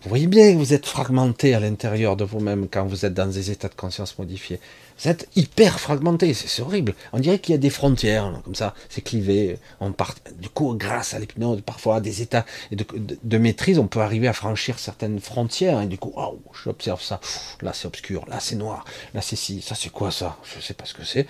Vous 0.03 0.09
voyez 0.09 0.27
bien 0.27 0.53
que 0.53 0.59
vous 0.59 0.75
êtes 0.75 0.85
fragmenté 0.85 1.55
à 1.55 1.61
l'intérieur 1.61 2.17
de 2.17 2.25
vous-même 2.25 2.67
quand 2.69 2.85
vous 2.85 3.07
êtes 3.07 3.15
dans 3.15 3.29
des 3.29 3.53
états 3.53 3.69
de 3.69 3.75
conscience 3.75 4.19
modifiés. 4.19 4.59
Vous 4.99 5.09
êtes 5.09 5.29
hyper 5.37 5.79
fragmenté, 5.79 6.35
c'est 6.35 6.61
horrible. 6.61 6.97
On 7.13 7.21
dirait 7.21 7.39
qu'il 7.39 7.53
y 7.53 7.55
a 7.55 7.59
des 7.59 7.71
frontières, 7.71 8.33
comme 8.43 8.57
ça, 8.57 8.75
c'est 8.89 9.03
clivé. 9.03 9.61
On 9.79 9.93
part, 9.93 10.17
du 10.41 10.49
coup, 10.49 10.75
grâce 10.75 11.15
à 11.15 11.21
l'hypnose, 11.21 11.61
parfois, 11.61 12.01
des 12.01 12.21
états 12.21 12.45
de, 12.73 13.39
maîtrise, 13.39 13.79
on 13.79 13.87
peut 13.87 14.01
arriver 14.01 14.27
à 14.27 14.33
franchir 14.33 14.81
certaines 14.81 15.21
frontières. 15.21 15.81
Et 15.83 15.87
du 15.87 15.99
coup, 15.99 16.13
oh, 16.17 16.41
j'observe 16.65 17.01
ça. 17.01 17.21
Là, 17.61 17.73
c'est 17.73 17.87
obscur. 17.87 18.25
Là, 18.27 18.41
c'est 18.41 18.57
noir. 18.57 18.85
Là, 19.15 19.23
c'est 19.23 19.37
si. 19.37 19.63
Ça, 19.63 19.77
c'est 19.77 19.91
quoi 19.91 20.11
ça? 20.11 20.37
Je 20.43 20.61
sais 20.61 20.75
pas 20.75 20.85
ce 20.85 20.95
que 20.95 21.05
c'est. 21.05 21.29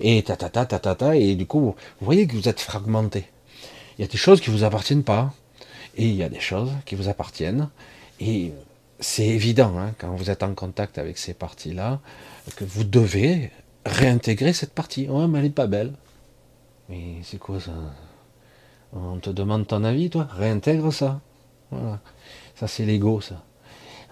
Et 0.00 0.22
ta 0.22 0.36
ta 0.36 0.48
ta 0.48 0.64
ta 0.64 0.78
ta 0.78 0.94
ta. 0.94 1.14
Et 1.14 1.34
du 1.34 1.44
coup, 1.44 1.60
vous 1.60 1.74
voyez 2.00 2.26
que 2.26 2.34
vous 2.34 2.48
êtes 2.48 2.60
fragmenté. 2.60 3.26
Il 3.98 4.02
y 4.02 4.04
a 4.06 4.10
des 4.10 4.16
choses 4.16 4.40
qui 4.40 4.48
vous 4.48 4.64
appartiennent 4.64 5.04
pas. 5.04 5.34
Et 5.98 6.06
il 6.06 6.14
y 6.16 6.22
a 6.22 6.30
des 6.30 6.40
choses 6.40 6.70
qui 6.86 6.94
vous 6.94 7.10
appartiennent. 7.10 7.68
Et 8.20 8.52
c'est 9.00 9.26
évident, 9.26 9.76
hein, 9.78 9.92
quand 9.98 10.14
vous 10.14 10.30
êtes 10.30 10.42
en 10.42 10.54
contact 10.54 10.98
avec 10.98 11.18
ces 11.18 11.34
parties-là, 11.34 12.00
que 12.56 12.64
vous 12.64 12.84
devez 12.84 13.50
réintégrer 13.84 14.52
cette 14.52 14.72
partie. 14.72 15.08
Ouais, 15.08 15.26
mais 15.26 15.38
elle 15.38 15.44
n'est 15.44 15.50
pas 15.50 15.66
belle. 15.66 15.92
Mais 16.88 17.16
c'est 17.22 17.38
quoi 17.38 17.60
ça? 17.60 17.72
On 18.92 19.18
te 19.18 19.30
demande 19.30 19.66
ton 19.66 19.84
avis, 19.84 20.10
toi? 20.10 20.28
Réintègre 20.30 20.92
ça. 20.92 21.20
Voilà. 21.70 22.00
Ça, 22.54 22.68
c'est 22.68 22.84
l'ego, 22.84 23.20
ça. 23.20 23.42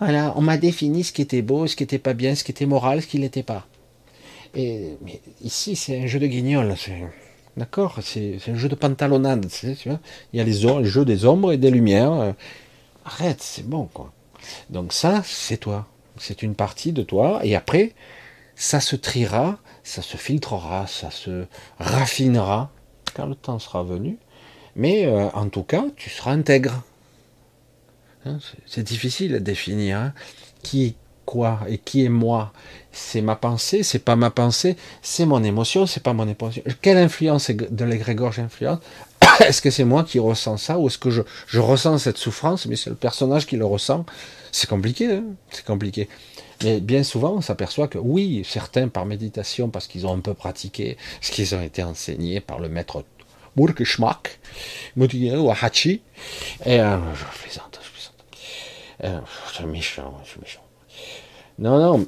Voilà, 0.00 0.32
on 0.36 0.40
m'a 0.40 0.56
défini 0.56 1.04
ce 1.04 1.12
qui 1.12 1.22
était 1.22 1.42
beau, 1.42 1.66
ce 1.68 1.76
qui 1.76 1.84
était 1.84 1.98
pas 1.98 2.14
bien, 2.14 2.34
ce 2.34 2.42
qui 2.42 2.50
était 2.50 2.66
moral, 2.66 3.02
ce 3.02 3.06
qui 3.06 3.20
n'était 3.20 3.44
pas. 3.44 3.66
Et 4.54 4.96
mais 5.04 5.20
ici, 5.42 5.76
c'est 5.76 6.02
un 6.02 6.06
jeu 6.06 6.18
de 6.18 6.26
guignol. 6.26 6.74
D'accord? 7.56 7.98
C'est 8.02 8.40
un 8.48 8.56
jeu 8.56 8.68
de 8.68 8.74
pantalonnade. 8.74 9.46
Tu 9.48 9.88
vois? 9.88 10.00
Il 10.32 10.38
y 10.38 10.40
a 10.40 10.44
les, 10.44 10.80
les 10.80 10.88
jeux 10.88 11.04
des 11.04 11.24
ombres 11.24 11.52
et 11.52 11.56
des 11.56 11.70
lumières. 11.70 12.34
Arrête, 13.04 13.42
c'est 13.42 13.66
bon, 13.66 13.88
quoi. 13.92 14.12
Donc 14.70 14.92
ça, 14.92 15.22
c'est 15.24 15.56
toi. 15.56 15.86
C'est 16.18 16.42
une 16.42 16.54
partie 16.54 16.92
de 16.92 17.02
toi. 17.02 17.40
Et 17.42 17.56
après, 17.56 17.94
ça 18.54 18.80
se 18.80 18.96
triera, 18.96 19.58
ça 19.82 20.02
se 20.02 20.16
filtrera, 20.16 20.86
ça 20.86 21.10
se 21.10 21.46
raffinera 21.78 22.70
quand 23.14 23.26
le 23.26 23.34
temps 23.34 23.58
sera 23.58 23.82
venu. 23.82 24.18
Mais 24.76 25.06
euh, 25.06 25.28
en 25.30 25.48
tout 25.48 25.62
cas, 25.62 25.84
tu 25.96 26.10
seras 26.10 26.32
intègre. 26.32 26.82
Hein, 28.24 28.38
c'est 28.66 28.82
difficile 28.82 29.34
à 29.34 29.40
définir. 29.40 29.98
Hein. 29.98 30.14
Qui 30.62 30.86
est 30.86 30.94
quoi 31.24 31.60
et 31.68 31.78
qui 31.78 32.04
est 32.04 32.08
moi? 32.08 32.52
C'est 32.92 33.22
ma 33.22 33.36
pensée, 33.36 33.82
c'est 33.82 33.98
pas 33.98 34.16
ma 34.16 34.30
pensée, 34.30 34.76
c'est 35.02 35.26
mon 35.26 35.42
émotion, 35.42 35.86
c'est 35.86 36.02
pas 36.02 36.12
mon 36.12 36.28
émotion. 36.28 36.62
Quelle 36.80 36.98
influence 36.98 37.50
de 37.50 37.84
l'égrégore 37.84 38.32
j'influence? 38.32 38.78
Est-ce 39.40 39.62
que 39.62 39.70
c'est 39.70 39.84
moi 39.84 40.04
qui 40.04 40.18
ressens 40.18 40.56
ça 40.56 40.78
ou 40.78 40.86
est-ce 40.86 40.98
que 40.98 41.10
je, 41.10 41.22
je, 41.46 41.60
ressens 41.60 41.98
cette 41.98 42.18
souffrance 42.18 42.66
mais 42.66 42.76
c'est 42.76 42.90
le 42.90 42.96
personnage 42.96 43.46
qui 43.46 43.56
le 43.56 43.64
ressent? 43.64 44.04
C'est 44.50 44.68
compliqué, 44.68 45.06
hein 45.06 45.24
c'est 45.50 45.64
compliqué. 45.64 46.08
Mais 46.62 46.80
bien 46.80 47.02
souvent, 47.02 47.34
on 47.34 47.40
s'aperçoit 47.40 47.88
que 47.88 47.98
oui, 47.98 48.42
certains 48.44 48.88
par 48.88 49.06
méditation, 49.06 49.68
parce 49.68 49.86
qu'ils 49.86 50.06
ont 50.06 50.14
un 50.14 50.20
peu 50.20 50.34
pratiqué 50.34 50.96
ce 51.20 51.32
qu'ils 51.32 51.54
ont 51.54 51.62
été 51.62 51.82
enseignés 51.82 52.40
par 52.40 52.60
le 52.60 52.68
maître 52.68 53.04
Burkschmack, 53.56 54.38
ou 54.96 55.50
Hachi, 55.50 56.02
et 56.64 56.80
euh, 56.80 56.98
je 57.14 57.42
plaisante, 57.42 57.80
je 57.82 57.90
plaisante. 57.90 58.14
Euh, 59.04 59.20
je 59.48 59.54
suis 59.54 59.66
méchant, 59.66 60.20
je 60.24 60.30
suis 60.30 60.40
méchant. 60.40 60.62
Non, 61.58 61.78
non, 61.78 62.06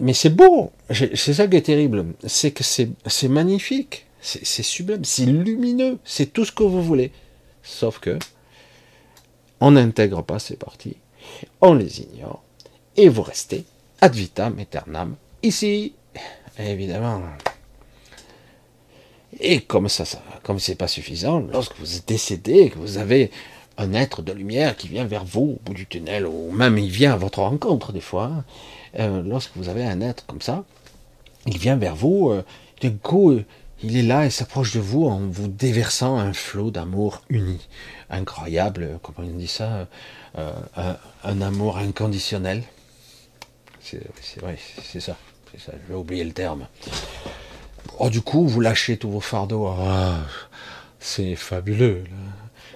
mais 0.00 0.12
c'est 0.12 0.30
beau, 0.30 0.72
c'est 0.90 1.34
ça 1.34 1.46
qui 1.46 1.56
est 1.56 1.62
terrible, 1.62 2.06
c'est 2.26 2.50
que 2.50 2.64
c'est 2.64 3.28
magnifique, 3.28 4.06
c'est 4.20 4.62
sublime, 4.62 5.04
c'est 5.04 5.26
lumineux, 5.26 5.98
c'est 6.04 6.32
tout 6.32 6.44
ce 6.44 6.52
que 6.52 6.62
vous 6.62 6.82
voulez. 6.82 7.12
Sauf 7.62 7.98
que 7.98 8.18
on 9.60 9.72
n'intègre 9.72 10.22
pas 10.22 10.38
ces 10.38 10.56
parties, 10.56 10.96
on 11.60 11.74
les 11.74 12.00
ignore, 12.00 12.42
et 12.96 13.08
vous 13.08 13.22
restez 13.22 13.64
ad 14.00 14.14
vitam 14.14 14.58
aeternam 14.58 15.16
ici, 15.42 15.94
évidemment. 16.58 17.22
Et 19.38 19.60
comme 19.60 19.88
ça, 19.88 20.04
ça 20.04 20.22
comme 20.42 20.58
c'est 20.58 20.74
pas 20.74 20.88
suffisant, 20.88 21.40
lorsque 21.40 21.76
vous 21.78 21.96
êtes 21.96 22.08
décédé, 22.08 22.70
que 22.70 22.78
vous 22.78 22.98
avez 22.98 23.30
un 23.78 23.94
être 23.94 24.22
de 24.22 24.32
lumière 24.32 24.76
qui 24.76 24.88
vient 24.88 25.04
vers 25.04 25.24
vous 25.24 25.58
au 25.58 25.60
bout 25.64 25.74
du 25.74 25.86
tunnel, 25.86 26.26
ou 26.26 26.50
même 26.52 26.76
il 26.78 26.90
vient 26.90 27.12
à 27.12 27.16
votre 27.16 27.40
rencontre 27.40 27.92
des 27.92 28.00
fois, 28.00 28.44
euh, 28.98 29.22
lorsque 29.22 29.52
vous 29.56 29.68
avez 29.68 29.84
un 29.84 30.00
être 30.00 30.26
comme 30.26 30.42
ça, 30.42 30.64
il 31.46 31.58
vient 31.58 31.76
vers 31.76 31.94
vous, 31.94 32.30
euh, 32.30 32.42
coup, 33.02 33.38
il 33.82 33.96
est 33.96 34.02
là 34.02 34.26
et 34.26 34.30
s'approche 34.30 34.74
de 34.74 34.80
vous 34.80 35.06
en 35.06 35.20
vous 35.20 35.48
déversant 35.48 36.18
un 36.18 36.32
flot 36.32 36.70
d'amour 36.70 37.22
uni, 37.28 37.66
incroyable, 38.10 38.98
comment 39.02 39.26
on 39.28 39.36
dit 39.36 39.46
ça, 39.46 39.88
euh, 40.38 40.52
un, 41.24 41.40
amour 41.40 41.78
inconditionnel. 41.78 42.62
C'est 43.80 44.40
vrai, 44.40 44.58
c'est 44.82 45.00
ça, 45.00 45.16
c'est 45.50 45.60
ça, 45.60 45.72
j'ai 45.88 45.94
oublié 45.94 46.24
le 46.24 46.32
terme. 46.32 46.66
Oh, 47.98 48.10
du 48.10 48.20
coup, 48.20 48.46
vous 48.46 48.60
lâchez 48.60 48.96
tous 48.98 49.10
vos 49.10 49.20
fardeaux. 49.20 49.66
Ah, 49.66 50.18
c'est 51.00 51.34
fabuleux. 51.34 52.04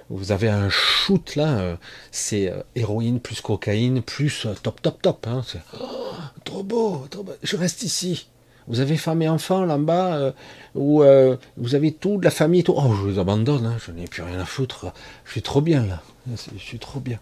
Vous 0.09 0.31
avez 0.31 0.49
un 0.49 0.69
shoot 0.69 1.35
là, 1.35 1.57
euh, 1.57 1.75
c'est 2.11 2.51
euh, 2.51 2.61
héroïne 2.75 3.19
plus 3.19 3.41
cocaïne 3.41 4.01
plus 4.01 4.45
top 4.61 4.81
top 4.81 5.01
top. 5.01 5.25
Hein. 5.27 5.41
Oh, 5.79 6.11
trop 6.43 6.63
beau, 6.63 7.07
trop 7.09 7.23
beau, 7.23 7.33
je 7.41 7.55
reste 7.55 7.81
ici. 7.83 8.27
Vous 8.67 8.79
avez 8.79 8.97
femme 8.97 9.21
et 9.21 9.29
enfant 9.29 9.63
là-bas, 9.65 10.15
euh, 10.15 10.31
ou 10.73 11.03
euh, 11.03 11.37
vous 11.57 11.75
avez 11.75 11.91
tout, 11.91 12.17
de 12.17 12.23
la 12.23 12.31
famille, 12.31 12.63
tout. 12.63 12.73
Oh, 12.75 12.93
je 12.95 13.01
vous 13.01 13.19
abandonne, 13.19 13.65
hein, 13.65 13.77
je 13.85 13.91
n'ai 13.91 14.07
plus 14.07 14.23
rien 14.23 14.39
à 14.39 14.45
foutre. 14.45 14.91
Je 15.25 15.31
suis 15.31 15.41
trop 15.41 15.61
bien 15.61 15.85
là. 15.85 16.01
Je 16.27 16.57
suis 16.57 16.79
trop 16.79 16.99
bien. 16.99 17.19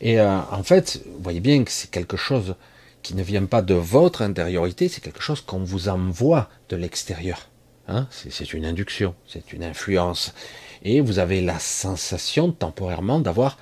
Et 0.00 0.20
euh, 0.20 0.38
en 0.50 0.62
fait, 0.62 1.00
vous 1.06 1.22
voyez 1.22 1.40
bien 1.40 1.64
que 1.64 1.70
c'est 1.70 1.90
quelque 1.90 2.16
chose 2.16 2.56
qui 3.02 3.14
ne 3.14 3.22
vient 3.22 3.46
pas 3.46 3.62
de 3.62 3.74
votre 3.74 4.22
intériorité, 4.22 4.88
c'est 4.88 5.00
quelque 5.00 5.22
chose 5.22 5.40
qu'on 5.40 5.64
vous 5.64 5.88
envoie 5.88 6.48
de 6.68 6.76
l'extérieur. 6.76 7.48
Hein 7.88 8.06
c'est 8.10 8.52
une 8.52 8.64
induction, 8.64 9.14
c'est 9.26 9.52
une 9.52 9.64
influence. 9.64 10.34
Et 10.82 11.00
vous 11.00 11.18
avez 11.18 11.40
la 11.40 11.58
sensation 11.58 12.52
temporairement 12.52 13.20
d'avoir 13.20 13.58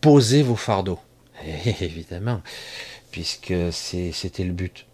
posé 0.00 0.42
vos 0.42 0.56
fardeaux. 0.56 0.98
évidemment, 1.80 2.42
puisque 3.10 3.54
c'était 3.72 4.44
le 4.44 4.52
but 4.52 4.86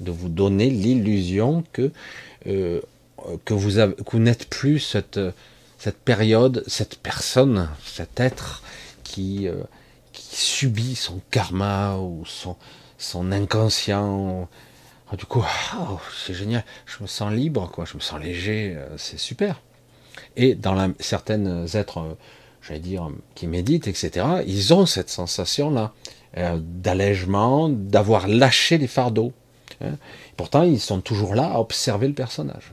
de 0.00 0.10
vous 0.10 0.28
donner 0.28 0.70
l'illusion 0.70 1.64
que, 1.72 1.90
euh, 2.46 2.80
que 3.44 3.54
vous, 3.54 4.18
n'êtes 4.18 4.48
plus 4.48 4.78
cette, 4.78 5.20
cette 5.78 5.98
période, 5.98 6.64
cette 6.66 6.98
personne, 6.98 7.68
cet 7.84 8.20
être 8.20 8.62
qui, 9.02 9.48
euh, 9.48 9.56
qui 10.12 10.36
subit 10.36 10.94
son 10.94 11.20
karma 11.30 11.96
ou 11.96 12.24
son, 12.26 12.56
son 12.98 13.32
inconscient. 13.32 14.48
Ah, 15.10 15.16
du 15.16 15.24
coup, 15.24 15.44
c'est 16.24 16.34
génial, 16.34 16.64
je 16.86 17.02
me 17.02 17.08
sens 17.08 17.32
libre, 17.32 17.70
quoi, 17.70 17.84
je 17.84 17.96
me 17.96 18.00
sens 18.00 18.20
léger, 18.20 18.74
euh, 18.76 18.86
c'est 18.98 19.18
super. 19.18 19.60
Et 20.36 20.54
dans 20.54 20.74
la, 20.74 20.88
certaines 21.00 21.66
êtres, 21.74 22.16
j'allais 22.60 22.80
dire, 22.80 23.08
qui 23.34 23.46
méditent, 23.46 23.88
etc., 23.88 24.26
ils 24.46 24.74
ont 24.74 24.86
cette 24.86 25.10
sensation-là 25.10 25.92
d'allègement, 26.36 27.68
d'avoir 27.68 28.28
lâché 28.28 28.78
les 28.78 28.86
fardeaux. 28.86 29.32
Hein. 29.80 29.96
Pourtant, 30.36 30.62
ils 30.62 30.80
sont 30.80 31.00
toujours 31.00 31.34
là 31.34 31.52
à 31.52 31.58
observer 31.58 32.08
le 32.08 32.14
personnage. 32.14 32.72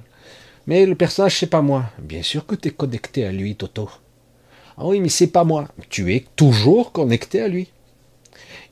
Mais 0.67 0.85
le 0.85 0.95
personnage, 0.95 1.37
c'est 1.37 1.47
pas 1.47 1.61
moi. 1.61 1.85
Bien 1.99 2.23
sûr 2.23 2.45
que 2.45 2.55
tu 2.55 2.69
es 2.69 2.71
connecté 2.71 3.25
à 3.25 3.31
lui, 3.31 3.55
Toto. 3.55 3.89
Ah 4.77 4.85
oui, 4.85 4.99
mais 4.99 5.09
c'est 5.09 5.27
pas 5.27 5.43
moi. 5.43 5.67
Tu 5.89 6.15
es 6.15 6.25
toujours 6.35 6.91
connecté 6.91 7.41
à 7.41 7.47
lui. 7.47 7.69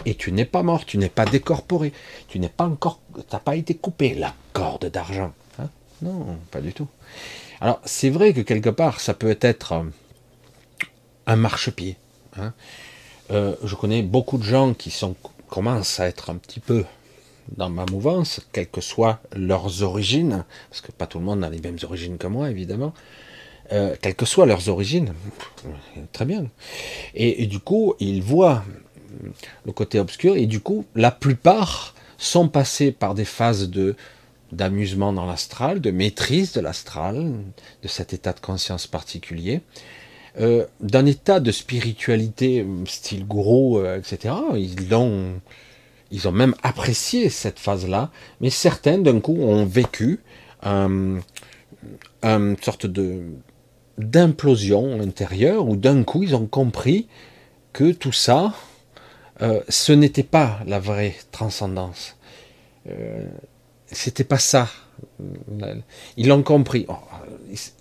Et 0.06 0.16
tu 0.16 0.32
n'es 0.32 0.45
pas 0.45 0.64
mort, 0.64 0.86
tu 0.86 0.98
n'es 0.98 1.10
pas 1.10 1.26
décorporé, 1.26 1.94
tu 2.28 2.40
n'es 2.40 2.50
pas 2.50 2.66
encore, 2.66 3.00
t'as 3.30 3.40
pas 3.40 3.56
été 3.56 3.74
coupé, 3.76 4.14
la 4.16 4.34
corde 4.52 4.88
d'argent. 4.88 5.32
Hein. 5.60 5.70
non, 6.02 6.38
pas 6.52 6.60
du 6.60 6.74
tout. 6.74 6.88
Alors, 7.62 7.80
c'est 7.86 8.10
vrai 8.10 8.34
que 8.34 8.41
quelque 8.41 8.70
part, 8.70 9.00
ça 9.00 9.14
peut 9.14 9.38
être 9.40 9.72
euh, 9.72 9.84
un 11.26 11.38
marchepied. 11.38 11.95
Hein. 12.38 12.54
Euh, 13.32 13.56
je 13.64 13.76
connais 13.76 14.02
beaucoup 14.02 14.38
de 14.38 14.44
gens 14.44 14.74
qui 14.74 14.94
commencent 15.48 16.02
à 16.02 16.08
être 16.08 16.30
un 16.30 16.36
petit 16.36 16.60
peu 16.60 16.84
dans 17.57 17.70
ma 17.70 17.86
mouvance, 17.86 18.41
quelles 18.52 18.70
que 18.70 18.82
soient 18.82 19.20
leurs 19.36 19.84
origines, 19.84 20.44
parce 20.70 20.82
que 20.82 20.91
pas 20.91 21.07
tout 21.07 21.20
le 21.20 21.26
monde 21.26 21.44
a 21.44 21.49
les 21.49 21.60
mêmes 21.60 21.78
origines 21.84 22.18
que 22.18 22.28
moi, 22.28 22.49
évidemment, 22.49 22.94
euh, 23.72 23.95
quelles 24.02 24.15
que 24.15 24.26
soient 24.26 24.45
leurs 24.45 24.70
origines, 24.70 25.14
très 26.11 26.26
bien. 26.26 26.45
Et, 27.15 27.45
du 27.45 27.60
coup, 27.60 27.95
ils 27.99 28.22
voient 28.22 28.64
le 29.65 29.72
côté 29.72 29.99
obscur, 29.99 30.36
et 30.36 30.45
du 30.45 30.60
coup, 30.60 30.86
la 30.95 31.11
plupart 31.11 31.95
sont 32.18 32.48
passés 32.48 32.91
par 32.91 33.14
des 33.14 33.26
phases 33.26 33.70
de 33.70 33.95
d'amusement 34.52 35.14
dans 35.14 35.26
l'astral, 35.26 35.82
de 35.82 35.90
maîtrise 35.90 36.53
de 36.53 36.61
l'astral, 36.61 37.32
de 37.82 37.88
cet 37.88 38.14
état 38.14 38.34
de 38.34 38.40
conscience 38.40 38.86
particulier, 38.86 39.61
euh, 40.40 40.65
d'un 40.80 41.07
état 41.07 41.40
de 41.40 41.52
spiritualité 41.52 42.64
style 42.86 43.26
gourou, 43.26 43.80
euh, 43.80 43.98
etc. 43.98 44.36
Ils 44.56 44.90
l'ont 44.90 45.41
ils 46.14 46.27
ont 46.27 46.31
même 46.31 46.53
apprécié 46.61 47.30
cette 47.30 47.57
phase-là, 47.60 48.11
mais 48.40 48.52
certains 48.52 48.99
d'un 48.99 49.19
coup 49.19 49.35
ont 49.35 49.65
vécu 49.65 50.22
une 50.61 51.22
sorte 52.61 52.85
de 52.85 53.23
d'implosion 53.98 55.02
intérieure 55.02 55.68
où 55.68 55.76
d'un 55.76 56.03
coup 56.03 56.23
ils 56.23 56.35
ont 56.35 56.45
compris 56.45 57.07
que 57.73 57.91
tout 57.91 58.11
ça, 58.11 58.53
euh, 59.41 59.61
ce 59.69 59.91
n'était 59.91 60.23
pas 60.23 60.60
la 60.68 60.80
vraie 60.80 61.15
transcendance. 61.31 62.15
Euh, 62.88 63.27
c'était 63.88 64.23
pas 64.23 64.40
ça. 64.40 64.68
Ils 66.18 66.27
l'ont 66.27 66.44
compris. 66.44 66.85
Oh, 66.90 66.95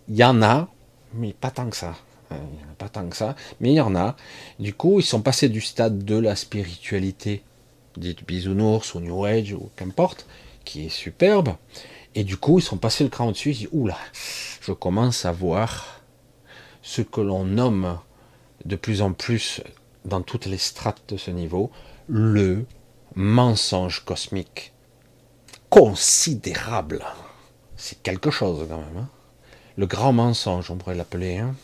il 0.09 0.17
y 0.17 0.25
en 0.25 0.43
a, 0.43 0.69
mais 1.15 1.35
pas 1.35 1.51
tant 1.51 1.69
que 1.69 1.77
ça. 1.77 1.95
Hein, 2.31 2.37
pas 2.79 2.89
tant 2.89 3.07
que 3.07 3.17
ça, 3.17 3.37
mais 3.61 3.73
il 3.73 3.77
y 3.77 3.81
en 3.81 3.95
a. 3.95 4.17
Du 4.59 4.73
coup, 4.73 5.01
ils 5.01 5.05
sont 5.05 5.21
passés 5.21 5.51
du 5.51 5.61
stade 5.61 6.05
de 6.05 6.17
la 6.17 6.35
spiritualité 6.35 7.43
dites 7.97 8.27
bisounours 8.27 8.95
ou 8.95 9.01
New 9.01 9.25
Age 9.25 9.53
ou 9.53 9.71
qu'importe, 9.77 10.27
qui 10.65 10.87
est 10.87 10.91
superbe. 10.91 11.55
Et 12.15 12.25
du 12.25 12.37
coup, 12.37 12.59
ils 12.59 12.63
sont 12.63 12.77
passés 12.77 13.05
le 13.05 13.11
cran 13.11 13.29
au-dessus, 13.29 13.51
ils 13.51 13.59
disent, 13.59 13.69
oula, 13.73 13.99
je 14.61 14.73
commence 14.73 15.25
à 15.25 15.33
voir 15.33 16.03
ce 16.83 17.03
que 17.03 17.21
l'on 17.21 17.45
nomme 17.45 17.99
de 18.65 18.77
plus 18.77 19.03
en 19.03 19.13
plus 19.13 19.63
dans 20.05 20.21
toutes 20.21 20.47
les 20.47 20.59
strates 20.59 21.03
de 21.09 21.17
ce 21.17 21.31
niveau, 21.31 21.71
le 22.09 22.67
mensonge 23.15 24.05
cosmique. 24.05 24.73
Considérable. 25.71 27.05
C'est 27.77 28.03
quelque 28.03 28.31
chose 28.31 28.67
quand 28.69 28.79
même. 28.79 29.05
Hein. 29.05 29.09
le 29.77 29.87
grand 29.87 30.13
mensonge, 30.13 30.71
on 30.71 30.77
pourrait 30.77 30.95
l'appeler. 30.95 31.39
Hein. 31.39 31.55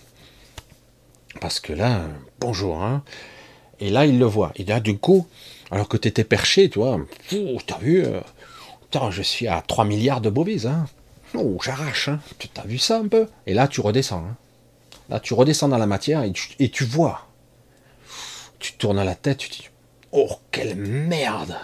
Parce 1.40 1.60
que 1.60 1.72
là, 1.72 2.02
bonjour. 2.40 2.82
Hein. 2.82 3.02
et 3.80 3.90
là, 3.90 4.06
il 4.06 4.18
le 4.18 4.24
voit. 4.24 4.52
Et 4.56 4.64
là, 4.64 4.80
du 4.80 4.98
coup, 4.98 5.26
alors 5.70 5.88
que 5.88 5.96
tu 5.96 6.08
étais 6.08 6.24
perché, 6.24 6.70
tu 6.70 6.78
vois. 6.78 7.00
T'as 7.66 7.78
vu 7.78 8.04
euh, 8.04 8.20
je 9.10 9.22
suis 9.22 9.46
à 9.46 9.62
3 9.66 9.84
milliards 9.84 10.20
de 10.20 10.30
bovies. 10.30 10.66
Hein. 10.66 10.86
Oh, 11.34 11.58
j'arrache. 11.62 12.08
Hein. 12.08 12.20
Tu 12.38 12.48
as 12.56 12.66
vu 12.66 12.78
ça 12.78 12.98
un 12.98 13.08
peu? 13.08 13.28
Et 13.46 13.54
là, 13.54 13.68
tu 13.68 13.80
redescends. 13.80 14.24
Hein. 14.24 14.36
Là, 15.08 15.20
tu 15.20 15.34
redescends 15.34 15.68
dans 15.68 15.78
la 15.78 15.86
matière 15.86 16.22
et 16.22 16.70
tu, 16.70 16.84
vois. 16.84 17.28
Tu 18.58 18.74
tournes 18.74 19.02
la 19.02 19.14
tête, 19.14 19.38
tu 19.38 19.48
te 19.48 19.54
dis 19.56 19.68
Oh, 20.12 20.30
quelle 20.50 20.76
merde 20.76 21.56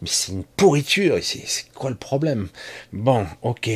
Mais 0.00 0.08
c'est 0.08 0.32
une 0.32 0.44
pourriture. 0.44 1.18
C'est 1.22 1.70
quoi 1.74 1.90
le 1.90 1.96
problème? 1.96 2.48
Bon, 2.92 3.26
ok. 3.42 3.70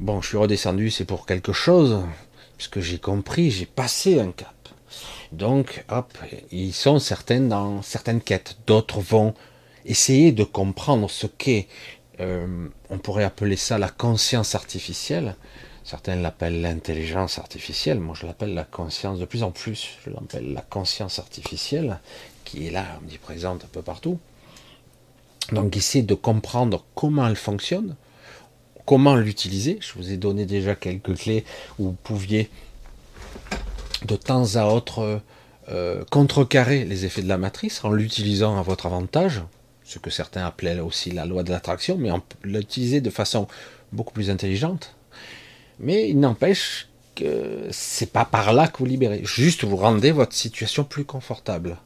Bon, 0.00 0.20
je 0.20 0.28
suis 0.28 0.36
redescendu, 0.36 0.90
c'est 0.90 1.04
pour 1.04 1.26
quelque 1.26 1.52
chose. 1.52 2.04
Puisque 2.56 2.80
j'ai 2.80 2.98
compris, 2.98 3.50
j'ai 3.50 3.66
passé 3.66 4.20
un 4.20 4.32
cap. 4.32 4.54
Donc, 5.32 5.84
hop, 5.90 6.16
ils 6.50 6.72
sont 6.72 6.98
certains 6.98 7.40
dans 7.40 7.82
certaines 7.82 8.20
quêtes. 8.20 8.58
D'autres 8.66 9.00
vont 9.00 9.34
essayer 9.84 10.32
de 10.32 10.44
comprendre 10.44 11.10
ce 11.10 11.26
qu'est, 11.26 11.68
euh, 12.20 12.68
on 12.90 12.98
pourrait 12.98 13.24
appeler 13.24 13.56
ça 13.56 13.78
la 13.78 13.88
conscience 13.88 14.54
artificielle. 14.54 15.36
Certains 15.84 16.16
l'appellent 16.16 16.60
l'intelligence 16.60 17.38
artificielle. 17.38 17.98
Moi, 17.98 18.14
je 18.18 18.26
l'appelle 18.26 18.54
la 18.54 18.64
conscience 18.64 19.18
de 19.18 19.24
plus 19.24 19.42
en 19.42 19.50
plus. 19.50 19.96
Je 20.04 20.10
l'appelle 20.10 20.52
la 20.52 20.60
conscience 20.60 21.18
artificielle, 21.18 21.98
qui 22.44 22.66
est 22.66 22.70
là, 22.70 22.84
présente 23.22 23.64
un 23.64 23.68
peu 23.68 23.82
partout. 23.82 24.18
Donc, 25.52 25.76
essayer 25.76 26.04
de 26.04 26.14
comprendre 26.14 26.84
comment 26.94 27.26
elle 27.26 27.36
fonctionne, 27.36 27.96
comment 28.84 29.16
l'utiliser. 29.16 29.78
Je 29.80 29.94
vous 29.94 30.12
ai 30.12 30.18
donné 30.18 30.44
déjà 30.44 30.74
quelques 30.74 31.16
clés 31.16 31.44
où 31.78 31.84
vous 31.84 31.92
pouviez 31.92 32.50
de 34.04 34.16
temps 34.16 34.56
à 34.56 34.64
autre 34.66 35.20
euh, 35.70 36.04
contrecarrer 36.10 36.84
les 36.84 37.04
effets 37.04 37.22
de 37.22 37.28
la 37.28 37.38
matrice 37.38 37.84
en 37.84 37.90
l'utilisant 37.90 38.58
à 38.58 38.62
votre 38.62 38.86
avantage, 38.86 39.42
ce 39.84 39.98
que 39.98 40.10
certains 40.10 40.46
appelaient 40.46 40.80
aussi 40.80 41.10
la 41.10 41.26
loi 41.26 41.42
de 41.42 41.50
l'attraction, 41.50 41.96
mais 41.98 42.10
en 42.10 42.22
l'utiliser 42.42 43.00
de 43.00 43.10
façon 43.10 43.48
beaucoup 43.92 44.14
plus 44.14 44.30
intelligente. 44.30 44.94
Mais 45.78 46.08
il 46.08 46.18
n'empêche 46.20 46.88
que 47.14 47.66
c'est 47.70 48.12
pas 48.12 48.24
par 48.24 48.52
là 48.52 48.68
que 48.68 48.78
vous 48.78 48.86
libérez. 48.86 49.20
Juste 49.24 49.64
vous 49.64 49.76
rendez 49.76 50.10
votre 50.10 50.34
situation 50.34 50.84
plus 50.84 51.04
confortable. 51.04 51.76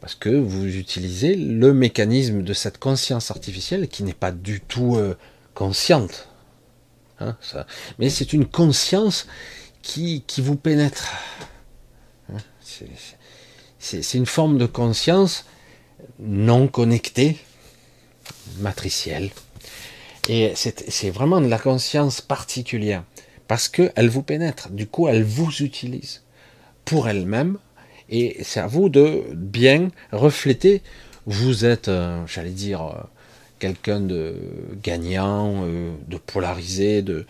Parce 0.00 0.16
que 0.16 0.30
vous 0.30 0.66
utilisez 0.66 1.36
le 1.36 1.72
mécanisme 1.72 2.42
de 2.42 2.52
cette 2.52 2.78
conscience 2.78 3.30
artificielle 3.30 3.86
qui 3.86 4.02
n'est 4.02 4.14
pas 4.14 4.32
du 4.32 4.60
tout 4.60 4.96
euh, 4.96 5.16
consciente. 5.54 6.28
Hein, 7.20 7.36
ça. 7.40 7.66
Mais 8.00 8.10
c'est 8.10 8.32
une 8.32 8.46
conscience 8.46 9.28
qui, 9.82 10.24
vous 10.38 10.56
pénètre. 10.56 11.12
Hein, 12.32 12.38
c'est 13.78 14.16
une 14.16 14.26
forme 14.26 14.58
de 14.58 14.66
conscience 14.66 15.44
non 16.18 16.68
connectée, 16.68 17.36
matricielle, 18.58 19.30
Et 20.28 20.52
c'est 20.54 21.10
vraiment 21.10 21.40
de 21.40 21.48
la 21.48 21.58
conscience 21.58 22.20
particulière. 22.20 23.04
Parce 23.48 23.68
qu'elle 23.68 24.08
vous 24.08 24.22
pénètre. 24.22 24.70
Du 24.70 24.86
coup, 24.86 25.08
elle 25.08 25.24
vous 25.24 25.62
utilise 25.62 26.22
pour 26.84 27.08
elle-même. 27.08 27.58
Et 28.08 28.36
c'est 28.42 28.60
à 28.60 28.66
vous 28.66 28.88
de 28.88 29.24
bien 29.34 29.90
refléter. 30.12 30.82
Vous 31.26 31.64
êtes, 31.64 31.88
euh, 31.88 32.22
j'allais 32.26 32.50
dire, 32.50 32.82
euh, 32.82 33.02
quelqu'un 33.58 34.00
de 34.00 34.34
gagnant, 34.82 35.64
euh, 35.64 35.92
de 36.08 36.16
polarisé, 36.18 37.02
de, 37.02 37.26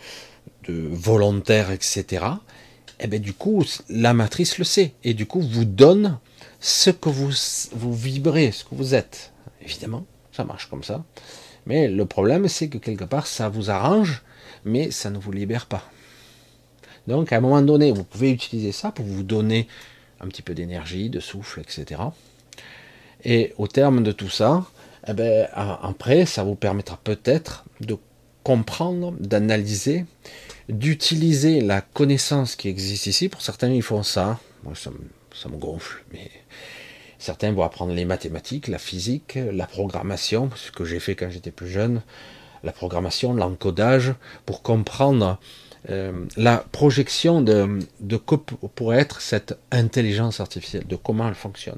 volontaire, 0.71 1.71
etc. 1.71 2.25
Et 2.99 3.07
bien 3.07 3.19
du 3.19 3.33
coup, 3.33 3.63
la 3.89 4.13
matrice 4.13 4.57
le 4.57 4.63
sait. 4.63 4.93
Et 5.03 5.13
du 5.13 5.25
coup, 5.25 5.41
vous 5.41 5.65
donne 5.65 6.19
ce 6.59 6.89
que 6.89 7.09
vous, 7.09 7.31
vous 7.73 7.93
vibrez, 7.93 8.51
ce 8.51 8.63
que 8.63 8.75
vous 8.75 8.95
êtes. 8.95 9.33
Évidemment, 9.61 10.05
ça 10.31 10.43
marche 10.43 10.69
comme 10.69 10.83
ça. 10.83 11.03
Mais 11.65 11.87
le 11.87 12.05
problème, 12.05 12.47
c'est 12.47 12.67
que 12.67 12.77
quelque 12.77 13.05
part, 13.05 13.27
ça 13.27 13.49
vous 13.49 13.69
arrange, 13.69 14.21
mais 14.65 14.91
ça 14.91 15.09
ne 15.09 15.17
vous 15.17 15.31
libère 15.31 15.65
pas. 15.65 15.83
Donc, 17.07 17.33
à 17.33 17.37
un 17.37 17.41
moment 17.41 17.61
donné, 17.61 17.91
vous 17.91 18.03
pouvez 18.03 18.31
utiliser 18.31 18.71
ça 18.71 18.91
pour 18.91 19.05
vous 19.05 19.23
donner 19.23 19.67
un 20.21 20.27
petit 20.27 20.41
peu 20.41 20.53
d'énergie, 20.53 21.09
de 21.09 21.19
souffle, 21.19 21.59
etc. 21.59 22.01
Et 23.25 23.53
au 23.57 23.67
terme 23.67 24.03
de 24.03 24.11
tout 24.11 24.29
ça, 24.29 24.65
eh 25.07 25.13
ben, 25.13 25.47
après, 25.53 26.25
ça 26.25 26.43
vous 26.43 26.55
permettra 26.55 26.97
peut-être 27.03 27.65
de 27.81 27.97
comprendre, 28.43 29.13
d'analyser, 29.19 30.05
d'utiliser 30.69 31.61
la 31.61 31.81
connaissance 31.81 32.55
qui 32.55 32.69
existe 32.69 33.07
ici. 33.07 33.29
Pour 33.29 33.41
certains, 33.41 33.69
ils 33.69 33.81
font 33.81 34.03
ça. 34.03 34.39
Moi, 34.63 34.73
ça 34.75 35.49
me 35.49 35.57
gonfle, 35.57 36.03
mais 36.13 36.29
Certains 37.23 37.53
vont 37.53 37.63
apprendre 37.63 37.93
les 37.93 38.03
mathématiques, 38.03 38.67
la 38.67 38.77
physique, 38.77 39.39
la 39.53 39.65
programmation, 39.65 40.49
ce 40.57 40.71
que 40.71 40.83
j'ai 40.83 40.99
fait 40.99 41.15
quand 41.15 41.29
j'étais 41.29 41.51
plus 41.51 41.69
jeune, 41.69 42.01
la 42.65 42.73
programmation, 42.73 43.33
l'encodage, 43.33 44.13
pour 44.45 44.61
comprendre 44.61 45.39
euh, 45.89 46.25
la 46.35 46.57
projection 46.57 47.41
de, 47.41 47.79
de 48.01 48.17
que 48.17 48.35
pourrait 48.35 48.99
être 48.99 49.21
cette 49.21 49.57
intelligence 49.71 50.41
artificielle, 50.41 50.85
de 50.85 50.97
comment 50.97 51.29
elle 51.29 51.35
fonctionne. 51.35 51.77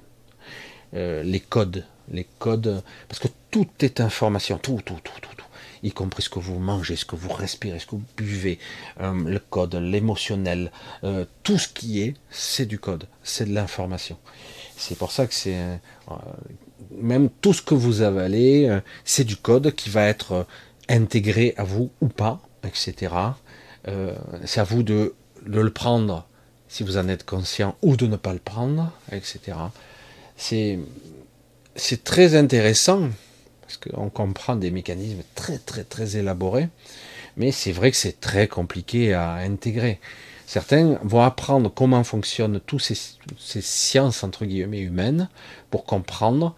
Euh, 0.96 1.22
les 1.22 1.42
codes, 1.42 1.86
les 2.10 2.26
codes, 2.40 2.82
parce 3.08 3.20
que 3.20 3.28
tout 3.52 3.68
est 3.82 4.00
information, 4.02 4.58
tout, 4.58 4.82
tout, 4.84 5.00
tout, 5.04 5.22
tout, 5.22 5.35
y 5.86 5.92
compris 5.92 6.24
ce 6.24 6.30
que 6.30 6.40
vous 6.40 6.60
mangez, 6.60 6.96
ce 6.96 7.06
que 7.06 7.16
vous 7.16 7.32
respirez, 7.32 7.80
ce 7.80 7.86
que 7.86 7.96
vous 7.96 8.04
buvez, 8.18 8.60
euh, 9.02 9.14
le 9.14 9.40
code, 9.40 9.76
l'émotionnel, 9.76 10.72
tout 11.44 11.58
ce 11.58 11.68
qui 11.68 12.02
est, 12.02 12.16
c'est 12.30 12.66
du 12.66 12.80
code, 12.80 13.08
c'est 13.24 13.46
de 13.46 13.54
l'information. 13.54 14.18
C'est 14.78 14.98
pour 14.98 15.12
ça 15.12 15.26
que 15.28 15.34
c'est 15.34 15.56
euh, 15.56 16.16
même 16.92 17.30
tout 17.42 17.54
ce 17.54 17.62
que 17.62 17.74
vous 17.74 18.02
avalez, 18.02 18.68
euh, 18.68 18.82
c'est 19.04 19.24
du 19.24 19.38
code 19.38 19.74
qui 19.74 19.90
va 19.90 20.06
être 20.06 20.32
euh, 20.34 20.44
intégré 20.90 21.54
à 21.58 21.64
vous 21.64 21.92
ou 22.02 22.08
pas, 22.08 22.42
etc. 22.64 23.14
c'est 24.46 24.60
à 24.60 24.64
vous 24.64 24.84
de, 24.84 25.16
le 25.46 25.70
prendre 25.70 26.28
si 26.68 26.84
vous 26.84 26.98
en 26.98 27.08
êtes 27.08 27.26
conscient 27.26 27.76
ou 27.82 27.96
de 27.96 28.08
ne 28.08 28.16
pas 28.16 28.34
le 28.34 28.40
prendre, 28.40 28.92
etc. 29.12 29.40
C'est 30.38 30.80
c'est 31.76 32.04
très 32.04 32.36
intéressant 32.36 33.10
parce 33.66 33.78
qu'on 33.78 34.10
comprend 34.10 34.56
des 34.56 34.72
mécanismes 34.72 35.24
très 35.34 35.58
très 35.58 35.84
très 35.84 36.18
élaborés, 36.18 36.70
mais 37.38 37.52
c'est 37.52 37.72
vrai 37.72 37.92
que 37.92 37.98
c'est 37.98 38.20
très 38.20 38.48
compliqué 38.48 39.14
à 39.14 39.36
intégrer. 39.36 40.00
Certains 40.46 41.00
vont 41.04 41.22
apprendre 41.22 41.74
comment 41.74 42.04
fonctionnent 42.04 42.60
toutes 42.60 42.82
ces, 42.82 43.62
sciences 43.62 44.24
entre 44.24 44.46
guillemets 44.46 44.82
humaines 44.82 45.30
pour 45.72 45.86
comprendre, 45.86 46.56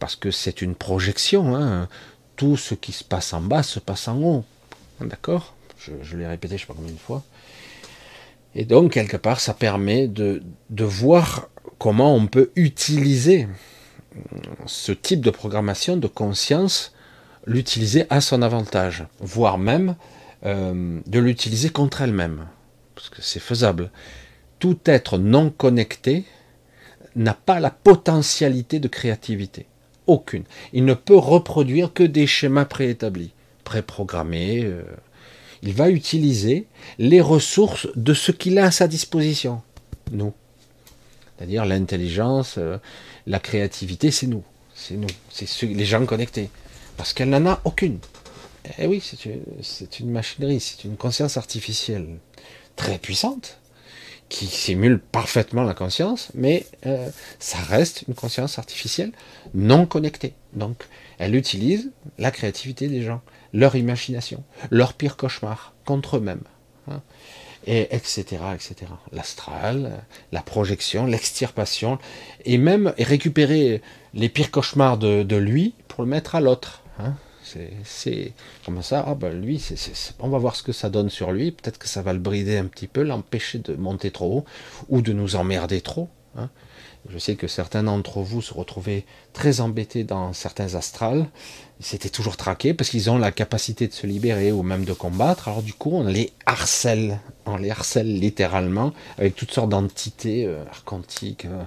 parce 0.00 0.16
que 0.16 0.30
c'est 0.30 0.62
une 0.62 0.74
projection. 0.74 1.54
Hein. 1.54 1.88
tout 2.36 2.56
ce 2.56 2.74
qui 2.74 2.92
se 2.92 3.04
passe 3.04 3.32
en 3.32 3.40
bas 3.40 3.62
se 3.62 3.78
passe 3.78 4.08
en 4.08 4.20
haut. 4.20 4.44
D'accord? 5.00 5.54
Je, 5.78 6.16
l'ai 6.16 6.26
répété, 6.26 6.58
je 6.58 6.64
ne 6.64 6.66
sais 6.66 6.72
pas 6.72 6.74
combien 6.76 6.92
de 6.92 6.98
fois. 6.98 7.22
Et 8.54 8.64
donc, 8.64 8.92
quelque 8.92 9.16
part, 9.16 9.40
ça 9.40 9.54
permet 9.54 10.08
de, 10.08 10.42
de 10.68 10.84
voir 10.84 11.48
comment 11.78 12.14
on 12.14 12.26
peut 12.26 12.50
utiliser 12.56 13.46
ce 14.66 14.92
type 14.92 15.20
de 15.20 15.30
programmation 15.30 15.96
de 15.96 16.06
conscience, 16.06 16.92
l'utiliser 17.46 18.06
à 18.10 18.20
son 18.20 18.42
avantage, 18.42 19.04
voire 19.20 19.58
même 19.58 19.96
euh, 20.44 21.00
de 21.06 21.18
l'utiliser 21.18 21.70
contre 21.70 22.02
elle-même 22.02 22.46
parce 23.00 23.08
que 23.08 23.22
c'est 23.22 23.40
faisable. 23.40 23.90
Tout 24.58 24.78
être 24.84 25.16
non 25.16 25.48
connecté 25.48 26.24
n'a 27.16 27.32
pas 27.32 27.58
la 27.58 27.70
potentialité 27.70 28.78
de 28.78 28.88
créativité. 28.88 29.66
Aucune. 30.06 30.44
Il 30.74 30.84
ne 30.84 30.92
peut 30.92 31.16
reproduire 31.16 31.94
que 31.94 32.02
des 32.02 32.26
schémas 32.26 32.66
préétablis, 32.66 33.32
préprogrammés. 33.64 34.64
Euh. 34.64 34.82
il 35.62 35.72
va 35.72 35.88
utiliser 35.88 36.66
les 36.98 37.22
ressources 37.22 37.88
de 37.96 38.12
ce 38.12 38.32
qu'il 38.32 38.58
a 38.58 38.66
à 38.66 38.70
sa 38.70 38.86
disposition. 38.86 39.62
Nous. 40.12 40.34
C'est-à-dire 41.38 41.64
l'intelligence, 41.64 42.56
euh, 42.58 42.76
la 43.26 43.38
créativité, 43.38 44.10
c'est 44.10 44.26
nous. 44.26 44.44
C'est 44.74 44.96
nous. 44.96 45.08
C'est 45.30 45.62
les 45.62 45.84
gens 45.84 46.04
connectés. 46.06 46.50
Parce 46.96 47.12
qu'elle 47.12 47.30
n'en 47.30 47.46
a 47.46 47.60
aucune. 47.64 47.98
Eh 48.78 48.86
oui, 48.86 49.02
c'est 49.62 50.00
une, 50.00 50.10
machinerie, 50.10 50.60
c'est 50.60 50.84
une 50.84 50.96
conscience 50.96 51.36
artificielle 51.36 52.18
très 52.76 52.98
puissante, 52.98 53.58
qui 54.28 54.46
simule 54.46 55.00
parfaitement 55.00 55.64
la 55.64 55.74
conscience, 55.74 56.28
mais 56.34 56.66
euh, 56.86 57.08
ça 57.38 57.58
reste 57.58 58.04
une 58.06 58.14
conscience 58.14 58.58
artificielle 58.58 59.12
non 59.54 59.86
connectée. 59.86 60.34
Donc, 60.52 60.84
elle 61.18 61.34
utilise 61.34 61.90
la 62.18 62.30
créativité 62.30 62.88
des 62.88 63.02
gens, 63.02 63.22
leur 63.52 63.76
imagination, 63.76 64.44
leur 64.70 64.94
pire 64.94 65.16
cauchemar 65.16 65.74
contre 65.84 66.18
eux-mêmes, 66.18 66.44
hein, 66.88 67.02
et 67.66 67.94
etc., 67.94 68.24
etc. 68.54 68.90
L'astral, 69.12 70.04
la 70.32 70.42
projection, 70.42 71.06
l'extirpation, 71.06 71.98
et 72.44 72.58
même 72.58 72.94
récupérer 72.98 73.82
les 74.14 74.28
pires 74.28 74.50
cauchemars 74.50 74.98
de, 74.98 75.36
lui 75.36 75.74
pour 75.88 76.02
le 76.02 76.08
mettre 76.08 76.34
à 76.34 76.40
l'autre. 76.40 76.82
Hein. 76.98 77.14
C'est 77.84 78.32
comme 78.64 78.80
ça, 78.80 79.04
ah 79.06 79.14
ben 79.16 79.32
lui, 79.40 79.60
on 80.20 80.28
va 80.28 80.38
voir 80.38 80.54
ce 80.54 80.62
que 80.62 80.72
ça 80.72 80.88
donne 80.88 81.10
sur 81.10 81.32
lui. 81.32 81.50
Peut-être 81.50 81.78
que 81.78 81.88
ça 81.88 82.00
va 82.00 82.12
le 82.12 82.20
brider 82.20 82.56
un 82.56 82.66
petit 82.66 82.86
peu, 82.86 83.02
l'empêcher 83.02 83.58
de 83.58 83.74
monter 83.74 84.12
trop 84.12 84.38
haut 84.38 84.44
ou 84.88 85.02
de 85.02 85.12
nous 85.12 85.34
emmerder 85.34 85.80
trop. 85.80 86.08
Hein. 86.36 86.48
Je 87.08 87.18
sais 87.18 87.34
que 87.34 87.48
certains 87.48 87.82
d'entre 87.82 88.20
vous 88.20 88.42
se 88.42 88.54
retrouvaient 88.54 89.04
très 89.32 89.60
embêtés 89.60 90.04
dans 90.04 90.32
certains 90.32 90.74
astrales. 90.74 91.26
C'était 91.82 92.10
toujours 92.10 92.36
traqué 92.36 92.74
parce 92.74 92.90
qu'ils 92.90 93.08
ont 93.08 93.16
la 93.16 93.32
capacité 93.32 93.88
de 93.88 93.94
se 93.94 94.06
libérer 94.06 94.52
ou 94.52 94.62
même 94.62 94.84
de 94.84 94.92
combattre. 94.92 95.48
Alors 95.48 95.62
du 95.62 95.72
coup, 95.72 95.92
on 95.94 96.04
les 96.04 96.30
harcèle. 96.44 97.20
On 97.46 97.56
les 97.56 97.70
harcèle 97.70 98.18
littéralement 98.18 98.92
avec 99.16 99.34
toutes 99.34 99.50
sortes 99.50 99.70
d'entités 99.70 100.44
euh, 100.44 100.62
archontiques, 100.70 101.46
euh, 101.46 101.62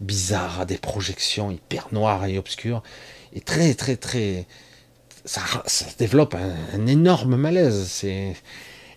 bizarres, 0.00 0.64
des 0.64 0.78
projections 0.78 1.50
hyper 1.50 1.88
noires 1.92 2.24
et 2.24 2.38
obscures. 2.38 2.82
Et 3.34 3.42
très, 3.42 3.74
très, 3.74 3.96
très, 3.96 4.46
ça, 5.26 5.42
développe 5.98 6.34
un, 6.34 6.86
énorme 6.86 7.36
malaise. 7.36 7.86
C'est 7.86 8.34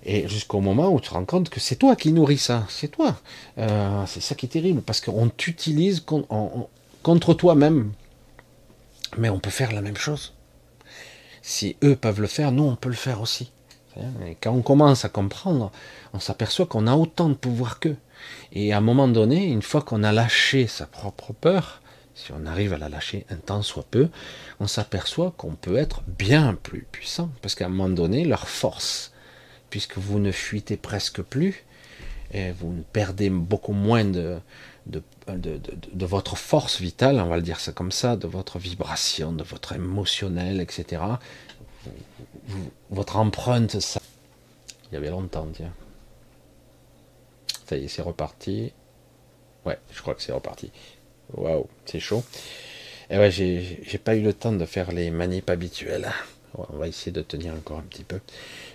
et 0.05 0.27
jusqu'au 0.27 0.59
moment 0.59 0.93
où 0.93 0.99
tu 0.99 1.09
te 1.09 1.13
rends 1.13 1.25
compte 1.25 1.49
que 1.49 1.59
c'est 1.59 1.77
toi 1.77 1.95
qui 1.95 2.11
nourris 2.11 2.37
ça, 2.37 2.65
c'est 2.69 2.89
toi. 2.89 3.17
Euh, 3.57 4.05
c'est 4.05 4.21
ça 4.21 4.35
qui 4.35 4.45
est 4.45 4.49
terrible 4.49 4.81
parce 4.81 5.01
qu'on 5.01 5.29
t'utilise 5.29 6.05
contre 7.03 7.33
toi-même. 7.33 7.91
Mais 9.17 9.29
on 9.29 9.39
peut 9.39 9.49
faire 9.49 9.71
la 9.73 9.81
même 9.81 9.97
chose. 9.97 10.32
Si 11.43 11.75
eux 11.83 11.95
peuvent 11.95 12.21
le 12.21 12.27
faire, 12.27 12.51
nous 12.51 12.63
on 12.63 12.75
peut 12.75 12.89
le 12.89 12.95
faire 12.95 13.21
aussi. 13.21 13.51
Et 14.25 14.35
quand 14.41 14.53
on 14.53 14.63
commence 14.63 15.05
à 15.05 15.09
comprendre, 15.09 15.71
on 16.13 16.19
s'aperçoit 16.19 16.65
qu'on 16.65 16.87
a 16.87 16.95
autant 16.95 17.29
de 17.29 17.35
pouvoir 17.35 17.79
qu'eux. 17.79 17.97
Et 18.51 18.73
à 18.73 18.77
un 18.77 18.81
moment 18.81 19.07
donné, 19.07 19.45
une 19.45 19.61
fois 19.61 19.81
qu'on 19.81 20.03
a 20.03 20.11
lâché 20.11 20.65
sa 20.65 20.87
propre 20.87 21.33
peur, 21.33 21.81
si 22.15 22.31
on 22.31 22.45
arrive 22.45 22.73
à 22.73 22.77
la 22.77 22.89
lâcher 22.89 23.25
un 23.29 23.35
temps 23.35 23.61
soit 23.61 23.85
peu, 23.91 24.09
on 24.59 24.67
s'aperçoit 24.67 25.33
qu'on 25.37 25.53
peut 25.53 25.77
être 25.77 26.01
bien 26.07 26.55
plus 26.55 26.87
puissant. 26.91 27.29
Parce 27.41 27.55
qu'à 27.55 27.65
un 27.65 27.69
moment 27.69 27.89
donné, 27.89 28.23
leur 28.23 28.47
force, 28.47 29.11
puisque 29.69 29.97
vous 29.97 30.19
ne 30.19 30.31
fuitez 30.31 30.77
presque 30.77 31.21
plus, 31.21 31.63
et 32.31 32.51
vous 32.51 32.83
perdez 32.93 33.29
beaucoup 33.29 33.73
moins 33.73 34.05
de, 34.05 34.39
de, 34.85 36.05
votre 36.05 36.37
force 36.37 36.81
vitale, 36.81 37.19
on 37.19 37.27
va 37.27 37.37
le 37.37 37.41
dire 37.41 37.59
ça 37.59 37.71
comme 37.71 37.91
ça, 37.91 38.15
de 38.15 38.27
votre 38.27 38.59
vibration, 38.59 39.31
de 39.31 39.43
votre 39.43 39.73
émotionnel, 39.73 40.61
etc. 40.61 41.01
votre 42.89 43.17
empreinte, 43.17 43.79
ça. 43.79 43.99
Il 44.91 44.95
y 44.95 44.97
avait 44.97 45.09
longtemps, 45.09 45.47
tiens. 45.53 45.73
Ça 47.67 47.77
y 47.77 47.85
est, 47.85 47.87
c'est 47.87 48.01
reparti. 48.01 48.71
Ouais, 49.65 49.79
je 49.91 50.01
crois 50.01 50.13
que 50.13 50.21
c'est 50.21 50.33
reparti. 50.33 50.71
Waouh, 51.33 51.67
c'est 51.85 51.99
chaud. 51.99 52.23
Et 53.09 53.17
ouais, 53.17 53.31
j'ai 53.31 53.97
pas 54.03 54.15
eu 54.15 54.21
le 54.21 54.33
temps 54.33 54.51
de 54.51 54.65
faire 54.65 54.91
les 54.91 55.09
manips 55.09 55.49
habituelles. 55.49 56.11
On 56.55 56.77
va 56.77 56.87
essayer 56.87 57.11
de 57.11 57.21
tenir 57.21 57.53
encore 57.53 57.79
un 57.79 57.83
petit 57.83 58.03
peu. 58.03 58.19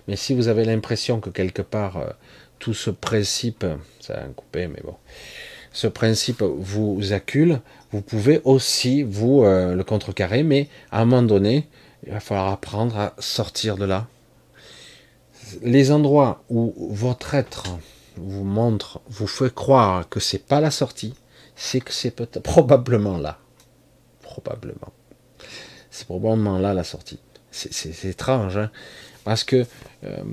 Mais 0.08 0.16
si 0.16 0.34
vous 0.34 0.48
avez 0.48 0.64
l'impression 0.64 1.20
que 1.20 1.30
quelque 1.30 1.62
part, 1.62 1.98
euh, 1.98 2.10
tout 2.58 2.74
ce 2.74 2.90
principe, 2.90 3.64
ça 4.00 4.14
a 4.14 4.26
coupé, 4.28 4.66
mais 4.66 4.80
bon, 4.82 4.96
ce 5.78 5.86
principe 5.86 6.42
vous 6.42 7.12
accule, 7.12 7.60
vous 7.92 8.00
pouvez 8.00 8.40
aussi 8.42 9.04
vous 9.04 9.44
euh, 9.44 9.76
le 9.76 9.84
contrecarrer, 9.84 10.42
mais 10.42 10.68
à 10.90 11.02
un 11.02 11.04
moment 11.04 11.22
donné, 11.22 11.68
Il 12.04 12.12
va 12.12 12.18
falloir 12.18 12.48
apprendre 12.48 12.98
à 12.98 13.14
sortir 13.20 13.76
de 13.76 13.84
là. 13.84 14.08
Les 15.62 15.92
endroits 15.92 16.42
où 16.48 16.74
votre 16.90 17.34
être 17.34 17.78
vous 18.16 18.42
montre, 18.42 19.00
vous 19.08 19.28
fait 19.28 19.54
croire 19.54 20.08
que 20.08 20.18
c'est 20.18 20.44
pas 20.44 20.60
la 20.60 20.72
sortie, 20.72 21.14
c'est 21.54 21.80
que 21.80 21.92
c'est 21.92 22.10
peut-être 22.10 22.42
probablement 22.42 23.16
là. 23.16 23.38
Probablement. 24.22 24.92
C'est 25.92 26.06
probablement 26.06 26.58
là 26.58 26.74
la 26.74 26.82
sortie. 26.82 27.20
C'est 27.52 28.04
étrange, 28.04 28.56
hein 28.56 28.72
parce 29.22 29.44
que 29.44 29.64
euh, 30.02 30.24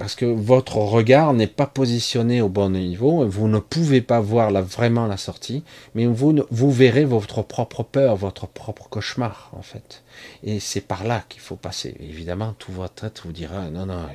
parce 0.00 0.14
que 0.14 0.24
votre 0.24 0.78
regard 0.78 1.34
n'est 1.34 1.46
pas 1.46 1.66
positionné 1.66 2.40
au 2.40 2.48
bon 2.48 2.70
niveau, 2.70 3.28
vous 3.28 3.48
ne 3.48 3.58
pouvez 3.58 4.00
pas 4.00 4.18
voir 4.18 4.50
vraiment 4.62 5.06
la 5.06 5.18
sortie, 5.18 5.62
mais 5.94 6.06
vous, 6.06 6.34
vous 6.50 6.72
verrez 6.72 7.04
votre 7.04 7.42
propre 7.42 7.82
peur, 7.82 8.16
votre 8.16 8.46
propre 8.46 8.88
cauchemar, 8.88 9.50
en 9.52 9.60
fait. 9.60 10.02
Et 10.42 10.58
c'est 10.58 10.80
par 10.80 11.04
là 11.04 11.22
qu'il 11.28 11.42
faut 11.42 11.56
passer. 11.56 11.96
Évidemment, 12.00 12.54
tout 12.58 12.72
votre 12.72 12.94
tête 12.94 13.20
vous 13.26 13.32
dira, 13.32 13.68
non, 13.68 13.84
non, 13.84 14.06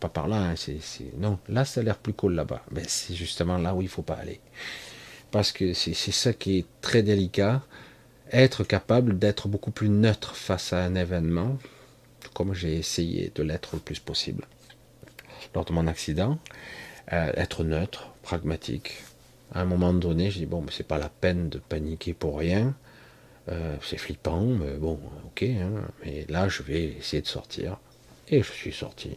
pas 0.00 0.08
par 0.08 0.26
là, 0.26 0.36
hein, 0.38 0.54
non, 1.18 1.38
là 1.50 1.66
ça 1.66 1.82
a 1.82 1.84
l'air 1.84 1.98
plus 1.98 2.14
cool 2.14 2.34
là-bas. 2.34 2.62
Mais 2.70 2.84
c'est 2.86 3.14
justement 3.14 3.58
là 3.58 3.74
où 3.74 3.82
il 3.82 3.88
faut 3.88 4.00
pas 4.00 4.14
aller. 4.14 4.40
Parce 5.30 5.52
que 5.52 5.74
c'est 5.74 5.92
ça 5.94 6.32
qui 6.32 6.60
est 6.60 6.66
très 6.80 7.02
délicat, 7.02 7.60
être 8.32 8.64
capable 8.64 9.18
d'être 9.18 9.48
beaucoup 9.48 9.70
plus 9.70 9.90
neutre 9.90 10.34
face 10.34 10.72
à 10.72 10.82
un 10.82 10.94
événement, 10.94 11.58
comme 12.32 12.54
j'ai 12.54 12.78
essayé 12.78 13.30
de 13.34 13.42
l'être 13.42 13.74
le 13.74 13.80
plus 13.80 13.98
possible 13.98 14.46
lors 15.54 15.64
de 15.64 15.72
mon 15.72 15.86
accident, 15.86 16.38
euh, 17.12 17.32
être 17.34 17.64
neutre, 17.64 18.10
pragmatique. 18.22 19.02
À 19.52 19.60
un 19.60 19.64
moment 19.64 19.92
donné, 19.92 20.30
je 20.30 20.38
dis 20.38 20.46
bon, 20.46 20.64
c'est 20.70 20.86
pas 20.86 20.98
la 20.98 21.08
peine 21.08 21.48
de 21.48 21.58
paniquer 21.58 22.14
pour 22.14 22.38
rien. 22.38 22.74
Euh, 23.50 23.76
c'est 23.82 23.98
flippant, 23.98 24.42
mais 24.42 24.72
bon, 24.72 24.98
ok. 25.26 25.42
Hein, 25.42 25.82
mais 26.04 26.24
là, 26.28 26.48
je 26.48 26.62
vais 26.62 26.84
essayer 26.98 27.22
de 27.22 27.26
sortir. 27.26 27.78
Et 28.28 28.42
je 28.42 28.50
suis 28.50 28.72
sorti. 28.72 29.16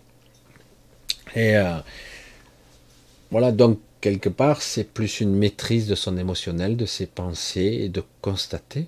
Et 1.35 1.55
euh, 1.57 1.77
voilà, 3.31 3.51
donc 3.51 3.79
quelque 4.01 4.29
part, 4.29 4.61
c'est 4.61 4.83
plus 4.83 5.21
une 5.21 5.33
maîtrise 5.33 5.87
de 5.87 5.95
son 5.95 6.17
émotionnel, 6.17 6.77
de 6.77 6.85
ses 6.85 7.07
pensées 7.07 7.79
et 7.81 7.89
de 7.89 8.03
constater 8.21 8.87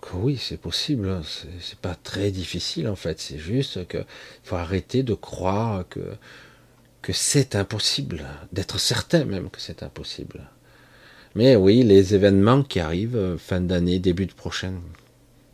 que 0.00 0.16
oui, 0.16 0.38
c'est 0.40 0.56
possible. 0.60 1.22
C'est 1.60 1.78
pas 1.78 1.94
très 1.94 2.30
difficile 2.30 2.88
en 2.88 2.96
fait. 2.96 3.20
C'est 3.20 3.38
juste 3.38 3.86
qu'il 3.88 4.04
faut 4.42 4.56
arrêter 4.56 5.02
de 5.02 5.14
croire 5.14 5.84
que 5.88 6.16
que 7.02 7.12
c'est 7.12 7.54
impossible, 7.54 8.24
d'être 8.52 8.78
certain 8.78 9.24
même 9.24 9.50
que 9.50 9.60
c'est 9.60 9.82
impossible. 9.82 10.48
Mais 11.34 11.56
oui, 11.56 11.82
les 11.82 12.14
événements 12.14 12.62
qui 12.62 12.80
arrivent 12.80 13.16
euh, 13.16 13.38
fin 13.38 13.60
d'année, 13.60 13.98
début 13.98 14.26
de 14.26 14.32
prochaine, 14.32 14.80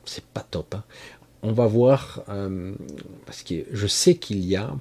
c'est 0.04 0.24
pas 0.24 0.40
top. 0.40 0.74
Hein. 0.74 0.84
On 1.42 1.52
va 1.52 1.66
voir, 1.66 2.22
euh, 2.28 2.74
parce 3.26 3.42
que 3.42 3.66
je 3.70 3.86
sais 3.86 4.14
qu'il 4.14 4.44
y 4.44 4.56
a. 4.56 4.74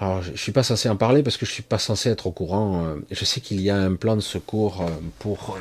Alors, 0.00 0.22
je, 0.22 0.32
ne 0.32 0.36
suis 0.36 0.52
pas 0.52 0.62
censé 0.62 0.88
en 0.88 0.96
parler 0.96 1.22
parce 1.22 1.36
que 1.36 1.44
je 1.44 1.52
suis 1.52 1.62
pas 1.62 1.78
censé 1.78 2.08
être 2.08 2.26
au 2.26 2.32
courant. 2.32 2.86
Euh, 2.86 2.96
je 3.10 3.24
sais 3.24 3.40
qu'il 3.40 3.60
y 3.60 3.70
a 3.70 3.76
un 3.76 3.94
plan 3.94 4.16
de 4.16 4.22
secours 4.22 4.84
pour, 5.18 5.58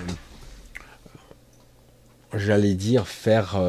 j'allais 2.34 2.74
dire, 2.74 3.08
faire 3.08 3.60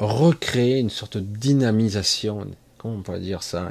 recréer 0.00 0.80
une 0.80 0.90
sorte 0.90 1.16
de 1.16 1.22
dynamisation 1.22 2.46
on 2.84 3.00
va 3.00 3.18
dire 3.18 3.42
ça, 3.42 3.70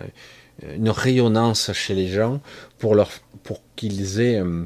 une 0.61 0.89
rayonnance 0.89 1.71
chez 1.73 1.93
les 1.93 2.07
gens 2.07 2.41
pour, 2.77 2.95
leur, 2.95 3.09
pour 3.43 3.61
qu'ils 3.75 4.19
aient 4.19 4.39
euh, 4.39 4.65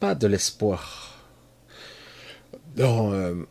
pas 0.00 0.14
de 0.14 0.26
l'espoir, 0.26 1.14
euh, 2.78 3.44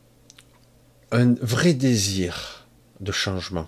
un 1.12 1.34
vrai 1.34 1.74
désir 1.74 2.66
de 3.00 3.12
changement. 3.12 3.68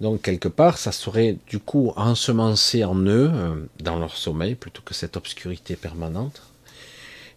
donc 0.00 0.22
quelque 0.22 0.48
part, 0.48 0.78
ça 0.78 0.92
serait 0.92 1.36
du 1.46 1.58
coup 1.58 1.92
ensemencé 1.96 2.84
en 2.84 2.96
eux, 2.96 3.30
euh, 3.32 3.54
dans 3.80 3.98
leur 3.98 4.16
sommeil, 4.16 4.54
plutôt 4.54 4.82
que 4.82 4.94
cette 4.94 5.16
obscurité 5.16 5.76
permanente. 5.76 6.42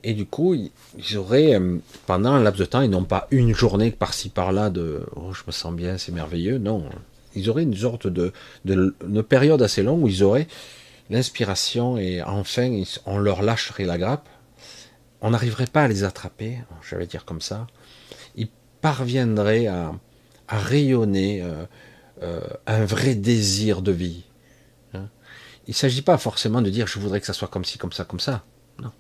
Et 0.04 0.14
du 0.14 0.26
coup, 0.26 0.56
ils 0.56 1.18
auraient, 1.18 1.62
pendant 2.08 2.32
un 2.32 2.42
laps 2.42 2.60
de 2.60 2.66
temps, 2.66 2.82
et 2.82 2.88
non 2.88 3.04
pas 3.04 3.28
une 3.30 3.54
journée 3.54 3.92
par-ci 3.92 4.30
par-là 4.30 4.72
de 4.72 5.06
oh, 5.16 5.32
je 5.32 5.44
me 5.46 5.52
sens 5.52 5.76
bien, 5.76 6.00
c'est 6.00 6.12
merveilleux, 6.12 6.58
non 6.58 6.90
ils 7.36 7.50
auraient 7.50 7.64
une 7.64 7.76
sorte 7.76 8.08
de, 8.08 8.34
de, 8.66 9.22
période 9.22 9.62
assez 9.62 9.84
longue 9.84 10.04
où 10.04 10.08
ils 10.08 10.24
auraient 10.24 10.48
l'inspiration 11.10 11.98
et 11.98 12.22
enfin 12.22 12.84
on 13.06 13.18
leur 13.18 13.42
lâcherait 13.42 13.86
la 13.86 13.98
grappe. 13.98 14.30
On 15.22 15.32
n'arriverait 15.32 15.68
pas 15.68 15.84
à 15.84 15.88
les 15.88 16.04
attraper, 16.04 16.60
je 16.82 16.96
vais 16.96 17.06
dire 17.06 17.26
comme 17.26 17.42
ça. 17.42 17.68
Ils 18.36 18.50
parviendraient 18.82 19.68
à, 19.68 19.94
rayonner 20.48 21.42
euh, 21.42 21.66
euh, 22.24 22.42
un 22.68 22.84
vrai 22.84 23.16
désir 23.16 23.82
de 23.82 23.92
vie. 23.94 24.24
Hein. 24.94 25.08
Il 25.68 25.72
ne 25.72 25.76
s'agit 25.76 26.02
pas 26.02 26.18
forcément 26.18 26.62
de 26.62 26.70
dire 26.70 26.88
je 26.88 27.00
voudrais 27.00 27.22
que 27.22 27.26
ça 27.26 27.34
soit 27.34 27.48
comme 27.48 27.64
ci, 27.64 27.78
comme 27.78 27.94
ça, 27.94 28.04
comme 28.04 28.20
ça. 28.20 28.44
Non. 28.82 28.92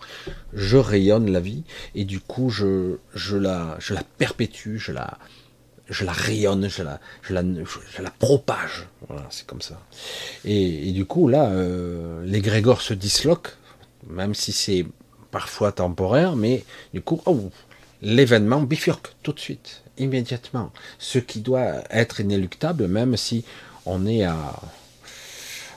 Je 0.53 0.77
rayonne 0.77 1.31
la 1.31 1.39
vie 1.39 1.63
et 1.95 2.05
du 2.05 2.19
coup 2.19 2.49
je, 2.49 2.97
je, 3.15 3.35
la, 3.35 3.75
je 3.79 3.93
la 3.93 4.03
perpétue, 4.03 4.77
je 4.77 4.91
la, 4.91 5.17
je 5.91 6.05
la 6.05 6.13
rayonne, 6.13 6.69
je 6.69 6.83
la, 6.83 6.99
je 7.21 7.33
la, 7.33 7.43
je 7.43 8.01
la 8.01 8.09
propage. 8.09 8.87
Voilà, 9.07 9.27
c'est 9.29 9.45
comme 9.45 9.61
ça. 9.61 9.79
Et, 10.45 10.91
du 10.93 11.05
coup, 11.05 11.27
là, 11.27 11.49
euh, 11.49 12.25
l'égrégore 12.25 12.81
se 12.81 12.93
disloque, 12.93 13.49
même 14.07 14.33
si 14.33 14.53
c'est 14.53 14.85
parfois 15.29 15.71
temporaire, 15.71 16.35
mais 16.35 16.63
du 16.93 17.01
coup, 17.01 17.21
oh, 17.25 17.51
l'événement 18.01 18.61
bifurque 18.61 19.13
tout 19.21 19.33
de 19.33 19.39
suite, 19.39 19.83
immédiatement. 19.97 20.71
Ce 20.97 21.19
qui 21.19 21.41
doit 21.41 21.83
être 21.89 22.21
inéluctable, 22.21 22.87
même 22.87 23.17
si 23.17 23.43
on 23.85 24.07
est 24.07 24.23
à, 24.23 24.59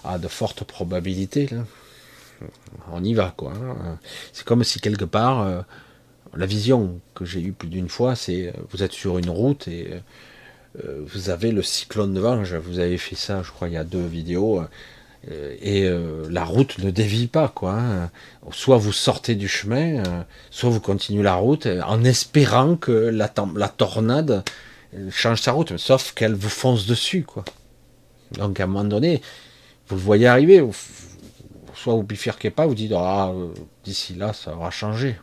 à 0.04 0.18
de 0.18 0.28
fortes 0.28 0.64
probabilités. 0.64 1.48
Là. 1.48 1.64
On 2.92 3.02
y 3.02 3.14
va, 3.14 3.34
quoi. 3.36 3.52
Hein. 3.52 3.98
C'est 4.32 4.44
comme 4.44 4.62
si 4.62 4.80
quelque 4.80 5.04
part, 5.04 5.40
euh, 5.40 5.62
la 6.36 6.46
vision 6.46 7.00
que 7.14 7.24
j'ai 7.24 7.40
eue 7.40 7.52
plus 7.52 7.68
d'une 7.68 7.88
fois, 7.88 8.16
c'est 8.16 8.48
euh, 8.48 8.52
vous 8.70 8.82
êtes 8.82 8.92
sur 8.92 9.18
une 9.18 9.30
route 9.30 9.68
et 9.68 9.90
euh, 10.84 11.02
vous 11.06 11.30
avez 11.30 11.52
le 11.52 11.62
cyclone 11.62 12.14
de 12.14 12.20
vent. 12.20 12.42
Vous 12.64 12.78
avez 12.78 12.98
fait 12.98 13.16
ça, 13.16 13.42
je 13.42 13.50
crois, 13.50 13.68
il 13.68 13.74
y 13.74 13.76
a 13.78 13.84
deux 13.84 14.04
vidéos. 14.06 14.60
Euh, 15.30 15.56
et 15.62 15.88
la 16.30 16.44
route 16.44 16.78
ne 16.78 16.90
dévie 16.90 17.28
pas, 17.28 17.48
quoi. 17.48 17.72
Hein. 17.72 18.10
Soit 18.50 18.76
vous 18.76 18.92
sortez 18.92 19.36
du 19.36 19.48
chemin, 19.48 20.02
soit 20.50 20.68
vous 20.68 20.80
continuez 20.80 21.22
la 21.22 21.36
route 21.36 21.66
en 21.86 22.04
espérant 22.04 22.76
que 22.76 22.92
la, 22.92 23.32
la 23.56 23.68
tornade 23.68 24.44
change 25.10 25.40
sa 25.40 25.52
route, 25.52 25.78
sauf 25.78 26.12
qu'elle 26.12 26.34
vous 26.34 26.50
fonce 26.50 26.86
dessus, 26.86 27.22
quoi. 27.22 27.44
Donc 28.32 28.60
à 28.60 28.64
un 28.64 28.66
moment 28.66 28.84
donné, 28.84 29.22
vous 29.88 29.96
le 29.96 30.02
voyez 30.02 30.26
arriver, 30.26 30.62
soit 31.74 31.94
vous 31.94 32.02
bifurquez 32.02 32.50
pas, 32.50 32.66
vous 32.66 32.74
dites 32.74 32.92
ah 32.94 33.32
d'ici 33.84 34.14
là 34.14 34.32
ça 34.32 34.54
aura 34.54 34.70
changé. 34.70 35.16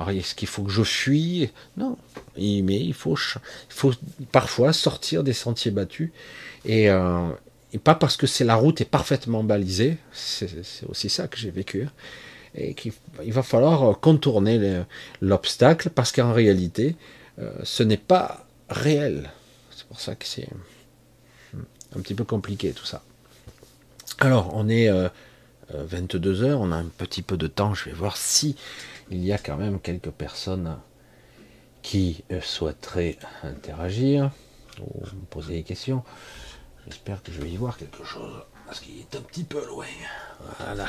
Alors, 0.00 0.16
est-ce 0.16 0.34
qu'il 0.34 0.48
faut 0.48 0.62
que 0.62 0.70
je 0.70 0.82
fuis 0.82 1.50
Non. 1.76 1.98
Mais 2.38 2.80
il 2.80 2.94
faut, 2.94 3.18
parfois 4.32 4.72
sortir 4.72 5.22
des 5.22 5.34
sentiers 5.34 5.70
battus. 5.70 6.10
Euh, 6.70 7.28
et, 7.74 7.78
pas 7.78 7.94
parce 7.94 8.16
que 8.16 8.26
c'est 8.26 8.44
la 8.44 8.54
route 8.54 8.80
est 8.80 8.86
parfaitement 8.86 9.44
balisée. 9.44 9.98
C'est 10.14 10.48
aussi 10.88 11.10
ça 11.10 11.28
que 11.28 11.36
j'ai 11.36 11.50
vécu. 11.50 11.86
Et 12.54 12.72
qu'il 12.72 12.94
va 13.26 13.42
falloir 13.42 14.00
contourner 14.00 14.84
l'obstacle 15.20 15.90
parce 15.90 16.12
qu'en 16.12 16.32
réalité, 16.32 16.96
euh, 17.38 17.52
ce 17.62 17.82
n'est 17.82 17.98
pas 17.98 18.46
réel. 18.70 19.30
C'est 19.70 19.86
pour 19.86 20.00
ça 20.00 20.14
que 20.14 20.24
c'est 20.24 20.48
un 21.94 22.00
petit 22.00 22.14
peu 22.14 22.24
compliqué 22.24 22.70
tout 22.72 22.86
ça. 22.86 23.02
Alors, 24.18 24.50
on 24.54 24.66
est 24.70 24.90
22 25.74 26.42
euh, 26.42 26.48
heures, 26.48 26.60
on 26.62 26.72
a 26.72 26.76
un 26.76 26.86
petit 26.86 27.20
peu 27.20 27.36
de 27.36 27.48
temps. 27.48 27.74
Je 27.74 27.84
vais 27.84 27.92
voir 27.92 28.16
si 28.16 28.56
il 29.10 29.24
y 29.24 29.32
a 29.32 29.38
quand 29.38 29.56
même 29.56 29.80
quelques 29.80 30.10
personnes 30.10 30.78
qui 31.82 32.24
euh, 32.30 32.40
souhaiteraient 32.40 33.18
interagir 33.42 34.30
ou 34.80 35.00
me 35.00 35.24
poser 35.28 35.54
des 35.54 35.62
questions. 35.62 36.04
J'espère 36.86 37.22
que 37.22 37.32
je 37.32 37.40
vais 37.40 37.50
y 37.50 37.56
voir 37.56 37.76
quelque 37.76 38.04
chose 38.04 38.44
parce 38.66 38.80
qu'il 38.80 38.98
est 39.00 39.16
un 39.16 39.20
petit 39.20 39.44
peu 39.44 39.64
loin. 39.66 39.86
Voilà. 40.58 40.86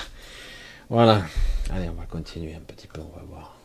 Voilà. 0.89 1.23
Allez, 1.71 1.89
on 1.89 1.93
va 1.93 2.05
continuer 2.05 2.53
un 2.53 2.59
petit 2.59 2.87
peu, 2.87 3.01
on 3.01 3.17
va 3.17 3.23
voir. 3.23 3.57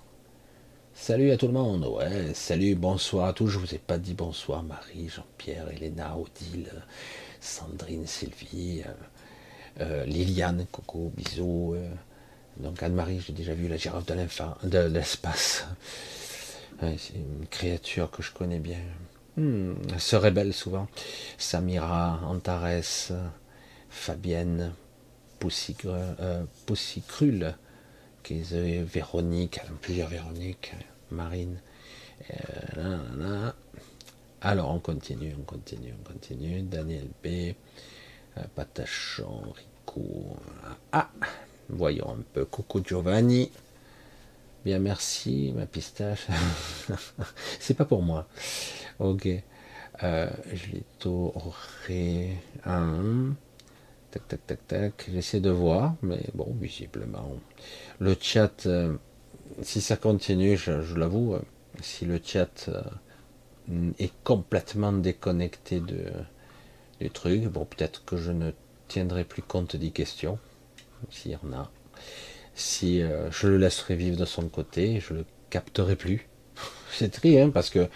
Salut 0.95 1.31
à 1.31 1.37
tout 1.37 1.47
le 1.47 1.53
monde. 1.53 1.85
Ouais, 1.85 2.33
salut, 2.33 2.75
bonsoir 2.75 3.27
à 3.27 3.33
tous. 3.33 3.49
Je 3.49 3.59
vous 3.59 3.75
ai 3.75 3.79
pas 3.79 3.99
dit 3.99 4.15
bonsoir 4.15 4.63
Marie, 4.63 5.09
Jean-Pierre, 5.09 5.69
Elena, 5.71 6.17
Odile, 6.17 6.73
Sandrine, 7.41 8.07
Sylvie, 8.07 8.83
euh, 8.87 9.83
euh, 9.83 10.05
Liliane, 10.07 10.67
Coco, 10.73 11.13
bisous. 11.15 11.77
Donc 12.59 12.83
Anne-Marie, 12.83 13.21
j'ai 13.21 13.33
déjà 13.33 13.55
vu 13.55 13.69
la 13.69 13.77
girafe 13.77 14.07
de 14.07 14.79
l'espace. 14.79 15.67
c'est 16.81 17.15
une 17.15 17.47
créature 17.51 18.11
que 18.11 18.23
je 18.23 18.33
connais 18.33 18.59
bien. 18.59 18.81
Hmm, 19.37 19.75
elle 19.93 20.01
se 20.01 20.17
rébelle 20.17 20.55
souvent. 20.55 20.89
Samira, 21.37 22.21
Antares, 22.25 23.13
Fabienne, 23.91 24.73
euh, 25.85 26.45
Poussicrule, 26.65 27.55
Véronique, 28.31 29.61
plusieurs 29.83 30.09
Véroniques, 30.09 30.73
Marine, 31.11 31.59
Alors, 34.41 34.71
on 34.71 34.79
continue, 34.79 35.35
on 35.39 35.43
continue, 35.43 35.95
on 36.01 36.13
continue. 36.13 36.63
Daniel 36.63 37.09
B. 37.23 37.27
Euh, 37.27 38.43
Patachon, 38.55 39.53
Rico. 39.53 40.37
Ah, 40.93 41.11
voyons 41.69 42.11
un 42.11 42.23
peu. 42.33 42.45
Coucou 42.45 42.83
Giovanni. 42.85 43.51
Bien, 44.65 44.79
merci, 44.79 45.53
ma 45.55 45.67
pistache. 45.67 46.27
C'est 47.61 47.75
pas 47.75 47.85
pour 47.85 48.03
moi. 48.03 48.27
Ok. 48.99 49.29
Euh, 50.03 50.31
je 50.53 50.73
l'ai 50.73 50.83
toré. 50.99 52.33
Tac, 54.11 54.29
tac, 54.29 54.47
tac, 54.47 54.67
tac. 54.67 55.11
J'essaie 55.13 55.41
de 55.41 55.51
voir, 55.51 55.95
mais 56.03 56.21
bon, 56.35 56.55
visiblement. 56.61 57.31
Le 58.01 58.17
chat, 58.21 58.67
euh, 58.67 58.97
si 59.63 59.81
ça 59.81 59.97
continue, 59.97 60.57
je, 60.57 60.95
l'avoue, 60.95 61.35
euh, 61.35 61.41
si 61.81 62.05
le 62.05 62.21
chat 62.23 62.69
est 63.99 64.13
complètement 64.25 64.93
déconnecté 64.93 65.81
de, 65.81 66.11
du 67.01 67.11
truc, 67.11 67.45
bon, 67.45 67.65
peut-être 67.65 68.05
que 68.05 68.17
je 68.17 68.33
ne 68.33 68.51
tiendrai 68.89 69.25
plus 69.25 69.43
compte 69.43 69.77
des 69.77 69.91
questions, 69.91 70.39
s'il 71.11 71.33
y 71.33 71.37
en 71.37 71.53
a. 71.53 71.71
Si 72.55 73.01
je 73.01 73.49
le 73.49 73.59
laisserai 73.59 73.97
vivre 73.97 74.17
de 74.17 74.25
son 74.25 74.49
côté, 74.49 75.01
je 75.01 75.15
le 75.15 75.25
capterai 75.51 75.97
plus. 75.97 76.27
C'est 76.91 77.11
triste, 77.11 77.39
hein, 77.39 77.51
parce 77.51 77.71
que 77.71 77.89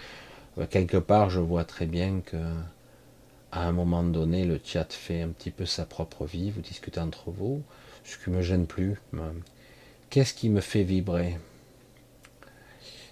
quelque 0.69 0.97
part, 0.97 1.29
je 1.29 1.39
vois 1.39 1.63
très 1.63 1.85
bien 1.85 2.21
que 2.21 2.37
à 3.51 3.67
un 3.67 3.73
moment 3.73 4.03
donné, 4.03 4.45
le 4.45 4.59
chat 4.63 4.91
fait 4.93 5.21
un 5.21 5.29
petit 5.29 5.51
peu 5.51 5.65
sa 5.65 5.85
propre 5.85 6.25
vie, 6.25 6.51
vous 6.51 6.61
discutez 6.61 6.99
entre 6.99 7.31
vous, 7.31 7.61
ce 8.05 8.17
qui 8.17 8.29
me 8.29 8.41
gêne 8.41 8.65
plus. 8.65 8.95
Qu'est-ce 10.09 10.33
qui 10.33 10.49
me 10.49 10.61
fait 10.61 10.83
vibrer? 10.83 11.37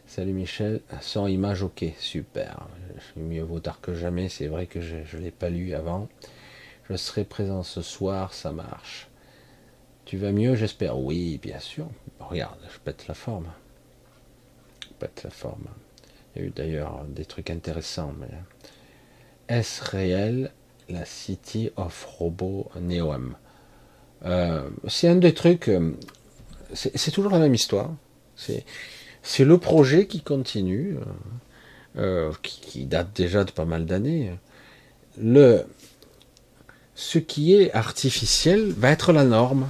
Salut 0.08 0.34
Michel, 0.34 0.82
sans 1.02 1.28
image, 1.28 1.62
ok, 1.62 1.86
super. 2.00 2.68
Mieux 3.18 3.44
vaut 3.44 3.60
tard 3.60 3.82
que 3.82 3.94
jamais, 3.94 4.30
c'est 4.30 4.48
vrai 4.48 4.66
que 4.66 4.82
je 4.82 4.96
ne 5.18 5.22
l'ai 5.22 5.32
pas 5.32 5.50
lu 5.50 5.74
avant. 5.74 6.08
Je 6.90 6.96
serai 6.96 7.26
présent 7.26 7.64
ce 7.64 7.82
soir, 7.82 8.34
ça 8.34 8.52
marche. 8.52 9.09
Tu 10.10 10.18
vas 10.18 10.32
mieux, 10.32 10.56
j'espère 10.56 10.98
Oui, 10.98 11.38
bien 11.40 11.60
sûr. 11.60 11.86
Regarde, 12.20 12.58
je 12.74 12.80
pète 12.80 13.08
la 13.08 13.14
forme. 13.14 13.46
Je 14.82 14.88
pète 14.98 15.22
la 15.24 15.30
forme. 15.30 15.66
Il 16.34 16.42
y 16.42 16.46
a 16.46 16.48
eu 16.48 16.50
d'ailleurs 16.50 17.06
des 17.08 17.26
trucs 17.26 17.52
intéressants, 17.52 18.16
mais 18.20 19.56
est-ce 19.56 19.84
réel 19.84 20.52
la 20.90 21.06
City 21.06 21.70
of 21.76 22.06
Robo 22.06 22.72
Neom? 22.82 23.36
Euh, 24.26 24.68
C'est 24.88 25.10
un 25.10 25.16
des 25.18 25.36
trucs, 25.36 25.68
euh, 25.68 25.96
c'est 26.74 27.12
toujours 27.12 27.32
la 27.32 27.38
même 27.38 27.54
histoire. 27.54 27.92
C'est 28.36 29.46
le 29.46 29.60
projet 29.60 30.08
qui 30.08 30.22
continue, 30.22 30.98
euh, 31.98 32.34
qui, 32.42 32.88
date 32.88 33.16
déjà 33.16 33.44
de 33.44 33.52
pas 33.52 33.66
mal 33.66 33.86
d'années. 33.86 34.32
Le, 35.22 35.68
ce 36.96 37.20
qui 37.20 37.54
est 37.54 37.72
artificiel 37.76 38.72
va 38.72 38.90
être 38.90 39.14
la 39.14 39.24
norme. 39.24 39.68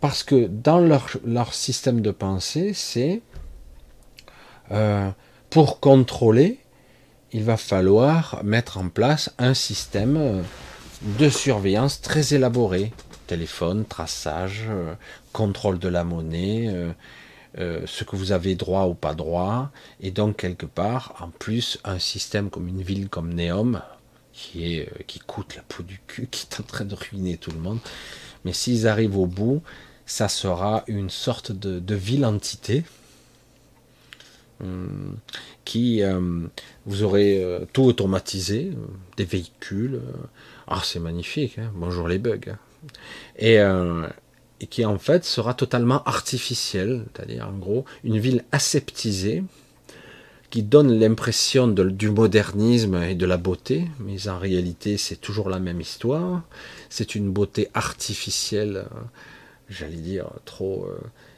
Parce 0.00 0.22
que 0.22 0.46
dans 0.46 0.78
leur, 0.78 1.08
leur 1.24 1.54
système 1.54 2.00
de 2.00 2.10
pensée, 2.10 2.72
c'est 2.74 3.22
pour 5.50 5.80
contrôler, 5.80 6.58
il 7.32 7.44
va 7.44 7.56
falloir 7.56 8.42
mettre 8.44 8.78
en 8.78 8.88
place 8.88 9.32
un 9.38 9.54
système 9.54 10.42
de 11.18 11.28
surveillance 11.28 12.00
très 12.00 12.34
élaboré. 12.34 12.92
Téléphone, 13.26 13.84
traçage, 13.84 14.66
euh, 14.68 14.94
contrôle 15.32 15.78
de 15.78 15.88
la 15.88 16.04
monnaie, 16.04 16.68
euh, 16.68 16.92
euh, 17.58 17.80
ce 17.86 18.04
que 18.04 18.16
vous 18.16 18.32
avez 18.32 18.54
droit 18.54 18.86
ou 18.86 18.94
pas 18.94 19.14
droit, 19.14 19.70
et 20.00 20.10
donc 20.10 20.36
quelque 20.36 20.66
part, 20.66 21.14
en 21.20 21.28
plus, 21.28 21.78
un 21.84 21.98
système 21.98 22.50
comme 22.50 22.68
une 22.68 22.82
ville 22.82 23.08
comme 23.08 23.34
Neom, 23.34 23.82
qui, 24.32 24.76
est, 24.76 25.06
qui 25.06 25.18
coûte 25.18 25.56
la 25.56 25.62
peau 25.62 25.82
du 25.82 26.00
cul, 26.06 26.26
qui 26.30 26.46
est 26.46 26.60
en 26.60 26.64
train 26.64 26.84
de 26.84 26.94
ruiner 26.94 27.36
tout 27.36 27.50
le 27.50 27.58
monde. 27.58 27.80
Mais 28.44 28.52
s'ils 28.52 28.86
arrivent 28.86 29.18
au 29.18 29.26
bout, 29.26 29.62
ça 30.06 30.28
sera 30.28 30.84
une 30.86 31.10
sorte 31.10 31.52
de 31.52 31.94
ville-entité, 31.94 32.84
Hum, 34.64 35.16
qui 35.66 36.02
euh, 36.02 36.46
vous 36.86 37.02
aurez 37.02 37.44
euh, 37.44 37.66
tout 37.74 37.82
automatisé, 37.82 38.72
euh, 38.72 38.86
des 39.18 39.26
véhicules. 39.26 40.00
ah, 40.66 40.80
c'est 40.82 40.98
magnifique. 40.98 41.58
Hein. 41.58 41.70
Bonjour 41.74 42.08
les 42.08 42.18
bugs. 42.18 42.40
Hein. 42.48 44.08
Et, 44.58 44.66
qui 44.70 44.86
en 44.86 44.98
fait 44.98 45.24
sera 45.26 45.52
totalement 45.52 46.02
artificiel, 46.04 47.04
c'est-à-dire 47.12 47.46
en 47.46 47.58
gros 47.58 47.84
une 48.04 48.18
ville 48.18 48.44
aseptisée 48.52 49.44
qui 50.48 50.62
donne 50.62 50.98
l'impression 50.98 51.68
du 51.68 52.08
modernisme 52.08 52.94
et 53.02 53.14
de 53.14 53.26
la 53.26 53.36
beauté, 53.36 53.86
mais 54.00 54.28
en 54.28 54.38
réalité 54.38 54.96
c'est 54.96 55.16
toujours 55.16 55.50
la 55.50 55.58
même 55.58 55.82
histoire. 55.82 56.42
C'est 56.88 57.14
une 57.14 57.30
beauté 57.30 57.68
artificielle, 57.74 58.86
j'allais 59.68 59.96
dire 59.96 60.30
trop 60.44 60.88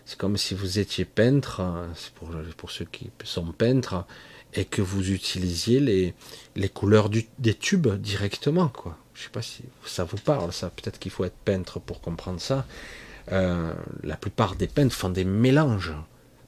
c'est 0.04 0.16
comme 0.16 0.38
si 0.38 0.54
vous 0.54 0.78
étiez 0.78 1.04
peintre, 1.04 1.60
hein, 1.60 1.88
pour, 2.14 2.30
pour, 2.56 2.70
ceux 2.70 2.86
qui 2.86 3.10
sont 3.24 3.52
peintres, 3.52 4.06
et 4.54 4.64
que 4.64 4.80
vous 4.80 5.10
utilisiez 5.10 5.80
les, 5.80 6.14
les 6.56 6.68
couleurs 6.70 7.10
des 7.10 7.54
tubes 7.54 7.88
directement. 7.88 8.68
Quoi. 8.68 8.96
Je 9.12 9.24
sais 9.24 9.30
pas 9.30 9.42
si 9.42 9.64
ça 9.84 10.04
vous 10.04 10.16
parle, 10.16 10.52
ça. 10.52 10.70
Peut-être 10.70 10.98
qu'il 10.98 11.10
faut 11.10 11.24
être 11.24 11.36
peintre 11.44 11.80
pour 11.80 12.00
comprendre 12.00 12.40
ça. 12.40 12.64
Euh, 13.32 13.74
la 14.02 14.16
plupart 14.16 14.54
des 14.54 14.68
peintres 14.68 14.94
font 14.94 15.10
des 15.10 15.24
mélanges. 15.24 15.92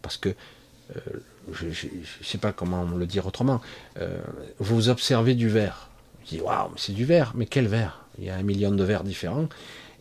Parce 0.02 0.16
que, 0.16 0.30
euh, 0.96 1.00
je 1.52 1.66
ne 1.66 1.72
sais 2.22 2.38
pas 2.38 2.52
comment 2.52 2.84
le 2.84 3.06
dire 3.06 3.26
autrement, 3.26 3.60
euh, 3.98 4.20
vous 4.58 4.88
observez 4.88 5.34
du 5.34 5.48
verre. 5.48 5.90
Vous 6.20 6.36
dites, 6.36 6.42
waouh, 6.42 6.70
c'est 6.76 6.92
du 6.92 7.04
verre, 7.04 7.32
mais 7.34 7.46
quel 7.46 7.68
verre? 7.68 8.04
Il 8.18 8.24
y 8.24 8.30
a 8.30 8.36
un 8.36 8.42
million 8.42 8.70
de 8.70 8.84
verres 8.84 9.04
différents. 9.04 9.48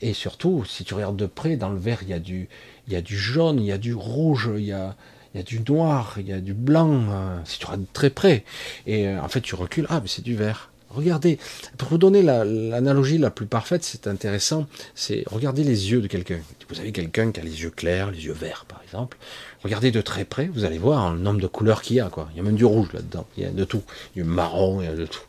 Et 0.02 0.14
surtout, 0.14 0.64
si 0.66 0.84
tu 0.84 0.94
regardes 0.94 1.18
de 1.18 1.26
près, 1.26 1.56
dans 1.58 1.70
le 1.70 1.80
verre, 1.80 2.00
il 2.04 2.10
y 2.10 2.14
a 2.14 2.20
du, 2.20 2.48
il 2.88 2.94
y 2.94 2.96
a 2.96 3.02
du 3.02 3.18
jaune, 3.18 3.60
il 3.60 3.66
y 3.66 3.72
a 3.72 3.78
du 3.78 3.94
rouge, 3.94 4.50
il 4.56 4.66
y 4.66 4.72
a, 4.72 4.96
il 5.34 5.38
y 5.38 5.42
a 5.42 5.44
du 5.44 5.60
noir, 5.62 6.16
il 6.18 6.28
y 6.28 6.34
a 6.34 6.40
du 6.40 6.54
blanc, 6.54 7.12
hein, 7.12 7.42
si 7.46 7.60
tu 7.60 7.66
regardes 7.66 7.86
très 7.94 8.10
près. 8.10 8.44
Et 8.88 9.08
euh, 9.08 9.22
en 9.22 9.28
fait, 9.28 9.42
tu 9.42 9.56
recules, 9.56 9.86
ah, 9.90 10.00
mais 10.02 10.08
c'est 10.08 10.24
du 10.24 10.36
vert. 10.36 10.72
Regardez, 10.90 11.38
pour 11.78 11.90
vous 11.90 11.98
donner 12.00 12.24
l'analogie 12.24 13.20
la, 13.20 13.30
plus 13.30 13.46
parfaite, 13.46 13.84
c'est 13.84 14.08
intéressant, 14.08 14.66
c'est 14.96 15.24
regarder 15.28 15.64
les 15.64 15.92
yeux 15.92 16.02
de 16.02 16.08
quelqu'un. 16.08 16.40
Vous 16.68 16.80
avez 16.80 16.92
quelqu'un 16.92 17.32
qui 17.32 17.40
a 17.40 17.44
les 17.44 17.62
yeux 17.62 17.70
clairs, 17.70 18.10
les 18.10 18.26
yeux 18.26 18.34
verts 18.34 18.66
par 18.68 18.82
exemple. 18.82 19.18
Regardez 19.64 19.92
de 19.92 20.02
très 20.02 20.26
près, 20.26 20.48
vous 20.48 20.66
allez 20.66 20.80
voir 20.80 21.14
le 21.14 21.20
nombre 21.20 21.40
de 21.40 21.48
couleurs 21.48 21.84
qu'il 21.84 21.98
y 21.98 22.00
a. 22.00 22.10
Quoi. 22.10 22.28
Il 22.34 22.38
y 22.38 22.40
a 22.40 22.44
même 22.44 22.56
du 22.56 22.66
rouge 22.66 22.88
là-dedans, 22.92 23.28
il 23.38 23.44
y 23.44 23.46
a 23.46 23.52
de 23.52 23.64
tout. 23.66 23.84
Du 24.16 24.24
marron, 24.24 24.82
il 24.82 24.86
y 24.86 24.88
a 24.88 24.96
de 24.96 25.06
tout. 25.06 25.22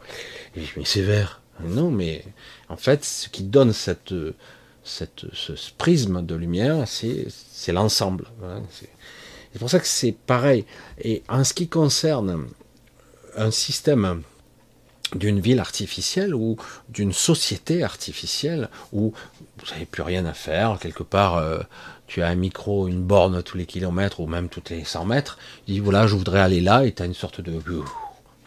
Mais 0.56 0.84
c'est 0.84 1.02
vert. 1.02 1.42
Non, 1.62 1.90
mais 1.90 2.24
en 2.70 2.78
fait, 2.78 3.04
ce 3.04 3.28
qui 3.28 3.42
donne 3.42 3.74
cette, 3.74 4.14
ce 4.90 5.70
prisme 5.78 6.24
de 6.24 6.34
lumière, 6.34 6.86
c'est 6.86 7.72
l'ensemble. 7.72 8.26
c'est 9.52 9.58
pour 9.58 9.70
ça 9.70 9.80
que 9.80 9.86
c'est 9.86 10.12
pareil. 10.12 10.64
Et 11.00 11.22
en 11.28 11.44
ce 11.44 11.54
qui 11.54 11.68
concerne 11.68 12.46
un 13.36 13.50
système 13.50 14.22
d'une 15.14 15.40
ville 15.40 15.60
artificielle 15.60 16.34
ou 16.34 16.56
d'une 16.88 17.12
société 17.12 17.82
artificielle 17.82 18.68
où 18.92 19.12
vous 19.58 19.70
n'avez 19.72 19.86
plus 19.86 20.02
rien 20.02 20.24
à 20.24 20.34
faire, 20.34 20.78
quelque 20.80 21.02
part, 21.02 21.36
euh, 21.36 21.60
tu 22.06 22.22
as 22.22 22.28
un 22.28 22.34
micro, 22.34 22.88
une 22.88 23.02
borne 23.02 23.42
tous 23.42 23.56
les 23.56 23.66
kilomètres 23.66 24.20
ou 24.20 24.26
même 24.26 24.48
toutes 24.48 24.70
les 24.70 24.84
100 24.84 25.04
mètres, 25.06 25.38
tu 25.66 25.72
dis 25.72 25.80
voilà, 25.80 26.06
je 26.06 26.14
voudrais 26.14 26.40
aller 26.40 26.60
là 26.60 26.84
et 26.84 26.92
tu 26.92 27.02
as 27.02 27.06
une 27.06 27.14
sorte 27.14 27.40
de 27.40 27.52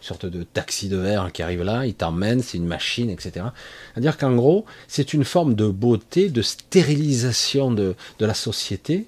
sorte 0.04 0.26
de 0.26 0.42
taxi 0.42 0.88
de 0.88 0.96
verre 0.96 1.32
qui 1.32 1.42
arrive 1.42 1.62
là, 1.62 1.86
il 1.86 1.94
t'emmène, 1.94 2.42
c'est 2.42 2.58
une 2.58 2.66
machine, 2.66 3.10
etc. 3.10 3.46
C'est-à-dire 3.92 4.18
qu'en 4.18 4.34
gros, 4.34 4.66
c'est 4.86 5.14
une 5.14 5.24
forme 5.24 5.54
de 5.54 5.66
beauté, 5.68 6.28
de 6.28 6.42
stérilisation 6.42 7.72
de, 7.72 7.96
la 8.20 8.34
société 8.34 9.06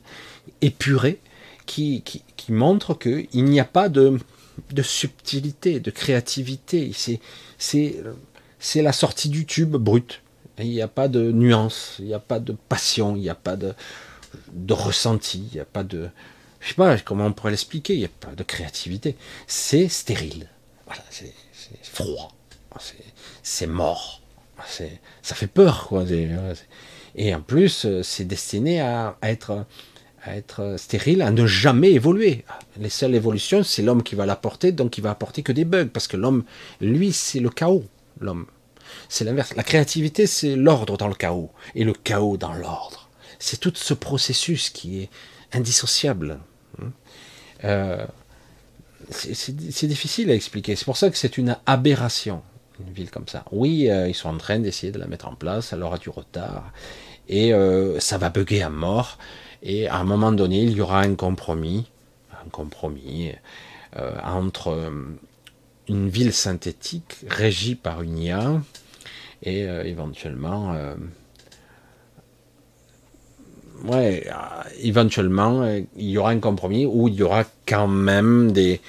épurée 0.62 1.20
qui, 1.66 2.02
qui, 2.02 2.52
montre 2.52 2.94
qu'il 2.94 3.44
n'y 3.44 3.60
a 3.60 3.64
pas 3.64 3.88
de, 3.88 4.18
de 4.72 4.82
subtilité, 4.82 5.80
de 5.80 5.90
créativité. 5.90 6.92
C'est 8.58 8.82
la 8.82 8.92
sortie 8.92 9.28
du 9.28 9.44
tube 9.46 9.76
brut. 9.76 10.22
Il 10.58 10.70
n'y 10.70 10.80
a 10.80 10.88
pas 10.88 11.08
de 11.08 11.30
nuance, 11.32 11.96
il 11.98 12.06
n'y 12.06 12.14
a 12.14 12.18
pas 12.18 12.40
de 12.40 12.56
passion, 12.68 13.14
il 13.14 13.20
n'y 13.20 13.28
a 13.28 13.34
pas 13.34 13.56
de, 13.56 13.74
de 14.52 14.72
ressenti, 14.72 15.46
il 15.52 15.54
n'y 15.56 15.60
a 15.60 15.66
pas 15.66 15.84
de... 15.84 16.08
Je 16.60 16.68
sais 16.68 16.74
pas 16.74 16.96
comment 16.98 17.26
on 17.26 17.32
pourrait 17.32 17.50
l'expliquer, 17.50 17.92
il 17.92 17.98
n'y 17.98 18.06
a 18.06 18.10
pas 18.20 18.34
de 18.34 18.42
créativité. 18.42 19.16
C'est 19.46 19.88
stérile. 19.88 20.48
Voilà, 20.86 21.02
c'est 21.10 21.32
froid, 21.82 22.32
c'est 23.42 23.66
mort, 23.66 24.22
ça 25.22 25.34
fait 25.34 25.46
peur, 25.46 25.88
quoi. 25.88 26.04
Et 27.14 27.34
en 27.34 27.40
plus, 27.40 27.86
c'est 28.02 28.24
destiné 28.24 28.80
à, 28.80 29.16
être 29.22 29.66
à 30.26 30.36
être 30.36 30.74
stérile, 30.76 31.22
à 31.22 31.30
ne 31.30 31.46
jamais 31.46 31.92
évoluer. 31.92 32.44
Les 32.78 32.88
seules 32.88 33.14
évolutions, 33.14 33.62
c'est 33.62 33.82
l'homme 33.82 34.02
qui 34.02 34.16
va 34.16 34.26
l'apporter, 34.26 34.72
donc 34.72 34.98
il 34.98 35.02
va 35.02 35.10
apporter 35.10 35.42
que 35.42 35.52
des 35.52 35.64
bugs, 35.64 35.86
parce 35.86 36.08
que 36.08 36.16
l'homme, 36.16 36.44
lui, 36.80 37.12
c'est 37.12 37.40
le 37.40 37.48
chaos, 37.48 37.84
l'homme. 38.20 38.46
C'est 39.08 39.24
l'inverse. 39.24 39.54
La 39.54 39.62
créativité, 39.62 40.26
c'est 40.26 40.56
l'ordre 40.56 40.96
dans 40.96 41.08
le 41.08 41.14
chaos, 41.14 41.50
et 41.74 41.84
le 41.84 41.92
chaos 41.92 42.36
dans 42.36 42.54
l'ordre. 42.54 43.08
C'est 43.38 43.58
tout 43.58 43.72
ce 43.74 43.94
processus 43.94 44.70
qui 44.70 45.02
est 45.02 45.10
indissociable. 45.52 46.40
Hein. 46.80 46.92
Euh, 47.64 48.06
c'est 49.10 49.86
difficile 49.86 50.30
à 50.30 50.34
expliquer. 50.34 50.76
C'est 50.76 50.84
pour 50.84 50.96
ça 50.96 51.10
que 51.10 51.16
c'est 51.16 51.38
une 51.38 51.56
aberration, 51.66 52.42
une 52.80 52.92
ville 52.92 53.10
comme 53.10 53.28
ça. 53.28 53.44
Oui, 53.52 53.88
euh, 53.88 54.08
ils 54.08 54.14
sont 54.14 54.28
en 54.28 54.36
train 54.36 54.58
d'essayer 54.58 54.92
de 54.92 54.98
la 54.98 55.06
mettre 55.06 55.28
en 55.28 55.34
place, 55.34 55.72
elle 55.72 55.82
aura 55.82 55.98
du 55.98 56.10
retard, 56.10 56.72
et 57.28 57.52
euh, 57.52 58.00
ça 58.00 58.18
va 58.18 58.30
bugger 58.30 58.62
à 58.62 58.70
mort, 58.70 59.18
et 59.62 59.88
à 59.88 59.96
un 59.96 60.04
moment 60.04 60.32
donné, 60.32 60.62
il 60.62 60.72
y 60.72 60.80
aura 60.80 61.00
un 61.00 61.14
compromis, 61.14 61.86
un 62.44 62.48
compromis 62.50 63.32
euh, 63.96 64.12
entre 64.24 64.92
une 65.88 66.08
ville 66.08 66.32
synthétique 66.32 67.18
régie 67.28 67.74
par 67.74 68.02
une 68.02 68.18
IA, 68.18 68.60
et 69.42 69.60
éventuellement 69.60 70.74
ouais, 73.86 74.28
éventuellement, 74.80 75.64
il 75.96 76.10
y 76.10 76.18
aura 76.18 76.30
un 76.30 76.40
compromis 76.40 76.86
où 76.86 77.08
il 77.08 77.14
y 77.14 77.22
aura 77.22 77.44
quand 77.66 77.88
même 77.88 78.52
des, 78.52 78.80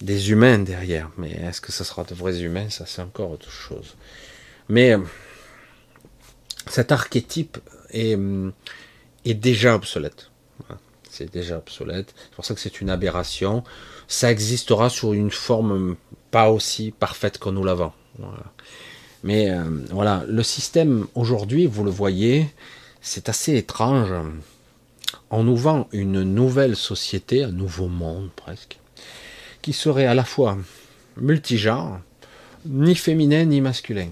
des 0.00 0.30
humains 0.30 0.58
derrière. 0.58 1.10
Mais 1.18 1.30
est-ce 1.30 1.60
que 1.60 1.72
ce 1.72 1.84
sera 1.84 2.04
de 2.04 2.14
vrais 2.14 2.40
humains? 2.42 2.70
Ça, 2.70 2.84
c'est 2.86 3.02
encore 3.02 3.30
autre 3.30 3.50
chose. 3.50 3.96
Mais 4.68 4.92
euh, 4.92 4.98
cet 6.66 6.92
archétype 6.92 7.58
est, 7.90 8.16
euh, 8.16 8.50
est 9.24 9.34
déjà 9.34 9.74
obsolète. 9.74 10.30
C'est 11.10 11.32
déjà 11.32 11.58
obsolète. 11.58 12.14
C'est 12.16 12.34
pour 12.36 12.44
ça 12.44 12.54
que 12.54 12.60
c'est 12.60 12.80
une 12.80 12.88
aberration. 12.88 13.64
Ça 14.06 14.30
existera 14.30 14.88
sous 14.88 15.12
une 15.12 15.32
forme 15.32 15.96
pas 16.30 16.50
aussi 16.50 16.92
parfaite 16.92 17.38
que 17.38 17.48
nous 17.50 17.64
l'avons. 17.64 17.92
Mais 19.24 19.50
euh, 19.50 19.64
voilà, 19.90 20.24
le 20.28 20.42
système 20.42 21.06
aujourd'hui, 21.16 21.66
vous 21.66 21.82
le 21.82 21.90
voyez, 21.90 22.46
c'est 23.00 23.28
assez 23.28 23.56
étrange. 23.56 24.12
On 25.30 25.44
nous 25.44 25.56
vend 25.56 25.88
une 25.92 26.22
nouvelle 26.22 26.76
société, 26.76 27.44
un 27.44 27.52
nouveau 27.52 27.88
monde 27.88 28.30
presque, 28.36 28.78
qui 29.62 29.72
serait 29.72 30.06
à 30.06 30.14
la 30.14 30.24
fois 30.24 30.58
multigenre, 31.16 32.00
ni 32.66 32.94
féminin 32.94 33.44
ni 33.44 33.60
masculin. 33.60 34.08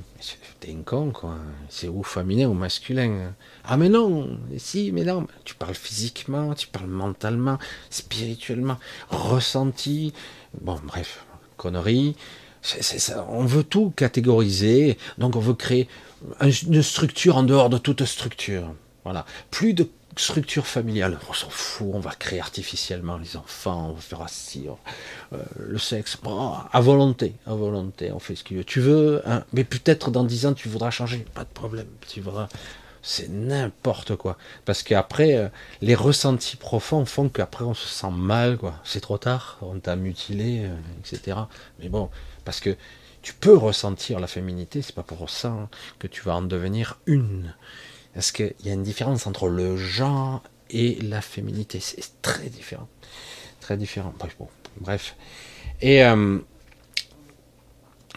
T'es 0.61 0.73
un 0.73 0.83
con, 0.83 1.13
quoi. 1.13 1.37
C'est 1.69 1.87
ou 1.87 2.03
féminin 2.03 2.49
ou 2.49 2.55
masculin. 2.55 3.33
Ah, 3.65 3.77
mais 3.77 3.89
non, 3.89 4.41
si, 4.57 4.91
mais 4.91 5.05
non. 5.05 5.29
Tu 5.45 5.55
parles 5.55 5.77
physiquement, 5.77 6.53
tu 6.55 6.67
parles 6.67 6.89
mentalement, 6.89 7.59
spirituellement, 7.91 8.77
ressenti. 9.09 10.13
Bon, 10.61 10.81
bref, 10.83 11.25
connerie. 11.57 12.17
ça. 12.63 13.25
On 13.31 13.45
veut 13.45 13.63
tout 13.63 13.93
catégoriser, 13.95 14.99
donc 15.17 15.37
on 15.37 15.41
veut 15.41 15.55
créer 15.55 15.87
une 16.41 16.83
structure 16.83 17.37
en 17.37 17.43
dehors 17.43 17.71
de 17.71 17.79
toute 17.79 18.05
structure. 18.05 18.75
Voilà. 19.05 19.25
Plus 19.51 19.75
de 19.75 19.89
structure 20.19 20.67
familiale. 20.67 21.19
On 21.29 21.33
s'en 21.33 21.49
fout, 21.49 21.89
on 21.93 22.01
va 22.01 22.11
créer 22.15 22.41
artificiellement 22.41 23.17
les 23.17 23.37
enfants, 23.37 23.91
on 23.91 23.93
va 23.93 24.01
faire 24.01 24.23
assis, 24.23 24.67
euh, 25.33 25.37
le 25.59 25.79
sexe, 25.79 26.19
à 26.73 26.81
volonté, 26.81 27.35
à 27.47 27.55
volonté, 27.55 28.13
on 28.13 28.19
fait 28.19 28.35
ce 28.35 28.55
veut. 28.55 28.65
Tu 28.65 28.81
veux, 28.81 29.23
hein, 29.27 29.45
mais 29.53 29.65
peut-être 29.65 30.11
dans 30.11 30.25
dix 30.25 30.47
ans 30.47 30.55
tu 30.55 30.69
voudras 30.69 30.91
changer, 30.91 31.25
pas 31.35 31.45
de 31.45 31.49
problème, 31.49 31.87
tu 32.07 32.21
voudras. 32.21 32.49
C'est 33.01 33.29
n'importe 33.29 34.17
quoi. 34.17 34.37
Parce 34.65 34.83
qu'après, 34.83 35.37
euh, 35.37 35.49
les 35.81 35.95
ressentis 35.95 36.57
profonds 36.57 37.05
font 37.07 37.29
qu'après 37.29 37.65
on 37.65 37.75
se 37.75 37.87
sent 37.87 38.11
mal, 38.11 38.59
quoi. 38.59 38.75
C'est 38.85 39.01
trop 39.01 39.19
tard, 39.19 39.59
on 39.63 39.79
t'a 39.79 39.97
mutilé, 39.97 40.65
euh, 40.65 40.75
etc. 40.99 41.39
Mais 41.79 41.89
bon, 41.89 42.11
parce 42.45 42.61
que 42.61 42.77
tu 43.29 43.35
peux 43.35 43.59
ressentir 43.59 44.21
la 44.21 44.27
féminité, 44.27 44.81
c'est 44.81 44.95
pas 44.95 45.03
pour 45.03 45.29
ça 45.29 45.49
hein, 45.49 45.69
que 45.99 46.07
tu 46.07 46.23
vas 46.23 46.35
en 46.37 46.41
devenir 46.41 46.99
une. 47.05 47.55
Parce 48.15 48.33
qu'il 48.33 48.55
y 48.65 48.71
a 48.71 48.73
une 48.73 48.83
différence 48.83 49.27
entre 49.27 49.49
le 49.49 49.77
genre 49.77 50.43
et 50.71 50.95
la 51.03 51.21
féminité. 51.21 51.79
C'est 51.79 52.23
très 52.23 52.49
différent. 52.49 52.89
Très 53.61 53.77
différent. 53.77 54.15
Bref. 54.19 54.35
Bon, 54.39 54.49
bref. 54.81 55.15
Et, 55.83 56.03
euh, 56.07 56.39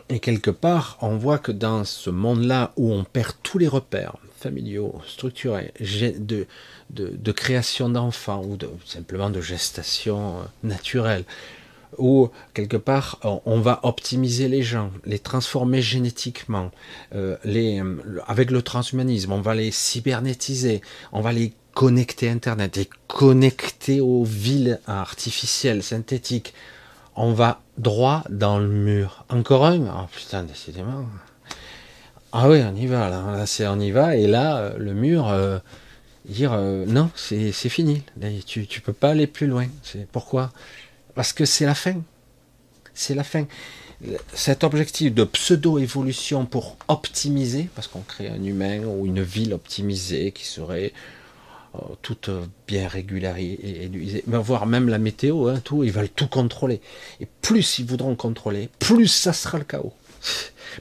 et 0.08 0.22
quelque 0.22 0.50
part, 0.50 0.98
on 1.02 1.18
voit 1.18 1.40
que 1.40 1.52
dans 1.52 1.84
ce 1.84 2.10
monde-là 2.10 2.72
où 2.78 2.94
on 2.94 3.04
perd 3.04 3.34
tous 3.44 3.58
les 3.58 3.68
repères 3.68 4.16
familiaux, 4.38 5.02
structurés, 5.06 5.74
de, 6.20 6.48
de, 6.90 7.32
création 7.34 7.90
d'enfants 7.90 8.44
ou 8.46 8.56
de, 8.56 8.70
simplement 8.86 9.30
de 9.30 9.42
gestation 9.42 10.40
euh, 10.40 10.44
naturelle, 10.64 11.26
où 11.98 12.30
quelque 12.54 12.78
part 12.78 13.20
on 13.46 13.60
va 13.60 13.80
optimiser 13.84 14.48
les 14.48 14.64
gens, 14.64 14.92
les 15.06 15.20
transformer 15.20 15.82
génétiquement, 15.82 16.72
euh, 17.16 17.38
les, 17.44 17.82
euh, 17.82 17.98
avec 18.28 18.52
le 18.52 18.62
transhumanisme, 18.62 19.32
on 19.32 19.42
va 19.42 19.56
les 19.56 19.72
cybernétiser, 19.72 20.82
on 21.12 21.22
va 21.22 21.32
les 21.32 21.54
connecter 21.74 22.30
à 22.30 22.32
Internet 22.32 22.78
et 22.78 22.90
connecter 23.08 24.02
aux 24.02 24.24
villes 24.24 24.80
artificielles, 24.88 25.84
synthétiques. 25.84 26.54
On 27.16 27.34
va 27.34 27.62
droit 27.78 28.24
dans 28.30 28.58
le 28.60 28.68
mur. 28.68 29.26
Encore 29.30 29.66
un? 29.66 29.82
Oh 29.82 30.08
putain, 30.12 30.44
décidément. 30.44 31.06
Ah 32.32 32.50
oui, 32.50 32.62
on 32.66 32.76
y 32.76 32.88
va, 32.88 33.10
là, 33.10 33.46
c'est 33.46 33.68
on 33.68 33.80
y 33.80 33.92
va, 33.92 34.16
et 34.16 34.28
là, 34.28 34.58
euh, 34.58 34.78
le 34.78 34.94
mur, 34.94 35.34
dire 36.26 36.58
non, 36.88 37.10
c'est 37.16 37.52
fini. 37.52 38.04
tu, 38.46 38.68
tu 38.68 38.80
peux 38.82 38.94
pas 38.94 39.10
aller 39.10 39.28
plus 39.28 39.48
loin. 39.48 39.68
C'est 39.84 40.08
pourquoi? 40.08 40.52
Parce 41.16 41.34
que 41.34 41.46
c'est 41.46 41.66
la 41.66 41.76
fin. 41.76 41.96
C'est 42.94 43.16
la 43.16 43.24
fin. 43.24 43.46
Cet 44.34 44.64
objectif 44.64 45.14
de 45.14 45.24
pseudo-évolution 45.24 46.46
pour 46.46 46.78
optimiser, 46.88 47.70
parce 47.76 47.88
qu'on 47.88 48.02
crée 48.02 48.30
un 48.30 48.44
humain 48.44 48.80
ou 48.80 49.06
une 49.06 49.22
ville 49.22 49.54
optimisée 49.54 50.32
qui 50.32 50.46
serait 50.46 50.92
euh, 51.76 51.80
toute 52.02 52.30
bien 52.68 52.88
régularisée, 52.88 54.24
voire 54.28 54.66
même 54.66 54.90
la 54.90 54.98
météo, 54.98 55.48
hein, 55.48 55.62
tout, 55.64 55.84
ils 55.84 55.92
veulent 55.92 56.10
tout 56.10 56.28
contrôler. 56.28 56.82
Et 57.20 57.28
plus 57.42 57.80
ils 57.80 57.86
voudront 57.86 58.16
contrôler, 58.16 58.70
plus 58.80 59.08
ça 59.08 59.34
sera 59.34 59.58
le 59.60 59.64
chaos. 59.64 59.94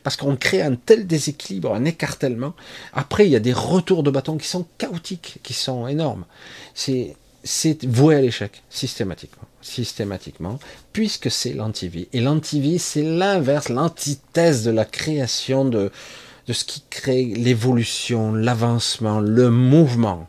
Parce 0.02 0.16
qu'on 0.16 0.36
crée 0.36 0.62
un 0.62 0.76
tel 0.76 1.06
déséquilibre, 1.06 1.74
un 1.74 1.84
écartèlement. 1.84 2.54
Après, 2.92 3.26
il 3.26 3.30
y 3.32 3.36
a 3.36 3.40
des 3.40 3.52
retours 3.52 4.02
de 4.02 4.10
bâton 4.10 4.36
qui 4.38 4.46
sont 4.46 4.66
chaotiques, 4.78 5.38
qui 5.42 5.52
sont 5.52 5.86
énormes. 5.88 6.24
C'est 6.74 7.16
voué 7.84 8.16
à 8.16 8.20
l'échec, 8.20 8.62
systématiquement. 8.70 9.49
Systématiquement, 9.62 10.58
puisque 10.92 11.30
c'est 11.30 11.52
l'antivie. 11.52 12.08
Et 12.12 12.20
l'antivie, 12.20 12.78
c'est 12.78 13.02
l'inverse, 13.02 13.68
l'antithèse 13.68 14.64
de 14.64 14.70
la 14.70 14.86
création 14.86 15.66
de, 15.66 15.92
de 16.46 16.52
ce 16.52 16.64
qui 16.64 16.82
crée 16.88 17.24
l'évolution, 17.24 18.32
l'avancement, 18.32 19.20
le 19.20 19.50
mouvement. 19.50 20.28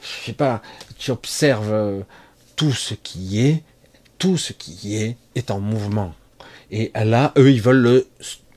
Je 0.00 0.26
sais 0.26 0.32
pas, 0.32 0.62
tu 0.98 1.10
observes 1.10 1.72
euh, 1.72 2.00
tout 2.56 2.72
ce 2.72 2.94
qui 2.94 3.40
est, 3.40 3.62
tout 4.18 4.38
ce 4.38 4.52
qui 4.52 4.96
est 4.96 5.16
est 5.34 5.50
en 5.50 5.60
mouvement. 5.60 6.14
Et 6.70 6.90
là, 6.94 7.32
eux, 7.36 7.52
ils 7.52 7.60
veulent 7.60 7.82
le, 7.82 8.06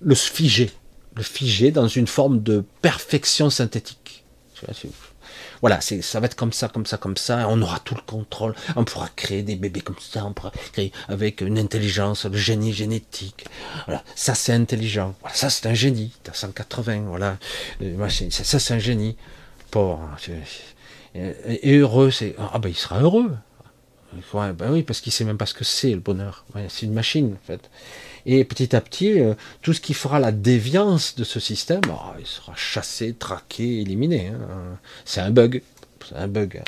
le 0.01 0.15
figer, 0.15 0.71
le 1.15 1.23
figer 1.23 1.71
dans 1.71 1.87
une 1.87 2.07
forme 2.07 2.41
de 2.41 2.63
perfection 2.81 3.49
synthétique. 3.49 4.23
Voilà, 5.65 5.81
ça 5.81 6.19
va 6.19 6.27
être 6.27 6.35
comme 6.35 6.53
ça, 6.53 6.67
comme 6.67 6.85
ça, 6.85 6.97
comme 6.97 7.17
ça. 7.17 7.47
On 7.49 7.59
aura 7.59 7.79
tout 7.79 7.95
le 7.95 8.01
contrôle. 8.01 8.53
On 8.75 8.83
pourra 8.83 9.09
créer 9.15 9.41
des 9.41 9.55
bébés 9.55 9.81
comme 9.81 9.95
ça. 9.99 10.23
On 10.23 10.31
pourra 10.31 10.51
créer 10.51 10.91
avec 11.07 11.41
une 11.41 11.57
intelligence, 11.57 12.25
le 12.25 12.37
génie 12.37 12.71
génétique. 12.71 13.47
Voilà, 13.87 14.03
ça 14.13 14.35
c'est 14.35 14.53
intelligent. 14.53 15.15
Voilà, 15.21 15.35
ça 15.35 15.49
c'est 15.49 15.67
un 15.67 15.73
génie. 15.73 16.13
T'as 16.21 16.33
180. 16.33 17.05
Voilà, 17.07 17.39
euh, 17.81 18.09
ça, 18.29 18.59
c'est 18.59 18.73
un 18.75 18.77
génie. 18.77 19.17
Pauvre. 19.71 20.01
Hein, 20.03 20.33
et 21.15 21.77
heureux, 21.77 22.11
c'est 22.11 22.35
ah 22.37 22.59
ben 22.59 22.69
il 22.69 22.75
sera 22.75 23.01
heureux. 23.01 23.35
ben 24.13 24.71
oui, 24.71 24.83
parce 24.83 25.01
qu'il 25.01 25.11
sait 25.11 25.25
même 25.25 25.39
pas 25.39 25.47
ce 25.47 25.55
que 25.55 25.63
c'est 25.63 25.89
le 25.89 25.99
bonheur. 25.99 26.45
c'est 26.69 26.85
une 26.85 26.93
machine 26.93 27.33
en 27.33 27.47
fait. 27.47 27.71
Et 28.25 28.43
petit 28.43 28.75
à 28.75 28.81
petit, 28.81 29.19
euh, 29.19 29.35
tout 29.61 29.73
ce 29.73 29.81
qui 29.81 29.93
fera 29.93 30.19
la 30.19 30.31
déviance 30.31 31.15
de 31.15 31.23
ce 31.23 31.39
système, 31.39 31.81
ah, 31.89 32.15
il 32.19 32.25
sera 32.25 32.53
chassé, 32.55 33.13
traqué, 33.13 33.81
éliminé. 33.81 34.27
Hein. 34.27 34.79
C'est 35.05 35.21
un 35.21 35.29
bug. 35.29 35.61
C'est 36.07 36.15
un 36.15 36.27
bug. 36.27 36.63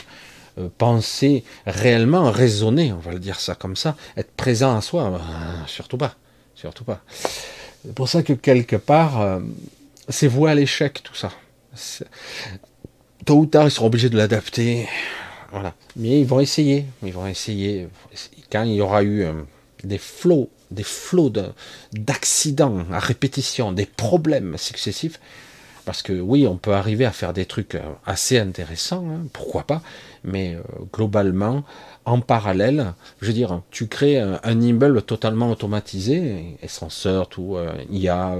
Euh, 0.60 0.70
penser 0.78 1.44
réellement, 1.66 2.32
raisonner, 2.32 2.94
on 2.94 3.00
va 3.00 3.12
le 3.12 3.20
dire 3.20 3.40
ça 3.40 3.56
comme 3.56 3.76
ça, 3.76 3.96
être 4.16 4.32
présent 4.32 4.76
à 4.76 4.82
soi, 4.82 5.10
ben, 5.10 5.66
surtout 5.68 5.98
pas. 5.98 6.16
Surtout 6.56 6.84
pas. 6.84 7.02
C'est 7.84 7.94
pour 7.94 8.10
ça 8.10 8.22
que 8.24 8.34
quelque 8.34 8.76
part, 8.76 9.22
euh, 9.22 9.40
c'est 10.10 10.28
voué 10.28 10.52
à 10.52 10.56
l'échec 10.56 11.02
tout 11.04 11.16
ça. 11.16 11.32
Tôt 13.26 13.40
ou 13.40 13.46
tard, 13.46 13.68
ils 13.68 13.72
seront 13.72 13.88
obligés 13.88 14.10
de 14.10 14.18
l'adapter. 14.18 14.88
Voilà. 15.52 15.74
Mais 15.96 16.22
ils 16.22 16.26
vont 16.26 16.40
essayer. 16.40 16.86
Ils 17.04 17.14
vont 17.14 17.28
essayer. 17.28 17.88
Quand 18.52 18.64
il 18.64 18.74
y 18.74 18.82
aura 18.82 19.04
eu 19.04 19.26
des 19.84 19.98
flots 19.98 20.50
des 20.72 20.84
flots 20.84 21.32
d'accidents 21.94 22.86
à 22.92 23.00
répétition, 23.00 23.72
des 23.72 23.86
problèmes 23.86 24.58
successifs, 24.58 25.20
parce 25.88 26.02
que 26.02 26.12
oui, 26.12 26.46
on 26.46 26.58
peut 26.58 26.74
arriver 26.74 27.06
à 27.06 27.12
faire 27.12 27.32
des 27.32 27.46
trucs 27.46 27.76
euh, 27.76 27.82
assez 28.06 28.38
intéressants, 28.38 29.06
hein, 29.10 29.22
pourquoi 29.32 29.64
pas, 29.64 29.82
mais 30.26 30.56
euh, 30.56 30.62
globalement, 30.92 31.64
en 32.04 32.20
parallèle, 32.20 32.94
je 33.22 33.28
veux 33.28 33.34
dire, 33.34 33.62
tu 33.72 33.88
crées 33.88 34.20
un, 34.20 34.62
immeuble 34.62 35.02
totalement 35.02 35.50
automatisé, 35.50 36.58
ascenseur, 36.62 37.30
tout, 37.30 37.56
euh, 37.56 37.72
IA, 37.90 38.36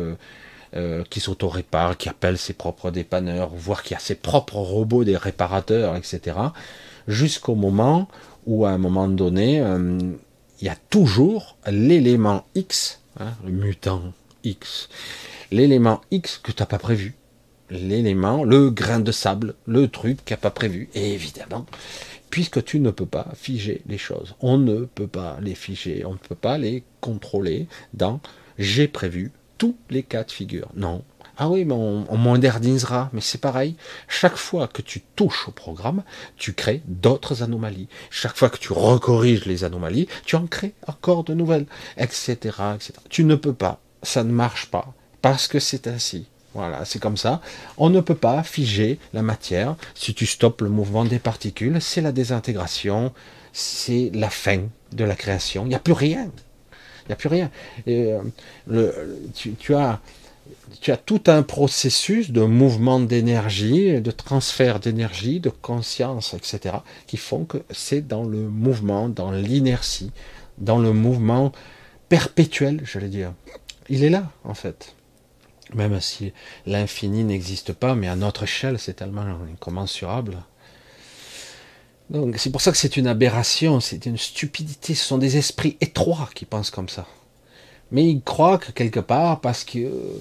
qui 1.10 1.22
s'auto-répare, 1.22 1.98
qui 1.98 2.08
appelle 2.08 2.38
ses 2.38 2.54
propres 2.54 2.92
dépanneurs, 2.92 3.50
voire 3.56 3.82
qui 3.82 3.96
a 3.96 4.00
ses 4.00 4.14
propres 4.14 4.58
robots 4.58 5.06
des 5.06 5.18
réparateurs, 5.18 5.96
etc., 5.96 6.38
jusqu'au 7.08 7.56
moment 7.56 8.08
où, 8.46 8.66
à 8.66 8.72
un 8.72 8.78
moment 8.78 9.08
donné, 9.08 9.64
il 10.60 10.66
y 10.66 10.70
a 10.70 10.76
toujours 10.90 11.58
l'élément 11.68 12.46
X, 12.56 13.02
hein, 13.20 13.34
le 13.46 13.52
mutant 13.52 14.14
X, 14.44 14.90
l'élément 15.52 16.02
X 16.12 16.38
que 16.38 16.52
tu 16.52 16.62
n'as 16.62 16.68
pas 16.68 16.80
prévu. 16.80 17.16
L'élément, 17.70 18.46
le 18.46 18.70
grain 18.70 19.02
de 19.02 19.12
sable, 19.12 19.56
le 19.66 19.90
truc 19.90 20.24
qui 20.24 20.32
n'a 20.32 20.38
pas 20.38 20.52
prévu. 20.52 20.90
Évidemment, 20.94 21.66
puisque 22.30 22.64
tu 22.64 22.80
ne 22.80 22.92
peux 22.92 23.06
pas 23.06 23.28
figer 23.36 23.82
les 23.88 23.98
choses, 23.98 24.36
on 24.40 24.58
ne 24.58 24.86
peut 24.86 25.08
pas 25.08 25.38
les 25.42 25.56
figer, 25.56 26.06
on 26.06 26.14
ne 26.14 26.18
peut 26.18 26.36
pas 26.36 26.58
les 26.58 26.84
contrôler 27.02 27.68
dans 27.94 28.22
j'ai 28.58 28.88
prévu 28.88 29.32
tous 29.58 29.76
les 29.90 30.04
cas 30.04 30.24
de 30.24 30.32
figure. 30.32 30.70
Non, 30.76 31.04
ah 31.38 31.50
oui, 31.50 31.66
mais 31.66 31.74
on, 31.74 32.18
modernisera. 32.18 33.10
Mais 33.14 33.22
c'est 33.22 33.40
pareil. 33.40 33.76
Chaque 34.08 34.36
fois 34.36 34.68
que 34.68 34.82
tu 34.82 35.02
touches 35.16 35.48
au 35.48 35.52
programme, 35.52 36.04
tu 36.36 36.54
crées 36.54 36.82
d'autres 36.88 37.44
anomalies. 37.44 37.88
Chaque 38.10 38.36
fois 38.36 38.50
que 38.50 38.58
tu 38.58 38.74
recorriges 38.74 39.46
les 39.46 39.64
anomalies, 39.64 40.08
tu 40.26 40.36
en 40.36 40.48
crées 40.48 40.74
encore 40.88 41.24
de 41.24 41.34
nouvelles, 41.34 41.68
etc., 41.98 42.36
etc. 42.76 42.94
Tu 43.10 43.24
ne 43.24 43.36
peux 43.36 43.54
pas. 43.54 43.80
Ça 44.04 44.24
ne 44.24 44.32
marche 44.32 44.68
pas. 44.68 44.94
Parce 45.22 45.48
que 45.48 45.60
c'est 45.60 45.88
ainsi. 45.88 46.28
Voilà, 46.54 46.86
c'est 46.86 47.00
comme 47.00 47.18
ça. 47.18 47.42
On 47.78 47.92
ne 47.92 48.02
peut 48.02 48.16
pas 48.16 48.42
figer 48.42 48.98
la 49.14 49.22
matière. 49.22 49.76
Si 49.94 50.16
tu 50.16 50.26
stoppes 50.26 50.62
le 50.62 50.70
mouvement 50.70 51.06
des 51.06 51.20
particules, 51.20 51.80
c'est 51.82 52.02
la 52.02 52.12
désintégration, 52.12 53.14
c'est 53.54 54.10
la 54.14 54.32
fin 54.32 54.62
de 54.92 55.04
la 55.04 55.16
création. 55.16 55.66
Il 55.66 55.70
n'y 55.70 55.76
a 55.76 55.80
plus 55.80 55.94
rien. 55.94 56.32
Il 57.06 57.10
n'y 57.10 57.14
a 57.14 57.16
plus 57.16 57.30
rien. 57.30 57.52
Euh, 57.88 58.22
tu, 59.36 59.76
as 59.76 60.00
tu 60.82 60.92
as 60.92 60.98
tout 60.98 61.24
un 61.28 61.44
processus 61.44 62.32
de 62.32 62.42
mouvement 62.42 63.00
d'énergie, 63.00 64.02
de 64.02 64.12
transfert 64.12 64.80
d'énergie, 64.80 65.40
de 65.40 65.50
conscience, 65.50 66.34
etc., 66.34 66.78
qui 67.08 67.18
font 67.18 67.46
que 67.46 67.58
c'est 67.72 68.08
dans 68.08 68.24
le 68.24 68.50
mouvement, 68.50 69.10
dans 69.10 69.32
l'inertie, 69.32 70.12
dans 70.58 70.80
le 70.80 70.94
mouvement 70.94 71.52
perpétuel, 72.10 72.82
j'allais 72.86 73.10
dire. 73.10 73.34
Il 73.90 74.04
est 74.04 74.10
là, 74.10 74.32
en 74.44 74.54
fait. 74.54 74.96
Même 75.74 76.00
si 76.00 76.34
l'infini 76.66 77.24
n'existe 77.24 77.74
pas, 77.74 77.96
mais 77.96 78.08
à 78.08 78.16
notre 78.16 78.44
échelle, 78.44 78.80
c'est 78.80 78.94
tellement 78.94 79.26
incommensurable. 79.52 80.38
Donc 82.10 82.38
c'est 82.38 82.52
pour 82.52 82.62
ça 82.62 82.72
que 82.72 82.78
c'est 82.78 82.96
une 82.96 83.08
aberration, 83.08 83.82
c'est 83.82 84.06
une 84.06 84.18
stupidité, 84.18 84.96
ce 84.96 85.04
sont 85.04 85.18
des 85.18 85.36
esprits 85.36 85.76
étroits 85.82 86.30
qui 86.34 86.46
pensent 86.46 86.72
comme 86.72 86.88
ça. 86.88 87.06
Mais 87.92 88.06
ils 88.06 88.22
croient 88.22 88.58
que 88.58 88.72
quelque 88.72 89.02
part, 89.02 89.42
parce 89.42 89.66
que 89.66 89.80
euh, 89.80 90.20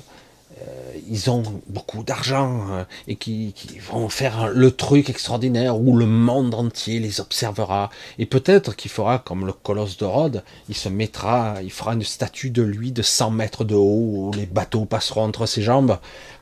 ils 1.08 1.30
ont 1.30 1.42
beaucoup 1.68 2.02
d'argent 2.02 2.66
euh, 2.70 2.84
et 3.08 3.16
qui, 3.16 3.54
vont 3.90 4.08
faire 4.08 4.48
le 4.48 4.70
truc 4.70 5.10
extraordinaire 5.10 5.78
où 5.78 5.96
le 5.96 6.06
monde 6.06 6.54
entier 6.54 6.98
les 6.98 7.20
observera. 7.20 7.90
Et 8.18 8.26
peut-être 8.26 8.74
qu'il 8.74 8.90
fera 8.90 9.18
comme 9.18 9.46
le 9.46 9.52
colosse 9.52 9.96
de 9.96 10.04
Rhodes, 10.04 10.42
il 10.68 10.74
se 10.74 10.88
mettra, 10.88 11.56
il 11.62 11.70
fera 11.70 11.94
une 11.94 12.02
statue 12.02 12.50
de 12.50 12.62
lui 12.62 12.92
de 12.92 13.02
100 13.02 13.30
mètres 13.30 13.64
de 13.64 13.74
haut 13.74 14.28
où 14.28 14.30
les 14.34 14.46
bateaux 14.46 14.84
passeront 14.84 15.22
entre 15.22 15.46
ses 15.46 15.62
jambes. 15.62 15.98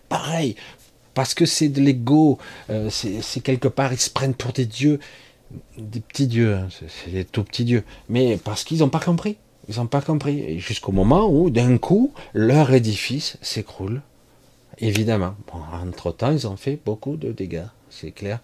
Pareil, 0.09 0.57
parce 1.15 1.35
que 1.35 1.47
c'est 1.47 1.69
de 1.69 1.81
l'ego, 1.81 2.39
euh, 2.71 2.89
c'est 2.91 3.41
quelque 3.41 3.69
part, 3.69 3.93
ils 3.93 4.01
se 4.01 4.11
prennent 4.11 4.35
pour 4.35 4.53
des 4.53 4.67
dieux, 4.67 5.01
des 5.79 6.01
petits 6.01 6.27
dieux, 6.27 6.55
hein, 6.55 6.69
c'est 6.71 7.11
des 7.11 7.25
tout 7.25 7.45
petits 7.45 7.65
dieux, 7.65 7.85
mais 8.09 8.39
parce 8.43 8.65
qu'ils 8.65 8.79
n'ont 8.79 8.89
pas 8.89 9.01
compris. 9.01 9.37
Ils 9.69 9.77
n'ont 9.77 9.87
pas 9.87 10.03
compris. 10.03 10.59
Jusqu'au 10.59 10.93
moment 10.93 11.27
où, 11.27 11.49
d'un 11.49 11.79
coup, 11.79 12.13
leur 12.35 12.73
édifice 12.75 13.39
s'écroule. 13.41 14.03
Évidemment. 14.79 15.35
entre-temps, 15.73 16.33
ils 16.33 16.47
ont 16.47 16.57
fait 16.57 16.79
beaucoup 16.85 17.17
de 17.17 17.33
dégâts, 17.33 17.67
c'est 17.91 18.13
clair. 18.13 18.41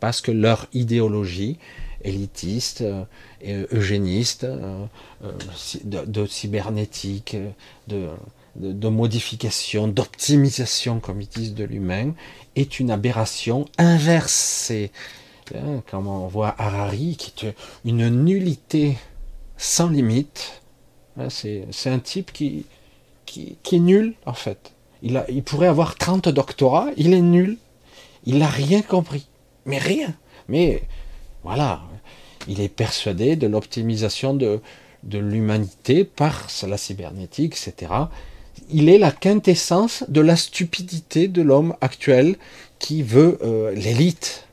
Parce 0.00 0.20
que 0.20 0.30
leur 0.30 0.66
idéologie 0.72 1.58
élitiste, 2.04 2.82
euh, 2.82 3.66
eugéniste, 3.72 4.44
euh, 4.44 4.84
euh, 5.24 5.32
de, 5.84 6.26
cybernétique, 6.26 7.36
de, 7.88 8.88
modification, 8.88 9.88
d'optimisation, 9.88 11.00
comme 11.00 11.20
ils 11.20 11.28
disent, 11.28 11.54
de 11.54 11.64
l'humain, 11.64 12.12
est 12.54 12.78
une 12.78 12.90
aberration 12.90 13.64
inversée. 13.78 14.92
Hein, 15.54 15.82
comme 15.90 16.06
on 16.06 16.26
voit 16.28 16.54
Harari, 16.58 17.16
qui 17.16 17.46
est 17.46 17.54
une 17.84 18.08
nullité 18.08 18.96
sans 19.56 19.88
limite, 19.88 20.62
c'est 21.28 21.66
un 21.86 21.98
type 21.98 22.32
qui, 22.32 22.66
est 23.36 23.78
nul, 23.78 24.14
en 24.26 24.34
fait. 24.34 24.73
Il, 25.04 25.42
pourrait 25.42 25.68
avoir 25.68 25.96
30 25.96 26.30
doctorats, 26.30 26.88
il 26.96 27.12
est 27.12 27.20
nul. 27.20 27.58
Il 28.24 28.38
n'a 28.38 28.48
rien 28.48 28.80
compris. 28.80 29.26
Mais 29.66 29.76
rien. 29.76 30.14
Mais 30.48 30.82
voilà, 31.42 31.82
il 32.48 32.62
est 32.62 32.70
persuadé 32.70 33.36
de 33.36 33.46
l'optimisation 33.46 34.32
de, 34.32 34.60
de 35.02 35.18
l'humanité 35.18 36.04
par 36.04 36.48
la 36.66 36.78
cybernétique, 36.78 37.54
etc. 37.54 37.92
Il 38.70 38.88
est 38.88 38.96
la 38.96 39.10
quintessence 39.10 40.04
de 40.08 40.22
la 40.22 40.36
stupidité 40.36 41.28
de 41.28 41.42
l'homme 41.42 41.74
actuel 41.82 42.36
qui 42.78 43.02
veut 43.02 43.38
euh, 43.42 43.72
l'élite, 43.74 44.48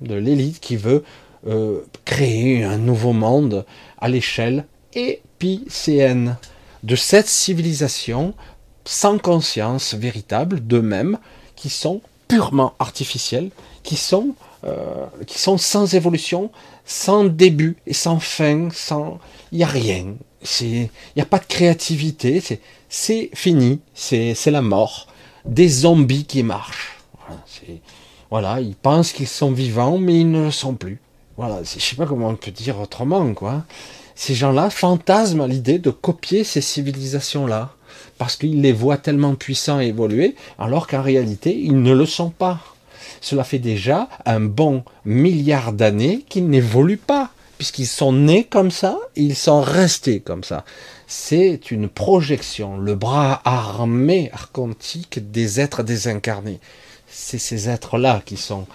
de 0.00 0.14
l'élite 0.14 0.60
qui 0.60 0.76
veut 0.76 1.04
euh, 1.46 1.80
créer 2.06 2.64
un 2.64 2.78
nouveau 2.78 3.12
monde 3.12 3.66
à 3.98 4.08
l'échelle 4.08 4.64
épicéenne 4.94 6.38
de 6.82 6.96
cette 6.96 7.28
civilisation 7.28 8.34
sans 8.84 9.18
conscience 9.18 9.94
véritable 9.94 10.60
d'eux-mêmes, 10.60 11.18
qui 11.56 11.70
sont 11.70 12.00
purement 12.28 12.74
artificiels, 12.78 13.50
qui 13.82 13.96
sont, 13.96 14.34
euh, 14.64 15.06
qui 15.26 15.38
sont 15.38 15.58
sans 15.58 15.94
évolution, 15.94 16.50
sans 16.84 17.24
début 17.24 17.76
et 17.86 17.94
sans 17.94 18.18
fin, 18.18 18.68
sans... 18.72 19.18
Il 19.52 19.58
n'y 19.58 19.64
a 19.64 19.68
rien. 19.68 20.14
Il 20.60 20.88
n'y 21.16 21.22
a 21.22 21.26
pas 21.26 21.38
de 21.38 21.44
créativité, 21.44 22.42
c'est 22.88 23.30
fini, 23.34 23.80
c'est 23.94 24.50
la 24.50 24.62
mort. 24.62 25.06
Des 25.44 25.68
zombies 25.68 26.24
qui 26.24 26.42
marchent. 26.42 26.98
Voilà, 28.30 28.60
ils 28.60 28.74
pensent 28.74 29.12
qu'ils 29.12 29.28
sont 29.28 29.52
vivants, 29.52 29.98
mais 29.98 30.20
ils 30.20 30.30
ne 30.30 30.44
le 30.44 30.50
sont 30.50 30.74
plus. 30.74 31.00
Voilà, 31.36 31.62
je 31.62 31.78
sais 31.78 31.96
pas 31.96 32.06
comment 32.06 32.28
on 32.28 32.36
peut 32.36 32.50
dire 32.50 32.80
autrement, 32.80 33.34
quoi 33.34 33.64
ces 34.14 34.34
gens-là 34.34 34.70
fantasment 34.70 35.46
l'idée 35.46 35.78
de 35.78 35.90
copier 35.90 36.44
ces 36.44 36.60
civilisations-là, 36.60 37.74
parce 38.22 38.36
qu'ils 38.36 38.60
les 38.60 38.70
voient 38.70 38.98
tellement 38.98 39.34
puissants 39.34 39.80
évoluer, 39.80 40.36
alors 40.56 40.86
qu'en 40.86 41.02
réalité, 41.02 41.58
ils 41.58 41.82
ne 41.82 41.92
le 41.92 42.06
sont 42.06 42.30
pas. 42.30 42.60
Cela 43.20 43.42
fait 43.42 43.58
déjà 43.58 44.08
un 44.26 44.38
bon 44.38 44.84
milliard 45.04 45.72
d'années 45.72 46.24
qu'ils 46.28 46.48
n'évoluent 46.48 46.98
pas, 46.98 47.30
puisqu'ils 47.58 47.88
sont 47.88 48.12
nés 48.12 48.44
comme 48.44 48.70
ça, 48.70 48.96
et 49.16 49.22
ils 49.22 49.34
sont 49.34 49.60
restés 49.60 50.20
comme 50.20 50.44
ça. 50.44 50.64
C'est 51.08 51.72
une 51.72 51.88
projection, 51.88 52.76
le 52.76 52.94
bras 52.94 53.42
armé, 53.44 54.30
archontique 54.32 55.32
des 55.32 55.58
êtres 55.58 55.82
désincarnés. 55.82 56.60
C'est 57.08 57.38
ces 57.38 57.68
êtres-là 57.68 58.22
qui 58.24 58.36
sont, 58.36 58.68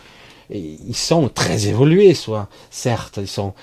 ils 0.49 0.93
sont 0.93 1.29
très 1.29 1.67
évolués, 1.67 2.15
soit, 2.15 2.49
certes, 2.69 3.17
ils 3.21 3.29
sont 3.29 3.53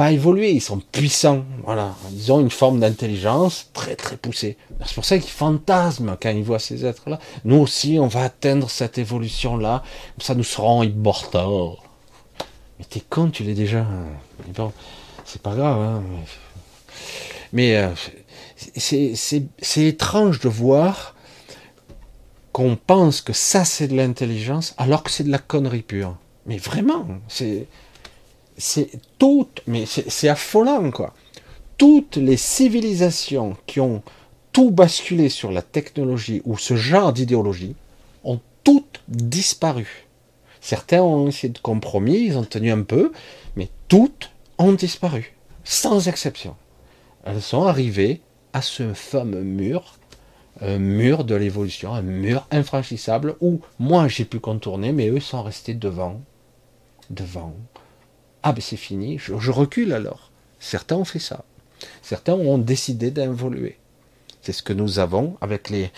pas 0.00 0.12
évolués, 0.12 0.52
ils 0.52 0.62
sont 0.62 0.80
puissants. 0.80 1.44
Voilà, 1.62 1.94
ils 2.10 2.32
ont 2.32 2.40
une 2.40 2.50
forme 2.50 2.80
d'intelligence 2.80 3.68
très 3.74 3.96
très 3.96 4.16
poussée. 4.16 4.56
C'est 4.86 4.94
pour 4.94 5.04
ça 5.04 5.18
qu'ils 5.18 5.28
fantasment 5.28 6.16
quand 6.18 6.30
ils 6.30 6.42
voient 6.42 6.58
ces 6.58 6.86
êtres-là. 6.86 7.18
Nous 7.44 7.56
aussi, 7.56 7.98
on 8.00 8.06
va 8.06 8.22
atteindre 8.22 8.70
cette 8.70 8.96
évolution-là, 8.96 9.82
ça 10.18 10.34
nous 10.34 10.42
serons 10.42 10.82
immortels. 10.82 11.76
Mais 12.78 12.86
t'es 12.86 13.02
con, 13.10 13.28
tu 13.28 13.42
l'es 13.42 13.52
déjà. 13.52 13.84
Bon, 14.54 14.72
c'est 15.26 15.42
pas 15.42 15.54
grave. 15.54 15.78
Hein. 15.78 16.02
Mais 17.52 17.76
euh, 17.76 17.90
c'est 18.76 19.84
étrange 19.84 20.40
de 20.40 20.48
voir 20.48 21.14
qu'on 22.52 22.74
pense 22.74 23.20
que 23.20 23.34
ça 23.34 23.66
c'est 23.66 23.88
de 23.88 23.96
l'intelligence 23.96 24.74
alors 24.78 25.02
que 25.02 25.10
c'est 25.10 25.24
de 25.24 25.30
la 25.30 25.36
connerie 25.36 25.82
pure. 25.82 26.16
Mais 26.46 26.56
vraiment, 26.56 27.06
c'est 27.28 27.66
c'est 28.60 28.90
toutes, 29.18 29.62
mais 29.66 29.84
c'est 29.86 30.28
affolant 30.28 30.90
quoi. 30.90 31.14
Toutes 31.76 32.16
les 32.16 32.36
civilisations 32.36 33.56
qui 33.66 33.80
ont 33.80 34.02
tout 34.52 34.70
basculé 34.70 35.28
sur 35.28 35.50
la 35.50 35.62
technologie 35.62 36.42
ou 36.44 36.58
ce 36.58 36.76
genre 36.76 37.12
d'idéologie 37.12 37.74
ont 38.24 38.40
toutes 38.64 39.02
disparu. 39.08 40.06
Certains 40.60 41.02
ont 41.02 41.28
essayé 41.28 41.52
de 41.52 41.58
compromis, 41.58 42.18
ils 42.18 42.36
ont 42.36 42.44
tenu 42.44 42.70
un 42.70 42.82
peu, 42.82 43.12
mais 43.56 43.68
toutes 43.88 44.30
ont 44.58 44.72
disparu, 44.72 45.34
sans 45.64 46.08
exception. 46.08 46.54
Elles 47.24 47.40
sont 47.42 47.64
arrivées 47.64 48.20
à 48.52 48.60
ce 48.60 48.92
fameux 48.92 49.42
mur, 49.42 49.96
un 50.60 50.78
mur 50.78 51.24
de 51.24 51.34
l'évolution, 51.34 51.94
un 51.94 52.02
mur 52.02 52.46
infranchissable 52.50 53.36
où 53.40 53.60
moi 53.78 54.08
j'ai 54.08 54.24
pu 54.24 54.38
contourner, 54.38 54.92
mais 54.92 55.08
eux 55.08 55.20
sont 55.20 55.42
restés 55.42 55.74
devant, 55.74 56.20
devant, 57.08 57.54
ah 58.42 58.52
ben 58.52 58.60
c'est 58.60 58.76
fini, 58.76 59.18
je, 59.18 59.50
recule 59.50 59.92
alors. 59.92 60.30
Certains 60.58 60.96
ont 60.96 61.04
fait 61.04 61.18
ça. 61.18 61.44
Certains 62.02 62.34
ont 62.34 62.58
décidé 62.58 63.10
d'involuer. 63.10 63.76
C'est 64.42 64.52
ce 64.52 64.62
que 64.62 64.72
nous 64.72 64.98
avons 64.98 65.36
avec 65.40 65.70
les, 65.70 65.90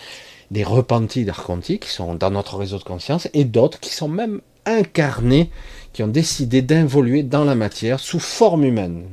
repentis 0.63 1.25
d'Arconti 1.25 1.79
qui 1.79 1.89
sont 1.89 2.15
dans 2.15 2.31
notre 2.31 2.57
réseau 2.57 2.77
de 2.77 2.83
conscience 2.83 3.27
et 3.33 3.43
d'autres 3.43 3.79
qui 3.79 3.89
sont 3.89 4.07
même 4.07 4.41
incarnés, 4.65 5.49
qui 5.93 6.03
ont 6.03 6.07
décidé 6.07 6.61
d'involuer 6.61 7.23
dans 7.23 7.43
la 7.43 7.55
matière 7.55 7.99
sous 7.99 8.19
forme 8.19 8.63
humaine. 8.63 9.05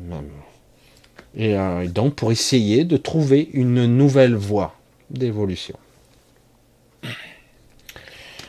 Et, 1.37 1.57
euh, 1.57 1.87
donc 1.87 2.15
pour 2.15 2.33
essayer 2.33 2.85
de 2.85 2.97
trouver 2.97 3.49
une 3.53 3.87
nouvelle 3.87 4.35
voie 4.35 4.75
d'évolution. 5.11 5.77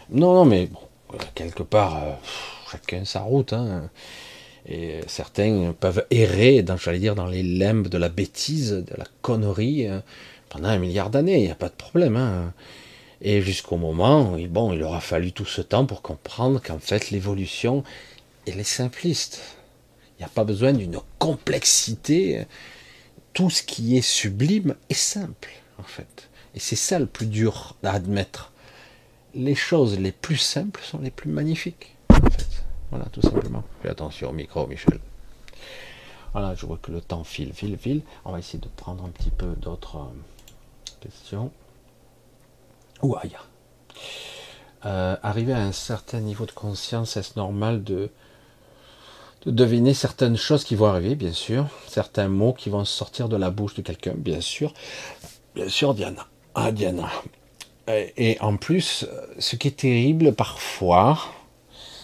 Non, 0.09 0.33
non, 0.33 0.45
mais 0.45 0.69
quelque 1.35 1.63
part, 1.63 2.03
euh, 2.03 2.13
chacun 2.71 3.05
sa 3.05 3.21
route. 3.21 3.53
Hein. 3.53 3.89
Et 4.67 4.99
certains 5.07 5.73
peuvent 5.79 6.05
errer, 6.11 6.61
dans, 6.61 6.77
dire, 6.93 7.15
dans 7.15 7.27
les 7.27 7.43
limbes 7.43 7.87
de 7.87 7.97
la 7.97 8.09
bêtise, 8.09 8.71
de 8.71 8.95
la 8.95 9.05
connerie, 9.21 9.87
euh, 9.87 9.99
pendant 10.49 10.69
un 10.69 10.77
milliard 10.77 11.09
d'années, 11.09 11.37
il 11.39 11.45
n'y 11.45 11.51
a 11.51 11.55
pas 11.55 11.69
de 11.69 11.75
problème. 11.75 12.15
Hein. 12.15 12.53
Et 13.21 13.41
jusqu'au 13.41 13.77
moment, 13.77 14.37
bon, 14.49 14.73
il 14.73 14.83
aura 14.83 14.99
fallu 14.99 15.31
tout 15.31 15.45
ce 15.45 15.61
temps 15.61 15.85
pour 15.85 16.01
comprendre 16.01 16.61
qu'en 16.61 16.79
fait, 16.79 17.11
l'évolution, 17.11 17.83
elle 18.47 18.59
est 18.59 18.63
simpliste. 18.63 19.41
Il 20.17 20.21
n'y 20.21 20.25
a 20.25 20.29
pas 20.29 20.43
besoin 20.43 20.73
d'une 20.73 20.99
complexité. 21.19 22.45
Tout 23.33 23.49
ce 23.49 23.63
qui 23.63 23.97
est 23.97 24.01
sublime 24.01 24.75
est 24.89 24.93
simple, 24.93 25.49
en 25.79 25.83
fait. 25.83 26.29
Et 26.53 26.59
c'est 26.59 26.75
ça 26.75 26.99
le 26.99 27.05
plus 27.05 27.27
dur 27.27 27.75
à 27.83 27.91
admettre. 27.93 28.51
Les 29.33 29.55
choses 29.55 29.97
les 29.97 30.11
plus 30.11 30.37
simples 30.37 30.81
sont 30.83 30.99
les 30.99 31.11
plus 31.11 31.29
magnifiques. 31.29 31.95
Voilà, 32.91 33.05
tout 33.05 33.21
simplement. 33.21 33.63
Fais 33.81 33.89
attention 33.89 34.29
au 34.29 34.33
micro, 34.33 34.67
Michel. 34.67 34.99
Voilà, 36.33 36.55
je 36.55 36.65
vois 36.65 36.77
que 36.81 36.91
le 36.91 37.01
temps 37.01 37.23
file, 37.23 37.53
file, 37.53 37.77
file. 37.77 38.01
On 38.23 38.31
va 38.31 38.39
essayer 38.39 38.59
de 38.59 38.67
prendre 38.67 39.03
un 39.03 39.09
petit 39.09 39.31
peu 39.31 39.53
d'autres 39.55 39.97
euh, 39.97 41.01
questions. 41.01 41.51
Ouh, 43.01 43.15
aïe. 43.15 43.35
Euh, 44.85 45.15
arriver 45.21 45.53
à 45.53 45.59
un 45.59 45.71
certain 45.71 46.19
niveau 46.19 46.45
de 46.45 46.51
conscience, 46.51 47.17
est-ce 47.17 47.37
normal 47.37 47.83
de, 47.83 48.09
de 49.45 49.51
deviner 49.51 49.93
certaines 49.93 50.37
choses 50.37 50.63
qui 50.63 50.75
vont 50.75 50.87
arriver, 50.87 51.15
bien 51.15 51.33
sûr, 51.33 51.67
certains 51.87 52.27
mots 52.27 52.53
qui 52.53 52.69
vont 52.69 52.85
sortir 52.85 53.29
de 53.29 53.37
la 53.37 53.51
bouche 53.51 53.75
de 53.75 53.81
quelqu'un, 53.81 54.13
bien 54.15 54.41
sûr, 54.41 54.73
bien 55.53 55.69
sûr, 55.69 55.93
Diana. 55.93 56.27
Ah, 56.55 56.71
Diana. 56.71 57.09
Et, 57.87 58.37
en 58.39 58.55
plus, 58.57 59.05
ce 59.37 59.55
qui 59.55 59.67
est 59.67 59.77
terrible 59.77 60.33
parfois, 60.33 61.19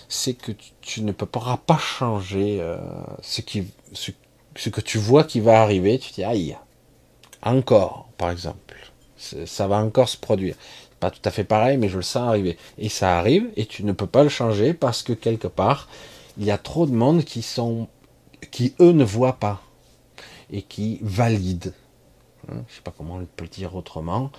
c'est 0.09 0.34
que 0.34 0.51
tu, 0.81 1.01
ne 1.01 1.11
pourras 1.11 1.57
pas 1.57 1.77
changer 1.77 2.59
euh, 2.61 2.77
ce, 3.21 3.41
que 3.41 4.81
tu 4.81 4.97
vois 4.97 5.23
qui 5.23 5.39
va 5.39 5.61
arriver. 5.61 5.99
Tu 5.99 6.09
te 6.09 6.15
dis, 6.15 6.23
aïe, 6.23 6.57
encore, 7.41 8.09
par 8.17 8.31
exemple. 8.31 8.75
Ça 9.17 9.67
va 9.67 9.77
encore 9.77 10.09
se 10.09 10.17
produire. 10.17 10.55
Pas 10.99 11.11
tout 11.11 11.21
à 11.25 11.31
fait 11.31 11.43
pareil, 11.43 11.77
mais 11.77 11.89
je 11.89 11.97
le 11.97 12.03
sens 12.03 12.27
arriver. 12.27 12.57
Et 12.77 12.89
ça 12.89 13.17
arrive, 13.17 13.49
et 13.55 13.65
tu 13.65 13.84
ne 13.84 13.91
peux 13.91 14.07
pas 14.07 14.23
le 14.23 14.29
changer 14.29 14.73
parce 14.73 15.03
que 15.03 15.13
quelque 15.13 15.47
part, 15.47 15.88
il 16.38 16.45
y 16.45 16.51
a 16.51 16.57
trop 16.57 16.85
de 16.85 16.93
monde 16.93 17.23
qui 17.23 17.41
sont, 17.41 17.88
qui 18.51 18.73
eux 18.79 18.91
ne 18.91 19.03
voient 19.03 19.39
pas 19.39 19.61
et 20.51 20.61
qui 20.61 20.99
valident. 21.01 21.73
Hein, 22.47 22.53
je 22.53 22.53
ne 22.53 22.75
sais 22.75 22.81
pas 22.84 22.93
comment 22.95 23.17
le 23.17 23.47
dire 23.47 23.75
autrement. 23.75 24.31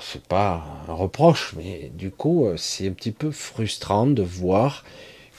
C'est 0.00 0.24
pas 0.24 0.64
un 0.88 0.92
reproche, 0.92 1.54
mais 1.56 1.90
du 1.94 2.10
coup, 2.10 2.46
c'est 2.56 2.88
un 2.88 2.92
petit 2.92 3.12
peu 3.12 3.30
frustrant 3.30 4.06
de 4.06 4.22
voir 4.22 4.84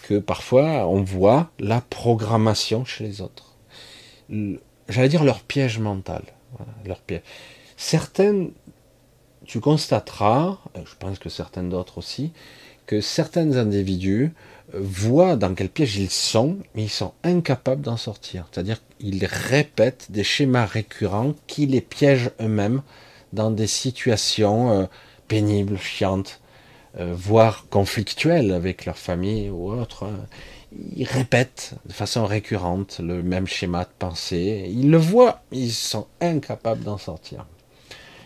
que 0.04 0.20
parfois 0.20 0.88
on 0.88 1.02
voit 1.02 1.50
la 1.60 1.82
programmation 1.82 2.86
chez 2.86 3.04
les 3.04 3.22
autres. 3.22 3.56
J'allais 4.88 5.10
dire 5.10 5.24
leur 5.24 5.42
piège 5.42 5.80
mental. 5.80 6.24
leur 6.86 7.02
piège. 7.02 7.22
Certaines, 7.78 8.52
tu 9.46 9.60
constateras, 9.60 10.60
je 10.76 10.96
pense 11.00 11.20
que 11.20 11.30
certaines 11.30 11.70
d'autres 11.70 11.98
aussi, 11.98 12.32
que 12.86 13.02
certains 13.02 13.58
individus 13.58 14.32
voient 14.74 15.36
dans 15.36 15.54
quel 15.54 15.70
piège 15.70 15.98
ils 15.98 16.10
sont, 16.10 16.58
mais 16.76 16.84
ils 16.84 16.90
sont 16.90 17.14
incapables 17.24 17.82
d'en 17.82 17.98
sortir. 17.98 18.48
C'est-à-dire 18.52 18.82
qu'ils 19.00 19.26
répètent 19.26 20.08
des 20.10 20.24
schémas 20.24 20.66
récurrents 20.66 21.34
qui 21.48 21.66
les 21.66 21.82
piègent 21.82 22.32
eux-mêmes 22.40 22.82
dans 23.36 23.52
des 23.52 23.68
situations 23.68 24.72
euh, 24.72 24.86
pénibles, 25.28 25.78
chiantes, 25.78 26.42
euh, 26.98 27.14
voire 27.16 27.68
conflictuelles 27.70 28.52
avec 28.52 28.86
leur 28.86 28.98
famille 28.98 29.50
ou 29.50 29.72
autre. 29.72 30.08
Ils 30.96 31.06
répètent 31.06 31.76
de 31.86 31.94
façon 31.94 32.26
récurrente 32.26 33.00
le 33.04 33.22
même 33.22 33.48
schéma 33.48 33.84
de 33.84 33.90
pensée. 34.00 34.66
Ils 34.70 34.90
le 34.90 34.98
voient, 34.98 35.42
ils 35.52 35.72
sont 35.72 36.08
incapables 36.22 36.84
d'en 36.84 36.98
sortir. 36.98 37.46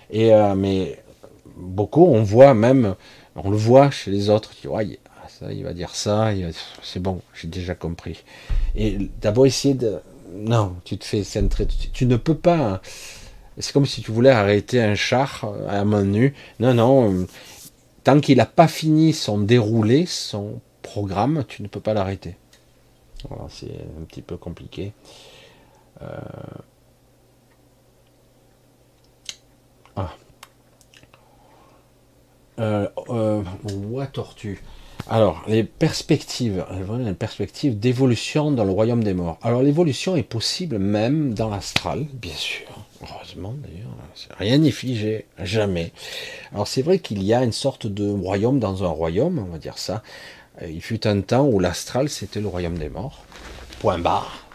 Et 0.10 0.34
euh, 0.34 0.56
mais 0.56 1.04
beaucoup, 1.58 2.06
on 2.06 2.24
voit 2.24 2.54
même, 2.54 2.96
on 3.36 3.50
le 3.50 3.58
voit 3.58 3.92
chez 3.92 4.12
les 4.12 4.30
autres, 4.30 4.52
qui 4.52 4.68
il 5.52 5.64
va 5.64 5.74
dire 5.74 5.96
ça, 5.96 6.32
c'est 6.84 7.02
bon, 7.02 7.22
j'ai 7.34 7.48
déjà 7.48 7.76
compris. 7.76 8.24
Et 8.76 8.98
d'abord 9.22 9.46
essayer 9.46 9.74
de... 9.74 10.00
Non, 10.34 10.76
tu 10.84 10.98
te 10.98 11.06
fais 11.06 11.24
centrer, 11.24 11.68
tu, 11.68 12.06
ne 12.06 12.18
peux 12.18 12.36
pas... 12.36 12.82
C'est 13.60 13.74
comme 13.74 13.86
si 13.86 14.02
tu 14.02 14.12
voulais 14.12 14.30
arrêter 14.30 14.82
un 14.82 14.96
char 14.96 15.54
à 15.68 15.84
main 15.84 16.04
nue. 16.04 16.34
Non, 16.60 16.74
non, 16.74 17.28
tant 18.04 18.20
qu'il 18.22 18.38
n'a 18.38 18.46
pas 18.46 18.68
fini 18.68 19.14
son 19.14 19.38
déroulé, 19.40 20.06
son 20.06 20.62
programme, 20.82 21.44
tu 21.48 21.62
ne 21.62 21.68
peux 21.68 21.82
pas 21.82 21.94
l'arrêter. 21.94 22.38
Voilà, 23.28 23.44
c'est 23.50 23.68
un 24.00 24.06
petit 24.06 24.22
peu 24.22 24.38
compliqué. 24.38 24.94
Euh... 26.02 26.08
Ah. 29.96 30.16
Euh, 32.60 32.88
euh, 33.10 34.06
tortue. 34.14 34.64
Alors, 35.10 35.44
les 35.48 35.64
perspectives, 35.64 36.66
les 37.00 37.14
perspectives 37.14 37.80
d'évolution 37.80 38.52
dans 38.52 38.64
le 38.64 38.72
royaume 38.72 39.04
des 39.04 39.14
morts. 39.14 39.38
Alors, 39.42 39.62
l'évolution 39.62 40.16
est 40.16 40.24
possible 40.24 40.78
même 40.78 41.34
dans 41.34 41.50
l'astral, 41.50 42.06
bien 42.14 42.36
sûr. 42.36 42.68
Heureusement 43.02 43.54
d'ailleurs, 43.54 43.96
rien 44.38 44.58
n'est 44.58 44.72
figé, 44.72 45.26
jamais. 45.42 45.94
Alors 46.52 46.68
c'est 46.68 46.82
vrai 46.82 47.00
qu'il 47.00 47.24
y 47.24 47.34
a 47.34 47.44
une 47.44 47.54
sorte 47.54 47.88
de 47.88 48.10
royaume 48.10 48.60
dans 48.60 48.84
un 48.84 48.90
royaume, 48.90 49.40
on 49.40 49.52
va 49.52 49.58
dire 49.58 49.78
ça. 49.78 50.04
Euh, 50.62 50.70
il 50.70 50.82
fut 50.82 51.08
un 51.08 51.22
temps 51.22 51.46
où 51.46 51.60
l'astral 51.60 52.10
c'était 52.10 52.42
le 52.42 52.48
royaume 52.48 52.78
des 52.78 52.90
morts. 52.90 53.24
Point 53.80 54.00
barre. 54.00 54.46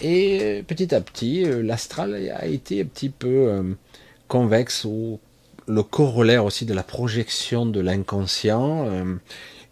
Et 0.00 0.40
euh, 0.42 0.62
petit 0.62 0.94
à 0.94 1.00
petit, 1.00 1.44
euh, 1.44 1.62
l'astral 1.62 2.14
a 2.34 2.46
été 2.46 2.82
un 2.82 2.86
petit 2.86 3.10
peu 3.10 3.76
convexe 4.26 4.84
ou 4.84 5.20
le 5.66 5.82
corollaire 5.82 6.44
aussi 6.44 6.66
de 6.66 6.74
la 6.74 6.82
projection 6.82 7.66
de 7.66 7.80
l'inconscient, 7.80 8.88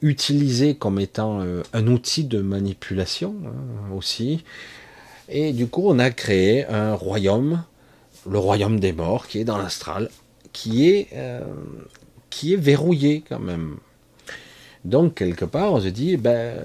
utilisé 0.03 0.77
comme 0.77 1.01
étant 1.01 1.41
un 1.73 1.87
outil 1.87 2.25
de 2.25 2.41
manipulation 2.41 3.35
hein, 3.47 3.95
aussi. 3.95 4.45
Et 5.29 5.53
du 5.53 5.67
coup, 5.67 5.85
on 5.87 5.99
a 5.99 6.11
créé 6.11 6.67
un 6.67 6.95
royaume, 6.95 7.65
le 8.29 8.39
royaume 8.39 8.81
des 8.81 8.93
morts, 8.93 9.27
qui 9.27 9.41
est 9.41 9.45
dans 9.45 9.59
l'astral, 9.59 10.11
qui 10.53 10.89
est 10.89 11.09
euh, 11.15 11.41
qui 12.31 12.55
est 12.55 12.59
verrouillé 12.59 13.23
quand 13.29 13.41
même. 13.41 13.77
Donc 14.85 15.15
quelque 15.15 15.45
part, 15.45 15.73
on 15.73 15.81
se 15.81 15.89
dit, 15.89 16.17
ben, 16.17 16.65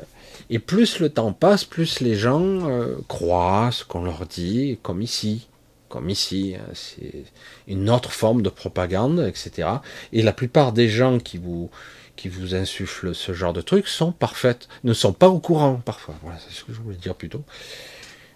et 0.49 0.59
plus 0.59 0.99
le 0.99 1.09
temps 1.09 1.33
passe, 1.33 1.63
plus 1.63 2.01
les 2.01 2.15
gens 2.15 2.59
croient 3.07 3.69
ce 3.71 3.85
qu'on 3.85 4.03
leur 4.03 4.25
dit, 4.25 4.77
comme 4.83 5.01
ici 5.01 5.47
comme 5.91 6.09
ici, 6.09 6.55
hein, 6.57 6.71
c'est 6.73 7.25
une 7.67 7.89
autre 7.89 8.11
forme 8.11 8.41
de 8.41 8.49
propagande, 8.49 9.19
etc. 9.27 9.67
Et 10.13 10.23
la 10.23 10.31
plupart 10.31 10.71
des 10.71 10.87
gens 10.87 11.19
qui 11.19 11.37
vous, 11.37 11.69
qui 12.15 12.29
vous 12.29 12.55
insufflent 12.55 13.13
ce 13.13 13.33
genre 13.33 13.53
de 13.53 13.61
trucs 13.61 13.87
sont 13.87 14.13
parfaites, 14.13 14.69
ne 14.83 14.93
sont 14.93 15.13
pas 15.13 15.27
au 15.27 15.39
courant 15.39 15.81
parfois. 15.83 16.15
Voilà, 16.23 16.39
c'est 16.39 16.55
ce 16.55 16.63
que 16.63 16.73
je 16.73 16.79
voulais 16.79 16.95
dire 16.95 17.13
plutôt. 17.13 17.43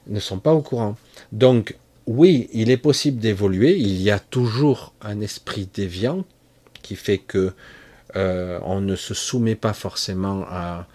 Ne 0.07 0.19
sont 0.19 0.40
pas 0.40 0.53
au 0.53 0.61
courant. 0.61 0.98
Donc, 1.32 1.76
oui, 2.07 2.49
il 2.53 2.69
est 2.69 2.77
possible 2.77 3.19
d'évoluer. 3.19 3.76
Il 3.76 4.02
y 4.02 4.11
a 4.11 4.19
toujours 4.19 4.94
un 5.02 5.22
esprit 5.22 5.68
déviant 5.73 6.23
qui 6.82 6.95
fait 6.95 7.18
que 7.18 7.53
euh, 8.15 8.60
on 8.64 8.80
ne 8.82 8.95
se 8.95 9.14
soumet 9.14 9.56
pas 9.56 9.73
forcément 9.73 10.45
à, 10.49 10.88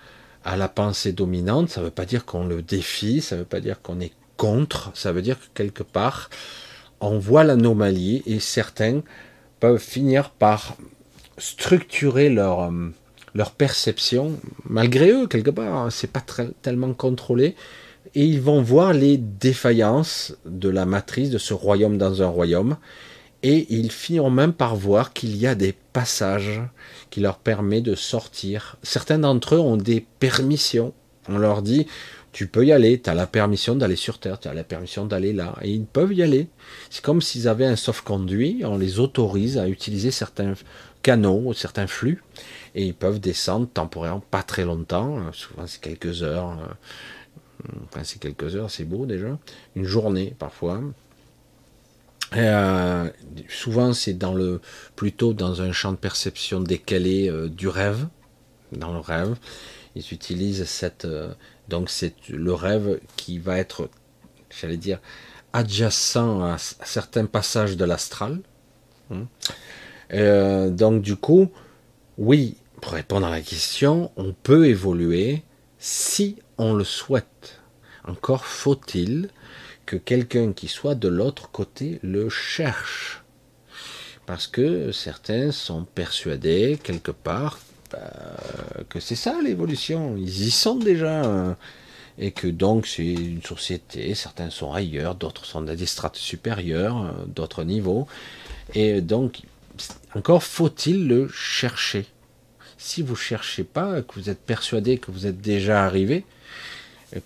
la 0.56 0.68
pensée 0.68 1.12
dominante. 1.12 1.68
Ça 1.68 1.80
ne 1.80 1.86
veut 1.86 1.90
pas 1.90 2.06
dire 2.06 2.24
qu'on 2.24 2.46
le 2.46 2.62
défie, 2.62 3.20
ça 3.20 3.36
ne 3.36 3.40
veut 3.40 3.46
pas 3.46 3.60
dire 3.60 3.82
qu'on 3.82 4.00
est 4.00 4.12
contre, 4.36 4.90
ça 4.94 5.12
veut 5.12 5.20
dire 5.20 5.38
que 5.38 5.46
quelque 5.52 5.82
part, 5.82 6.30
on 7.00 7.18
voit 7.18 7.44
l'anomalie 7.44 8.22
et 8.24 8.40
certains 8.40 9.02
peuvent 9.58 9.78
finir 9.78 10.30
par 10.30 10.76
structurer 11.36 12.30
leur, 12.30 12.62
euh, 12.62 13.44
perception, 13.58 14.40
malgré 14.64 15.10
eux, 15.10 15.26
quelque 15.26 15.50
part, 15.50 15.74
hein, 15.74 15.90
c'est 15.90 16.10
pas 16.10 16.24
tellement 16.62 16.94
contrôlé, 16.94 17.54
et 18.14 18.24
ils 18.24 18.40
vont 18.40 18.62
voir 18.62 18.92
les 18.92 19.16
défaillances 19.16 20.34
de 20.44 20.68
la 20.68 20.86
matrice 20.86 21.30
de 21.30 21.38
ce 21.38 21.54
royaume 21.54 21.98
dans 21.98 22.22
un 22.22 22.28
royaume, 22.28 22.76
et 23.42 23.66
ils 23.70 23.90
finiront 23.90 24.30
même 24.30 24.52
par 24.52 24.76
voir 24.76 25.12
qu'il 25.12 25.36
y 25.36 25.46
a 25.46 25.54
des 25.54 25.74
passages 25.92 26.60
qui 27.08 27.20
leur 27.20 27.38
permettent 27.38 27.84
de 27.84 27.94
sortir. 27.94 28.76
Certains 28.82 29.18
d'entre 29.18 29.54
eux 29.54 29.60
ont 29.60 29.78
des 29.78 30.04
permissions. 30.18 30.92
On 31.28 31.38
leur 31.38 31.62
dit, 31.62 31.86
tu 32.32 32.46
peux 32.46 32.66
y 32.66 32.72
aller, 32.72 33.00
tu 33.00 33.08
as 33.08 33.14
la 33.14 33.26
permission 33.26 33.74
d'aller 33.74 33.96
sur 33.96 34.18
Terre, 34.18 34.38
tu 34.38 34.48
as 34.48 34.54
la 34.54 34.64
permission 34.64 35.06
d'aller 35.06 35.32
là, 35.32 35.56
et 35.62 35.70
ils 35.70 35.84
peuvent 35.84 36.12
y 36.12 36.22
aller. 36.22 36.48
C'est 36.90 37.02
comme 37.02 37.22
s'ils 37.22 37.48
avaient 37.48 37.66
un 37.66 37.76
sauf-conduit, 37.76 38.62
on 38.64 38.78
les 38.78 39.00
autorise 39.00 39.58
à 39.58 39.68
utiliser 39.68 40.10
certains 40.10 40.54
canaux, 41.02 41.52
certains 41.54 41.86
flux, 41.86 42.22
et 42.74 42.84
ils 42.84 42.94
peuvent 42.94 43.20
descendre 43.20 43.68
temporairement, 43.72 44.22
pas 44.30 44.42
très 44.42 44.64
longtemps, 44.64 45.18
souvent 45.32 45.66
c'est 45.66 45.80
quelques 45.80 46.22
heures, 46.22 46.56
Enfin, 47.84 48.04
c'est 48.04 48.18
quelques 48.18 48.56
heures, 48.56 48.70
c'est 48.70 48.84
beau 48.84 49.06
déjà. 49.06 49.38
Une 49.76 49.84
journée 49.84 50.34
parfois. 50.38 50.80
Euh, 52.36 53.10
souvent, 53.48 53.92
c'est 53.92 54.14
dans 54.14 54.34
le 54.34 54.60
plutôt 54.94 55.32
dans 55.32 55.62
un 55.62 55.72
champ 55.72 55.92
de 55.92 55.96
perception 55.96 56.60
décalé 56.60 57.28
euh, 57.28 57.48
du 57.48 57.68
rêve, 57.68 58.06
dans 58.72 58.92
le 58.92 59.00
rêve. 59.00 59.36
Ils 59.96 60.12
utilisent 60.12 60.64
cette 60.64 61.06
donc 61.68 61.90
c'est 61.90 62.14
le 62.28 62.52
rêve 62.52 63.00
qui 63.16 63.38
va 63.38 63.58
être, 63.58 63.88
j'allais 64.50 64.76
dire, 64.76 65.00
adjacent 65.52 66.16
à, 66.16 66.56
certains 66.58 67.26
passages 67.26 67.76
de 67.76 67.84
l'astral. 67.84 68.40
Hein. 69.10 70.70
donc 70.70 71.02
du 71.02 71.16
coup, 71.16 71.50
oui, 72.18 72.56
pour 72.80 72.92
répondre 72.92 73.26
à 73.26 73.30
la 73.30 73.40
question, 73.40 74.10
on 74.16 74.32
peut 74.32 74.66
évoluer 74.66 75.42
si 75.78 76.36
on 76.60 76.74
le 76.74 76.84
souhaite. 76.84 77.58
Encore 78.06 78.44
faut-il 78.44 79.30
que 79.86 79.96
quelqu'un 79.96 80.52
qui 80.52 80.68
soit 80.68 80.94
de 80.94 81.08
l'autre 81.08 81.50
côté 81.50 81.98
le 82.02 82.28
cherche. 82.28 83.22
Parce 84.26 84.46
que 84.46 84.92
certains 84.92 85.52
sont 85.52 85.84
persuadés 85.84 86.78
quelque 86.82 87.10
part 87.10 87.58
bah, 87.90 88.12
que 88.90 89.00
c'est 89.00 89.16
ça 89.16 89.40
l'évolution. 89.42 90.16
Ils 90.18 90.46
y 90.48 90.50
sont 90.50 90.76
déjà. 90.76 91.56
Et 92.18 92.32
que 92.32 92.46
donc 92.46 92.86
c'est 92.86 93.06
une 93.06 93.42
société, 93.42 94.14
certains 94.14 94.50
sont 94.50 94.74
ailleurs, 94.74 95.14
d'autres 95.14 95.46
sont 95.46 95.62
dans 95.62 95.74
des 95.74 95.86
strates 95.86 96.16
supérieures, 96.16 97.14
d'autres 97.26 97.64
niveaux. 97.64 98.06
Et 98.74 99.00
donc, 99.00 99.40
encore 100.14 100.42
faut-il 100.42 101.08
le 101.08 101.28
chercher. 101.28 102.04
Si 102.76 103.00
vous 103.00 103.16
cherchez 103.16 103.64
pas, 103.64 104.02
que 104.02 104.20
vous 104.20 104.28
êtes 104.28 104.40
persuadé 104.40 104.98
que 104.98 105.10
vous 105.10 105.26
êtes 105.26 105.40
déjà 105.40 105.86
arrivé, 105.86 106.26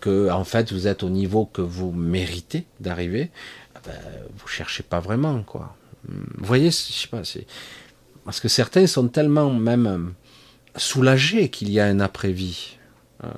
que 0.01 0.31
en 0.31 0.45
fait 0.45 0.73
vous 0.73 0.87
êtes 0.87 1.03
au 1.03 1.11
niveau 1.11 1.47
que 1.47 1.63
vous 1.63 1.93
méritez 1.93 2.65
d'arriver, 2.81 3.31
ah 3.75 3.81
ben, 3.85 3.99
vous 4.37 4.49
cherchez 4.49 4.83
pas 4.83 5.01
vraiment 5.01 5.43
quoi. 5.43 5.77
Vous 6.09 6.45
voyez, 6.45 6.71
je 6.71 6.77
sais 6.77 7.09
pas, 7.09 7.23
parce 8.25 8.41
que 8.41 8.49
certains 8.49 8.87
sont 8.87 9.09
tellement 9.09 9.51
même 9.51 9.87
euh, 9.87 9.99
soulagés 10.77 11.49
qu'il 11.49 11.71
y 11.71 11.81
a 11.81 11.87
un 11.87 12.01
après-vie. 12.01 12.77
Euh, 13.23 13.29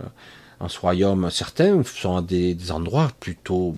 en 0.58 0.68
ce 0.68 0.80
royaume, 0.80 1.30
certains 1.30 1.82
sont 1.84 2.16
à 2.16 2.22
des, 2.22 2.72
endroits 2.72 3.10
plutôt 3.20 3.74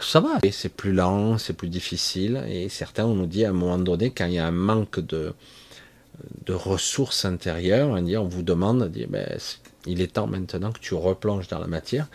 ça 0.00 0.20
va. 0.20 0.40
C'est 0.50 0.74
plus 0.74 0.92
lent, 0.92 1.38
c'est 1.38 1.52
plus 1.52 1.68
difficile. 1.68 2.42
Et 2.48 2.68
certains, 2.68 3.04
on 3.04 3.14
nous 3.14 3.26
dit 3.26 3.44
à 3.44 3.50
un 3.50 3.52
moment 3.52 3.78
donné, 3.78 4.10
quand 4.10 4.26
il 4.26 4.34
y 4.34 4.38
a 4.38 4.46
un 4.46 4.50
manque 4.50 4.98
de, 4.98 5.34
de 6.46 6.52
ressources 6.52 7.24
intérieures, 7.24 7.90
on, 7.90 8.02
dit, 8.02 8.16
on 8.16 8.26
vous 8.26 8.42
demande, 8.42 8.90
dit, 8.90 9.06
ben, 9.06 9.26
il 9.86 10.00
est 10.00 10.14
temps 10.14 10.26
maintenant 10.26 10.72
que 10.72 10.80
tu 10.80 10.94
replonges 10.94 11.48
dans 11.48 11.58
la 11.58 11.66
matière 11.66 12.08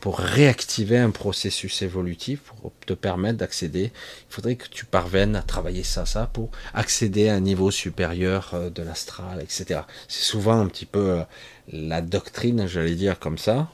pour 0.00 0.18
réactiver 0.18 0.96
un 0.96 1.10
processus 1.10 1.82
évolutif, 1.82 2.40
pour 2.40 2.72
te 2.86 2.94
permettre 2.94 3.38
d'accéder. 3.38 3.92
Il 4.30 4.34
faudrait 4.34 4.56
que 4.56 4.66
tu 4.68 4.86
parvennes 4.86 5.36
à 5.36 5.42
travailler 5.42 5.82
ça, 5.82 6.06
ça, 6.06 6.26
pour 6.26 6.50
accéder 6.72 7.28
à 7.28 7.34
un 7.34 7.40
niveau 7.40 7.70
supérieur 7.70 8.52
euh, 8.54 8.70
de 8.70 8.82
l'astral, 8.82 9.42
etc. 9.42 9.82
C'est 10.08 10.24
souvent 10.24 10.58
un 10.58 10.66
petit 10.68 10.86
peu 10.86 11.10
euh, 11.10 11.22
la 11.70 12.00
doctrine, 12.00 12.66
j'allais 12.66 12.94
dire 12.94 13.18
comme 13.18 13.36
ça. 13.36 13.70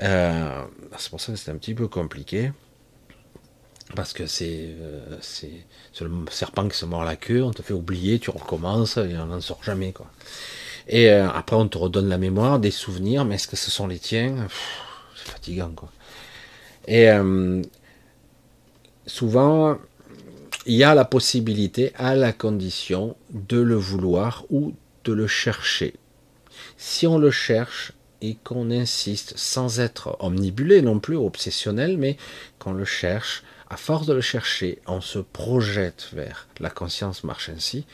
Euh, 0.00 0.62
c'est 0.96 1.10
pour 1.10 1.20
ça 1.20 1.32
que 1.32 1.38
c'est 1.38 1.50
un 1.50 1.56
petit 1.56 1.74
peu 1.74 1.86
compliqué. 1.86 2.52
Parce 3.94 4.12
que 4.12 4.26
c'est 4.26 4.74
le 6.00 6.10
serpent 6.32 6.66
qui 6.66 6.76
se 6.76 6.86
mord 6.86 7.04
la 7.04 7.14
queue, 7.14 7.44
on 7.44 7.52
te 7.52 7.62
fait 7.62 7.72
oublier, 7.72 8.18
tu 8.18 8.30
recommences 8.30 8.96
et 8.96 9.16
on 9.16 9.26
n'en 9.26 9.40
sort 9.40 9.62
jamais. 9.62 9.94
Et 10.88 11.10
euh, 11.10 11.28
après, 11.28 11.56
on 11.56 11.68
te 11.68 11.78
redonne 11.78 12.08
la 12.08 12.18
mémoire, 12.18 12.58
des 12.58 12.70
souvenirs, 12.70 13.24
mais 13.24 13.36
est-ce 13.36 13.48
que 13.48 13.56
ce 13.56 13.70
sont 13.70 13.86
les 13.86 13.98
tiens? 13.98 14.48
C'est 15.16 15.30
fatigant, 15.30 15.72
quoi. 15.74 15.90
Et 16.86 17.10
euh, 17.10 17.62
souvent, 19.06 19.78
il 20.66 20.74
y 20.74 20.84
a 20.84 20.94
la 20.94 21.04
possibilité, 21.04 21.92
à 21.96 22.14
la 22.14 22.32
condition 22.32 23.16
de 23.30 23.58
le 23.58 23.74
vouloir 23.74 24.44
ou 24.50 24.74
de 25.04 25.12
le 25.12 25.26
chercher. 25.26 25.94
Si 26.76 27.06
on 27.06 27.18
le 27.18 27.30
cherche 27.30 27.92
et 28.22 28.36
qu'on 28.42 28.70
insiste, 28.70 29.34
sans 29.36 29.80
être 29.80 30.16
omnibulé 30.20 30.82
non 30.82 31.00
plus, 31.00 31.16
obsessionnel, 31.16 31.98
mais 31.98 32.16
qu'on 32.58 32.72
le 32.72 32.84
cherche, 32.84 33.42
à 33.68 33.76
force 33.76 34.06
de 34.06 34.14
le 34.14 34.20
chercher, 34.20 34.78
on 34.86 35.00
se 35.00 35.18
projette 35.18 36.08
vers, 36.12 36.48
la 36.60 36.70
conscience 36.70 37.24
marche 37.24 37.48
ainsi, 37.48 37.84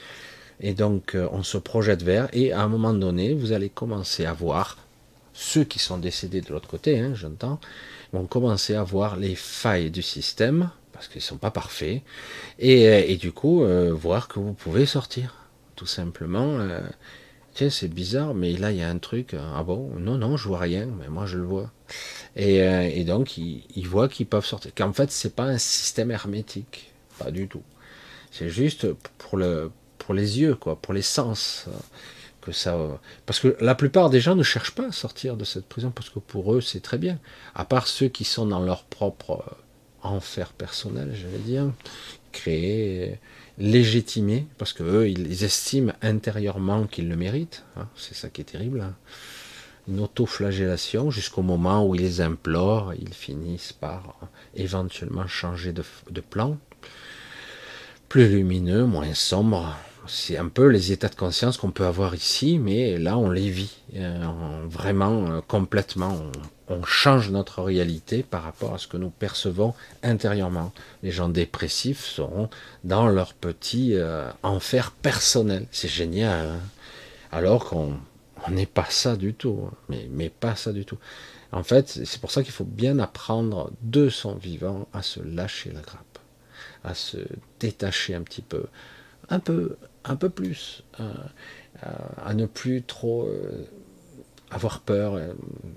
et 0.63 0.75
donc, 0.75 1.17
euh, 1.17 1.29
on 1.33 1.43
se 1.43 1.59
projette 1.59 2.03
vers, 2.03 2.29
et 2.33 2.53
à 2.53 2.63
un 2.63 2.69
moment 2.69 2.95
donné, 2.95 3.35
vous 3.35 3.53
allez 3.53 3.69
commencer 3.69 4.25
à 4.25 4.33
voir, 4.33 4.79
ceux 5.35 5.65
qui 5.65 5.81
sont 5.81 5.99
décédés 5.99 6.41
de 6.41 6.51
l'autre 6.51 6.69
côté, 6.69 7.01
hein, 7.01 7.13
j'entends, 7.15 7.61
vont 8.13 8.27
commencer 8.27 8.75
à 8.75 8.85
voir 8.85 9.17
les 9.17 9.35
failles 9.35 9.91
du 9.91 10.03
système, 10.03 10.71
parce 10.93 11.09
qu'ils 11.09 11.19
ne 11.19 11.25
sont 11.25 11.37
pas 11.37 11.51
parfaits, 11.51 12.03
et, 12.61 12.89
euh, 12.89 13.17
du 13.17 13.33
coup, 13.33 13.65
euh, 13.65 13.93
voir 13.93 14.29
que 14.29 14.39
vous 14.39 14.53
pouvez 14.53 14.87
sortir, 14.87 15.35
tout 15.75 15.87
simplement. 15.87 16.59
tiens, 17.55 17.71
c'est 17.71 17.89
bizarre, 17.89 18.35
mais 18.35 18.53
là, 18.53 18.71
il 18.71 18.79
y 18.79 18.83
a 18.83 18.89
un 18.89 18.99
truc, 18.99 19.35
ah 19.35 19.65
bon, 19.65 19.91
non, 19.99 20.17
non, 20.17 20.37
je 20.37 20.47
vois 20.47 20.61
rien, 20.61 20.87
mais 20.87 21.09
moi, 21.09 21.27
je 21.27 21.39
le 21.39 21.45
vois. 21.45 21.73
Et, 22.37 23.03
donc, 23.05 23.37
ils, 23.37 23.65
ils 23.75 23.89
voient 23.89 24.09
qu'ils 24.09 24.27
peuvent 24.27 24.47
sortir. 24.47 24.73
Qu'en 24.77 24.93
fait, 24.93 25.11
c'est 25.11 25.35
pas 25.35 25.45
un 25.45 25.59
système 25.59 26.13
hermétique, 26.13 26.93
pas 27.19 27.33
du 27.33 27.49
tout. 27.49 27.63
C'est 28.31 28.49
juste 28.49 28.87
pour 29.19 29.37
le, 29.37 29.71
pour 30.03 30.15
les 30.15 30.41
yeux, 30.41 30.55
quoi, 30.55 30.77
pour 30.77 30.95
les 30.95 31.03
sens. 31.03 31.67
Que 32.41 32.51
ça, 32.51 32.77
parce 33.25 33.39
que 33.39 33.57
la 33.61 33.77
plupart 33.77 34.11
des 34.11 34.21
gens 34.21 34.35
ne 34.35 34.43
cherchent 34.43 34.75
pas 34.75 34.89
à 34.89 34.93
sortir 34.93 35.37
de 35.37 35.45
cette 35.45 35.65
prison 35.65 35.93
parce 35.93 36.11
que 36.11 36.19
pour 36.19 36.53
eux 36.53 36.61
c'est 36.61 36.81
très 36.81 36.99
bien. 36.99 37.21
À 37.55 37.65
part 37.65 37.87
ceux 37.87 38.09
qui 38.09 38.25
sont 38.25 38.47
dans 38.47 38.59
leur 38.59 38.83
propre 38.83 39.45
enfer 40.03 40.53
personnel, 40.53 41.15
j'allais 41.15 41.39
dire, 41.39 41.71
créer, 42.33 43.21
légitimer, 43.59 44.49
parce 44.59 44.73
que 44.73 44.83
eux 44.83 45.09
ils 45.09 45.45
estiment 45.45 45.93
intérieurement 46.03 46.89
qu'ils 46.89 47.09
le 47.09 47.15
méritent. 47.15 47.63
Hein, 47.77 47.87
c'est 47.95 48.17
ça 48.17 48.29
qui 48.29 48.41
est 48.41 48.45
terrible. 48.45 48.81
Hein. 48.81 48.97
Une 49.87 50.01
auto-flagellation 50.01 51.13
jusqu'au 51.13 51.43
moment 51.43 51.87
où 51.87 51.95
ils 51.95 52.21
implorent, 52.21 52.93
ils 52.95 53.15
finissent 53.15 53.73
par 53.73 54.19
éventuellement 54.57 55.29
changer 55.29 55.73
de, 55.73 55.85
de 56.11 56.21
plan, 56.21 56.59
plus 58.09 58.29
lumineux, 58.29 58.85
moins 58.85 59.15
sombre, 59.15 59.77
c'est 60.07 60.37
un 60.37 60.49
peu 60.49 60.67
les 60.67 60.93
états 60.93 61.09
de 61.09 61.15
conscience 61.15 61.57
qu'on 61.57 61.71
peut 61.71 61.87
avoir 61.87 62.15
ici, 62.15 62.59
mais 62.59 62.99
là 62.99 63.17
on 63.17 63.31
les 63.31 63.51
vit 63.51 63.77
euh, 63.97 64.25
vraiment 64.67 65.31
euh, 65.31 65.41
complètement. 65.47 66.17
On, 66.69 66.85
change 66.85 67.31
notre 67.31 67.61
réalité 67.63 68.23
par 68.23 68.43
rapport 68.43 68.73
à 68.73 68.79
ce 68.79 68.87
que 68.87 68.97
nous 68.97 69.11
percevons 69.11 69.75
intérieurement. 70.03 70.73
Les 71.03 71.11
gens 71.11 71.29
dépressifs 71.29 72.03
seront 72.03 72.49
dans 72.83 73.09
leur 73.09 73.35
petit 73.35 73.95
euh, 73.95 74.31
enfer 74.43 74.91
personnel. 74.91 75.67
C'est 75.71 75.89
génial. 75.89 76.47
Hein. 76.47 76.61
Alors 77.31 77.67
qu'on 77.67 77.99
n'est 78.49 78.65
pas 78.65 78.87
ça 78.89 79.17
du 79.17 79.35
tout, 79.35 79.69
hein. 79.69 79.75
mais, 79.91 80.09
mais 80.11 80.31
pas 80.31 80.57
ça 80.57 80.73
du 80.73 80.87
tout. 80.87 80.97
En 81.53 81.63
fait, 81.63 82.01
c'est 82.07 82.21
pour 82.23 82.31
ça 82.31 82.43
qu'il 82.43 82.53
faut 82.53 82.65
bien 82.65 82.99
apprendre 82.99 83.71
de 83.83 84.09
son 84.09 84.35
vivant 84.35 84.89
à 84.95 85.03
se 85.03 85.21
lâcher 85.21 85.71
la 85.73 85.83
grappe, 85.83 86.19
à 86.85 86.95
se 86.95 87.19
détacher 87.61 88.15
un 88.15 88.23
petit 88.23 88.41
peu, 88.41 88.65
un 89.33 89.41
peu, 89.41 89.77
un 90.05 90.17
peu 90.17 90.29
plus, 90.29 90.85
euh, 91.01 91.13
euh, 91.85 91.89
à, 92.23 92.35
ne 92.35 92.45
plus 92.45 92.83
trop 92.83 93.27
euh, 93.27 93.65
avoir 94.51 94.81
peur, 94.81 95.19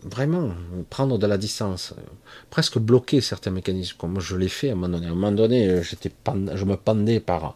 vraiment 0.03 0.52
prendre 0.90 1.18
de 1.18 1.26
la 1.26 1.38
distance, 1.38 1.94
presque 2.49 2.77
bloquer 2.77 3.22
certains 3.22 3.52
mécanismes, 3.52 3.95
comme 3.98 4.19
je 4.19 4.36
l'ai 4.36 4.49
fait 4.49 4.69
à 4.69 4.73
un 4.73 4.76
moment 4.76 4.90
donné. 4.90 5.07
À 5.07 5.11
un 5.11 5.15
moment 5.15 5.32
donné, 5.32 5.82
je 5.82 6.65
me 6.65 6.76
pendais 6.76 7.22
par 7.22 7.56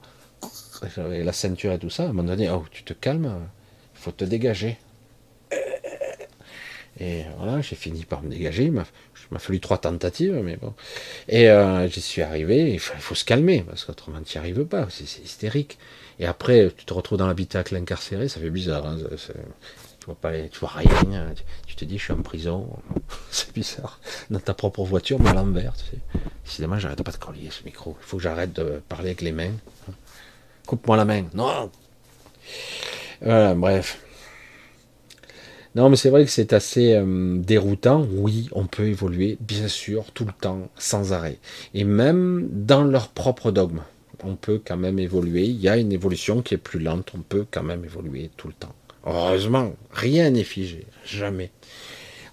la 0.96 1.34
ceinture 1.34 1.74
et 1.74 1.80
tout 1.80 1.90
ça. 1.90 2.04
À 2.04 2.06
un 2.06 2.14
moment 2.14 2.30
donné, 2.30 2.50
oh, 2.50 2.64
tu 2.72 2.84
te 2.84 2.94
calmes, 2.94 3.30
il 3.96 4.00
faut 4.00 4.12
te 4.12 4.24
dégager. 4.24 4.78
Et 7.00 7.24
voilà, 7.38 7.62
j'ai 7.62 7.76
fini 7.76 8.04
par 8.04 8.22
me 8.22 8.30
dégager. 8.30 8.66
Il 8.66 8.72
m'a 8.72 8.86
fallu 9.40 9.60
trois 9.60 9.78
tentatives, 9.78 10.40
mais 10.44 10.58
bon. 10.58 10.74
Et 11.28 11.50
j'y 11.90 12.02
suis 12.02 12.22
arrivé. 12.22 12.74
Il 12.74 12.80
faut, 12.80 13.16
se 13.16 13.26
calmer, 13.26 13.64
parce 13.68 13.86
qu'autrement, 13.86 14.22
tu 14.22 14.38
n'y 14.38 14.40
arrives 14.40 14.66
pas. 14.66 14.88
C'est 14.90 15.24
hystérique. 15.24 15.78
Et 16.20 16.26
après, 16.26 16.72
tu 16.76 16.86
te 16.86 16.94
retrouves 16.94 17.18
dans 17.18 17.28
l'habitacle 17.28 17.76
incarcéré, 17.76 18.28
ça 18.28 18.42
fait 18.42 18.50
bizarre. 18.50 18.86
Hein, 18.86 18.98
tu 20.00 20.06
vois 20.06 20.16
pas, 20.16 20.32
tu 20.34 20.60
vois 20.60 20.72
rien. 20.76 21.34
Tu 21.66 21.76
te 21.76 21.86
dis, 21.86 21.98
je 21.98 22.04
suis 22.04 22.14
en 22.14 22.22
prison. 22.22 22.68
c'est 23.32 23.54
bizarre. 23.54 24.00
Dans 24.30 24.40
ta 24.40 24.54
propre 24.54 24.84
voiture, 24.84 25.20
mais 25.22 25.30
à 25.30 25.34
l'envers. 25.34 25.74
Tu 25.76 25.84
sais. 25.92 26.20
Décidément, 26.44 26.80
j'arrête 26.80 27.02
pas 27.04 27.12
de 27.12 27.18
collier 27.18 27.50
ce 27.52 27.64
micro. 27.64 27.96
Il 28.02 28.06
faut 28.06 28.18
que 28.18 28.24
j'arrête 28.24 28.52
de 28.54 28.82
parler 28.90 29.10
avec 29.10 29.22
les 29.22 29.32
mains. 29.32 29.54
Coupe-moi 30.66 30.98
la 30.98 31.06
main. 31.06 31.24
Non. 31.34 31.72
Voilà, 33.22 33.54
bref. 33.54 34.00
Non, 35.80 35.90
mais 35.90 35.96
c'est 35.96 36.10
vrai 36.10 36.26
que 36.26 36.32
c'est 36.32 36.52
assez 36.52 36.94
euh, 36.94 37.38
déroutant. 37.38 38.06
Oui, 38.12 38.50
on 38.52 38.66
peut 38.66 38.88
évoluer, 38.88 39.38
bien 39.40 39.70
sûr, 39.70 40.12
tout 40.14 40.26
le 40.26 40.34
temps, 40.34 40.68
sans 40.78 41.14
arrêt. 41.14 41.38
Et 41.74 41.86
même 41.86 42.50
dans 42.52 42.84
leur 42.84 43.08
propre 43.08 43.50
dogme 43.50 43.80
on 44.26 44.36
peut 44.36 44.62
quand 44.62 44.76
même 44.76 45.00
évoluer. 45.00 45.46
Il 45.46 45.62
y 45.62 45.70
a 45.70 45.78
une 45.78 45.94
évolution 45.94 46.42
qui 46.42 46.54
est 46.54 46.58
plus 46.58 46.80
lente, 46.80 47.14
on 47.16 47.22
peut 47.22 47.46
quand 47.50 47.64
même 47.64 47.86
évoluer 47.86 48.30
tout 48.36 48.50
le 48.50 48.54
temps. 48.54 48.76
Heureusement, 49.06 49.74
rien 49.94 50.30
n'est 50.32 50.44
figé, 50.44 50.86
jamais. 51.06 51.50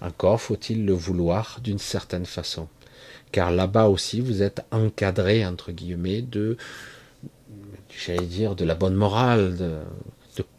Encore 0.01 0.41
faut-il 0.41 0.85
le 0.85 0.91
vouloir 0.91 1.61
d'une 1.63 1.79
certaine 1.79 2.25
façon. 2.25 2.67
Car 3.31 3.51
là-bas 3.51 3.87
aussi, 3.87 4.19
vous 4.19 4.41
êtes 4.41 4.65
encadré, 4.71 5.45
entre 5.45 5.71
guillemets, 5.71 6.21
de, 6.21 6.57
j'allais 8.05 8.25
dire, 8.25 8.55
de 8.55 8.65
la 8.65 8.75
bonne 8.75 8.95
morale, 8.95 9.55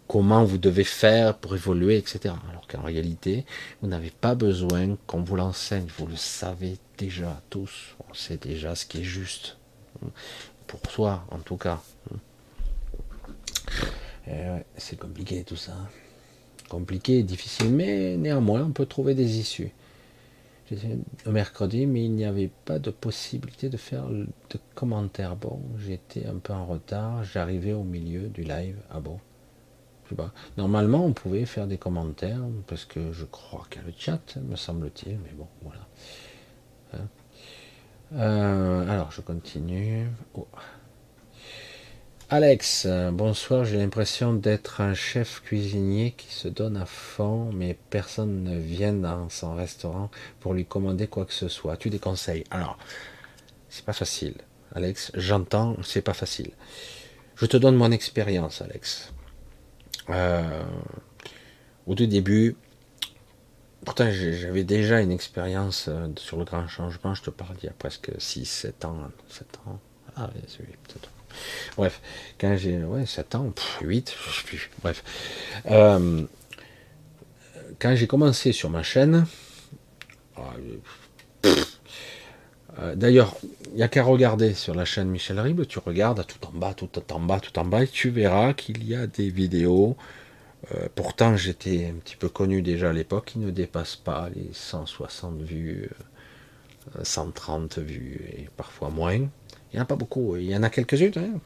comment 0.08 0.42
vous 0.42 0.58
devez 0.58 0.84
faire 0.84 1.36
pour 1.36 1.54
évoluer, 1.54 1.98
etc. 1.98 2.34
Alors 2.50 2.66
qu'en 2.66 2.82
réalité, 2.82 3.44
vous 3.82 3.88
n'avez 3.88 4.10
pas 4.10 4.34
besoin 4.34 4.96
qu'on 5.06 5.22
vous 5.22 5.36
l'enseigne, 5.36 5.86
vous 5.98 6.06
le 6.06 6.16
savez 6.16 6.78
déjà 6.96 7.40
tous, 7.50 7.94
on 8.08 8.14
sait 8.14 8.38
déjà 8.38 8.74
ce 8.74 8.86
qui 8.86 9.00
est 9.00 9.04
juste, 9.04 9.58
pour 10.66 10.80
soi 10.90 11.24
en 11.30 11.38
tout 11.38 11.58
cas. 11.58 11.80
c'est 14.76 14.98
compliqué 14.98 15.44
tout 15.44 15.56
ça. 15.56 15.76
Compliqué, 16.68 17.22
difficile, 17.22 17.70
mais 17.70 18.16
néanmoins 18.16 18.62
on 18.62 18.72
peut 18.72 18.86
trouver 18.86 19.14
des 19.14 19.38
issues. 19.38 19.72
Le 21.24 21.32
mercredi, 21.32 21.86
mais 21.86 22.04
il 22.04 22.12
n'y 22.12 22.26
avait 22.26 22.50
pas 22.66 22.78
de 22.78 22.90
possibilité 22.90 23.70
de 23.70 23.78
faire 23.78 24.06
de 24.08 24.26
commentaires. 24.74 25.34
Bon, 25.34 25.60
j'étais 25.78 26.26
un 26.26 26.36
peu 26.36 26.52
en 26.52 26.66
retard, 26.66 27.24
j'arrivais 27.24 27.72
au 27.72 27.84
milieu 27.84 28.28
du 28.28 28.42
live. 28.42 28.76
Ah 28.90 29.00
bon? 29.00 29.18
Normalement, 30.56 31.04
on 31.04 31.12
pouvait 31.12 31.44
faire 31.44 31.66
des 31.66 31.78
commentaires, 31.78 32.40
parce 32.66 32.84
que 32.84 33.12
je 33.12 33.24
crois 33.24 33.66
qu'il 33.70 33.82
y 33.82 33.84
a 33.84 33.88
le 33.88 33.94
chat, 33.96 34.36
me 34.36 34.56
semble-t-il, 34.56 35.18
mais 35.18 35.32
bon, 35.32 35.46
voilà. 35.62 35.86
Hein. 36.94 37.08
Euh, 38.14 38.88
alors, 38.88 39.12
je 39.12 39.20
continue. 39.20 40.06
Oh. 40.34 40.46
Alex, 42.30 42.86
bonsoir, 43.12 43.64
j'ai 43.64 43.78
l'impression 43.78 44.34
d'être 44.34 44.82
un 44.82 44.92
chef 44.92 45.40
cuisinier 45.40 46.12
qui 46.12 46.32
se 46.34 46.46
donne 46.48 46.76
à 46.76 46.84
fond, 46.84 47.50
mais 47.54 47.78
personne 47.88 48.42
ne 48.42 48.58
vient 48.58 48.92
dans 48.92 49.30
son 49.30 49.54
restaurant 49.54 50.10
pour 50.40 50.52
lui 50.52 50.66
commander 50.66 51.06
quoi 51.06 51.24
que 51.24 51.32
ce 51.32 51.48
soit. 51.48 51.78
Tu 51.78 51.88
des 51.88 51.98
conseils 51.98 52.44
Alors, 52.50 52.76
c'est 53.70 53.84
pas 53.84 53.94
facile, 53.94 54.34
Alex, 54.74 55.10
j'entends, 55.14 55.76
c'est 55.82 56.02
pas 56.02 56.12
facile. 56.12 56.50
Je 57.36 57.46
te 57.46 57.56
donne 57.56 57.76
mon 57.76 57.90
expérience, 57.92 58.60
Alex. 58.60 59.12
Euh, 60.10 60.62
au 61.86 61.94
tout 61.94 62.06
début, 62.06 62.56
pourtant 63.84 64.10
j'avais 64.10 64.64
déjà 64.64 65.00
une 65.00 65.12
expérience 65.12 65.86
euh, 65.88 66.08
sur 66.16 66.38
le 66.38 66.44
grand 66.44 66.66
changement, 66.68 67.14
je 67.14 67.22
te 67.22 67.30
parle 67.30 67.56
il 67.62 67.66
y 67.66 67.68
a 67.68 67.74
presque 67.78 68.10
6, 68.18 68.44
7 68.44 68.84
ans, 68.84 69.10
7 69.28 69.46
ans. 69.66 69.78
Ah 70.16 70.28
peut-être. 70.28 71.10
Bref, 71.76 72.00
quand 72.40 72.56
j'ai 72.56 72.78
ouais, 72.78 73.06
7 73.06 73.34
ans, 73.36 73.52
8, 73.82 74.14
je 74.26 74.38
sais 74.38 74.44
plus. 74.44 74.70
Bref. 74.82 75.04
Euh, 75.70 76.24
quand 77.78 77.94
j'ai 77.94 78.06
commencé 78.06 78.52
sur 78.52 78.70
ma 78.70 78.82
chaîne, 78.82 79.26
ah, 80.36 80.54
d'ailleurs, 82.94 83.36
il 83.42 83.57
n'y 83.74 83.82
a 83.82 83.88
qu'à 83.88 84.02
regarder 84.02 84.54
sur 84.54 84.74
la 84.74 84.84
chaîne 84.84 85.08
Michel 85.08 85.38
Ribes, 85.40 85.66
tu 85.66 85.78
regardes 85.78 86.26
tout 86.26 86.46
en 86.46 86.52
bas, 86.52 86.74
tout 86.74 86.88
en 87.12 87.20
bas, 87.20 87.40
tout 87.40 87.58
en 87.58 87.64
bas, 87.64 87.84
et 87.84 87.88
tu 87.88 88.10
verras 88.10 88.52
qu'il 88.54 88.84
y 88.84 88.94
a 88.94 89.06
des 89.06 89.30
vidéos. 89.30 89.96
Euh, 90.74 90.88
pourtant, 90.94 91.36
j'étais 91.36 91.86
un 91.86 91.98
petit 91.98 92.16
peu 92.16 92.28
connu 92.28 92.62
déjà 92.62 92.90
à 92.90 92.92
l'époque, 92.92 93.26
qui 93.26 93.38
ne 93.38 93.50
dépassent 93.50 93.96
pas 93.96 94.28
les 94.34 94.50
160 94.52 95.42
vues, 95.42 95.88
130 97.02 97.78
euh, 97.78 97.82
vues, 97.82 98.20
et 98.36 98.48
parfois 98.56 98.90
moins. 98.90 99.14
Il 99.14 99.74
n'y 99.74 99.78
en 99.78 99.82
a 99.82 99.86
pas 99.86 99.96
beaucoup, 99.96 100.36
il 100.36 100.50
y 100.50 100.56
en 100.56 100.62
a 100.62 100.70
quelques-unes, 100.70 101.12
hein. 101.16 101.40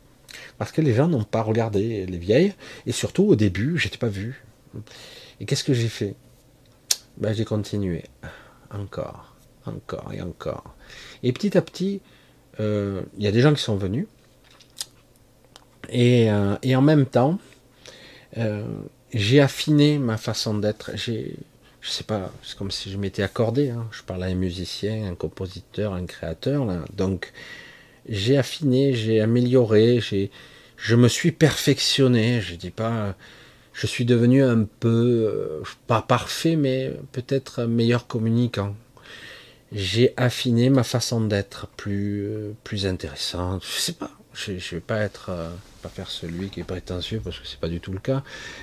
parce 0.58 0.72
que 0.72 0.80
les 0.80 0.94
gens 0.94 1.08
n'ont 1.08 1.24
pas 1.24 1.42
regardé 1.42 2.06
les 2.06 2.18
vieilles, 2.18 2.54
et 2.86 2.92
surtout 2.92 3.24
au 3.24 3.36
début, 3.36 3.78
j'étais 3.78 3.98
pas 3.98 4.08
vu. 4.08 4.44
Et 5.40 5.44
qu'est-ce 5.44 5.64
que 5.64 5.74
j'ai 5.74 5.88
fait? 5.88 6.14
Ben, 7.18 7.34
J'ai 7.34 7.44
continué, 7.44 8.04
encore, 8.70 9.36
encore 9.66 10.12
et 10.12 10.22
encore. 10.22 10.74
Et 11.22 11.32
petit 11.32 11.56
à 11.56 11.62
petit, 11.62 12.00
euh, 12.60 13.02
il 13.16 13.24
y 13.24 13.26
a 13.26 13.32
des 13.32 13.40
gens 13.40 13.54
qui 13.54 13.62
sont 13.62 13.76
venus. 13.76 14.06
Et, 15.88 16.30
euh, 16.30 16.56
en 16.64 16.82
même 16.82 17.06
temps, 17.06 17.38
euh, 18.38 18.64
j'ai 19.12 19.40
affiné 19.40 19.98
ma 19.98 20.16
façon 20.16 20.54
d'être. 20.54 20.92
J'ai, 20.94 21.36
je 21.80 21.90
sais 21.90 22.04
pas, 22.04 22.32
c'est 22.42 22.56
comme 22.56 22.70
si 22.70 22.90
je 22.90 22.98
m'étais 22.98 23.22
accordé. 23.22 23.70
Hein. 23.70 23.86
Je 23.92 24.02
parle 24.02 24.22
à 24.24 24.26
un 24.26 24.34
musicien, 24.34 25.06
un 25.06 25.14
compositeur, 25.14 25.92
un 25.94 26.06
créateur. 26.06 26.66
Donc, 26.94 27.32
j'ai 28.08 28.38
affiné, 28.38 28.94
j'ai 28.94 29.20
amélioré, 29.20 30.00
je 30.76 30.96
me 30.96 31.08
suis 31.08 31.32
perfectionné. 31.32 32.40
Je 32.40 32.54
dis 32.54 32.70
pas, 32.70 33.14
je 33.72 33.86
suis 33.86 34.04
devenu 34.04 34.42
un 34.42 34.64
peu, 34.80 35.62
pas 35.86 36.02
parfait, 36.02 36.56
mais 36.56 36.92
peut-être 37.12 37.64
meilleur 37.64 38.06
communicant 38.06 38.74
j'ai 39.72 40.12
affiné 40.16 40.68
ma 40.70 40.82
façon 40.82 41.20
d'être 41.22 41.66
plus, 41.66 42.26
euh, 42.26 42.52
plus 42.62 42.86
intéressante. 42.86 43.64
Je 43.64 43.80
sais 43.80 43.92
pas. 43.92 44.10
Je, 44.34 44.52
ne 44.52 44.58
vais 44.58 44.80
pas 44.80 44.98
être, 45.00 45.30
euh, 45.30 45.50
pas 45.82 45.88
faire 45.88 46.10
celui 46.10 46.48
qui 46.48 46.60
est 46.60 46.64
prétentieux 46.64 47.20
parce 47.22 47.38
que 47.38 47.46
c'est 47.46 47.60
pas 47.60 47.68
du 47.68 47.80
tout 47.80 47.92
le 47.92 47.98
cas. 47.98 48.22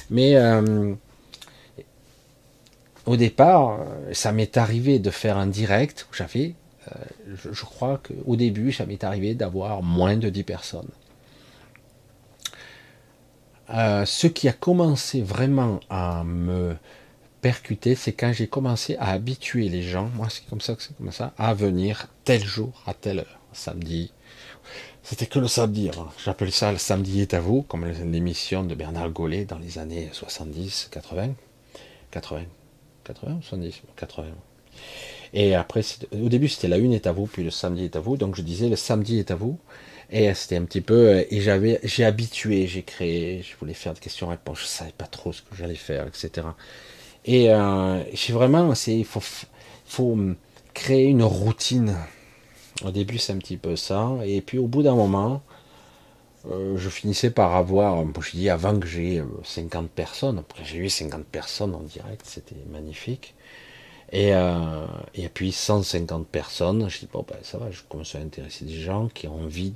Mais 0.10 0.36
euh, 0.36 0.94
au 3.06 3.18
départ, 3.18 3.80
ça 4.12 4.32
m'est 4.32 4.58
arrivé 4.58 5.00
de 5.00 5.10
faire 5.10 5.38
un 5.38 5.48
direct 5.48 6.08
j'avais, 6.12 6.56
je, 7.28 7.54
je, 7.54 7.66
crois 7.66 8.00
qu'au 8.00 8.36
début, 8.36 8.72
ça 8.72 8.86
m'est 8.86 9.04
arrivé 9.04 9.36
d'avoir 9.36 9.84
moins 9.84 10.18
de 10.18 10.30
10 10.30 10.44
personnes. 10.44 10.90
ce 13.70 14.28
qui 14.28 14.48
a 14.48 14.54
commencé 14.54 15.22
vraiment 15.22 15.80
à 15.90 16.24
me 16.24 16.76
percuté, 17.42 17.96
c'est 17.96 18.14
quand 18.14 18.34
j'ai 18.34 18.48
commencé 18.48 18.96
à 18.98 19.12
habituer 19.12 19.70
les 19.70 19.82
gens, 19.82 20.10
moi 20.16 20.28
c'est 20.30 20.46
comme 20.48 20.62
ça 20.62 20.76
que 20.76 20.84
c'est 20.84 20.96
comme 20.98 21.12
ça, 21.12 21.34
à 21.38 21.54
venir 21.54 22.08
tel 22.24 22.44
jour, 22.44 22.84
à 22.86 22.94
telle 22.94 23.20
heure, 23.20 23.40
samedi. 23.54 24.12
C'était 25.04 25.26
que 25.26 25.40
le 25.40 25.48
samedi, 25.48 25.90
hein. 25.90 26.08
j'appelle 26.24 26.52
ça 26.52 26.72
le 26.72 26.78
samedi 26.78 27.22
est 27.22 27.34
à 27.34 27.40
vous, 27.40 27.64
comme 27.64 27.86
l'émission 27.86 28.64
de 28.64 28.76
Bernard 28.76 29.10
Gollet 29.12 29.46
dans 29.46 29.58
les 29.58 29.80
années 29.80 30.10
70, 30.12 30.90
80, 30.92 31.34
80, 32.12 32.44
80, 33.06 33.40
70, 33.42 33.82
80. 33.96 34.26
Et 35.34 35.56
après, 35.56 35.82
au 36.12 36.30
début 36.30 36.48
c'était 36.48 36.68
la 36.68 36.78
une 36.78 36.94
est 36.94 37.08
à 37.08 37.12
vous, 37.12 37.28
puis 37.28 37.44
le 37.44 37.52
samedi 37.52 37.86
est 37.86 37.96
à 37.96 38.00
vous, 38.00 38.18
donc 38.18 38.36
je 38.36 38.42
disais 38.42 38.70
le 38.70 38.76
samedi 38.76 39.20
est 39.20 39.32
à 39.32 39.36
vous, 39.36 39.58
et 40.12 40.34
c'était 40.34 40.56
un 40.56 40.66
petit 40.66 40.82
peu, 40.82 41.26
et 41.30 41.42
j'avais, 41.42 41.80
j'ai 41.84 42.04
habitué, 42.04 42.66
j'ai 42.68 42.84
créé, 42.84 43.44
je 43.44 43.56
voulais 43.58 43.76
faire 43.76 43.94
des 43.94 44.00
questions-réponses, 44.00 44.60
je 44.62 44.66
savais 44.66 44.92
pas 44.92 45.06
trop 45.06 45.32
ce 45.32 45.42
que 45.42 45.56
j'allais 45.56 45.76
faire, 45.76 46.08
etc. 46.08 46.48
Et 47.26 47.52
euh, 47.52 48.04
vraiment, 48.30 48.74
il 48.88 49.06
faut, 49.06 49.22
faut 49.86 50.18
créer 50.74 51.08
une 51.08 51.24
routine. 51.24 51.96
Au 52.84 52.92
début, 52.92 53.18
c'est 53.18 53.34
un 53.34 53.38
petit 53.38 53.58
peu 53.58 53.76
ça. 53.76 54.12
Et 54.26 54.42
puis, 54.42 54.58
au 54.58 54.68
bout 54.68 54.84
d'un 54.84 54.96
moment, 54.96 55.42
euh, 56.48 56.78
je 56.78 56.90
finissais 56.90 57.32
par 57.32 57.56
avoir, 57.56 58.04
je 58.22 58.32
dis 58.32 58.50
avant 58.50 58.80
que 58.80 58.88
j'ai 58.88 59.22
50 59.44 59.84
euh, 59.84 59.88
personnes, 59.94 60.40
après 60.40 60.64
j'ai 60.64 60.78
eu 60.78 60.90
50 60.90 61.26
personnes 61.26 61.76
en 61.76 61.82
direct, 61.82 62.22
c'était 62.26 62.56
magnifique. 62.72 63.36
Et, 64.12 64.34
euh, 64.34 64.86
et 65.14 65.30
puis 65.30 65.52
150 65.52 66.28
personnes, 66.28 66.90
je 66.90 67.00
dis 67.00 67.10
bon 67.12 67.26
ben 67.28 67.38
ça 67.44 67.58
va, 67.58 67.70
je 67.72 67.82
commence 67.90 68.16
à 68.16 68.20
intéresser 68.20 68.66
des 68.66 68.80
gens 68.80 69.08
qui 69.10 69.28
ont 69.28 69.44
envie 69.44 69.72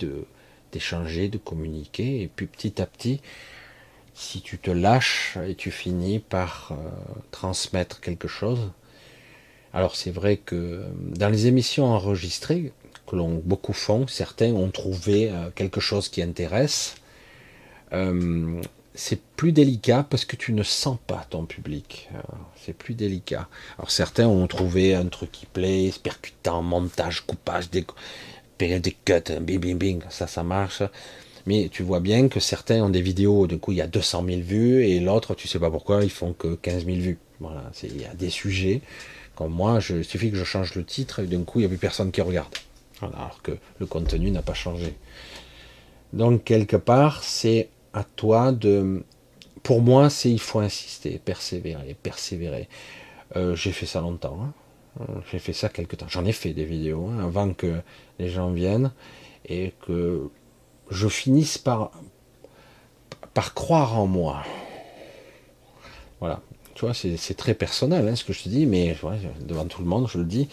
d'échanger, 0.71 1.27
de 1.27 1.37
communiquer, 1.37 2.21
et 2.21 2.27
puis 2.33 2.47
petit 2.47 2.81
à 2.81 2.85
petit, 2.85 3.21
si 4.13 4.41
tu 4.41 4.57
te 4.57 4.71
lâches 4.71 5.37
et 5.47 5.55
tu 5.55 5.71
finis 5.71 6.19
par 6.19 6.71
euh, 6.71 6.75
transmettre 7.31 7.99
quelque 7.99 8.27
chose. 8.27 8.71
Alors 9.73 9.95
c'est 9.95 10.11
vrai 10.11 10.37
que 10.37 10.85
dans 10.99 11.29
les 11.29 11.47
émissions 11.47 11.85
enregistrées, 11.85 12.71
que 13.07 13.15
l'on 13.15 13.41
beaucoup 13.43 13.73
font, 13.73 14.07
certains 14.07 14.53
ont 14.53 14.69
trouvé 14.69 15.31
euh, 15.31 15.49
quelque 15.55 15.79
chose 15.79 16.09
qui 16.09 16.21
intéresse. 16.21 16.95
Euh, 17.91 18.61
c'est 18.95 19.19
plus 19.35 19.51
délicat 19.51 20.05
parce 20.07 20.25
que 20.25 20.35
tu 20.35 20.53
ne 20.53 20.61
sens 20.61 20.99
pas 21.07 21.25
ton 21.27 21.45
public. 21.47 22.09
C'est 22.55 22.73
plus 22.73 22.93
délicat. 22.93 23.47
Alors 23.79 23.89
certains 23.89 24.27
ont 24.27 24.45
trouvé 24.45 24.93
un 24.93 25.07
truc 25.07 25.31
qui 25.31 25.47
plaît, 25.47 25.91
percutant, 26.03 26.61
montage, 26.61 27.21
coupage, 27.21 27.71
des, 27.71 27.87
des 28.59 28.97
cuts, 29.03 29.39
bing 29.41 29.59
bing 29.59 29.77
bing, 29.79 30.03
ça 30.09 30.27
ça 30.27 30.43
marche. 30.43 30.83
Mais 31.45 31.69
tu 31.69 31.83
vois 31.83 31.99
bien 31.99 32.29
que 32.29 32.39
certains 32.39 32.83
ont 32.83 32.89
des 32.89 33.01
vidéos, 33.01 33.47
du 33.47 33.57
coup, 33.57 33.71
il 33.71 33.77
y 33.77 33.81
a 33.81 33.87
200 33.87 34.23
000 34.25 34.41
vues, 34.41 34.85
et 34.85 34.99
l'autre, 34.99 35.35
tu 35.35 35.47
sais 35.47 35.59
pas 35.59 35.69
pourquoi, 35.69 36.03
ils 36.03 36.09
font 36.09 36.33
que 36.33 36.55
15 36.55 36.85
000 36.85 36.97
vues. 36.97 37.17
Voilà, 37.39 37.63
il 37.83 38.01
y 38.01 38.05
a 38.05 38.13
des 38.13 38.29
sujets, 38.29 38.81
comme 39.35 39.51
moi, 39.51 39.79
je, 39.79 39.95
il 39.95 40.05
suffit 40.05 40.31
que 40.31 40.37
je 40.37 40.45
change 40.45 40.75
le 40.75 40.85
titre, 40.85 41.19
et 41.19 41.25
d'un 41.25 41.43
coup, 41.43 41.59
il 41.59 41.63
n'y 41.63 41.65
a 41.65 41.69
plus 41.69 41.77
personne 41.77 42.11
qui 42.11 42.21
regarde. 42.21 42.53
alors 43.01 43.41
que 43.43 43.51
le 43.79 43.85
contenu 43.85 44.31
n'a 44.31 44.41
pas 44.41 44.53
changé. 44.53 44.93
Donc, 46.13 46.43
quelque 46.43 46.77
part, 46.77 47.23
c'est 47.23 47.69
à 47.93 48.03
toi 48.03 48.51
de... 48.51 49.03
Pour 49.63 49.81
moi, 49.81 50.09
c'est 50.09 50.29
il 50.29 50.39
faut 50.39 50.59
insister, 50.59 51.19
persévérer, 51.23 51.95
persévérer. 52.01 52.67
Euh, 53.35 53.55
j'ai 53.55 53.71
fait 53.71 53.85
ça 53.85 54.01
longtemps. 54.01 54.37
Hein. 54.41 54.53
J'ai 55.31 55.39
fait 55.39 55.53
ça 55.53 55.69
quelque 55.69 55.95
temps. 55.95 56.07
J'en 56.09 56.25
ai 56.25 56.31
fait 56.31 56.53
des 56.53 56.65
vidéos 56.65 57.07
hein, 57.07 57.23
avant 57.23 57.53
que 57.53 57.81
les 58.19 58.29
gens 58.29 58.51
viennent 58.51 58.91
et 59.47 59.73
que 59.85 60.29
je 60.93 61.07
finisse 61.07 61.57
par, 61.57 61.91
croire 63.55 63.99
en 63.99 64.07
moi. 64.07 64.43
Voilà. 66.19 66.39
Tu 66.75 66.85
vois, 66.85 66.93
c'est 66.93 67.35
très 67.35 67.53
personnel 67.53 68.07
hein, 68.07 68.15
ce 68.15 68.23
que 68.23 68.33
je 68.33 68.43
te 68.43 68.49
dis, 68.49 68.65
mais 68.65 68.95
devant 69.41 69.65
tout 69.65 69.81
le 69.81 69.87
monde, 69.87 70.07
je 70.07 70.17
le 70.17 70.25
dis. 70.25 70.47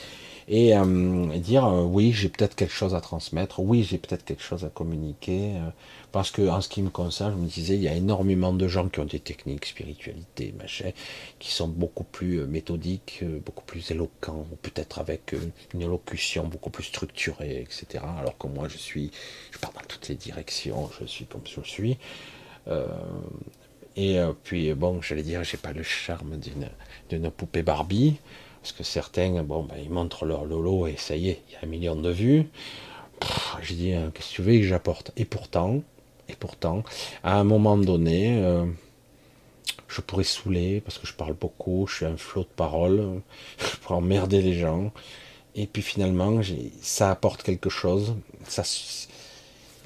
Et, 0.52 0.76
euh, 0.76 1.38
dire 1.38 1.64
euh, 1.64 1.84
oui, 1.84 2.10
j'ai 2.12 2.28
peut-être 2.28 2.56
quelque 2.56 2.72
chose 2.72 2.96
à 2.96 3.00
transmettre, 3.00 3.60
oui, 3.60 3.84
j'ai 3.84 3.98
peut-être 3.98 4.24
quelque 4.24 4.42
chose 4.42 4.64
à 4.64 4.68
communiquer. 4.68 5.52
Euh, 5.54 5.70
parce 6.10 6.32
que 6.32 6.42
en 6.48 6.60
ce 6.60 6.68
qui 6.68 6.82
me 6.82 6.90
concerne, 6.90 7.34
je 7.36 7.40
me 7.40 7.46
disais, 7.46 7.76
il 7.76 7.82
y 7.82 7.88
a 7.88 7.94
énormément 7.94 8.52
de 8.52 8.66
gens 8.66 8.88
qui 8.88 8.98
ont 8.98 9.04
des 9.04 9.20
techniques, 9.20 9.64
spiritualité, 9.66 10.52
machin, 10.58 10.90
qui 11.38 11.52
sont 11.52 11.68
beaucoup 11.68 12.02
plus 12.02 12.44
méthodiques, 12.48 13.22
beaucoup 13.46 13.64
plus 13.64 13.92
éloquents, 13.92 14.44
ou 14.50 14.56
peut-être 14.56 14.98
avec 14.98 15.36
une 15.72 15.82
élocution 15.82 16.48
beaucoup 16.48 16.70
plus 16.70 16.82
structurée, 16.84 17.60
etc. 17.60 18.02
Alors 18.18 18.36
que 18.36 18.48
moi, 18.48 18.66
je 18.66 18.76
suis, 18.76 19.12
je 19.52 19.58
pars 19.58 19.72
dans 19.72 19.86
toutes 19.86 20.08
les 20.08 20.16
directions, 20.16 20.90
je 21.00 21.06
suis 21.06 21.26
comme 21.26 21.42
je 21.44 21.60
suis. 21.62 21.96
Et 23.96 24.18
puis, 24.42 24.74
bon, 24.74 25.00
j'allais 25.00 25.22
dire, 25.22 25.44
j'ai 25.44 25.58
pas 25.58 25.72
le 25.72 25.84
charme 25.84 26.38
d'une 27.08 27.30
poupée 27.30 27.62
Barbie, 27.62 28.16
parce 28.62 28.72
que 28.72 28.84
certains, 28.84 29.42
bon, 29.42 29.64
ben, 29.64 29.76
ils 29.82 29.90
montrent 29.90 30.26
leur 30.26 30.44
lolo 30.44 30.86
et 30.86 30.96
ça 30.96 31.16
y 31.16 31.30
est, 31.30 31.42
il 31.48 31.52
y 31.54 31.56
a 31.56 31.60
un 31.62 31.66
million 31.66 31.96
de 31.96 32.10
vues. 32.10 32.46
J'ai 33.62 33.74
dit, 33.74 33.92
hein, 33.92 34.10
qu'est-ce 34.14 34.30
que 34.30 34.34
tu 34.34 34.42
veux 34.42 34.58
que 34.58 34.62
j'apporte? 34.62 35.12
Et 35.16 35.24
pourtant, 35.24 35.82
et 36.28 36.34
pourtant, 36.38 36.84
à 37.22 37.38
un 37.38 37.44
moment 37.44 37.76
donné, 37.76 38.38
euh, 38.38 38.64
je 39.88 40.00
pourrais 40.00 40.24
saouler 40.24 40.80
parce 40.80 40.98
que 40.98 41.06
je 41.06 41.14
parle 41.14 41.34
beaucoup, 41.34 41.86
je 41.88 41.96
suis 41.96 42.06
un 42.06 42.16
flot 42.16 42.42
de 42.42 42.48
paroles, 42.54 43.20
je 43.58 43.76
pourrais 43.78 43.96
emmerder 43.96 44.40
les 44.42 44.58
gens. 44.58 44.92
Et 45.54 45.66
puis 45.66 45.82
finalement, 45.82 46.40
ça 46.80 47.10
apporte 47.10 47.42
quelque 47.42 47.70
chose. 47.70 48.14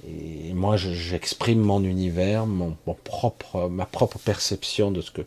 Et 0.06 0.52
moi, 0.52 0.76
j'exprime 0.76 1.60
mon 1.60 1.82
univers, 1.82 2.44
mon, 2.46 2.76
propre, 3.04 3.68
ma 3.68 3.86
propre 3.86 4.18
perception 4.18 4.90
de 4.90 5.00
ce 5.00 5.10
que 5.10 5.22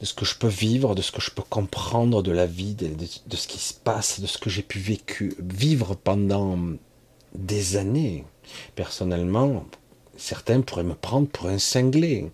de 0.00 0.06
ce 0.06 0.14
que 0.14 0.24
je 0.24 0.34
peux 0.34 0.48
vivre, 0.48 0.94
de 0.94 1.02
ce 1.02 1.12
que 1.12 1.20
je 1.20 1.30
peux 1.30 1.42
comprendre 1.42 2.22
de 2.22 2.32
la 2.32 2.46
vie, 2.46 2.74
de, 2.74 3.36
ce 3.36 3.48
qui 3.48 3.58
se 3.58 3.74
passe, 3.74 4.20
de 4.20 4.26
ce 4.26 4.38
que 4.38 4.50
j'ai 4.50 4.62
pu 4.62 4.78
vivre 5.38 5.94
pendant 5.94 6.58
des 7.34 7.76
années. 7.76 8.24
Personnellement, 8.74 9.66
certains 10.16 10.60
pourraient 10.60 10.84
me 10.84 10.94
prendre 10.94 11.28
pour 11.28 11.48
un 11.48 11.58
cinglé. 11.58 12.30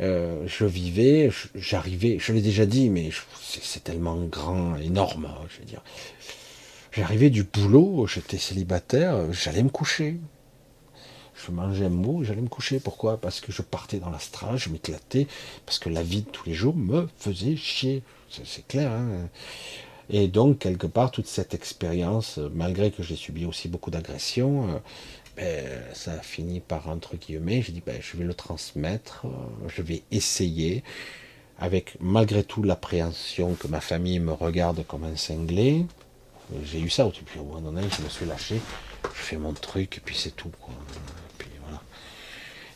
Euh, 0.00 0.44
je 0.46 0.64
vivais, 0.64 1.30
j'arrivais, 1.54 2.18
je 2.18 2.32
l'ai 2.32 2.42
déjà 2.42 2.66
dit, 2.66 2.90
mais 2.90 3.10
c'est 3.40 3.84
tellement 3.84 4.16
grand, 4.24 4.76
énorme, 4.76 5.28
je 5.48 5.60
veux 5.60 5.66
dire. 5.66 5.82
J'arrivais 6.92 7.30
du 7.30 7.44
boulot, 7.44 8.06
j'étais 8.06 8.38
célibataire, 8.38 9.32
j'allais 9.32 9.62
me 9.62 9.70
coucher. 9.70 10.18
Je 11.44 11.50
mangeais 11.50 11.86
un 11.86 11.90
mot, 11.90 12.22
j'allais 12.22 12.40
me 12.40 12.48
coucher. 12.48 12.80
Pourquoi? 12.80 13.16
Parce 13.16 13.40
que 13.40 13.52
je 13.52 13.62
partais 13.62 13.98
dans 13.98 14.10
l'astral, 14.10 14.56
je 14.56 14.68
m'éclatais, 14.68 15.26
parce 15.66 15.78
que 15.78 15.88
la 15.88 16.02
vie 16.02 16.22
de 16.22 16.30
tous 16.30 16.46
les 16.46 16.54
jours 16.54 16.76
me 16.76 17.08
faisait 17.18 17.56
chier. 17.56 18.02
C'est 18.30 18.66
clair. 18.66 18.90
Hein 18.92 19.28
et 20.10 20.28
donc, 20.28 20.58
quelque 20.58 20.86
part, 20.86 21.10
toute 21.10 21.26
cette 21.26 21.54
expérience, 21.54 22.38
malgré 22.52 22.90
que 22.90 23.02
j'ai 23.02 23.16
subi 23.16 23.46
aussi 23.46 23.68
beaucoup 23.68 23.90
d'agressions, 23.90 24.68
euh, 24.68 24.78
ben, 25.36 25.94
ça 25.94 26.12
a 26.12 26.18
fini 26.18 26.60
par, 26.60 26.88
entre 26.88 27.16
guillemets, 27.16 27.62
j'ai 27.62 27.72
dit, 27.72 27.82
ben, 27.84 27.98
je 28.00 28.16
vais 28.16 28.24
le 28.24 28.34
transmettre, 28.34 29.24
euh, 29.24 29.68
je 29.68 29.80
vais 29.80 30.02
essayer, 30.10 30.82
avec 31.58 31.96
malgré 32.00 32.44
tout 32.44 32.62
l'appréhension 32.62 33.54
que 33.54 33.68
ma 33.68 33.80
famille 33.80 34.18
me 34.18 34.32
regarde 34.32 34.84
comme 34.86 35.04
un 35.04 35.16
cinglé, 35.16 35.86
j'ai 36.64 36.80
eu 36.80 36.90
ça, 36.90 37.08
puis 37.24 37.40
au 37.40 37.44
moment 37.44 37.72
donné, 37.72 37.82
je 37.96 38.02
me 38.02 38.08
suis 38.10 38.26
lâché, 38.26 38.60
je 39.14 39.22
fais 39.22 39.36
mon 39.36 39.54
truc, 39.54 39.96
et 39.96 40.00
puis 40.00 40.16
c'est 40.16 40.36
tout. 40.36 40.50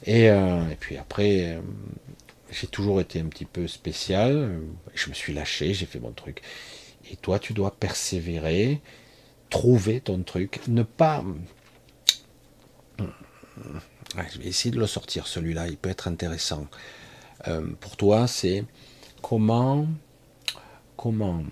Et, 0.04 0.30
euh, 0.30 0.68
et, 0.70 0.76
puis 0.76 0.96
après, 0.96 1.54
euh, 1.54 1.60
j'ai 2.50 2.66
toujours 2.66 3.00
été 3.00 3.20
un 3.20 3.26
petit 3.26 3.44
peu 3.44 3.66
spécial, 3.66 4.60
je 4.94 5.08
me 5.08 5.14
suis 5.14 5.32
lâché, 5.32 5.74
j'ai 5.74 5.86
fait 5.86 6.00
mon 6.00 6.12
truc. 6.12 6.42
Et 7.10 7.16
toi, 7.16 7.38
tu 7.38 7.52
dois 7.52 7.70
persévérer, 7.70 8.80
trouver 9.50 10.00
ton 10.00 10.22
truc, 10.22 10.60
ne 10.68 10.82
pas... 10.82 11.24
je 12.98 14.38
vais 14.38 14.46
essayer 14.46 14.70
de 14.70 14.78
le 14.78 14.86
sortir, 14.86 15.26
celui-là, 15.26 15.68
il 15.68 15.76
peut 15.76 15.90
être 15.90 16.08
intéressant. 16.08 16.66
Euh, 17.48 17.66
pour 17.80 17.96
toi, 17.96 18.26
c'est 18.26 18.64
comment, 19.22 19.86
comment 20.96 21.42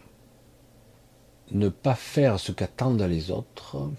ne 1.50 1.68
pas 1.68 1.94
faire 1.94 2.40
ce 2.40 2.52
qu'attendent 2.52 3.02
les 3.02 3.30
autres. 3.30 3.90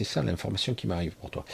C'est 0.00 0.04
ça 0.04 0.22
l'information 0.22 0.72
qui 0.72 0.86
m'arrive 0.86 1.12
pour 1.16 1.28
toi. 1.28 1.44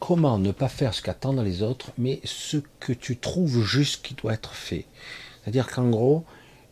Comment 0.00 0.36
ne 0.36 0.50
pas 0.50 0.68
faire 0.68 0.94
ce 0.94 1.00
qu'attendent 1.00 1.44
les 1.44 1.62
autres, 1.62 1.92
mais 1.96 2.18
ce 2.24 2.56
que 2.80 2.92
tu 2.92 3.16
trouves 3.16 3.62
juste 3.62 4.04
qui 4.04 4.14
doit 4.14 4.32
être 4.32 4.52
fait? 4.52 4.84
C'est-à-dire 5.40 5.68
qu'en 5.70 5.88
gros, 5.90 6.24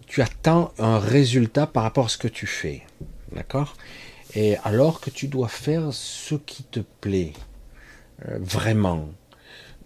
tu 0.09 0.20
attends 0.20 0.73
un 0.78 0.99
résultat 0.99 1.69
par 1.69 1.85
rapport 1.85 2.07
à 2.07 2.09
ce 2.09 2.19
que 2.19 2.27
tu 2.27 2.49
fais. 2.49 2.82
D'accord? 3.31 3.77
Et 4.35 4.57
alors 4.65 5.01
que 5.01 5.11
tu 5.11 5.28
dois 5.28 5.47
faire 5.47 5.93
ce 5.93 6.35
qui 6.35 6.65
te 6.65 6.81
plaît. 6.81 7.35
Euh, 8.27 8.39
vraiment. 8.40 9.09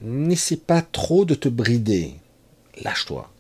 N'essaie 0.01 0.57
pas 0.57 0.81
trop 0.81 1.27
de 1.27 1.35
te 1.35 1.51
brider. 1.51 2.15
Lâche-toi. 2.83 3.31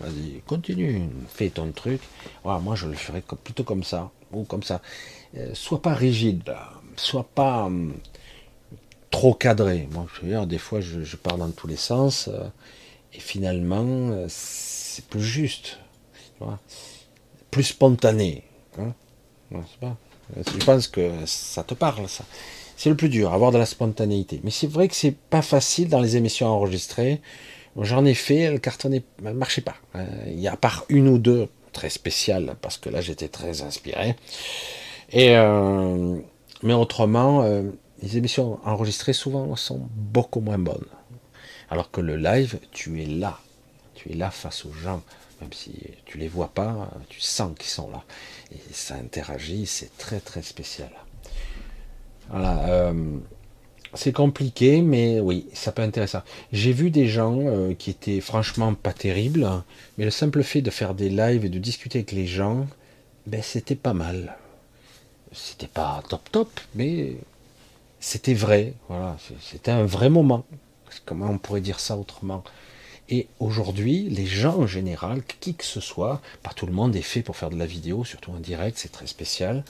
Vas-y, 0.00 0.42
continue, 0.46 1.08
fais 1.28 1.48
ton 1.48 1.72
truc. 1.72 2.02
moi, 2.44 2.74
je 2.74 2.88
le 2.88 2.94
ferai 2.94 3.22
plutôt 3.42 3.64
comme 3.64 3.84
ça, 3.84 4.10
ou 4.32 4.44
comme 4.44 4.62
ça. 4.62 4.82
Euh, 5.38 5.54
sois 5.54 5.80
pas 5.80 5.94
rigide, 5.94 6.54
sois 7.02 7.26
pas 7.34 7.64
hum, 7.64 7.94
trop 9.10 9.34
cadré. 9.34 9.88
Moi, 9.92 10.06
je 10.14 10.22
veux 10.22 10.28
dire, 10.28 10.46
des 10.46 10.58
fois, 10.58 10.80
je, 10.80 11.16
pars 11.16 11.38
dans 11.38 11.50
tous 11.50 11.66
les 11.66 11.76
sens, 11.76 12.28
euh, 12.28 12.44
et 13.12 13.20
finalement, 13.20 13.84
euh, 13.86 14.26
c'est 14.28 15.04
plus 15.06 15.22
juste, 15.22 15.78
plus 17.50 17.64
spontané. 17.64 18.42
Hein. 18.78 18.94
je 20.36 20.64
pense 20.64 20.88
que 20.88 21.10
ça 21.26 21.62
te 21.62 21.74
parle, 21.74 22.08
ça. 22.08 22.24
C'est 22.76 22.90
le 22.90 22.96
plus 22.96 23.10
dur, 23.10 23.32
avoir 23.32 23.52
de 23.52 23.58
la 23.58 23.66
spontanéité. 23.66 24.40
Mais 24.42 24.50
c'est 24.50 24.66
vrai 24.66 24.88
que 24.88 24.94
c'est 24.96 25.14
pas 25.14 25.42
facile 25.42 25.88
dans 25.88 26.00
les 26.00 26.16
émissions 26.16 26.48
enregistrées. 26.48 27.20
J'en 27.76 28.04
ai 28.04 28.14
fait, 28.14 28.38
elle 28.38 28.60
cartonnait, 28.60 29.02
elle 29.24 29.34
marchait 29.34 29.60
pas. 29.60 29.76
Euh, 29.94 30.04
il 30.26 30.40
y 30.40 30.48
a 30.48 30.54
à 30.54 30.56
part 30.56 30.84
une 30.88 31.06
ou 31.08 31.18
deux 31.18 31.48
très 31.72 31.90
spéciales, 31.90 32.56
parce 32.60 32.78
que 32.78 32.90
là 32.90 33.00
j'étais 33.00 33.28
très 33.28 33.62
inspiré. 33.62 34.16
Et 35.12 35.36
euh, 35.36 36.18
mais 36.62 36.74
autrement, 36.74 37.42
euh, 37.42 37.62
les 38.02 38.16
émissions 38.16 38.58
enregistrées 38.64 39.12
souvent 39.12 39.54
sont 39.56 39.88
beaucoup 39.94 40.40
moins 40.40 40.58
bonnes. 40.58 40.86
Alors 41.70 41.90
que 41.90 42.00
le 42.00 42.16
live, 42.16 42.58
tu 42.70 43.02
es 43.02 43.06
là, 43.06 43.38
tu 43.94 44.12
es 44.12 44.14
là 44.14 44.30
face 44.30 44.64
aux 44.64 44.72
gens, 44.72 45.02
même 45.40 45.52
si 45.52 45.72
tu 46.04 46.18
les 46.18 46.28
vois 46.28 46.48
pas, 46.48 46.90
tu 47.08 47.20
sens 47.20 47.52
qu'ils 47.58 47.70
sont 47.70 47.90
là 47.90 48.04
et 48.52 48.58
ça 48.72 48.94
interagit, 48.94 49.66
c'est 49.66 49.96
très 49.96 50.20
très 50.20 50.42
spécial. 50.42 50.90
Voilà. 52.30 52.92
C'est 53.94 54.12
compliqué, 54.12 54.80
mais 54.80 55.20
oui, 55.20 55.46
ça 55.52 55.70
peut 55.70 55.82
être 55.82 55.88
intéressant. 55.88 56.22
J'ai 56.50 56.72
vu 56.72 56.90
des 56.90 57.08
gens 57.08 57.38
euh, 57.40 57.74
qui 57.74 57.90
étaient 57.90 58.22
franchement 58.22 58.72
pas 58.72 58.94
terribles, 58.94 59.46
mais 59.98 60.06
le 60.06 60.10
simple 60.10 60.42
fait 60.42 60.62
de 60.62 60.70
faire 60.70 60.94
des 60.94 61.10
lives 61.10 61.44
et 61.44 61.50
de 61.50 61.58
discuter 61.58 61.98
avec 61.98 62.12
les 62.12 62.26
gens, 62.26 62.66
ben 63.26 63.42
c'était 63.42 63.74
pas 63.74 63.92
mal. 63.92 64.38
C'était 65.32 65.68
pas 65.68 66.02
top 66.08 66.30
top, 66.30 66.60
mais 66.74 67.16
c'était 68.00 68.34
vrai. 68.34 68.74
Voilà, 68.88 69.16
c'était 69.40 69.70
un 69.70 69.84
vrai 69.84 70.10
moment. 70.10 70.44
Comment 71.06 71.30
on 71.30 71.38
pourrait 71.38 71.60
dire 71.60 71.80
ça 71.80 71.96
autrement? 71.96 72.44
Et 73.08 73.28
aujourd'hui, 73.40 74.08
les 74.08 74.26
gens 74.26 74.58
en 74.58 74.66
général, 74.66 75.22
qui 75.40 75.54
que 75.54 75.64
ce 75.64 75.80
soit, 75.80 76.20
pas 76.42 76.52
tout 76.54 76.66
le 76.66 76.72
monde 76.72 76.94
est 76.96 77.02
fait 77.02 77.22
pour 77.22 77.36
faire 77.36 77.50
de 77.50 77.56
la 77.56 77.66
vidéo, 77.66 78.04
surtout 78.04 78.30
en 78.30 78.38
direct, 78.38 78.78
c'est 78.78 78.92
très 78.92 79.06
spécial. 79.06 79.64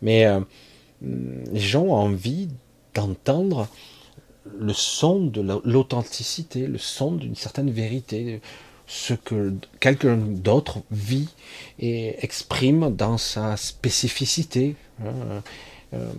Mais 0.00 0.26
euh, 0.26 0.40
les 1.00 1.60
gens 1.60 1.82
ont 1.82 1.94
envie 1.94 2.48
d'entendre 2.94 3.68
le 4.58 4.72
son 4.72 5.20
de 5.20 5.40
l'authenticité, 5.64 6.66
le 6.66 6.78
son 6.78 7.12
d'une 7.12 7.36
certaine 7.36 7.70
vérité, 7.70 8.40
ce 8.92 9.14
que 9.14 9.54
quelqu'un 9.80 10.18
d'autre 10.18 10.82
vit 10.90 11.30
et 11.78 12.22
exprime 12.22 12.94
dans 12.94 13.16
sa 13.16 13.56
spécificité. 13.56 14.76
Hein. 15.02 15.42
Euh, 15.94 16.12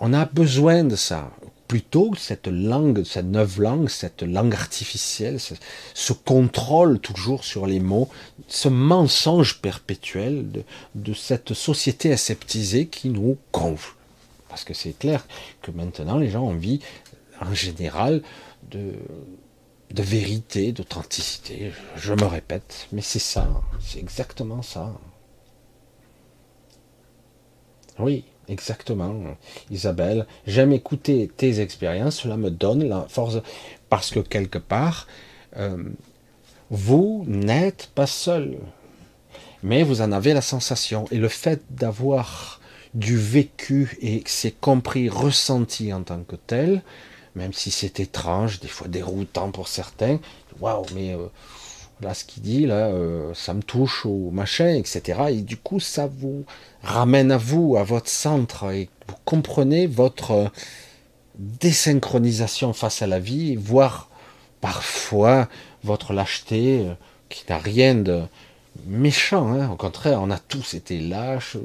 on 0.00 0.14
a 0.14 0.24
besoin 0.24 0.82
de 0.82 0.96
ça. 0.96 1.30
Plutôt 1.68 2.14
cette 2.16 2.46
langue, 2.48 3.04
cette 3.04 3.26
neuve 3.26 3.60
langue, 3.60 3.90
cette 3.90 4.22
langue 4.22 4.54
artificielle, 4.54 5.38
ce, 5.38 6.12
contrôle 6.14 6.98
toujours 6.98 7.44
sur 7.44 7.66
les 7.66 7.80
mots, 7.80 8.08
ce 8.48 8.68
mensonge 8.68 9.60
perpétuel 9.60 10.50
de, 10.50 10.64
de 10.94 11.12
cette 11.12 11.52
société 11.52 12.12
aseptisée 12.12 12.86
qui 12.86 13.10
nous 13.10 13.36
gonfle. 13.52 13.94
Parce 14.48 14.64
que 14.64 14.72
c'est 14.72 14.98
clair 14.98 15.26
que 15.60 15.70
maintenant, 15.70 16.16
les 16.16 16.30
gens 16.30 16.44
ont 16.44 16.50
envie, 16.50 16.80
en 17.40 17.52
général, 17.52 18.22
de, 18.70 18.94
de 19.92 20.02
vérité, 20.02 20.72
d'authenticité. 20.72 21.72
Je 21.96 22.14
me 22.14 22.24
répète, 22.24 22.88
mais 22.92 23.02
c'est 23.02 23.18
ça, 23.18 23.48
c'est 23.80 23.98
exactement 23.98 24.62
ça. 24.62 24.92
Oui, 27.98 28.24
exactement. 28.48 29.14
Isabelle, 29.70 30.26
j'aime 30.46 30.72
écouter 30.72 31.30
tes 31.36 31.60
expériences, 31.60 32.20
cela 32.20 32.36
me 32.36 32.50
donne 32.50 32.84
la 32.88 33.06
force, 33.08 33.38
parce 33.88 34.10
que 34.10 34.20
quelque 34.20 34.58
part, 34.58 35.06
euh, 35.56 35.84
Vous 36.74 37.24
n'êtes 37.28 37.90
pas 37.94 38.06
seul, 38.06 38.56
mais 39.62 39.82
vous 39.82 40.00
en 40.00 40.10
avez 40.10 40.32
la 40.32 40.40
sensation. 40.40 41.04
Et 41.10 41.18
le 41.18 41.28
fait 41.28 41.60
d'avoir 41.68 42.62
du 42.94 43.18
vécu 43.18 43.98
et 44.00 44.22
c'est 44.24 44.58
compris, 44.58 45.10
ressenti 45.10 45.92
en 45.92 46.02
tant 46.02 46.22
que 46.22 46.34
tel, 46.36 46.82
même 47.34 47.52
si 47.52 47.70
c'est 47.70 48.00
étrange, 48.00 48.60
des 48.60 48.68
fois 48.68 48.88
déroutant 48.88 49.50
pour 49.50 49.68
certains, 49.68 50.18
waouh, 50.60 50.84
mais 50.94 51.14
euh, 51.14 51.26
là 52.00 52.14
ce 52.14 52.24
qu'il 52.24 52.42
dit 52.42 52.66
euh, 52.68 53.32
ça 53.34 53.54
me 53.54 53.62
touche 53.62 54.04
au 54.06 54.30
machin, 54.30 54.74
etc. 54.74 55.20
Et 55.30 55.40
du 55.42 55.56
coup, 55.56 55.80
ça 55.80 56.06
vous 56.06 56.44
ramène 56.82 57.32
à 57.32 57.38
vous, 57.38 57.76
à 57.76 57.84
votre 57.84 58.08
centre, 58.08 58.70
et 58.72 58.88
vous 59.08 59.16
comprenez 59.24 59.86
votre 59.86 60.50
désynchronisation 61.36 62.72
face 62.72 63.02
à 63.02 63.06
la 63.06 63.18
vie, 63.18 63.56
voire 63.56 64.08
parfois 64.60 65.48
votre 65.84 66.12
lâcheté, 66.12 66.86
euh, 66.86 66.94
qui 67.28 67.44
n'a 67.48 67.58
rien 67.58 67.94
de 67.94 68.22
méchant, 68.86 69.52
hein. 69.52 69.70
au 69.70 69.76
contraire, 69.76 70.20
on 70.22 70.30
a 70.30 70.38
tous 70.38 70.74
été 70.74 71.00
lâches, 71.00 71.56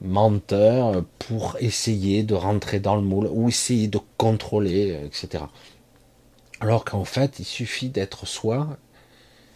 menteur 0.00 1.04
pour 1.18 1.56
essayer 1.60 2.22
de 2.22 2.34
rentrer 2.34 2.80
dans 2.80 2.96
le 2.96 3.02
moule 3.02 3.28
ou 3.30 3.48
essayer 3.48 3.88
de 3.88 4.00
contrôler, 4.16 4.98
etc. 5.04 5.44
Alors 6.60 6.84
qu'en 6.84 7.04
fait, 7.04 7.38
il 7.38 7.44
suffit 7.44 7.88
d'être 7.88 8.26
soi 8.26 8.78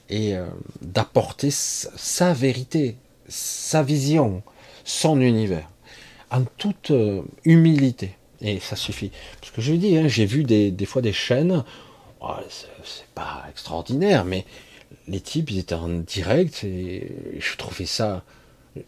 et 0.08 0.36
euh, 0.36 0.46
d'apporter 0.82 1.50
sa, 1.50 2.32
vérité, 2.32 2.96
sa 3.28 3.82
vision, 3.82 4.42
son 4.84 5.20
univers, 5.20 5.68
en 6.30 6.44
toute 6.56 6.90
euh, 6.90 7.22
humilité. 7.44 8.16
Et 8.40 8.60
ça 8.60 8.76
suffit. 8.76 9.10
Parce 9.40 9.52
que 9.52 9.60
je 9.60 9.72
dis, 9.74 9.96
hein, 9.96 10.08
j'ai 10.08 10.26
vu 10.26 10.44
des, 10.44 10.86
fois 10.86 11.02
des 11.02 11.12
chaînes, 11.12 11.64
oh, 12.20 12.34
c'est 12.84 13.06
pas 13.14 13.44
extraordinaire, 13.50 14.24
mais 14.24 14.44
les 15.08 15.20
types, 15.20 15.50
ils 15.50 15.58
étaient 15.58 15.74
en 15.74 15.88
direct 15.88 16.62
et 16.64 17.10
je 17.38 17.56
trouvais 17.56 17.86
ça 17.86 18.22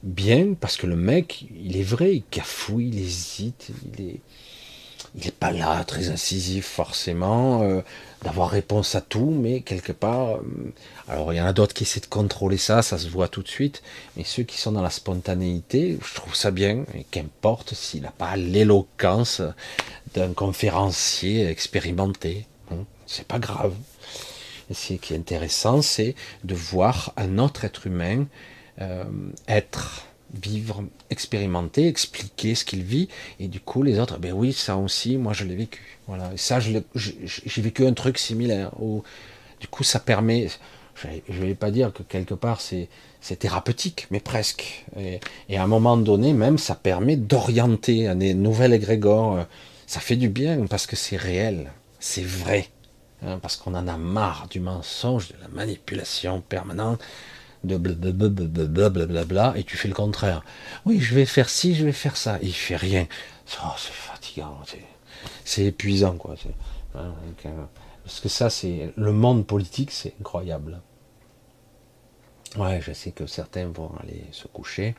bien 0.02 0.54
parce 0.58 0.76
que 0.76 0.86
le 0.86 0.96
mec, 0.96 1.46
il 1.62 1.76
est 1.76 1.82
vrai, 1.82 2.16
il 2.16 2.22
cafouille, 2.22 2.88
il 2.88 2.98
hésite, 2.98 3.70
il 3.98 4.20
est, 5.26 5.30
pas 5.32 5.50
là, 5.50 5.82
très 5.84 6.10
incisif 6.10 6.66
forcément, 6.66 7.62
euh, 7.62 7.80
d'avoir 8.22 8.50
réponse 8.50 8.94
à 8.94 9.00
tout, 9.00 9.30
mais 9.30 9.60
quelque 9.60 9.92
part, 9.92 10.36
euh, 10.36 10.72
alors 11.08 11.32
il 11.32 11.36
y 11.36 11.40
en 11.40 11.46
a 11.46 11.52
d'autres 11.52 11.74
qui 11.74 11.84
essaient 11.84 12.00
de 12.00 12.06
contrôler 12.06 12.58
ça, 12.58 12.82
ça 12.82 12.98
se 12.98 13.08
voit 13.08 13.28
tout 13.28 13.42
de 13.42 13.48
suite, 13.48 13.82
mais 14.16 14.24
ceux 14.24 14.42
qui 14.42 14.58
sont 14.58 14.72
dans 14.72 14.82
la 14.82 14.90
spontanéité, 14.90 15.98
je 16.04 16.14
trouve 16.14 16.34
ça 16.34 16.50
bien, 16.50 16.84
et 16.94 17.04
qu'importe 17.10 17.74
s'il 17.74 18.02
n'a 18.02 18.12
pas 18.12 18.36
l'éloquence 18.36 19.42
d'un 20.14 20.32
conférencier 20.32 21.46
expérimenté, 21.46 22.46
hein, 22.70 22.84
c'est 23.06 23.26
pas 23.26 23.38
grave. 23.38 23.74
Ce 24.72 24.94
qui 24.94 25.14
est 25.14 25.16
intéressant, 25.16 25.82
c'est 25.82 26.14
de 26.44 26.54
voir 26.54 27.12
un 27.16 27.38
autre 27.38 27.64
être 27.64 27.88
humain 27.88 28.26
euh, 28.80 29.04
être, 29.48 30.06
vivre, 30.32 30.84
expérimenter, 31.10 31.88
expliquer 31.88 32.54
ce 32.54 32.64
qu'il 32.64 32.82
vit, 32.82 33.08
et 33.38 33.48
du 33.48 33.60
coup 33.60 33.82
les 33.82 33.98
autres, 33.98 34.18
ben 34.18 34.32
oui, 34.32 34.52
ça 34.52 34.76
aussi, 34.76 35.16
moi 35.16 35.32
je 35.32 35.44
l'ai 35.44 35.56
vécu. 35.56 35.98
Voilà, 36.06 36.32
et 36.32 36.36
ça, 36.36 36.58
j'ai 36.60 37.62
vécu 37.62 37.86
un 37.86 37.92
truc 37.92 38.18
similaire. 38.18 38.70
Où, 38.80 39.02
du 39.60 39.68
coup, 39.68 39.84
ça 39.84 40.00
permet, 40.00 40.48
je 40.96 41.40
ne 41.40 41.46
vais 41.46 41.54
pas 41.54 41.70
dire 41.70 41.92
que 41.92 42.02
quelque 42.02 42.34
part 42.34 42.60
c'est 42.60 42.88
thérapeutique, 43.38 44.06
mais 44.10 44.20
presque. 44.20 44.84
Et, 44.98 45.56
à 45.56 45.62
un 45.62 45.66
moment 45.66 45.96
donné, 45.96 46.32
même, 46.32 46.58
ça 46.58 46.74
permet 46.74 47.16
d'orienter 47.16 48.08
un 48.08 48.16
nouvel 48.16 48.72
égrégore. 48.72 49.46
Ça 49.86 50.00
fait 50.00 50.16
du 50.16 50.28
bien 50.28 50.66
parce 50.66 50.86
que 50.86 50.96
c'est 50.96 51.16
réel, 51.16 51.72
c'est 51.98 52.24
vrai. 52.24 52.68
Hein, 53.22 53.38
parce 53.38 53.56
qu'on 53.56 53.74
en 53.74 53.86
a 53.86 53.98
marre 53.98 54.48
du 54.50 54.60
mensonge, 54.60 55.28
de 55.28 55.34
la 55.42 55.48
manipulation 55.48 56.40
permanente 56.40 57.00
de 57.64 57.76
blablabla, 57.76 59.54
et 59.56 59.64
tu 59.64 59.76
fais 59.76 59.88
le 59.88 59.94
contraire. 59.94 60.42
Oui, 60.86 61.00
je 61.00 61.14
vais 61.14 61.26
faire 61.26 61.48
ci, 61.48 61.74
je 61.74 61.84
vais 61.84 61.92
faire 61.92 62.16
ça. 62.16 62.38
Et 62.40 62.46
il 62.46 62.52
fait 62.52 62.76
rien. 62.76 63.06
Oh, 63.64 63.68
c'est 63.76 63.92
fatigant, 63.92 64.58
c'est 65.44 65.64
épuisant, 65.64 66.14
quoi. 66.16 66.36
Hein, 66.94 67.12
parce 68.04 68.20
que 68.20 68.28
ça, 68.28 68.50
c'est 68.50 68.92
le 68.96 69.12
monde 69.12 69.46
politique, 69.46 69.90
c'est 69.90 70.14
incroyable. 70.20 70.80
Ouais, 72.56 72.80
je 72.80 72.92
sais 72.92 73.12
que 73.12 73.26
certains 73.26 73.68
vont 73.68 73.92
aller 74.02 74.24
se 74.32 74.48
coucher. 74.48 74.96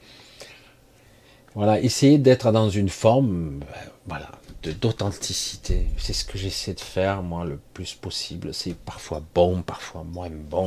Voilà, 1.54 1.82
essayer 1.82 2.18
d'être 2.18 2.52
dans 2.54 2.70
une 2.70 2.88
forme, 2.88 3.60
ben, 3.60 3.92
voilà, 4.06 4.32
d'authenticité. 4.70 5.88
C'est 5.98 6.14
ce 6.14 6.24
que 6.24 6.38
j'essaie 6.38 6.74
de 6.74 6.80
faire, 6.80 7.24
moi, 7.24 7.46
le 7.46 7.60
plus 7.74 7.94
possible. 7.94 8.54
C'est 8.54 8.76
parfois 8.76 9.24
bon, 9.34 9.62
parfois 9.62 10.04
moins 10.04 10.30
bon, 10.30 10.66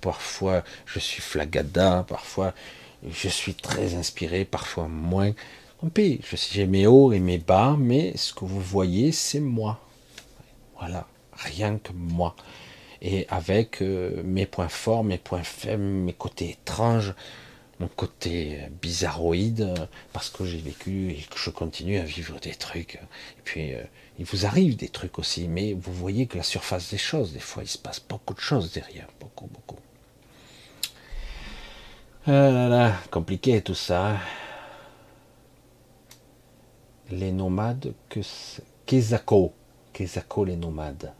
parfois 0.00 0.64
je 0.86 0.98
suis 0.98 1.22
flagada, 1.22 2.04
parfois 2.08 2.52
je 3.08 3.28
suis 3.28 3.54
très 3.54 3.94
inspiré, 3.94 4.44
parfois 4.44 4.88
moins. 4.88 5.32
j'ai 6.52 6.66
mes 6.66 6.86
hauts 6.86 7.12
et 7.12 7.20
mes 7.20 7.38
bas, 7.38 7.76
mais 7.78 8.16
ce 8.16 8.34
que 8.34 8.44
vous 8.44 8.60
voyez, 8.60 9.12
c'est 9.12 9.40
moi. 9.40 9.80
Voilà, 10.78 11.06
rien 11.32 11.78
que 11.78 11.92
moi. 11.92 12.34
Et 13.02 13.26
avec 13.28 13.82
euh, 13.82 14.22
mes 14.24 14.46
points 14.46 14.68
forts, 14.68 15.04
mes 15.04 15.18
points 15.18 15.42
faibles, 15.42 15.82
mes 15.82 16.14
côtés 16.14 16.50
étranges, 16.50 17.14
mon 17.80 17.88
côté 17.88 18.60
bizarroïde, 18.80 19.74
parce 20.12 20.30
que 20.30 20.44
j'ai 20.44 20.58
vécu 20.58 21.10
et 21.10 21.26
que 21.30 21.38
je 21.38 21.50
continue 21.50 21.98
à 21.98 22.04
vivre 22.04 22.38
des 22.40 22.54
trucs. 22.54 22.96
Et 22.96 23.42
puis, 23.44 23.74
euh, 23.74 23.82
il 24.18 24.24
vous 24.24 24.46
arrive 24.46 24.76
des 24.76 24.88
trucs 24.88 25.18
aussi, 25.18 25.46
mais 25.46 25.74
vous 25.74 25.92
voyez 25.92 26.26
que 26.26 26.38
la 26.38 26.42
surface 26.42 26.90
des 26.90 26.98
choses, 26.98 27.32
des 27.32 27.40
fois, 27.40 27.62
il 27.62 27.68
se 27.68 27.78
passe 27.78 28.00
beaucoup 28.00 28.34
de 28.34 28.40
choses 28.40 28.72
derrière, 28.72 29.08
beaucoup, 29.20 29.46
beaucoup. 29.46 29.76
Ah 32.26 32.50
là 32.50 32.68
là, 32.68 32.94
compliqué 33.10 33.60
tout 33.60 33.74
ça. 33.74 34.16
Les 37.10 37.30
nomades, 37.30 37.94
que 38.08 38.20
Kezako, 38.84 39.52
Kezako 39.92 40.44
les 40.44 40.56
nomades. 40.56 41.12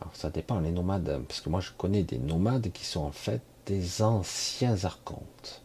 Alors 0.00 0.14
ça 0.14 0.28
dépend, 0.28 0.60
les 0.60 0.70
nomades, 0.70 1.22
parce 1.26 1.40
que 1.40 1.48
moi 1.48 1.60
je 1.60 1.70
connais 1.72 2.02
des 2.02 2.18
nomades 2.18 2.70
qui 2.72 2.84
sont 2.84 3.04
en 3.04 3.12
fait 3.12 3.40
des 3.64 4.02
anciens 4.02 4.84
archontes 4.84 5.62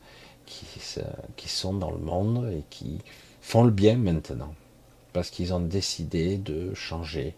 qui, 1.36 1.50
sont 1.50 1.74
dans 1.74 1.92
le 1.92 1.98
monde 1.98 2.52
et 2.52 2.64
qui 2.70 3.00
font 3.42 3.64
le 3.64 3.72
bien 3.72 3.96
maintenant, 3.96 4.54
parce 5.12 5.30
qu'ils 5.30 5.54
ont 5.54 5.60
décidé 5.60 6.38
de 6.38 6.74
changer. 6.74 7.36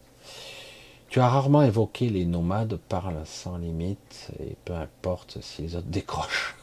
Tu 1.10 1.20
as 1.20 1.30
rarement 1.30 1.64
évoqué 1.64 2.10
les 2.10 2.26
nomades 2.26 2.78
parlent 2.90 3.26
sans 3.26 3.58
limite, 3.58 4.30
et 4.40 4.56
peu 4.66 4.74
importe 4.74 5.38
si 5.42 5.62
les 5.64 5.76
autres 5.76 5.88
décrochent. 5.88 6.56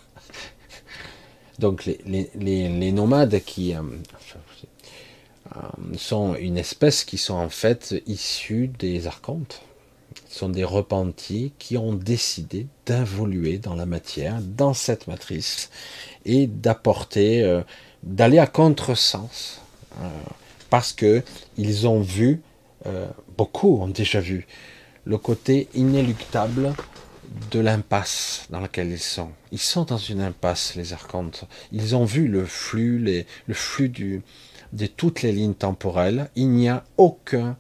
Donc 1.59 1.85
les, 1.87 2.93
nomades 2.93 3.41
qui 3.41 3.75
euh, 3.75 3.83
euh, 5.57 5.61
sont 5.97 6.35
une 6.35 6.59
espèce 6.59 7.05
qui 7.05 7.19
sont 7.19 7.35
en 7.35 7.49
fait 7.49 7.95
issus 8.07 8.69
des 8.69 9.07
archontes 9.07 9.63
sont 10.33 10.49
des 10.49 10.65
repentis 10.65 11.53
qui 11.59 11.77
ont 11.77 11.93
décidé 11.93 12.67
d'involuer 12.87 13.59
dans 13.59 13.75
la 13.75 13.87
matière, 13.87 14.41
dans 14.41 14.75
cette 14.75 15.07
matrice, 15.07 15.71
et 16.25 16.47
d'apporter, 16.47 17.43
euh, 17.43 17.63
d'aller 18.03 18.39
à 18.39 18.47
contresens, 18.47 19.61
euh, 20.01 20.09
parce 20.71 20.93
que 20.93 21.23
ils 21.59 21.87
ont 21.87 22.01
vu, 22.01 22.41
euh, 22.87 23.07
beaucoup 23.37 23.81
ont 23.83 23.89
déjà 23.89 24.21
vu, 24.21 24.47
le 25.05 25.19
côté 25.19 25.69
inéluctable 25.75 26.73
de 27.51 27.61
l'impasse 27.61 28.47
dans 28.51 28.61
laquelle 28.61 28.91
ils 28.91 28.99
sont. 28.99 29.31
Ils 29.53 29.59
sont 29.59 29.85
dans 29.85 29.99
une 29.99 30.21
impasse, 30.21 30.75
les 30.77 30.93
archontes. 30.93 31.45
Ils 31.73 31.97
ont 31.97 32.05
vu 32.05 32.29
le 32.29 32.45
flux, 32.45 32.99
le 32.99 33.55
flux 33.55 33.89
du, 33.89 34.23
de 34.73 34.87
toutes 34.87 35.23
les 35.23 35.33
lignes 35.33 35.55
temporelles. 35.55 36.31
Il 36.37 36.51
n'y 36.51 36.69
a 36.69 36.85
aucun, 36.97 37.57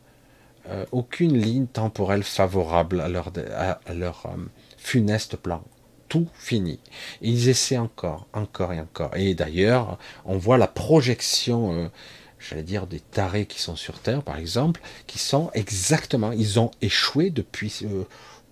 aucune 0.92 1.36
ligne 1.36 1.66
temporelle 1.66 2.22
favorable 2.22 3.00
à 3.00 3.08
leur, 3.08 3.32
leur 3.94 4.26
funeste 4.78 5.36
plan 5.36 5.62
tout 6.12 6.28
fini. 6.34 6.78
ils 7.22 7.48
essaient 7.48 7.78
encore, 7.78 8.26
encore 8.34 8.74
et 8.74 8.80
encore. 8.80 9.16
Et 9.16 9.32
d'ailleurs, 9.34 9.96
on 10.26 10.36
voit 10.36 10.58
la 10.58 10.66
projection, 10.66 11.72
euh, 11.72 11.88
j'allais 12.38 12.64
dire, 12.64 12.86
des 12.86 13.00
tarés 13.00 13.46
qui 13.46 13.62
sont 13.62 13.76
sur 13.76 13.98
Terre, 13.98 14.22
par 14.22 14.36
exemple, 14.36 14.82
qui 15.06 15.18
sont 15.18 15.50
exactement, 15.54 16.30
ils 16.32 16.60
ont 16.60 16.70
échoué 16.82 17.30
depuis, 17.30 17.78
euh, 17.84 18.04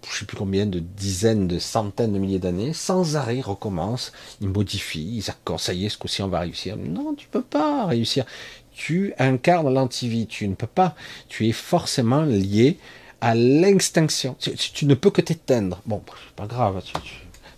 je 0.07 0.09
ne 0.09 0.19
sais 0.20 0.24
plus 0.24 0.39
combien 0.39 0.65
de 0.65 0.78
dizaines, 0.78 1.49
de 1.49 1.59
centaines 1.59 2.15
de 2.15 2.19
milliers 2.19 2.39
d'années, 2.39 2.73
sans 2.73 3.16
arrêt, 3.16 3.37
ils 3.37 3.43
recommencent, 3.43 4.12
ils 4.41 4.49
modifient, 4.49 5.19
ils 5.19 5.28
accordent, 5.28 5.61
ça 5.61 5.74
y 5.74 5.85
est, 5.85 5.91
ce 5.91 5.99
coup-ci 5.99 6.23
on 6.23 6.28
va 6.28 6.41
réussir. 6.41 6.78
Non, 6.78 7.12
tu 7.15 7.28
peux 7.28 7.43
pas 7.43 7.85
réussir. 7.85 8.24
Tu 8.72 9.12
incarnes 9.18 9.72
l'antivie, 9.72 10.26
tu 10.26 10.48
ne 10.48 10.55
peux 10.55 10.66
pas. 10.66 10.94
Tu 11.28 11.48
es 11.48 11.52
forcément 11.52 12.22
lié 12.22 12.78
à 13.20 13.34
l'extinction. 13.34 14.36
Tu, 14.38 14.86
ne 14.86 14.94
peux 14.94 15.10
que 15.10 15.20
t'éteindre. 15.20 15.82
Bon, 15.86 16.02
pas 16.36 16.47
grave, 16.47 16.82
tu, 16.84 16.94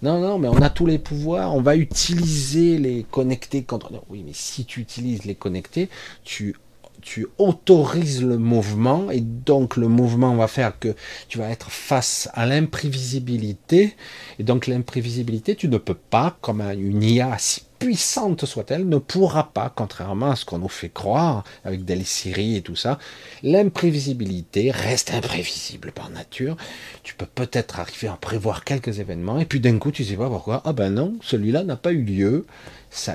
non, 0.02 0.20
non, 0.20 0.36
mais 0.36 0.48
on 0.48 0.60
a 0.60 0.68
tous 0.68 0.86
les 0.86 0.98
pouvoirs, 0.98 1.54
on 1.54 1.62
va 1.62 1.76
utiliser 1.76 2.76
les 2.78 3.06
connectés 3.08 3.62
contre. 3.62 3.92
Oui, 4.10 4.24
mais 4.26 4.32
si 4.34 4.64
tu 4.64 4.80
utilises 4.80 5.24
les 5.24 5.36
connectés, 5.36 5.88
tu, 6.24 6.56
tu 7.02 7.28
autorises 7.38 8.20
le 8.20 8.36
mouvement 8.36 9.12
et 9.12 9.20
donc 9.20 9.76
le 9.76 9.86
mouvement 9.86 10.34
va 10.34 10.48
faire 10.48 10.76
que 10.76 10.96
tu 11.28 11.38
vas 11.38 11.50
être 11.50 11.70
face 11.70 12.28
à 12.34 12.46
l'imprévisibilité 12.46 13.94
et 14.40 14.42
donc 14.44 14.66
l'imprévisibilité 14.66 15.56
tu 15.56 15.68
ne 15.68 15.78
peux 15.78 15.94
pas 15.94 16.36
comme 16.40 16.60
une 16.60 17.02
IA 17.02 17.36
puissante 17.82 18.44
soit-elle 18.44 18.88
ne 18.88 18.98
pourra 18.98 19.52
pas 19.52 19.72
contrairement 19.74 20.30
à 20.30 20.36
ce 20.36 20.44
qu'on 20.44 20.58
nous 20.58 20.68
fait 20.68 20.88
croire 20.88 21.44
avec 21.64 21.84
des 21.84 22.02
et 22.36 22.62
tout 22.62 22.76
ça 22.76 22.98
l'imprévisibilité 23.42 24.70
reste 24.70 25.12
imprévisible 25.12 25.92
par 25.92 26.10
nature 26.10 26.56
tu 27.02 27.14
peux 27.14 27.26
peut-être 27.26 27.80
arriver 27.80 28.08
à 28.08 28.16
prévoir 28.16 28.64
quelques 28.64 28.98
événements 28.98 29.38
et 29.38 29.44
puis 29.44 29.60
d'un 29.60 29.78
coup 29.78 29.90
tu 29.90 30.04
sais 30.04 30.16
pas 30.16 30.28
pourquoi 30.28 30.62
ah 30.64 30.72
ben 30.72 30.90
non 30.90 31.14
celui-là 31.22 31.64
n'a 31.64 31.76
pas 31.76 31.92
eu 31.92 32.02
lieu 32.02 32.46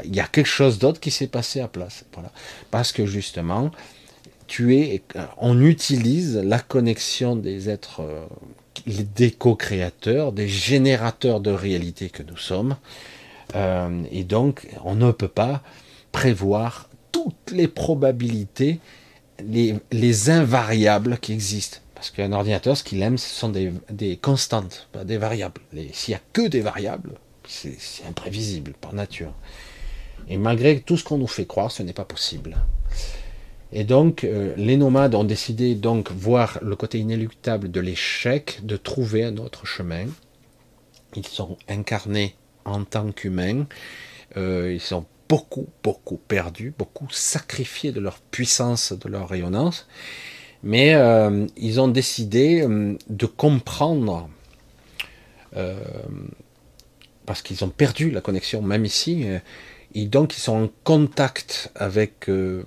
il 0.04 0.16
y 0.16 0.20
a 0.20 0.28
quelque 0.28 0.48
chose 0.48 0.80
d'autre 0.80 1.00
qui 1.00 1.12
s'est 1.12 1.28
passé 1.28 1.60
à 1.60 1.68
place. 1.68 2.06
Voilà. 2.14 2.32
Parce 2.72 2.92
que 2.92 3.06
justement, 3.06 3.72
tu 4.48 4.76
es, 4.76 5.04
on 5.38 5.62
utilise 5.62 6.38
la 6.38 6.60
connexion 6.60 7.36
des 7.36 7.70
êtres, 7.70 8.02
euh, 8.02 8.26
des 9.16 9.32
co-créateurs, 9.32 10.32
des 10.32 10.48
générateurs 10.48 11.40
de 11.40 11.52
réalité 11.52 12.10
que 12.10 12.24
nous 12.24 12.38
sommes. 12.38 12.76
Euh, 13.56 14.04
et 14.12 14.24
donc, 14.24 14.68
on 14.84 14.96
ne 14.96 15.12
peut 15.12 15.28
pas 15.28 15.62
prévoir 16.12 16.90
toutes 17.12 17.52
les 17.52 17.68
probabilités, 17.68 18.80
les, 19.44 19.76
les 19.92 20.30
invariables 20.30 21.18
qui 21.20 21.34
existent. 21.34 21.80
Parce 21.96 22.12
qu'un 22.12 22.32
ordinateur, 22.32 22.78
ce 22.78 22.84
qu'il 22.84 23.02
aime, 23.02 23.18
ce 23.18 23.30
sont 23.30 23.50
des, 23.50 23.74
des 23.90 24.18
constantes, 24.18 24.88
pas 24.92 25.04
des 25.04 25.18
variables. 25.18 25.62
S'il 25.94 26.12
n'y 26.12 26.16
a 26.16 26.22
que 26.32 26.48
des 26.48 26.62
variables, 26.62 27.14
c'est 27.48 27.78
imprévisible 28.08 28.74
par 28.80 28.94
nature. 28.94 29.34
Et 30.30 30.38
malgré 30.38 30.80
tout 30.80 30.98
ce 30.98 31.04
qu'on 31.04 31.18
nous 31.18 31.28
fait 31.28 31.46
croire, 31.46 31.72
ce 31.72 31.82
n'est 31.82 31.94
pas 31.94 32.06
possible. 32.06 32.58
Et 33.72 33.84
donc, 33.84 34.24
euh, 34.24 34.54
les 34.58 34.78
nomades 34.78 35.16
ont 35.16 35.24
décidé 35.24 35.76
donc 35.76 36.12
voir 36.12 36.60
le 36.62 36.76
côté 36.76 37.00
inéluctable 37.00 37.72
de 37.72 37.80
l'échec, 37.80 38.60
de 38.64 38.78
trouver 38.78 39.24
un 39.24 39.38
autre 39.38 39.66
chemin. 39.66 40.06
Ils 41.16 41.26
sont 41.26 41.58
incarnés 41.68 42.36
en 42.68 42.84
tant 42.84 43.12
qu'humains. 43.12 43.66
Euh, 44.36 44.72
ils 44.74 44.82
sont 44.82 45.06
beaucoup, 45.30 45.68
beaucoup 45.84 46.18
perdus, 46.18 46.74
beaucoup 46.78 47.08
sacrifiés 47.10 47.92
de 47.92 48.00
leur 48.00 48.20
puissance, 48.20 48.94
de 48.94 49.10
leur 49.10 49.30
rayonnance. 49.30 49.88
Mais 50.64 50.96
euh, 50.96 51.46
ils 51.58 51.80
ont 51.80 51.88
décidé 51.88 52.66
de 53.10 53.26
comprendre, 53.26 54.30
parce 57.26 57.42
qu'ils 57.42 57.64
ont 57.64 57.70
perdu 57.70 58.12
la 58.12 58.22
connexion, 58.22 58.62
même 58.62 58.86
ici, 58.86 59.26
et 59.94 60.06
donc 60.06 60.38
ils 60.38 60.42
sont 60.42 60.66
en 60.66 60.70
contact 60.84 61.72
avec 61.76 62.30
euh, 62.30 62.64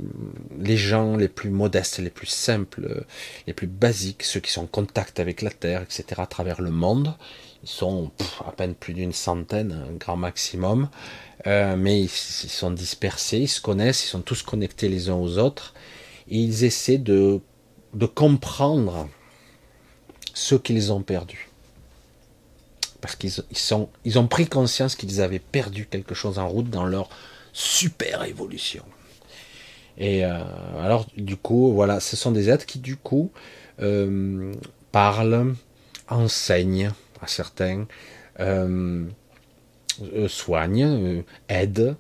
les 0.59 0.77
gens 0.77 1.17
les 1.17 1.29
plus 1.29 1.51
modestes, 1.51 1.99
les 1.99 2.11
plus 2.11 2.27
simples, 2.27 2.87
euh, 2.91 3.01
les 3.47 3.53
plus 3.53 3.67
basiques, 3.67 4.23
ceux 4.23 4.41
qui 4.41 4.51
sont 4.51 4.63
en 4.63 4.67
contact 4.67 5.21
avec 5.21 5.43
la 5.43 5.51
Terre, 5.51 5.83
etc. 5.83 6.05
à 6.19 6.27
travers 6.27 6.61
le 6.61 6.71
monde. 6.71 7.15
Ils 7.63 7.69
sont 7.69 8.11
à 8.47 8.53
peine 8.53 8.75
plus 8.75 8.95
d'une 8.95 9.13
centaine, 9.13 9.85
un 9.91 9.93
grand 9.93 10.17
maximum, 10.17 10.89
euh, 11.47 11.77
mais 11.77 12.01
ils, 12.01 12.09
sont 12.09 12.71
dispersés, 12.71 13.39
ils 13.39 13.49
se 13.49 13.61
connaissent, 13.61 14.05
ils 14.05 14.09
sont 14.09 14.23
tous 14.23 14.43
connectés 14.43 14.89
les 14.89 15.11
uns 15.11 15.15
aux 15.15 15.39
autres, 15.39 15.75
et 16.29 16.39
ils 16.39 16.65
essaient 16.65 16.99
de, 16.99 17.41
de 17.95 18.07
comprendre 18.07 19.09
ce 20.33 20.55
qu'ils 20.55 20.93
ont 20.93 21.03
perdu. 21.03 21.49
Parce 23.01 23.17
qu'ils 23.17 23.33
sont, 23.53 23.89
ils 24.05 24.19
ont 24.19 24.27
pris 24.27 24.47
conscience 24.47 24.95
qu'ils 24.95 25.21
avaient 25.21 25.39
perdu 25.39 25.87
quelque 25.87 26.15
chose 26.15 26.39
en 26.39 26.49
route 26.49 26.71
dans 26.71 26.85
leur 26.85 27.09
super 27.53 28.25
évolution. 28.25 28.85
Et 29.99 30.25
euh, 30.25 30.39
alors, 30.79 31.07
du 31.17 31.37
coup, 31.37 31.73
voilà, 31.73 32.01
ce 32.01 32.17
sont 32.17 32.33
des 32.33 32.49
êtres 32.49 32.65
qui, 32.65 32.79
du 32.79 32.97
coup, 32.97 33.31
euh, 33.81 34.53
parlent, 34.93 35.55
enseignent 36.09 36.91
à 37.23 37.27
certains, 37.27 37.87
euh, 38.41 39.07
soignent, 40.29 41.23
aident 41.49 41.97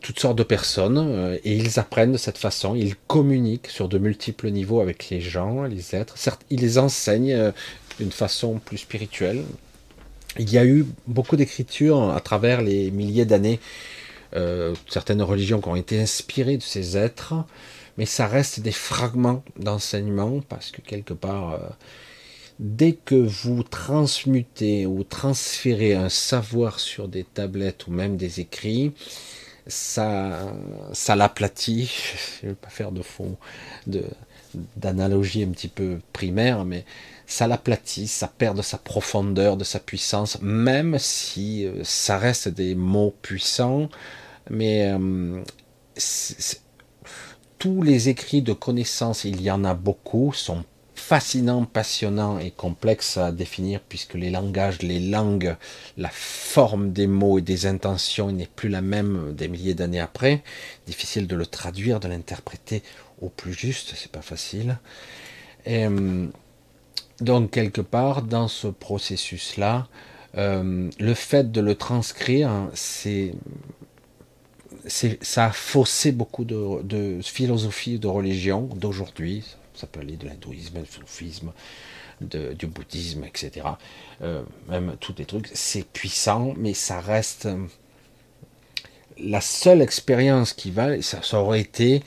toutes 0.00 0.18
sortes 0.18 0.36
de 0.36 0.42
personnes, 0.42 1.38
et 1.44 1.54
ils 1.54 1.78
apprennent 1.78 2.10
de 2.10 2.16
cette 2.16 2.38
façon, 2.38 2.74
ils 2.74 2.96
communiquent 2.96 3.68
sur 3.68 3.88
de 3.88 3.98
multiples 3.98 4.50
niveaux 4.50 4.80
avec 4.80 5.10
les 5.10 5.20
gens, 5.20 5.62
les 5.62 5.94
êtres. 5.94 6.18
Certes, 6.18 6.42
ils 6.50 6.60
les 6.60 6.78
enseignent 6.78 7.52
d'une 8.00 8.10
façon 8.10 8.58
plus 8.58 8.78
spirituelle, 8.78 9.44
il 10.38 10.50
y 10.52 10.58
a 10.58 10.64
eu 10.64 10.86
beaucoup 11.06 11.36
d'écritures 11.36 12.10
à 12.10 12.20
travers 12.20 12.62
les 12.62 12.90
milliers 12.90 13.24
d'années, 13.24 13.58
euh, 14.36 14.74
certaines 14.88 15.22
religions 15.22 15.60
qui 15.60 15.68
ont 15.68 15.76
été 15.76 16.00
inspirées 16.00 16.56
de 16.56 16.62
ces 16.62 16.96
êtres, 16.96 17.34
mais 17.98 18.06
ça 18.06 18.28
reste 18.28 18.60
des 18.60 18.72
fragments 18.72 19.42
d'enseignement 19.58 20.40
parce 20.48 20.70
que 20.70 20.82
quelque 20.82 21.14
part, 21.14 21.54
euh, 21.54 21.58
dès 22.60 22.92
que 22.92 23.14
vous 23.14 23.62
transmutez 23.62 24.84
ou 24.84 25.02
transférez 25.02 25.94
un 25.94 26.10
savoir 26.10 26.78
sur 26.78 27.08
des 27.08 27.24
tablettes 27.24 27.86
ou 27.86 27.90
même 27.90 28.18
des 28.18 28.40
écrits, 28.40 28.92
ça, 29.66 30.52
ça 30.92 31.16
l'aplatit. 31.16 31.90
Je 32.40 32.46
ne 32.46 32.50
vais 32.52 32.56
pas 32.56 32.68
faire 32.68 32.92
de 32.92 33.00
fond, 33.00 33.38
de, 33.86 34.04
d'analogie 34.76 35.42
un 35.42 35.48
petit 35.48 35.68
peu 35.68 36.00
primaire, 36.12 36.66
mais 36.66 36.84
ça 37.26 37.46
l'aplatit, 37.46 38.06
ça 38.06 38.28
perd 38.28 38.58
de 38.58 38.62
sa 38.62 38.76
profondeur, 38.76 39.56
de 39.56 39.64
sa 39.64 39.80
puissance, 39.80 40.38
même 40.42 40.98
si 40.98 41.64
euh, 41.64 41.82
ça 41.82 42.18
reste 42.18 42.48
des 42.48 42.74
mots 42.74 43.14
puissants, 43.22 43.88
mais 44.50 44.92
euh, 44.92 45.42
tous 47.58 47.80
les 47.82 48.10
écrits 48.10 48.42
de 48.42 48.52
connaissances, 48.52 49.24
il 49.24 49.40
y 49.40 49.50
en 49.50 49.64
a 49.64 49.72
beaucoup, 49.72 50.32
sont 50.34 50.64
fascinants, 51.10 51.64
passionnants 51.64 52.38
et 52.38 52.52
complexes 52.52 53.16
à 53.16 53.32
définir 53.32 53.80
puisque 53.80 54.14
les 54.14 54.30
langages, 54.30 54.80
les 54.80 55.00
langues, 55.00 55.56
la 55.96 56.08
forme 56.08 56.92
des 56.92 57.08
mots 57.08 57.40
et 57.40 57.42
des 57.42 57.66
intentions 57.66 58.30
n'est 58.30 58.46
plus 58.46 58.68
la 58.68 58.80
même 58.80 59.34
des 59.34 59.48
milliers 59.48 59.74
d'années 59.74 59.98
après. 59.98 60.44
Difficile 60.86 61.26
de 61.26 61.34
le 61.34 61.46
traduire, 61.46 61.98
de 61.98 62.06
l'interpréter 62.06 62.84
au 63.20 63.28
plus 63.28 63.54
juste, 63.54 63.94
c'est 63.96 64.12
pas 64.12 64.22
facile. 64.22 64.78
Et, 65.66 65.84
euh, 65.84 66.28
donc, 67.20 67.50
quelque 67.50 67.80
part, 67.80 68.22
dans 68.22 68.46
ce 68.46 68.68
processus-là, 68.68 69.88
euh, 70.36 70.90
le 71.00 71.14
fait 71.14 71.50
de 71.50 71.60
le 71.60 71.74
transcrire, 71.74 72.70
c'est, 72.72 73.34
ça 74.86 75.46
a 75.46 75.50
faussé 75.50 76.12
beaucoup 76.12 76.44
de, 76.44 76.84
de 76.84 77.18
philosophie, 77.20 77.98
de 77.98 78.06
religion 78.06 78.68
d'aujourd'hui. 78.76 79.56
Ça 79.80 79.86
peut 79.86 80.00
aller 80.00 80.18
de 80.18 80.26
l'hindouisme, 80.26 80.82
du 80.82 80.86
soufisme, 80.90 81.52
du 82.20 82.66
bouddhisme, 82.66 83.24
etc. 83.24 83.66
Euh, 84.20 84.42
même 84.68 84.96
tous 85.00 85.14
les 85.16 85.24
trucs. 85.24 85.48
C'est 85.54 85.86
puissant, 85.86 86.52
mais 86.58 86.74
ça 86.74 87.00
reste 87.00 87.48
la 89.16 89.40
seule 89.40 89.80
expérience 89.80 90.52
qui 90.52 90.70
va. 90.70 91.00
Ça, 91.00 91.40
aurait 91.40 91.60
été 91.60 92.02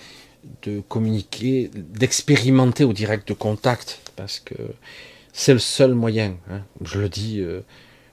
de 0.61 0.81
communiquer, 0.81 1.71
d'expérimenter 1.73 2.83
au 2.83 2.93
direct 2.93 3.33
contact, 3.33 4.01
parce 4.15 4.39
que 4.39 4.53
c'est 5.31 5.53
le 5.53 5.59
seul 5.59 5.95
moyen. 5.95 6.37
Hein. 6.51 6.61
Je 6.83 6.99
le 6.99 7.09
dis, 7.09 7.39
euh, 7.39 7.61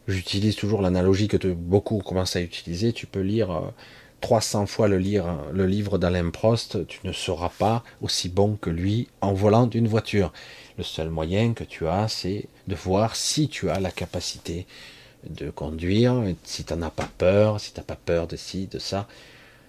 j'utilise 0.09 0.57
toujours 0.57 0.81
l'analogie 0.81 1.29
que 1.29 1.49
beaucoup 1.49 1.99
commencent 1.99 2.37
à 2.37 2.41
utiliser. 2.41 2.95
Tu 2.95 3.07
peux 3.07 3.21
lire 3.21 3.73
300 4.21 4.63
euh, 4.63 4.67
fois 4.67 4.89
le, 4.89 4.99
lire, 4.99 5.27
le 5.53 5.67
livre 5.67 5.99
d'Alain 5.99 6.31
Prost, 6.31 6.87
tu 6.87 7.01
ne 7.05 7.13
seras 7.13 7.51
pas 7.59 7.83
aussi 8.03 8.29
bon 8.29 8.57
que 8.61 8.71
lui 8.71 9.09
en 9.21 9.33
volant 9.33 9.67
d'une 9.67 9.89
voiture. 9.89 10.33
Le 10.79 10.85
seul 10.85 11.11
moyen 11.11 11.53
que 11.55 11.65
tu 11.65 11.87
as, 11.87 12.09
c'est 12.09 12.47
de 12.67 12.75
voir 12.75 13.17
si 13.17 13.49
tu 13.49 13.71
as 13.71 13.81
la 13.81 13.91
capacité 13.91 14.67
de 15.29 15.51
conduire, 15.51 16.23
si 16.45 16.65
tu 16.65 16.73
n'en 16.75 16.83
as 16.83 16.91
pas 16.91 17.09
peur, 17.19 17.61
si 17.61 17.73
tu 17.73 17.81
n'as 17.81 17.85
pas 17.85 17.97
peur 17.97 18.27
de 18.27 18.37
ci, 18.37 18.67
de 18.67 18.79
ça. 18.79 19.07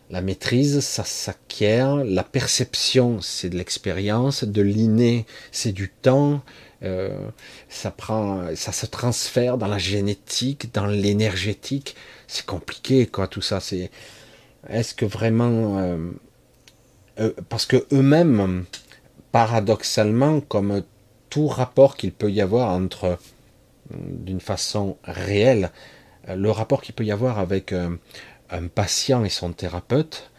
La 0.10 0.22
maîtrise, 0.22 0.82
ça 0.82 1.06
s'acquiert. 1.06 1.96
La 2.04 2.24
perception, 2.24 3.22
c'est 3.22 3.50
de 3.50 3.58
l'expérience. 3.58 4.44
De 4.44 4.62
l'inné, 4.62 5.26
c'est 5.54 5.72
du 5.72 5.90
temps. 5.90 6.42
Euh, 6.84 7.30
ça 7.70 7.92
prend, 7.92 8.54
ça 8.56 8.74
se 8.74 8.86
transfère 8.86 9.58
dans 9.58 9.68
la 9.68 9.78
génétique, 9.78 10.74
dans 10.74 10.86
l'énergétique. 10.86 11.96
C'est 12.28 12.46
compliqué, 12.46 13.08
quoi, 13.08 13.28
tout 13.28 13.42
ça. 13.42 13.62
C'est, 13.62 13.90
est-ce 14.70 14.94
que 14.94 15.06
vraiment, 15.06 15.80
euh, 15.80 15.98
euh, 17.20 17.34
parce 17.50 17.66
que 17.66 17.86
eux-mêmes, 17.92 18.66
paradoxalement, 19.32 20.42
comme 20.42 20.84
tout 21.30 21.48
rapport 21.48 21.98
qu'il 21.98 22.12
peut 22.12 22.32
y 22.32 22.42
avoir 22.42 22.70
entre, 22.70 23.18
d'une 23.92 24.42
façon 24.42 24.98
réelle, 25.04 25.72
le 26.28 26.52
rapport 26.52 26.82
qu'il 26.82 26.94
peut 26.94 27.06
y 27.06 27.12
avoir 27.12 27.40
avec 27.40 27.74
un 27.74 28.68
patient 28.68 29.24
et 29.24 29.30
son 29.30 29.54
thérapeute, 29.54 30.30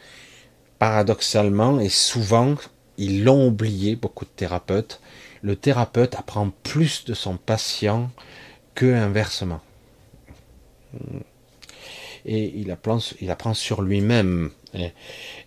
paradoxalement 0.79 1.81
et 1.81 1.89
souvent, 1.89 2.57
ils 2.99 3.25
l'ont 3.25 3.47
oublié, 3.47 3.97
beaucoup 3.97 4.25
de 4.25 4.31
thérapeutes, 4.31 5.01
le 5.43 5.57
thérapeute 5.57 6.15
apprend 6.15 6.51
plus 6.63 7.05
de 7.05 7.15
son 7.15 7.37
patient 7.37 8.11
que 8.75 8.87
inversement. 8.87 9.61
Et 12.27 12.53
il 12.57 12.71
apprend, 12.71 12.99
il 13.21 13.31
apprend 13.31 13.55
sur 13.55 13.83
lui-même. 13.83 14.51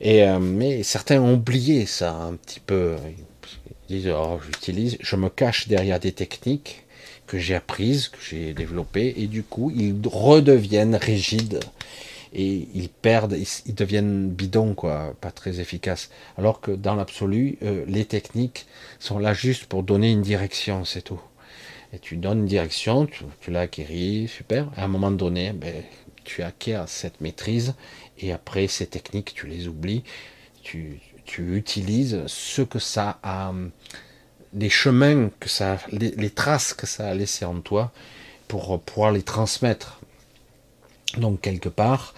Et, 0.01 0.23
euh, 0.23 0.39
mais 0.39 0.83
certains 0.83 1.19
ont 1.19 1.33
oublié 1.33 1.85
ça 1.85 2.13
un 2.13 2.33
petit 2.35 2.59
peu. 2.59 2.95
Ils 3.89 3.97
disent 3.97 4.13
oh, 4.15 4.39
j'utilise, 4.45 4.97
je 4.99 5.15
me 5.15 5.29
cache 5.29 5.67
derrière 5.67 5.99
des 5.99 6.11
techniques 6.11 6.83
que 7.27 7.39
j'ai 7.39 7.55
apprises, 7.55 8.09
que 8.09 8.17
j'ai 8.21 8.53
développées, 8.53 9.13
et 9.17 9.27
du 9.27 9.43
coup 9.43 9.71
ils 9.75 9.95
redeviennent 10.05 10.95
rigides 10.95 11.59
et 12.35 12.67
ils 12.73 12.89
perdent, 12.89 13.37
ils, 13.65 13.73
deviennent 13.73 14.29
bidons, 14.29 14.73
quoi, 14.73 15.15
pas 15.21 15.31
très 15.31 15.61
efficaces. 15.61 16.09
Alors 16.37 16.59
que 16.59 16.71
dans 16.71 16.93
l'absolu, 16.93 17.57
euh, 17.63 17.85
les 17.87 18.03
techniques 18.03 18.67
sont 18.99 19.17
là 19.19 19.33
juste 19.33 19.65
pour 19.65 19.83
donner 19.83 20.11
une 20.11 20.21
direction, 20.21 20.83
c'est 20.83 21.01
tout. 21.01 21.21
Et 21.93 21.99
tu 21.99 22.17
donnes 22.17 22.39
une 22.39 22.45
direction, 22.45 23.05
tu, 23.05 23.23
tu 23.39 23.51
l'as 23.51 23.61
acquérie, 23.61 24.27
super. 24.27 24.69
À 24.75 24.83
un 24.83 24.89
moment 24.89 25.11
donné, 25.11 25.53
ben, 25.53 25.73
tu 26.25 26.43
acquiers 26.43 26.83
cette 26.87 27.21
maîtrise, 27.21 27.75
et 28.19 28.33
après 28.33 28.67
ces 28.67 28.87
techniques, 28.87 29.33
tu 29.33 29.47
les 29.47 29.67
oublies. 29.67 30.03
Tu, 30.63 30.99
utilises 31.37 32.21
ce 32.27 32.61
que 32.61 32.77
ça 32.79 33.19
a, 33.23 33.51
les 34.53 34.69
chemins 34.69 35.31
que 35.39 35.49
ça, 35.49 35.79
les, 35.91 36.11
les 36.11 36.29
traces 36.29 36.73
que 36.73 36.85
ça 36.85 37.07
a 37.07 37.13
laissées 37.15 37.45
en 37.45 37.61
toi 37.61 37.91
pour 38.47 38.79
pouvoir 38.81 39.11
les 39.11 39.23
transmettre. 39.23 39.99
Donc 41.17 41.41
quelque 41.41 41.69
part, 41.69 42.13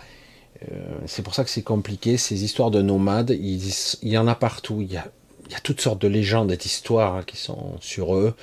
euh, 0.72 1.00
c'est 1.06 1.22
pour 1.22 1.36
ça 1.36 1.44
que 1.44 1.50
c'est 1.50 1.64
compliqué, 1.64 2.18
ces 2.18 2.44
histoires 2.44 2.72
de 2.72 2.82
nomades, 2.82 3.32
il, 3.32 3.62
y 4.04 4.18
en 4.18 4.28
a 4.28 4.36
partout, 4.36 4.82
il 4.82 4.92
y 4.92 4.98
a, 4.98 5.10
toutes 5.64 5.82
sortes 5.82 6.02
de 6.02 6.08
légendes 6.08 6.52
d'histoires 6.52 7.16
hein, 7.16 7.24
qui 7.26 7.38
sont 7.38 7.78
sur 7.80 8.16
eux, 8.16 8.36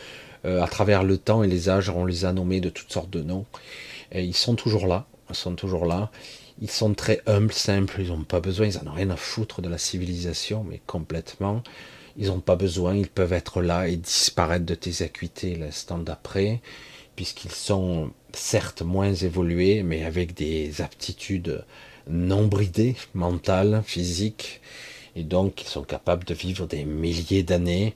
euh, 0.44 0.62
à 0.62 0.68
travers 0.68 1.02
le 1.02 1.18
temps 1.18 1.42
et 1.42 1.48
les 1.48 1.68
âges, 1.68 1.90
on 1.90 2.04
les 2.04 2.24
a 2.24 2.32
nommés 2.32 2.60
de 2.60 2.70
toutes 2.70 2.92
sortes 2.92 3.10
de 3.10 3.22
noms, 3.22 3.46
ils 4.14 4.34
sont 4.34 4.54
toujours 4.54 4.86
là, 4.86 5.06
sont 5.32 5.54
toujours 5.54 5.86
là, 5.86 6.10
ils 6.60 6.70
sont 6.70 6.94
très 6.94 7.20
humbles, 7.26 7.52
simples, 7.52 7.96
ils 8.00 8.08
n'ont 8.08 8.24
pas 8.24 8.40
besoin, 8.40 8.66
ils 8.66 8.76
n'en 8.82 8.92
ont 8.92 8.94
rien 8.94 9.10
à 9.10 9.16
foutre 9.16 9.62
de 9.62 9.68
la 9.68 9.78
civilisation, 9.78 10.64
mais 10.64 10.80
complètement, 10.86 11.62
ils 12.16 12.28
n'ont 12.28 12.40
pas 12.40 12.56
besoin, 12.56 12.94
ils 12.94 13.08
peuvent 13.08 13.32
être 13.32 13.60
là 13.60 13.88
et 13.88 13.96
disparaître 13.96 14.64
de 14.64 14.74
tes 14.74 15.02
acuités 15.02 15.56
l'instant 15.56 15.98
d'après, 15.98 16.60
puisqu'ils 17.16 17.52
sont 17.52 18.10
certes 18.32 18.82
moins 18.82 19.14
évolués, 19.14 19.82
mais 19.82 20.04
avec 20.04 20.34
des 20.34 20.80
aptitudes 20.80 21.64
non 22.08 22.46
bridés, 22.46 22.96
mentales, 23.14 23.82
physiques, 23.84 24.60
et 25.16 25.22
donc 25.22 25.62
ils 25.62 25.68
sont 25.68 25.84
capables 25.84 26.24
de 26.24 26.34
vivre 26.34 26.66
des 26.66 26.84
milliers 26.84 27.42
d'années 27.42 27.94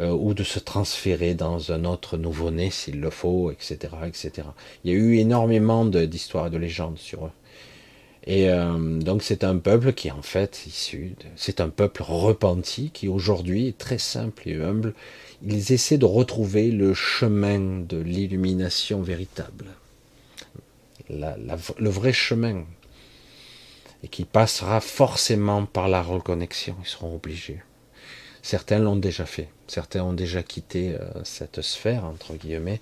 euh, 0.00 0.10
ou 0.10 0.32
de 0.32 0.44
se 0.44 0.58
transférer 0.60 1.34
dans 1.34 1.72
un 1.72 1.84
autre 1.84 2.16
nouveau-né 2.16 2.70
s'il 2.70 3.00
le 3.00 3.10
faut, 3.10 3.50
etc., 3.50 3.94
etc. 4.06 4.48
Il 4.84 4.92
y 4.92 4.94
a 4.94 4.96
eu 4.96 5.16
énormément 5.16 5.84
d'histoires 5.84 6.46
et 6.46 6.50
de 6.50 6.58
légendes 6.58 6.98
sur 6.98 7.26
eux. 7.26 7.32
Et 8.28 8.50
euh, 8.50 8.98
donc 9.00 9.22
c'est 9.22 9.42
un 9.42 9.56
peuple 9.56 9.92
qui 9.94 10.08
est 10.08 10.12
en 10.12 10.22
fait 10.22 10.66
issu, 10.66 11.16
c'est 11.34 11.60
un 11.60 11.70
peuple 11.70 12.02
repenti 12.06 12.90
qui 12.90 13.08
aujourd'hui 13.08 13.68
est 13.68 13.78
très 13.78 13.98
simple 13.98 14.48
et 14.48 14.56
humble. 14.56 14.94
Ils 15.42 15.72
essaient 15.72 15.98
de 15.98 16.04
retrouver 16.04 16.70
le 16.70 16.94
chemin 16.94 17.80
de 17.80 17.96
l'illumination 17.96 19.00
véritable, 19.00 19.66
le 21.08 21.88
vrai 21.88 22.12
chemin, 22.12 22.64
et 24.04 24.08
qui 24.08 24.24
passera 24.24 24.80
forcément 24.80 25.64
par 25.64 25.88
la 25.88 26.02
reconnexion. 26.02 26.76
Ils 26.82 26.88
seront 26.88 27.14
obligés. 27.16 27.62
Certains 28.42 28.78
l'ont 28.78 28.96
déjà 28.96 29.26
fait. 29.26 29.48
Certains 29.68 30.02
ont 30.02 30.14
déjà 30.14 30.42
quitté 30.42 30.94
euh, 30.94 31.06
cette 31.24 31.60
sphère 31.60 32.04
entre 32.06 32.34
guillemets. 32.34 32.80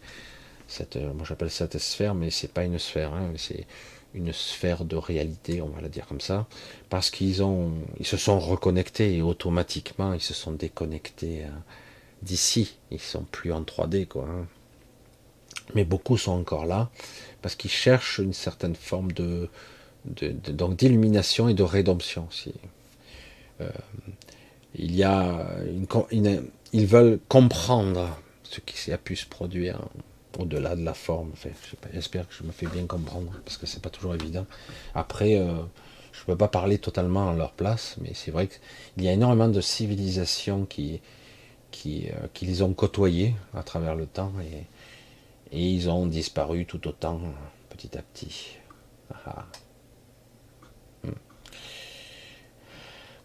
Euh, 0.97 1.13
moi 1.13 1.27
j'appelle 1.29 1.51
cette 1.51 1.79
sphère, 1.79 2.15
mais 2.15 2.31
c'est 2.31 2.53
pas 2.53 2.65
une 2.65 2.79
sphère. 2.79 3.13
Hein, 3.13 3.33
c'est 3.37 3.67
une 4.15 4.33
sphère 4.33 4.85
de 4.85 4.97
réalité, 4.97 5.61
on 5.61 5.69
va 5.69 5.81
la 5.81 5.89
dire 5.89 6.07
comme 6.07 6.21
ça, 6.21 6.47
parce 6.89 7.11
qu'ils 7.11 7.43
ont, 7.43 7.73
ils 8.01 8.07
se 8.07 8.17
sont 8.17 8.39
reconnectés 8.39 9.17
et 9.17 9.23
automatiquement 9.23 10.15
ils 10.15 10.23
se 10.23 10.33
sont 10.33 10.53
déconnectés 10.53 11.43
euh, 11.43 11.49
d'ici. 12.23 12.77
Ils 12.93 13.01
sont 13.01 13.25
plus 13.25 13.53
en 13.53 13.63
3D 13.63 14.07
quoi. 14.07 14.27
Hein. 14.29 14.47
Mais 15.75 15.85
beaucoup 15.85 16.17
sont 16.17 16.33
encore 16.33 16.67
là 16.67 16.89
parce 17.43 17.57
qu'ils 17.57 17.71
cherchent 17.71 18.19
une 18.19 18.33
certaine 18.33 18.77
forme 18.77 19.11
de, 19.11 19.49
d'illumination 20.05 21.49
et 21.49 21.55
de 21.55 21.65
rédemption 21.65 22.29
il 24.79 24.95
y 24.95 25.05
a 25.05 25.47
une, 26.13 26.43
ils 26.77 26.87
veulent 26.87 27.19
comprendre 27.29 28.19
ce 28.43 28.61
qui 28.61 28.93
a 28.93 28.99
pu 28.99 29.17
se 29.17 29.25
produire 29.25 29.81
au-delà 30.39 30.77
de 30.77 30.85
la 30.85 30.93
forme. 30.93 31.33
j'espère 31.95 32.29
que 32.29 32.35
je 32.35 32.43
me 32.43 32.53
fais 32.53 32.67
bien 32.67 32.85
comprendre 32.85 33.33
parce 33.47 33.57
que 33.57 33.65
c'est 33.65 33.81
pas 33.81 33.89
toujours 33.89 34.15
évident. 34.15 34.45
Après, 34.95 35.39
euh, 35.39 35.55
je 36.13 36.21
ne 36.21 36.27
peux 36.27 36.37
pas 36.37 36.49
parler 36.49 36.77
totalement 36.77 37.31
à 37.31 37.35
leur 37.35 37.53
place, 37.53 37.97
mais 38.03 38.11
c'est 38.13 38.31
vrai 38.31 38.49
qu'il 38.49 39.05
y 39.05 39.09
a 39.09 39.13
énormément 39.13 39.49
de 39.49 39.63
civilisations 39.63 40.67
qui, 40.67 41.01
qui, 41.71 42.09
euh, 42.11 42.27
qui 42.35 42.45
les 42.45 42.61
ont 42.61 42.75
côtoyés 42.75 43.35
à 43.55 43.63
travers 43.63 43.95
le 43.95 44.05
temps 44.07 44.33
et, 44.41 44.65
ils 45.53 45.89
ont 45.89 46.07
disparu 46.07 46.67
tout 46.67 46.87
autant 46.89 47.21
petit 47.71 47.97
à 47.97 48.03
petit. 48.03 48.59
Ah, 49.15 49.47
ah. 51.05 51.09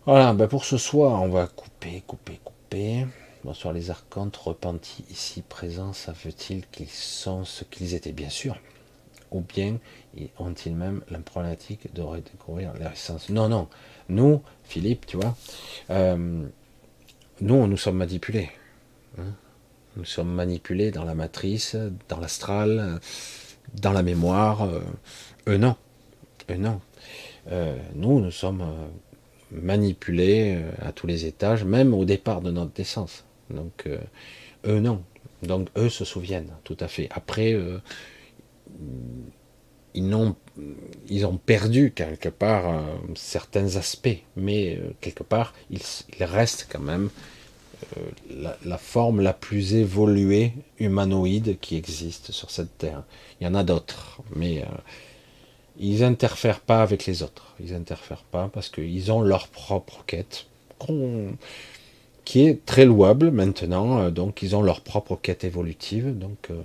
Voilà, 0.05 0.33
ben 0.33 0.47
pour 0.47 0.63
ce 0.63 0.77
soir, 0.77 1.21
on 1.21 1.30
va 1.30 1.47
couper, 1.47 2.03
couper, 2.07 2.39
couper. 2.43 3.07
Bonsoir 3.44 3.74
les 3.74 3.90
archontes 3.90 4.38
repentis 4.38 5.03
ici 5.10 5.42
présents, 5.42 5.94
ça 5.94 6.11
veut-il 6.11 6.68
qu'ils 6.68 6.90
sont 6.90 7.44
ce 7.44 7.64
qu'ils 7.64 7.95
étaient 7.95 8.11
Bien 8.11 8.30
sûr? 8.30 8.56
Ou 9.32 9.42
bien 9.42 9.80
ont-ils 10.38 10.76
même 10.76 11.02
la 11.10 11.18
problématique 11.18 11.92
de 11.95 12.03
redécouvrir 12.03 12.72
leur 12.80 12.92
essence? 12.92 13.30
Non, 13.30 13.50
non. 13.50 13.68
Nous, 14.10 14.44
Philippe, 14.64 15.08
tu 15.08 15.18
vois, 15.18 15.36
euh, 15.90 16.45
nous, 17.40 17.66
nous 17.66 17.78
sommes 17.78 17.98
manipulés. 17.98 18.52
Hein. 19.18 19.34
nous 19.95 20.06
sommes 20.06 20.32
manipulés 20.32 20.92
dans 20.92 21.03
la 21.03 21.16
matrice, 21.16 21.76
dans 22.10 22.20
l'astral, 22.20 23.00
dans 23.74 23.92
la 23.92 24.03
mémoire. 24.03 24.66
Euh, 24.66 24.82
eux, 25.48 25.58
non. 25.58 25.76
Eux, 26.52 26.58
non. 26.58 26.80
Euh, 27.50 27.76
nous, 27.95 28.20
nous 28.20 28.32
sommes 28.32 28.64
manipulés 29.50 30.61
à 30.80 30.92
tous 30.92 31.08
les 31.08 31.26
étages, 31.26 31.64
même 31.64 31.95
au 31.95 32.06
départ 32.06 32.42
de 32.42 32.52
notre 32.52 32.78
naissance. 32.78 33.26
Donc 33.53 33.83
euh, 33.88 33.99
eux 34.65 34.80
non. 34.80 35.03
Donc 35.43 35.69
eux 35.77 35.89
se 35.89 36.05
souviennent 36.05 36.51
tout 36.63 36.77
à 36.80 36.88
fait. 36.88 37.07
Après, 37.11 37.53
euh, 37.53 37.80
ils, 39.93 40.13
ont, 40.13 40.35
ils 41.09 41.25
ont 41.25 41.38
perdu 41.38 41.91
quelque 41.95 42.30
part 42.30 42.83
certains 43.15 43.75
aspects, 43.75 44.19
mais 44.35 44.80
quelque 45.01 45.23
part, 45.23 45.53
il, 45.71 45.81
reste 46.19 46.67
quand 46.71 46.80
même 46.80 47.09
la, 48.30 48.55
la, 48.63 48.77
forme 48.77 49.21
la 49.21 49.33
plus 49.33 49.73
évoluée 49.73 50.53
humanoïde 50.80 51.59
qui 51.59 51.75
existe 51.75 52.31
sur 52.31 52.51
cette 52.51 52.77
terre. 52.77 53.03
Il 53.39 53.45
y 53.45 53.47
en 53.47 53.55
a 53.55 53.63
d'autres, 53.63 54.21
mais 54.35 54.63
ils 55.81 56.03
interfèrent 56.03 56.59
pas 56.59 56.81
avec 56.81 57.05
les 57.05 57.23
autres. 57.23 57.55
Ils 57.59 57.73
interfèrent 57.73 58.23
pas 58.23 58.49
parce 58.53 58.69
qu'ils 58.69 59.11
ont 59.11 59.21
leur 59.21 59.47
propre 59.47 60.03
quête, 60.05 60.45
qui 62.32 62.48
est 62.48 62.66
très 62.66 62.85
louable 62.85 63.30
maintenant. 63.30 64.00
Euh, 64.00 64.10
donc 64.10 64.42
ils 64.42 64.56
ont 64.56 64.61
leur 64.61 64.80
propre 64.80 65.18
quête 65.18 65.43
évolutive. 65.43 66.18
Donc 66.18 66.48
euh, 66.50 66.61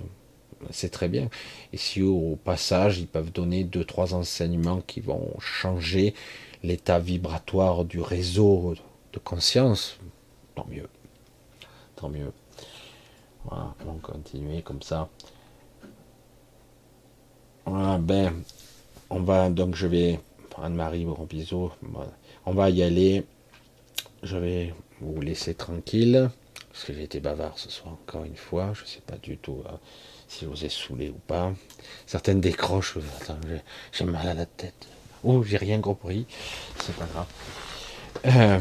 c'est 0.69 0.87
très 0.87 1.09
bien. 1.09 1.29
Et 1.73 1.77
si 1.77 2.01
au 2.01 2.37
passage 2.41 2.99
ils 2.99 3.07
peuvent 3.07 3.33
donner 3.33 3.65
deux 3.65 3.83
trois 3.83 4.13
enseignements 4.13 4.79
qui 4.87 5.01
vont 5.01 5.33
changer 5.41 6.13
l'état 6.63 6.99
vibratoire 6.99 7.83
du 7.83 7.99
réseau 7.99 8.75
de 9.11 9.19
conscience, 9.19 9.99
tant 10.55 10.65
mieux. 10.71 10.87
Tant 11.97 12.07
mieux. 12.07 12.31
Voilà, 13.43 13.75
on 13.85 13.91
va 13.91 13.99
continuer 14.01 14.61
comme 14.61 14.81
ça. 14.81 15.09
Ben, 17.65 18.31
on 19.09 19.19
va 19.19 19.49
donc 19.49 19.75
je 19.75 19.87
vais 19.87 20.21
Anne-Marie, 20.63 21.03
bon 21.03 21.27
bisous. 21.29 21.71
On 22.45 22.53
va 22.53 22.69
y 22.69 22.81
aller. 22.83 23.25
Je 24.23 24.37
vais 24.37 24.73
vous 25.01 25.21
laisser 25.21 25.53
tranquille. 25.53 26.29
Parce 26.71 26.85
que 26.85 26.93
j'ai 26.93 27.03
été 27.03 27.19
bavard 27.19 27.57
ce 27.57 27.71
soir 27.71 27.93
encore 27.93 28.23
une 28.23 28.35
fois. 28.35 28.71
Je 28.75 28.83
ne 28.83 28.87
sais 28.87 29.01
pas 29.05 29.17
du 29.17 29.37
tout 29.37 29.63
euh, 29.65 29.71
si 30.27 30.45
je 30.45 30.49
vous 30.49 30.63
ai 30.63 30.69
saoulé 30.69 31.09
ou 31.09 31.19
pas. 31.25 31.51
Certaines 32.05 32.39
décrochent. 32.39 32.97
j'ai 33.91 34.05
mal 34.05 34.27
à 34.27 34.33
la 34.33 34.45
tête. 34.45 34.87
Oh, 35.23 35.43
j'ai 35.43 35.57
rien 35.57 35.81
compris. 35.81 36.27
C'est 36.79 36.95
pas 36.95 37.05
grave. 37.05 37.25
Euh, 38.27 38.59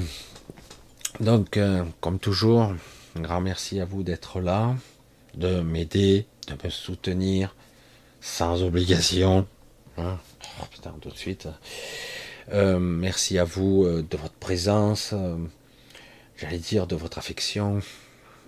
donc, 1.21 1.59
euh, 1.59 1.85
comme 2.01 2.19
toujours, 2.19 2.73
un 3.17 3.21
grand 3.21 3.43
merci 3.43 3.81
à 3.81 3.85
vous 3.85 4.03
d'être 4.03 4.41
là, 4.41 4.75
de 5.35 5.61
m'aider, 5.61 6.27
de 6.49 6.55
me 6.65 6.71
soutenir, 6.71 7.55
sans 8.23 8.63
obligation. 8.63 9.47
Hein. 9.99 10.19
Oh, 10.61 10.65
putain, 10.71 10.95
tout 11.01 11.11
de 11.11 11.19
suite. 11.19 11.49
Merci 12.51 13.39
à 13.39 13.45
vous 13.45 13.87
de 13.87 14.17
votre 14.17 14.35
présence, 14.35 15.13
j'allais 16.37 16.59
dire 16.59 16.87
de 16.87 16.97
votre 16.97 17.19
affection. 17.19 17.81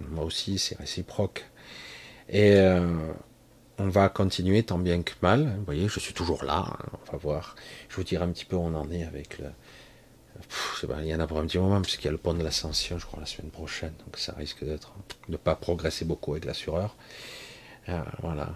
Moi 0.00 0.24
aussi, 0.24 0.58
c'est 0.58 0.78
réciproque. 0.78 1.44
Et 2.28 2.56
on 3.78 3.88
va 3.88 4.08
continuer 4.08 4.62
tant 4.64 4.78
bien 4.78 5.02
que 5.02 5.12
mal. 5.22 5.54
Vous 5.58 5.64
voyez, 5.64 5.88
je 5.88 6.00
suis 6.00 6.12
toujours 6.12 6.44
là. 6.44 6.66
Hein, 6.68 6.98
on 7.08 7.12
va 7.12 7.18
voir. 7.18 7.54
Je 7.88 7.96
vous 7.96 8.02
dirai 8.02 8.24
un 8.24 8.30
petit 8.30 8.44
peu 8.44 8.56
où 8.56 8.60
on 8.60 8.74
en 8.74 8.90
est 8.90 9.04
avec 9.04 9.38
le. 9.38 9.46
il 11.00 11.06
y 11.06 11.14
en 11.14 11.20
a 11.20 11.26
pour 11.26 11.38
un 11.38 11.46
petit 11.46 11.58
moment, 11.58 11.80
puisqu'il 11.80 12.06
y 12.06 12.08
a 12.08 12.12
le 12.12 12.18
pont 12.18 12.34
de 12.34 12.42
l'ascension, 12.42 12.98
je 12.98 13.06
crois, 13.06 13.20
la 13.20 13.26
semaine 13.26 13.50
prochaine. 13.50 13.92
Donc 14.04 14.18
ça 14.18 14.34
risque 14.36 14.64
d'être. 14.64 14.92
de 15.28 15.32
ne 15.32 15.36
pas 15.36 15.54
progresser 15.54 16.04
beaucoup 16.04 16.32
avec 16.32 16.44
l'assureur. 16.44 16.96
Euh, 17.88 18.00
voilà. 18.20 18.52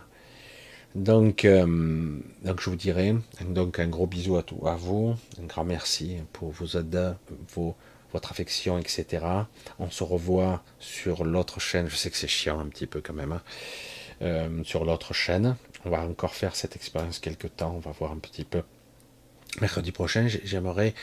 Donc, 0.96 1.44
euh, 1.44 2.18
donc 2.44 2.60
je 2.60 2.68
vous 2.68 2.76
dirai. 2.76 3.14
Donc 3.46 3.78
un 3.78 3.88
gros 3.88 4.06
bisou 4.06 4.36
à, 4.36 4.42
tout, 4.42 4.66
à 4.66 4.74
vous. 4.74 5.14
Un 5.40 5.46
grand 5.46 5.64
merci 5.64 6.16
pour 6.32 6.50
vos 6.50 6.66
aides, 6.78 7.16
vos 7.54 7.76
votre 8.12 8.30
affection, 8.32 8.78
etc. 8.78 9.24
On 9.78 9.90
se 9.90 10.04
revoit 10.04 10.62
sur 10.78 11.24
l'autre 11.24 11.60
chaîne. 11.60 11.88
Je 11.88 11.96
sais 11.96 12.10
que 12.10 12.16
c'est 12.16 12.28
chiant 12.28 12.60
un 12.60 12.66
petit 12.66 12.86
peu 12.86 13.00
quand 13.00 13.14
même. 13.14 13.32
Hein. 13.32 13.42
Euh, 14.22 14.62
sur 14.64 14.84
l'autre 14.84 15.14
chaîne. 15.14 15.56
On 15.84 15.90
va 15.90 16.02
encore 16.02 16.34
faire 16.34 16.54
cette 16.54 16.76
expérience 16.76 17.18
quelque 17.18 17.48
temps. 17.48 17.74
On 17.74 17.80
va 17.80 17.90
voir 17.90 18.12
un 18.12 18.18
petit 18.18 18.44
peu. 18.44 18.62
Mercredi 19.60 19.90
prochain, 19.90 20.28
j'aimerais 20.44 20.94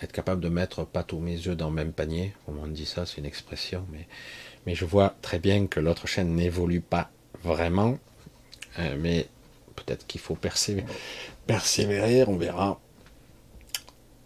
être 0.00 0.12
capable 0.12 0.40
de 0.40 0.48
mettre 0.48 0.84
pas 0.84 1.02
tous 1.02 1.18
mes 1.18 1.48
œufs 1.48 1.56
dans 1.56 1.68
le 1.68 1.74
même 1.74 1.92
panier. 1.92 2.32
On 2.46 2.66
dit 2.66 2.86
ça, 2.86 3.04
c'est 3.04 3.18
une 3.18 3.26
expression, 3.26 3.86
mais, 3.92 4.74
je 4.74 4.84
vois 4.84 5.14
très 5.22 5.38
bien 5.38 5.66
que 5.66 5.80
l'autre 5.80 6.06
chaîne 6.06 6.34
n'évolue 6.34 6.80
pas 6.80 7.10
vraiment. 7.42 7.98
Euh, 8.78 8.96
mais 8.98 9.26
peut-être 9.76 10.06
qu'il 10.06 10.20
faut 10.20 10.36
persévérer, 11.46 12.24
on 12.26 12.36
verra. 12.36 12.80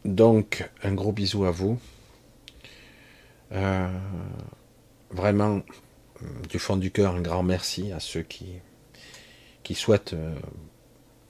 Donc, 0.04 0.68
un 0.84 0.92
gros 0.92 1.12
bisou 1.12 1.44
à 1.44 1.50
vous. 1.50 1.80
Euh, 3.56 3.88
vraiment, 5.10 5.62
du 6.50 6.58
fond 6.58 6.76
du 6.76 6.90
cœur, 6.90 7.14
un 7.14 7.22
grand 7.22 7.42
merci 7.42 7.90
à 7.92 8.00
ceux 8.00 8.22
qui, 8.22 8.46
qui 9.62 9.74
souhaitent, 9.74 10.12
euh, 10.12 10.34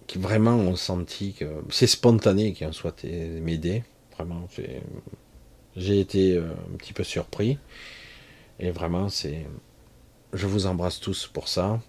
qui 0.06 0.18
vraiment 0.18 0.56
ont 0.56 0.76
senti 0.76 1.34
que 1.34 1.44
c'est 1.70 1.86
spontané, 1.86 2.52
qui 2.52 2.64
ont 2.64 2.72
souhaité 2.72 3.40
m'aider. 3.40 3.84
Vraiment, 4.16 4.48
j'ai 5.76 6.00
été 6.00 6.36
euh, 6.36 6.52
un 6.72 6.76
petit 6.76 6.92
peu 6.92 7.04
surpris. 7.04 7.58
Et 8.58 8.70
vraiment, 8.70 9.08
c'est, 9.08 9.46
je 10.32 10.46
vous 10.46 10.66
embrasse 10.66 10.98
tous 10.98 11.26
pour 11.26 11.48
ça. 11.48 11.80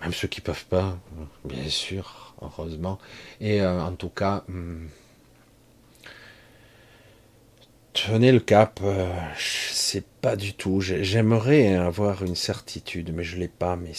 Même 0.00 0.14
ceux 0.14 0.28
qui 0.28 0.40
peuvent 0.40 0.64
pas, 0.64 0.98
bien 1.44 1.68
sûr, 1.68 2.34
heureusement. 2.40 2.98
Et 3.38 3.62
en 3.62 3.92
tout 3.92 4.08
cas, 4.08 4.44
hmm, 4.48 4.86
Tenez 7.92 8.30
le 8.30 8.38
cap, 8.38 8.78
euh, 8.84 9.12
c'est 9.36 10.06
pas 10.06 10.36
du 10.36 10.54
tout. 10.54 10.80
J'aimerais 10.80 11.74
avoir 11.74 12.22
une 12.22 12.36
certitude, 12.36 13.12
mais 13.12 13.24
je 13.24 13.36
l'ai 13.36 13.48
pas. 13.48 13.74
Mais 13.74 13.92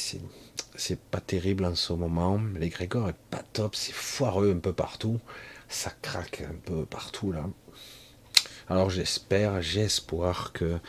c'est 0.75 0.99
pas 0.99 1.19
terrible 1.19 1.65
en 1.65 1.75
ce 1.75 1.91
moment. 1.91 2.39
L'égrégore 2.57 3.09
est 3.09 3.15
pas 3.29 3.43
top, 3.51 3.75
c'est 3.75 3.93
foireux 3.93 4.53
un 4.55 4.59
peu 4.59 4.71
partout. 4.71 5.19
Ça 5.67 5.91
craque 6.01 6.41
un 6.41 6.55
peu 6.65 6.85
partout 6.85 7.31
là. 7.33 7.45
Alors 8.69 8.89
j'espère, 8.89 9.61
j'ai 9.61 9.81
espoir 9.81 10.53
que 10.53 10.79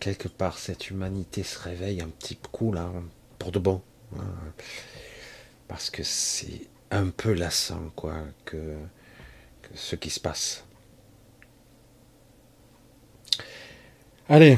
quelque 0.00 0.28
part 0.28 0.58
cette 0.58 0.90
humanité 0.90 1.44
se 1.44 1.58
réveille 1.58 2.00
un 2.00 2.08
petit 2.08 2.36
coup 2.36 2.72
là, 2.72 2.90
pour 3.38 3.52
de 3.52 3.60
bon. 3.60 3.82
Hein. 4.16 4.24
Parce 5.68 5.90
que 5.90 6.02
c'est 6.02 6.68
un 6.90 7.08
peu 7.08 7.32
lassant 7.32 7.90
quoi 7.94 8.16
que 8.44 8.76
ce 9.74 9.94
qui 9.96 10.10
se 10.10 10.20
passe. 10.20 10.64
Allez, 14.28 14.56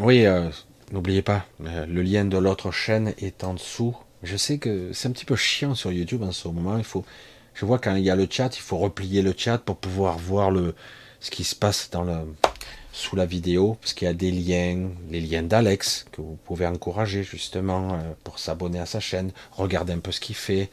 oui, 0.00 0.24
euh, 0.24 0.48
n'oubliez 0.92 1.20
pas, 1.20 1.44
euh, 1.66 1.84
le 1.84 2.00
lien 2.00 2.24
de 2.24 2.38
l'autre 2.38 2.70
chaîne 2.70 3.12
est 3.18 3.44
en 3.44 3.52
dessous. 3.52 3.94
Je 4.22 4.36
sais 4.36 4.56
que 4.56 4.92
c'est 4.94 5.08
un 5.08 5.12
petit 5.12 5.26
peu 5.26 5.36
chiant 5.36 5.74
sur 5.74 5.92
YouTube 5.92 6.22
en 6.22 6.32
ce 6.32 6.48
moment. 6.48 6.80
Je 7.54 7.66
vois 7.66 7.78
quand 7.78 7.94
il 7.96 8.02
y 8.02 8.10
a 8.10 8.16
le 8.16 8.26
chat, 8.30 8.56
il 8.56 8.62
faut 8.62 8.78
replier 8.78 9.20
le 9.20 9.34
chat 9.36 9.58
pour 9.58 9.76
pouvoir 9.76 10.16
voir 10.16 10.50
le, 10.50 10.74
ce 11.20 11.30
qui 11.30 11.44
se 11.44 11.54
passe 11.54 11.90
dans 11.90 12.02
le, 12.02 12.16
sous 12.90 13.14
la 13.14 13.26
vidéo, 13.26 13.76
parce 13.78 13.92
qu'il 13.92 14.06
y 14.06 14.10
a 14.10 14.14
des 14.14 14.30
liens, 14.30 14.88
les 15.10 15.20
liens 15.20 15.42
d'Alex 15.42 16.06
que 16.10 16.22
vous 16.22 16.38
pouvez 16.46 16.66
encourager 16.66 17.22
justement 17.22 17.92
euh, 17.92 17.98
pour 18.24 18.38
s'abonner 18.38 18.78
à 18.78 18.86
sa 18.86 19.00
chaîne, 19.00 19.32
regarder 19.52 19.92
un 19.92 19.98
peu 19.98 20.12
ce 20.12 20.20
qu'il 20.20 20.34
fait, 20.34 20.70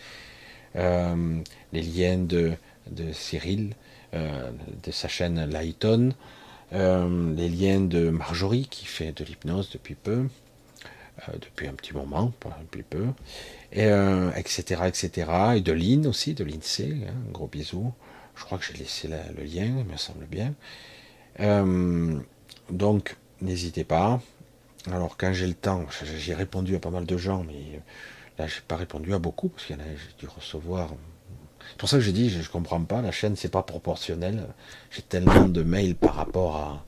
les 0.74 1.82
liens 1.82 2.18
de, 2.18 2.54
de 2.90 3.12
Cyril, 3.14 3.74
de 4.14 4.92
sa 4.92 5.08
chaîne 5.08 5.50
Lighton, 5.50 6.14
euh, 6.76 7.34
les 7.36 7.48
liens 7.48 7.80
de 7.80 8.10
Marjorie 8.10 8.68
qui 8.70 8.86
fait 8.86 9.14
de 9.14 9.24
l'hypnose 9.24 9.70
depuis 9.70 9.96
peu, 9.96 10.28
euh, 11.30 11.32
depuis 11.40 11.68
un 11.68 11.74
petit 11.74 11.94
moment, 11.94 12.34
depuis 12.62 12.84
peu, 12.84 13.06
et, 13.72 13.86
etc., 14.36 14.82
euh, 14.82 14.88
etc. 14.88 15.32
Et 15.56 15.62
de 15.62 15.72
Lynn 15.72 16.06
aussi, 16.06 16.34
de 16.34 16.44
l'INSEE, 16.44 17.08
hein, 17.08 17.14
un 17.30 17.32
gros 17.32 17.48
bisou. 17.48 17.94
Je 18.36 18.44
crois 18.44 18.58
que 18.58 18.66
j'ai 18.66 18.74
laissé 18.74 19.08
le 19.08 19.44
lien, 19.44 19.74
il 19.80 19.86
me 19.86 19.96
semble 19.96 20.26
bien. 20.26 20.54
donc, 22.70 23.16
n'hésitez 23.42 23.86
pas. 23.86 24.22
Alors, 24.92 25.16
quand 25.18 25.32
j'ai 25.32 25.48
le 25.48 25.54
temps, 25.54 25.86
j'ai 26.18 26.34
répondu 26.34 26.76
à 26.76 26.80
pas 26.80 26.90
mal 26.90 27.06
de 27.06 27.18
gens, 27.18 27.46
mais 27.46 27.80
là, 28.38 28.48
j'ai 28.48 28.60
pas 28.68 28.76
répondu 28.76 29.14
à 29.14 29.20
beaucoup, 29.20 29.48
parce 29.48 29.66
qu'il 29.66 29.78
j'ai 29.78 30.18
dû 30.20 30.28
recevoir 30.28 30.90
c'est 31.76 31.80
pour 31.80 31.90
ça 31.90 31.98
que 31.98 32.04
j'ai 32.04 32.14
dit, 32.14 32.30
je, 32.30 32.38
ne 32.38 32.44
comprends 32.46 32.82
pas, 32.82 33.02
la 33.02 33.12
chaîne 33.12 33.36
c'est 33.36 33.52
pas 33.52 33.62
proportionnel. 33.62 34.48
J'ai 34.92 35.02
tellement 35.02 35.50
de 35.50 35.62
mails 35.62 35.94
par 35.94 36.16
rapport 36.16 36.80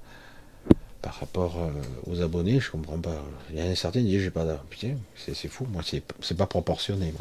euh, 1.58 1.70
aux 2.10 2.22
abonnés, 2.22 2.62
je 2.62 2.72
comprends 2.72 2.98
pas. 2.98 3.22
Il 3.52 3.60
y 3.60 3.62
en 3.62 3.70
a 3.70 3.76
certains 3.76 4.00
qui 4.00 4.06
disent 4.06 4.22
j'ai 4.22 4.30
pas 4.30 4.46
Putain, 4.70 4.96
c'est 5.18 5.50
fou, 5.50 5.68
moi 5.74 5.82
c'est 5.84 6.38
pas 6.38 6.46
proportionné. 6.46 7.14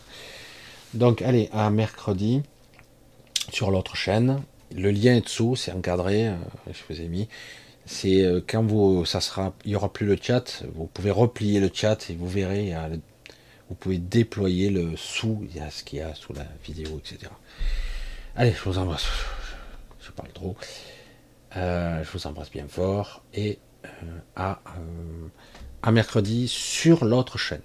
Donc 0.95 1.23
allez, 1.23 1.51
à 1.53 1.69
mercredi 1.71 2.43
sur 3.51 3.73
l'autre 3.73 3.97
chaîne. 3.97 4.43
Le 4.73 4.93
lien 4.93 5.17
est 5.17 5.23
dessous, 5.23 5.57
c'est 5.57 5.73
encadré, 5.73 6.29
euh, 6.29 6.37
je 6.69 6.95
vous 6.95 7.01
ai 7.01 7.09
mis. 7.09 7.27
C'est 7.85 8.23
euh, 8.23 8.41
quand 8.47 8.63
vous 8.63 9.05
ça 9.05 9.21
sera 9.21 9.55
il 9.65 9.73
y 9.73 9.75
aura 9.75 9.93
plus 9.93 10.07
le 10.07 10.17
chat, 10.23 10.63
vous 10.73 10.87
pouvez 10.87 11.11
replier 11.11 11.59
le 11.59 11.71
chat 11.75 12.11
et 12.11 12.15
vous 12.15 12.29
verrez 12.29 12.73
vous 13.69 13.75
pouvez 13.75 13.99
déployer 13.99 14.71
le 14.71 14.97
sous, 14.97 15.47
il 15.49 15.57
y 15.57 15.61
a 15.61 15.71
ce 15.71 15.83
qu'il 15.83 15.99
y 15.99 16.03
a 16.03 16.15
sous 16.15 16.33
la 16.33 16.47
vidéo, 16.65 16.99
etc. 16.99 17.31
Allez, 18.37 18.53
je 18.53 18.63
vous 18.63 18.79
embrasse. 18.79 19.07
Je 20.01 20.11
parle 20.13 20.33
trop. 20.33 20.57
Euh, 21.57 22.05
je 22.05 22.11
vous 22.11 22.27
embrasse 22.27 22.51
bien 22.51 22.69
fort 22.69 23.23
et 23.35 23.59
euh, 23.85 23.89
à, 24.37 24.61
euh, 24.67 25.29
à 25.83 25.91
mercredi 25.91 26.49
sur 26.49 27.05
l'autre 27.05 27.39
chaîne. 27.39 27.63